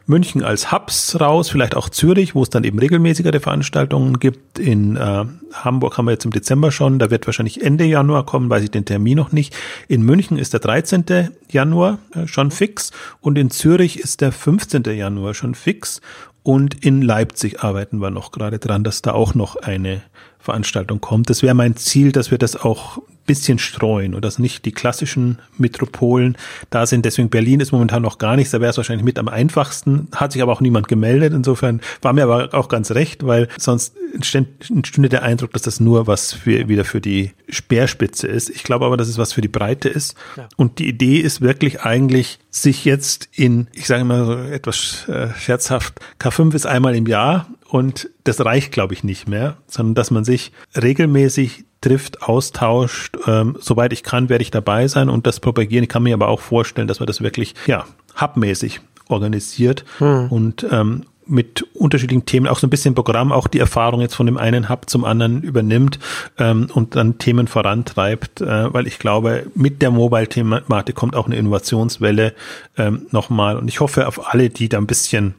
München 0.07 0.43
als 0.43 0.73
Hubs 0.73 1.19
raus, 1.21 1.49
vielleicht 1.49 1.77
auch 1.77 1.89
Zürich, 1.89 2.35
wo 2.35 2.43
es 2.43 2.51
dann 2.51 2.65
eben 2.65 2.79
regelmäßigere 2.79 3.41
Veranstaltungen 3.41 4.19
gibt. 4.19 4.59
In 4.59 4.97
äh, 4.97 5.25
Hamburg 5.53 5.97
haben 5.97 6.05
wir 6.05 6.13
jetzt 6.13 6.25
im 6.25 6.33
Dezember 6.33 6.71
schon, 6.71 6.99
da 6.99 7.11
wird 7.11 7.27
wahrscheinlich 7.27 7.63
Ende 7.63 7.85
Januar 7.85 8.27
kommen, 8.27 8.51
weiß 8.51 8.63
ich 8.63 8.71
den 8.71 8.85
Termin 8.85 9.17
noch 9.17 9.33
nicht. 9.33 9.57
In 9.89 10.03
München 10.03 10.37
ist 10.37 10.53
der 10.53 10.61
13. 10.61 11.31
Januar 11.51 11.99
schon 12.27 12.51
fix 12.51 12.91
und 13.21 13.39
in 13.39 13.51
Zürich 13.51 13.99
ist 13.99 14.21
der 14.21 14.33
15. 14.33 14.85
Januar 14.85 15.35
schon 15.35 15.55
fix 15.55 16.01
und 16.43 16.85
in 16.85 17.03
Leipzig 17.03 17.63
arbeiten 17.63 18.01
wir 18.01 18.11
noch 18.11 18.33
gerade 18.33 18.59
dran, 18.59 18.85
dass 18.85 19.03
da 19.03 19.13
auch 19.13 19.35
noch 19.35 19.57
eine 19.57 20.03
Veranstaltung 20.39 21.01
kommt. 21.01 21.29
Das 21.29 21.43
wäre 21.43 21.55
mein 21.55 21.77
Ziel, 21.77 22.13
dass 22.13 22.31
wir 22.31 22.39
das 22.39 22.57
auch 22.57 23.03
bisschen 23.31 23.61
streuen 23.61 24.17
und 24.17 24.25
dass 24.25 24.41
nicht 24.41 24.65
die 24.65 24.73
klassischen 24.73 25.39
Metropolen 25.57 26.37
da 26.69 26.85
sind. 26.85 27.05
Deswegen 27.05 27.31
Berlin 27.31 27.61
ist 27.61 27.71
momentan 27.71 28.03
noch 28.03 28.19
gar 28.19 28.35
nichts. 28.35 28.51
Da 28.51 28.61
wäre 28.61 28.71
es 28.71 28.77
wahrscheinlich 28.77 29.05
mit 29.05 29.21
am 29.21 29.29
einfachsten. 29.29 30.09
Hat 30.13 30.33
sich 30.33 30.43
aber 30.43 30.51
auch 30.51 30.61
niemand 30.61 30.89
gemeldet. 30.89 31.33
Insofern 31.33 31.81
war 32.03 32.13
mir 32.13 32.25
aber 32.25 32.53
auch 32.55 32.67
ganz 32.67 32.91
recht, 32.91 33.25
weil 33.25 33.47
sonst 33.57 33.95
entstünde 34.13 35.09
der 35.09 35.23
Eindruck, 35.23 35.53
dass 35.53 35.63
das 35.63 35.79
nur 35.79 36.09
was 36.09 36.33
für, 36.33 36.67
wieder 36.67 36.85
für 36.85 37.01
die 37.01 37.31
Speerspitze 37.49 38.27
ist. 38.27 38.51
Ich 38.51 38.65
glaube 38.65 38.85
aber, 38.85 38.97
dass 38.97 39.07
es 39.07 39.17
was 39.17 39.33
für 39.33 39.43
die 39.43 39.49
Breite 39.49 39.89
ist. 39.89 40.17
Ja. 40.37 40.49
Und 40.57 40.81
die 40.81 40.89
Idee 40.89 41.19
ist 41.19 41.41
wirklich 41.41 41.83
eigentlich, 41.83 42.41
sich 42.51 42.85
jetzt 42.85 43.29
in, 43.33 43.69
ich 43.75 43.87
sage 43.87 44.01
immer 44.01 44.25
so 44.25 44.33
etwas 44.33 45.09
äh, 45.09 45.29
scherzhaft, 45.39 46.01
K5 46.19 46.53
ist 46.57 46.67
einmal 46.67 46.97
im 46.97 47.07
Jahr 47.07 47.47
und 47.69 48.11
das 48.25 48.45
reicht, 48.45 48.73
glaube 48.73 48.95
ich, 48.95 49.05
nicht 49.05 49.29
mehr, 49.29 49.59
sondern 49.69 49.95
dass 49.95 50.11
man 50.11 50.25
sich 50.25 50.51
regelmäßig 50.75 51.65
trifft, 51.81 52.23
austauscht. 52.23 53.17
Ähm, 53.27 53.57
soweit 53.61 53.93
ich 53.93 54.03
kann, 54.03 54.29
werde 54.29 54.43
ich 54.43 54.51
dabei 54.51 54.89
sein 54.89 55.09
und 55.09 55.27
das 55.27 55.41
propagieren. 55.41 55.85
Ich 55.85 55.89
kann 55.89 56.03
mir 56.03 56.15
aber 56.15 56.29
auch 56.29 56.41
vorstellen, 56.41 56.89
dass 56.89 57.01
man 57.01 57.07
das 57.07 57.21
wirklich, 57.21 57.55
ja, 57.67 57.85
hubmäßig 58.21 58.81
organisiert 59.09 59.85
hm. 59.99 60.29
und 60.29 60.67
ähm, 60.71 61.05
mit 61.31 61.63
unterschiedlichen 61.75 62.27
Themen 62.27 62.49
auch 62.49 62.59
so 62.59 62.67
ein 62.67 62.71
bisschen 62.71 62.95
Programm, 62.95 63.31
auch 63.31 63.47
die 63.47 63.61
Erfahrung 63.61 64.01
jetzt 64.01 64.15
von 64.15 64.27
dem 64.27 64.37
einen 64.37 64.69
Hub 64.69 64.91
zum 64.91 65.05
anderen 65.05 65.43
übernimmt 65.43 65.99
ähm, 66.39 66.69
und 66.75 66.97
dann 66.97 67.19
Themen 67.19 67.47
vorantreibt, 67.47 68.41
äh, 68.41 68.75
weil 68.75 68.87
ich 68.87 68.99
glaube, 68.99 69.47
mit 69.55 69.81
der 69.81 69.93
Mobile-Thematik 69.93 70.95
kommt 70.97 71.15
auch 71.15 71.27
eine 71.27 71.37
Innovationswelle 71.37 72.35
ähm, 72.77 73.07
nochmal 73.13 73.57
und 73.57 73.69
ich 73.69 73.81
hoffe 73.81 74.09
auf 74.09 74.33
alle, 74.33 74.51
die 74.51 74.69
da 74.69 74.79
ein 74.79 74.87
bisschen 74.87 75.35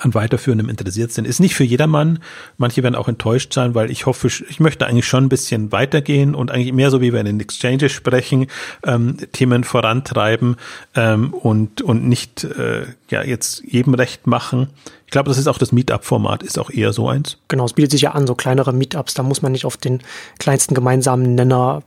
an 0.00 0.14
weiterführendem 0.14 0.68
interessiert 0.68 1.12
sind. 1.12 1.26
Ist 1.26 1.40
nicht 1.40 1.54
für 1.54 1.64
jedermann. 1.64 2.18
Manche 2.56 2.82
werden 2.82 2.94
auch 2.94 3.08
enttäuscht 3.08 3.52
sein, 3.52 3.74
weil 3.74 3.90
ich 3.90 4.06
hoffe, 4.06 4.28
ich 4.28 4.60
möchte 4.60 4.86
eigentlich 4.86 5.06
schon 5.06 5.24
ein 5.24 5.28
bisschen 5.28 5.72
weitergehen 5.72 6.34
und 6.34 6.50
eigentlich 6.50 6.72
mehr 6.72 6.90
so 6.90 7.00
wie 7.00 7.12
wir 7.12 7.20
in 7.20 7.26
den 7.26 7.40
Exchanges 7.40 7.92
sprechen, 7.92 8.46
ähm, 8.84 9.16
Themen 9.32 9.64
vorantreiben 9.64 10.56
ähm, 10.94 11.32
und, 11.32 11.82
und 11.82 12.08
nicht 12.08 12.44
äh, 12.44 12.86
ja 13.10 13.22
jetzt 13.22 13.62
jedem 13.64 13.94
recht 13.94 14.26
machen. 14.26 14.68
Ich 15.06 15.12
glaube, 15.12 15.28
das 15.28 15.38
ist 15.38 15.48
auch 15.48 15.58
das 15.58 15.72
Meetup-Format, 15.72 16.42
ist 16.42 16.58
auch 16.58 16.70
eher 16.70 16.92
so 16.92 17.08
eins. 17.08 17.38
Genau, 17.48 17.64
es 17.64 17.72
bietet 17.72 17.90
sich 17.90 18.02
ja 18.02 18.12
an, 18.12 18.26
so 18.26 18.34
kleinere 18.34 18.72
Meetups, 18.72 19.14
da 19.14 19.22
muss 19.22 19.42
man 19.42 19.52
nicht 19.52 19.64
auf 19.64 19.76
den 19.76 20.00
kleinsten 20.38 20.74
gemeinsamen 20.74 21.34
Nenner 21.34 21.82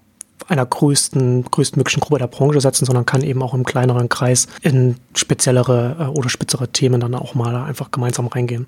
einer 0.48 0.66
größten, 0.66 1.46
größtmöglichen 1.46 2.02
Gruppe 2.02 2.20
der 2.20 2.28
Branche 2.28 2.62
setzen, 2.62 2.86
sondern 2.86 3.06
kann 3.06 3.22
eben 3.22 3.42
auch 3.42 3.54
im 3.54 3.64
kleineren 3.64 4.10
Kreis 4.10 4.48
in 4.62 4.98
speziellere 5.16 5.96
äh, 6.00 6.04
oder 6.06 6.30
spitzere 6.30 6.68
Themen 6.68 7.00
dann 7.00 7.16
auch 7.16 7.36
mal 7.36 7.56
einfach 7.56 7.92
gemeinsam 7.92 8.28
reingehen. 8.28 8.68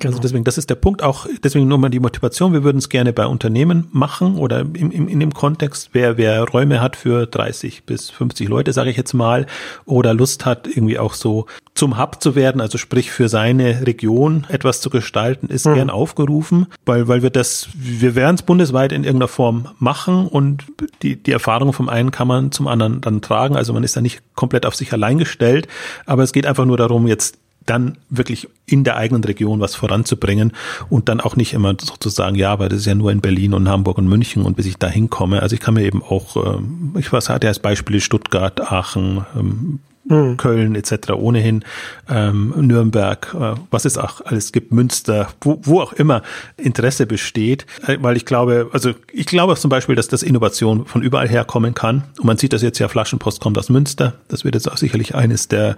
Genau. 0.00 0.12
Also 0.12 0.22
deswegen, 0.22 0.44
das 0.44 0.58
ist 0.58 0.70
der 0.70 0.74
Punkt. 0.74 1.02
Auch 1.02 1.26
deswegen 1.42 1.68
nur 1.68 1.78
mal 1.78 1.88
die 1.88 2.00
Motivation. 2.00 2.52
Wir 2.52 2.64
würden 2.64 2.78
es 2.78 2.88
gerne 2.88 3.12
bei 3.12 3.26
Unternehmen 3.26 3.88
machen 3.92 4.36
oder 4.36 4.60
im, 4.60 4.74
im, 4.74 5.08
in 5.08 5.20
dem 5.20 5.32
Kontext, 5.32 5.90
wer, 5.92 6.16
wer 6.16 6.44
Räume 6.44 6.80
hat 6.80 6.96
für 6.96 7.26
30 7.26 7.84
bis 7.84 8.10
50 8.10 8.48
Leute, 8.48 8.72
sage 8.72 8.90
ich 8.90 8.96
jetzt 8.96 9.14
mal, 9.14 9.46
oder 9.84 10.14
Lust 10.14 10.46
hat, 10.46 10.66
irgendwie 10.66 10.98
auch 10.98 11.14
so 11.14 11.46
zum 11.74 11.96
Hub 11.96 12.20
zu 12.20 12.34
werden, 12.34 12.60
also 12.60 12.76
sprich 12.76 13.12
für 13.12 13.28
seine 13.28 13.86
Region 13.86 14.46
etwas 14.48 14.80
zu 14.80 14.90
gestalten, 14.90 15.46
ist 15.46 15.66
mhm. 15.66 15.74
gern 15.74 15.90
aufgerufen, 15.90 16.66
weil, 16.84 17.06
weil 17.06 17.22
wir 17.22 17.30
das, 17.30 17.68
wir 17.74 18.16
werden 18.16 18.34
es 18.34 18.42
bundesweit 18.42 18.90
in 18.90 19.04
irgendeiner 19.04 19.28
Form 19.28 19.68
machen 19.78 20.26
und 20.26 20.64
die, 21.02 21.16
die 21.16 21.30
Erfahrung 21.30 21.72
vom 21.72 21.88
einen 21.88 22.10
kann 22.10 22.26
man 22.26 22.50
zum 22.50 22.66
anderen 22.66 23.00
dann 23.00 23.22
tragen. 23.22 23.56
Also 23.56 23.72
man 23.72 23.84
ist 23.84 23.96
da 23.96 24.00
nicht 24.00 24.22
komplett 24.34 24.66
auf 24.66 24.74
sich 24.74 24.92
allein 24.92 25.18
gestellt, 25.18 25.68
aber 26.04 26.24
es 26.24 26.32
geht 26.32 26.46
einfach 26.46 26.64
nur 26.64 26.76
darum, 26.76 27.06
jetzt 27.06 27.38
dann 27.68 27.98
wirklich 28.10 28.48
in 28.66 28.84
der 28.84 28.96
eigenen 28.96 29.24
Region 29.24 29.60
was 29.60 29.74
voranzubringen 29.74 30.52
und 30.88 31.08
dann 31.08 31.20
auch 31.20 31.36
nicht 31.36 31.52
immer 31.54 31.74
sozusagen, 31.80 32.36
ja, 32.36 32.52
aber 32.52 32.68
das 32.68 32.80
ist 32.80 32.86
ja 32.86 32.94
nur 32.94 33.12
in 33.12 33.20
Berlin 33.20 33.54
und 33.54 33.68
Hamburg 33.68 33.98
und 33.98 34.08
München 34.08 34.42
und 34.42 34.56
bis 34.56 34.66
ich 34.66 34.76
da 34.76 34.88
hinkomme. 34.88 35.42
Also 35.42 35.54
ich 35.54 35.60
kann 35.60 35.74
mir 35.74 35.84
eben 35.84 36.02
auch, 36.02 36.36
ähm, 36.36 36.94
ich 36.98 37.12
was 37.12 37.28
hatte 37.28 37.48
als 37.48 37.58
Beispiele 37.58 38.00
Stuttgart, 38.00 38.60
Aachen, 38.60 39.24
ähm, 39.36 39.80
mhm. 40.08 40.36
Köln 40.36 40.74
etc. 40.74 41.12
ohnehin, 41.12 41.64
ähm, 42.08 42.54
Nürnberg, 42.56 43.34
äh, 43.34 43.54
was 43.70 43.84
es 43.84 43.98
auch 43.98 44.20
alles 44.24 44.52
gibt, 44.52 44.72
Münster, 44.72 45.28
wo, 45.40 45.60
wo 45.62 45.80
auch 45.80 45.92
immer 45.92 46.22
Interesse 46.56 47.06
besteht, 47.06 47.66
äh, 47.86 47.98
weil 48.00 48.16
ich 48.16 48.24
glaube, 48.24 48.70
also 48.72 48.92
ich 49.12 49.26
glaube 49.26 49.56
zum 49.56 49.70
Beispiel, 49.70 49.94
dass 49.94 50.08
das 50.08 50.22
Innovation 50.22 50.86
von 50.86 51.02
überall 51.02 51.28
herkommen 51.28 51.74
kann 51.74 52.04
und 52.18 52.24
man 52.24 52.38
sieht 52.38 52.52
das 52.52 52.62
jetzt 52.62 52.78
ja, 52.78 52.88
Flaschenpost 52.88 53.40
kommt 53.40 53.58
aus 53.58 53.68
Münster, 53.68 54.14
das 54.28 54.44
wird 54.44 54.54
jetzt 54.54 54.70
auch 54.70 54.76
sicherlich 54.76 55.14
eines 55.14 55.48
der, 55.48 55.76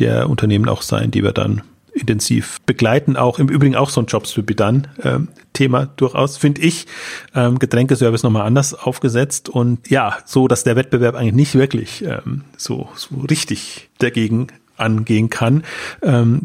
der 0.00 0.28
Unternehmen 0.28 0.68
auch 0.68 0.82
sein, 0.82 1.10
die 1.10 1.22
wir 1.22 1.32
dann 1.32 1.62
intensiv 1.92 2.58
begleiten. 2.66 3.16
Auch 3.16 3.38
im 3.38 3.48
Übrigen 3.48 3.76
auch 3.76 3.90
so 3.90 4.00
ein 4.00 4.06
Jobs 4.06 4.32
to 4.32 4.42
be 4.42 4.54
done 4.54 4.82
Thema 5.52 5.86
durchaus, 5.96 6.36
finde 6.36 6.62
ich. 6.62 6.86
Ähm, 7.34 7.58
Getränkeservice 7.58 8.22
nochmal 8.22 8.46
anders 8.46 8.74
aufgesetzt 8.74 9.48
und 9.48 9.90
ja, 9.90 10.18
so, 10.24 10.48
dass 10.48 10.64
der 10.64 10.76
Wettbewerb 10.76 11.14
eigentlich 11.14 11.34
nicht 11.34 11.54
wirklich 11.54 12.04
ähm, 12.04 12.42
so, 12.56 12.88
so 12.94 13.16
richtig 13.28 13.90
dagegen 13.98 14.48
angehen 14.76 15.30
kann. 15.30 15.64
Ähm, 16.02 16.40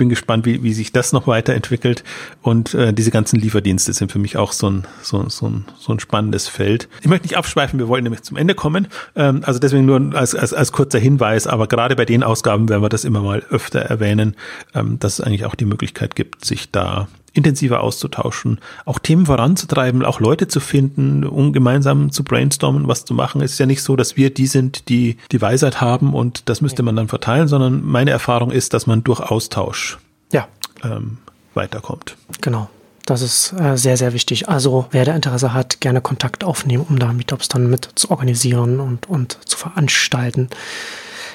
bin 0.00 0.08
gespannt, 0.08 0.46
wie, 0.46 0.62
wie 0.62 0.72
sich 0.72 0.92
das 0.92 1.12
noch 1.12 1.26
weiterentwickelt. 1.26 2.04
Und 2.40 2.72
äh, 2.72 2.94
diese 2.94 3.10
ganzen 3.10 3.38
Lieferdienste 3.38 3.92
sind 3.92 4.10
für 4.10 4.18
mich 4.18 4.38
auch 4.38 4.52
so 4.52 4.70
ein, 4.70 4.86
so, 5.02 5.28
so, 5.28 5.46
ein, 5.46 5.66
so 5.78 5.92
ein 5.92 6.00
spannendes 6.00 6.48
Feld. 6.48 6.88
Ich 7.02 7.06
möchte 7.06 7.26
nicht 7.26 7.36
abschweifen, 7.36 7.78
wir 7.78 7.86
wollen 7.86 8.02
nämlich 8.02 8.22
zum 8.22 8.38
Ende 8.38 8.54
kommen. 8.54 8.88
Ähm, 9.14 9.42
also 9.44 9.60
deswegen 9.60 9.84
nur 9.84 10.14
als, 10.14 10.34
als, 10.34 10.54
als 10.54 10.72
kurzer 10.72 10.98
Hinweis, 10.98 11.46
aber 11.46 11.66
gerade 11.66 11.96
bei 11.96 12.06
den 12.06 12.22
Ausgaben 12.22 12.70
werden 12.70 12.82
wir 12.82 12.88
das 12.88 13.04
immer 13.04 13.20
mal 13.20 13.42
öfter 13.50 13.80
erwähnen, 13.80 14.36
ähm, 14.74 14.98
dass 14.98 15.18
es 15.18 15.20
eigentlich 15.20 15.44
auch 15.44 15.54
die 15.54 15.66
Möglichkeit 15.66 16.16
gibt, 16.16 16.46
sich 16.46 16.70
da 16.70 17.08
intensiver 17.32 17.80
auszutauschen, 17.80 18.60
auch 18.84 18.98
Themen 18.98 19.26
voranzutreiben, 19.26 20.04
auch 20.04 20.20
Leute 20.20 20.48
zu 20.48 20.60
finden, 20.60 21.24
um 21.24 21.52
gemeinsam 21.52 22.10
zu 22.10 22.24
brainstormen, 22.24 22.88
was 22.88 23.04
zu 23.04 23.14
machen. 23.14 23.40
Es 23.40 23.52
ist 23.52 23.58
ja 23.58 23.66
nicht 23.66 23.82
so, 23.82 23.96
dass 23.96 24.16
wir 24.16 24.32
die 24.32 24.46
sind, 24.46 24.88
die 24.88 25.16
die 25.30 25.40
Weisheit 25.40 25.80
haben 25.80 26.14
und 26.14 26.48
das 26.48 26.60
müsste 26.60 26.82
man 26.82 26.96
dann 26.96 27.08
verteilen, 27.08 27.48
sondern 27.48 27.84
meine 27.84 28.10
Erfahrung 28.10 28.50
ist, 28.50 28.74
dass 28.74 28.86
man 28.86 29.04
durch 29.04 29.20
Austausch 29.20 29.98
ja. 30.32 30.48
ähm, 30.82 31.18
weiterkommt. 31.54 32.16
Genau. 32.40 32.68
Das 33.06 33.22
ist 33.22 33.52
äh, 33.58 33.76
sehr, 33.76 33.96
sehr 33.96 34.12
wichtig. 34.12 34.48
Also 34.48 34.86
wer 34.90 35.04
da 35.04 35.14
Interesse 35.14 35.52
hat, 35.52 35.80
gerne 35.80 36.00
Kontakt 36.00 36.44
aufnehmen, 36.44 36.86
um 36.88 36.98
da 36.98 37.12
Meetups 37.12 37.48
dann 37.48 37.68
mit 37.68 37.88
zu 37.94 38.10
organisieren 38.10 38.78
und, 38.78 39.08
und 39.08 39.38
zu 39.46 39.56
veranstalten. 39.56 40.48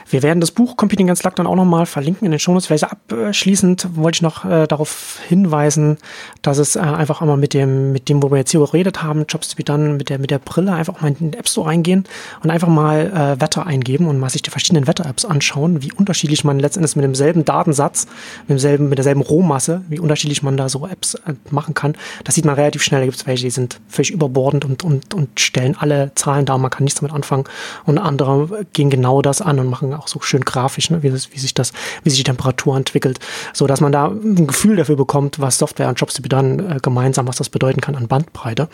Wir 0.07 0.21
werden 0.21 0.39
das 0.39 0.51
Buch 0.51 0.77
Competing 0.77 1.07
Against 1.07 1.23
Luck 1.23 1.35
dann 1.35 1.47
auch 1.47 1.55
nochmal 1.55 1.85
verlinken 1.85 2.25
in 2.25 2.31
den 2.31 2.39
Shownotes. 2.39 2.67
Vielleicht 2.67 2.85
abschließend 2.85 3.95
wollte 3.95 4.17
ich 4.17 4.21
noch 4.21 4.45
äh, 4.45 4.67
darauf 4.67 5.19
hinweisen, 5.27 5.97
dass 6.43 6.59
es 6.59 6.75
äh, 6.75 6.79
einfach 6.79 7.21
einmal 7.21 7.37
mit 7.37 7.53
dem, 7.53 7.91
mit 7.91 8.07
dem, 8.07 8.21
wo 8.21 8.29
wir 8.29 8.37
jetzt 8.37 8.51
hier 8.51 8.59
geredet 8.59 9.01
haben, 9.01 9.25
Jobs 9.27 9.49
to 9.49 9.55
be 9.55 9.63
done, 9.63 9.93
mit 9.93 10.09
der, 10.09 10.19
mit 10.19 10.29
der 10.29 10.37
Brille 10.37 10.73
einfach 10.73 11.01
mal 11.01 11.07
in 11.07 11.15
den 11.15 11.33
App 11.33 11.49
Store 11.49 11.67
reingehen 11.67 12.05
und 12.43 12.51
einfach 12.51 12.67
mal 12.67 13.07
äh, 13.07 13.41
Wetter 13.41 13.65
eingeben 13.65 14.07
und 14.07 14.19
mal 14.19 14.29
sich 14.29 14.43
die 14.43 14.51
verschiedenen 14.51 14.87
Wetter-Apps 14.87 15.25
anschauen, 15.25 15.81
wie 15.81 15.91
unterschiedlich 15.91 16.43
man 16.43 16.59
letztendlich 16.59 16.95
mit 16.95 17.03
demselben 17.03 17.43
Datensatz, 17.43 18.05
mit 18.41 18.51
demselben, 18.51 18.89
mit 18.89 18.99
derselben 18.99 19.21
Rohmasse, 19.21 19.81
wie 19.89 19.99
unterschiedlich 19.99 20.43
man 20.43 20.55
da 20.55 20.69
so 20.69 20.85
Apps 20.87 21.15
äh, 21.15 21.33
machen 21.49 21.73
kann. 21.73 21.95
Das 22.23 22.35
sieht 22.35 22.45
man 22.45 22.55
relativ 22.55 22.83
schnell. 22.83 23.01
Da 23.01 23.05
gibt 23.05 23.17
es 23.17 23.25
welche, 23.25 23.45
die 23.45 23.49
sind 23.49 23.79
völlig 23.87 24.11
überbordend 24.11 24.65
und, 24.65 24.83
und, 24.83 25.13
und 25.15 25.39
stellen 25.39 25.75
alle 25.79 26.11
Zahlen 26.13 26.45
dar, 26.45 26.59
man 26.59 26.69
kann 26.69 26.83
nichts 26.83 26.99
damit 26.99 27.13
anfangen. 27.13 27.45
Und 27.85 27.97
andere 27.97 28.65
gehen 28.73 28.91
genau 28.91 29.23
das 29.23 29.41
an 29.41 29.59
und 29.59 29.67
machen 29.67 29.94
auch 29.99 30.07
so 30.07 30.21
schön 30.21 30.43
grafisch, 30.45 30.89
ne, 30.89 31.03
wie, 31.03 31.09
das, 31.09 31.31
wie 31.31 31.39
sich 31.39 31.53
das, 31.53 31.73
wie 32.03 32.09
sich 32.09 32.19
die 32.19 32.23
Temperatur 32.23 32.75
entwickelt, 32.77 33.19
so 33.53 33.67
dass 33.67 33.81
man 33.81 33.91
da 33.91 34.07
ein 34.07 34.47
Gefühl 34.47 34.75
dafür 34.75 34.95
bekommt, 34.95 35.39
was 35.39 35.57
Software 35.57 35.89
und 35.89 35.99
Jobs 35.99 36.19
dann 36.23 36.59
äh, 36.71 36.79
gemeinsam, 36.81 37.27
was 37.27 37.37
das 37.37 37.49
bedeuten 37.49 37.81
kann 37.81 37.95
an 37.95 38.07
Bandbreite. 38.07 38.69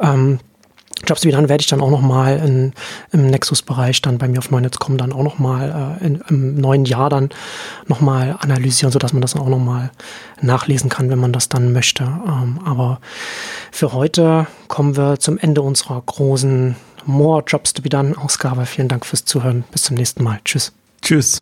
Ähm, 0.00 0.40
Jobs 1.06 1.24
wie 1.24 1.30
dann 1.30 1.48
werde 1.48 1.62
ich 1.62 1.66
dann 1.66 1.80
auch 1.80 1.90
nochmal 1.90 2.72
im 3.10 3.26
Nexus-Bereich 3.26 4.02
dann 4.02 4.18
bei 4.18 4.28
mir 4.28 4.38
auf 4.38 4.50
Neunetz.com 4.50 4.98
dann 4.98 5.12
auch 5.12 5.22
nochmal 5.22 5.98
äh, 6.00 6.06
im 6.06 6.60
neuen 6.60 6.84
Jahr 6.84 7.08
dann 7.08 7.30
nochmal 7.86 8.36
analysieren, 8.38 8.92
sodass 8.92 9.12
man 9.12 9.22
das 9.22 9.34
auch 9.34 9.48
nochmal 9.48 9.90
nachlesen 10.42 10.90
kann, 10.90 11.08
wenn 11.08 11.18
man 11.18 11.32
das 11.32 11.48
dann 11.48 11.72
möchte. 11.72 12.04
Ähm, 12.04 12.60
aber 12.64 13.00
für 13.72 13.92
heute 13.94 14.46
kommen 14.68 14.96
wir 14.96 15.18
zum 15.18 15.38
Ende 15.38 15.62
unserer 15.62 16.02
großen 16.04 16.76
More 17.06 17.42
Jobs 17.46 17.72
to 17.72 17.82
be 17.82 17.88
Done 17.88 18.16
Ausgabe. 18.16 18.66
Vielen 18.66 18.88
Dank 18.88 19.06
fürs 19.06 19.24
Zuhören. 19.24 19.64
Bis 19.72 19.82
zum 19.84 19.96
nächsten 19.96 20.22
Mal. 20.22 20.40
Tschüss. 20.44 20.72
Tschüss. 21.02 21.40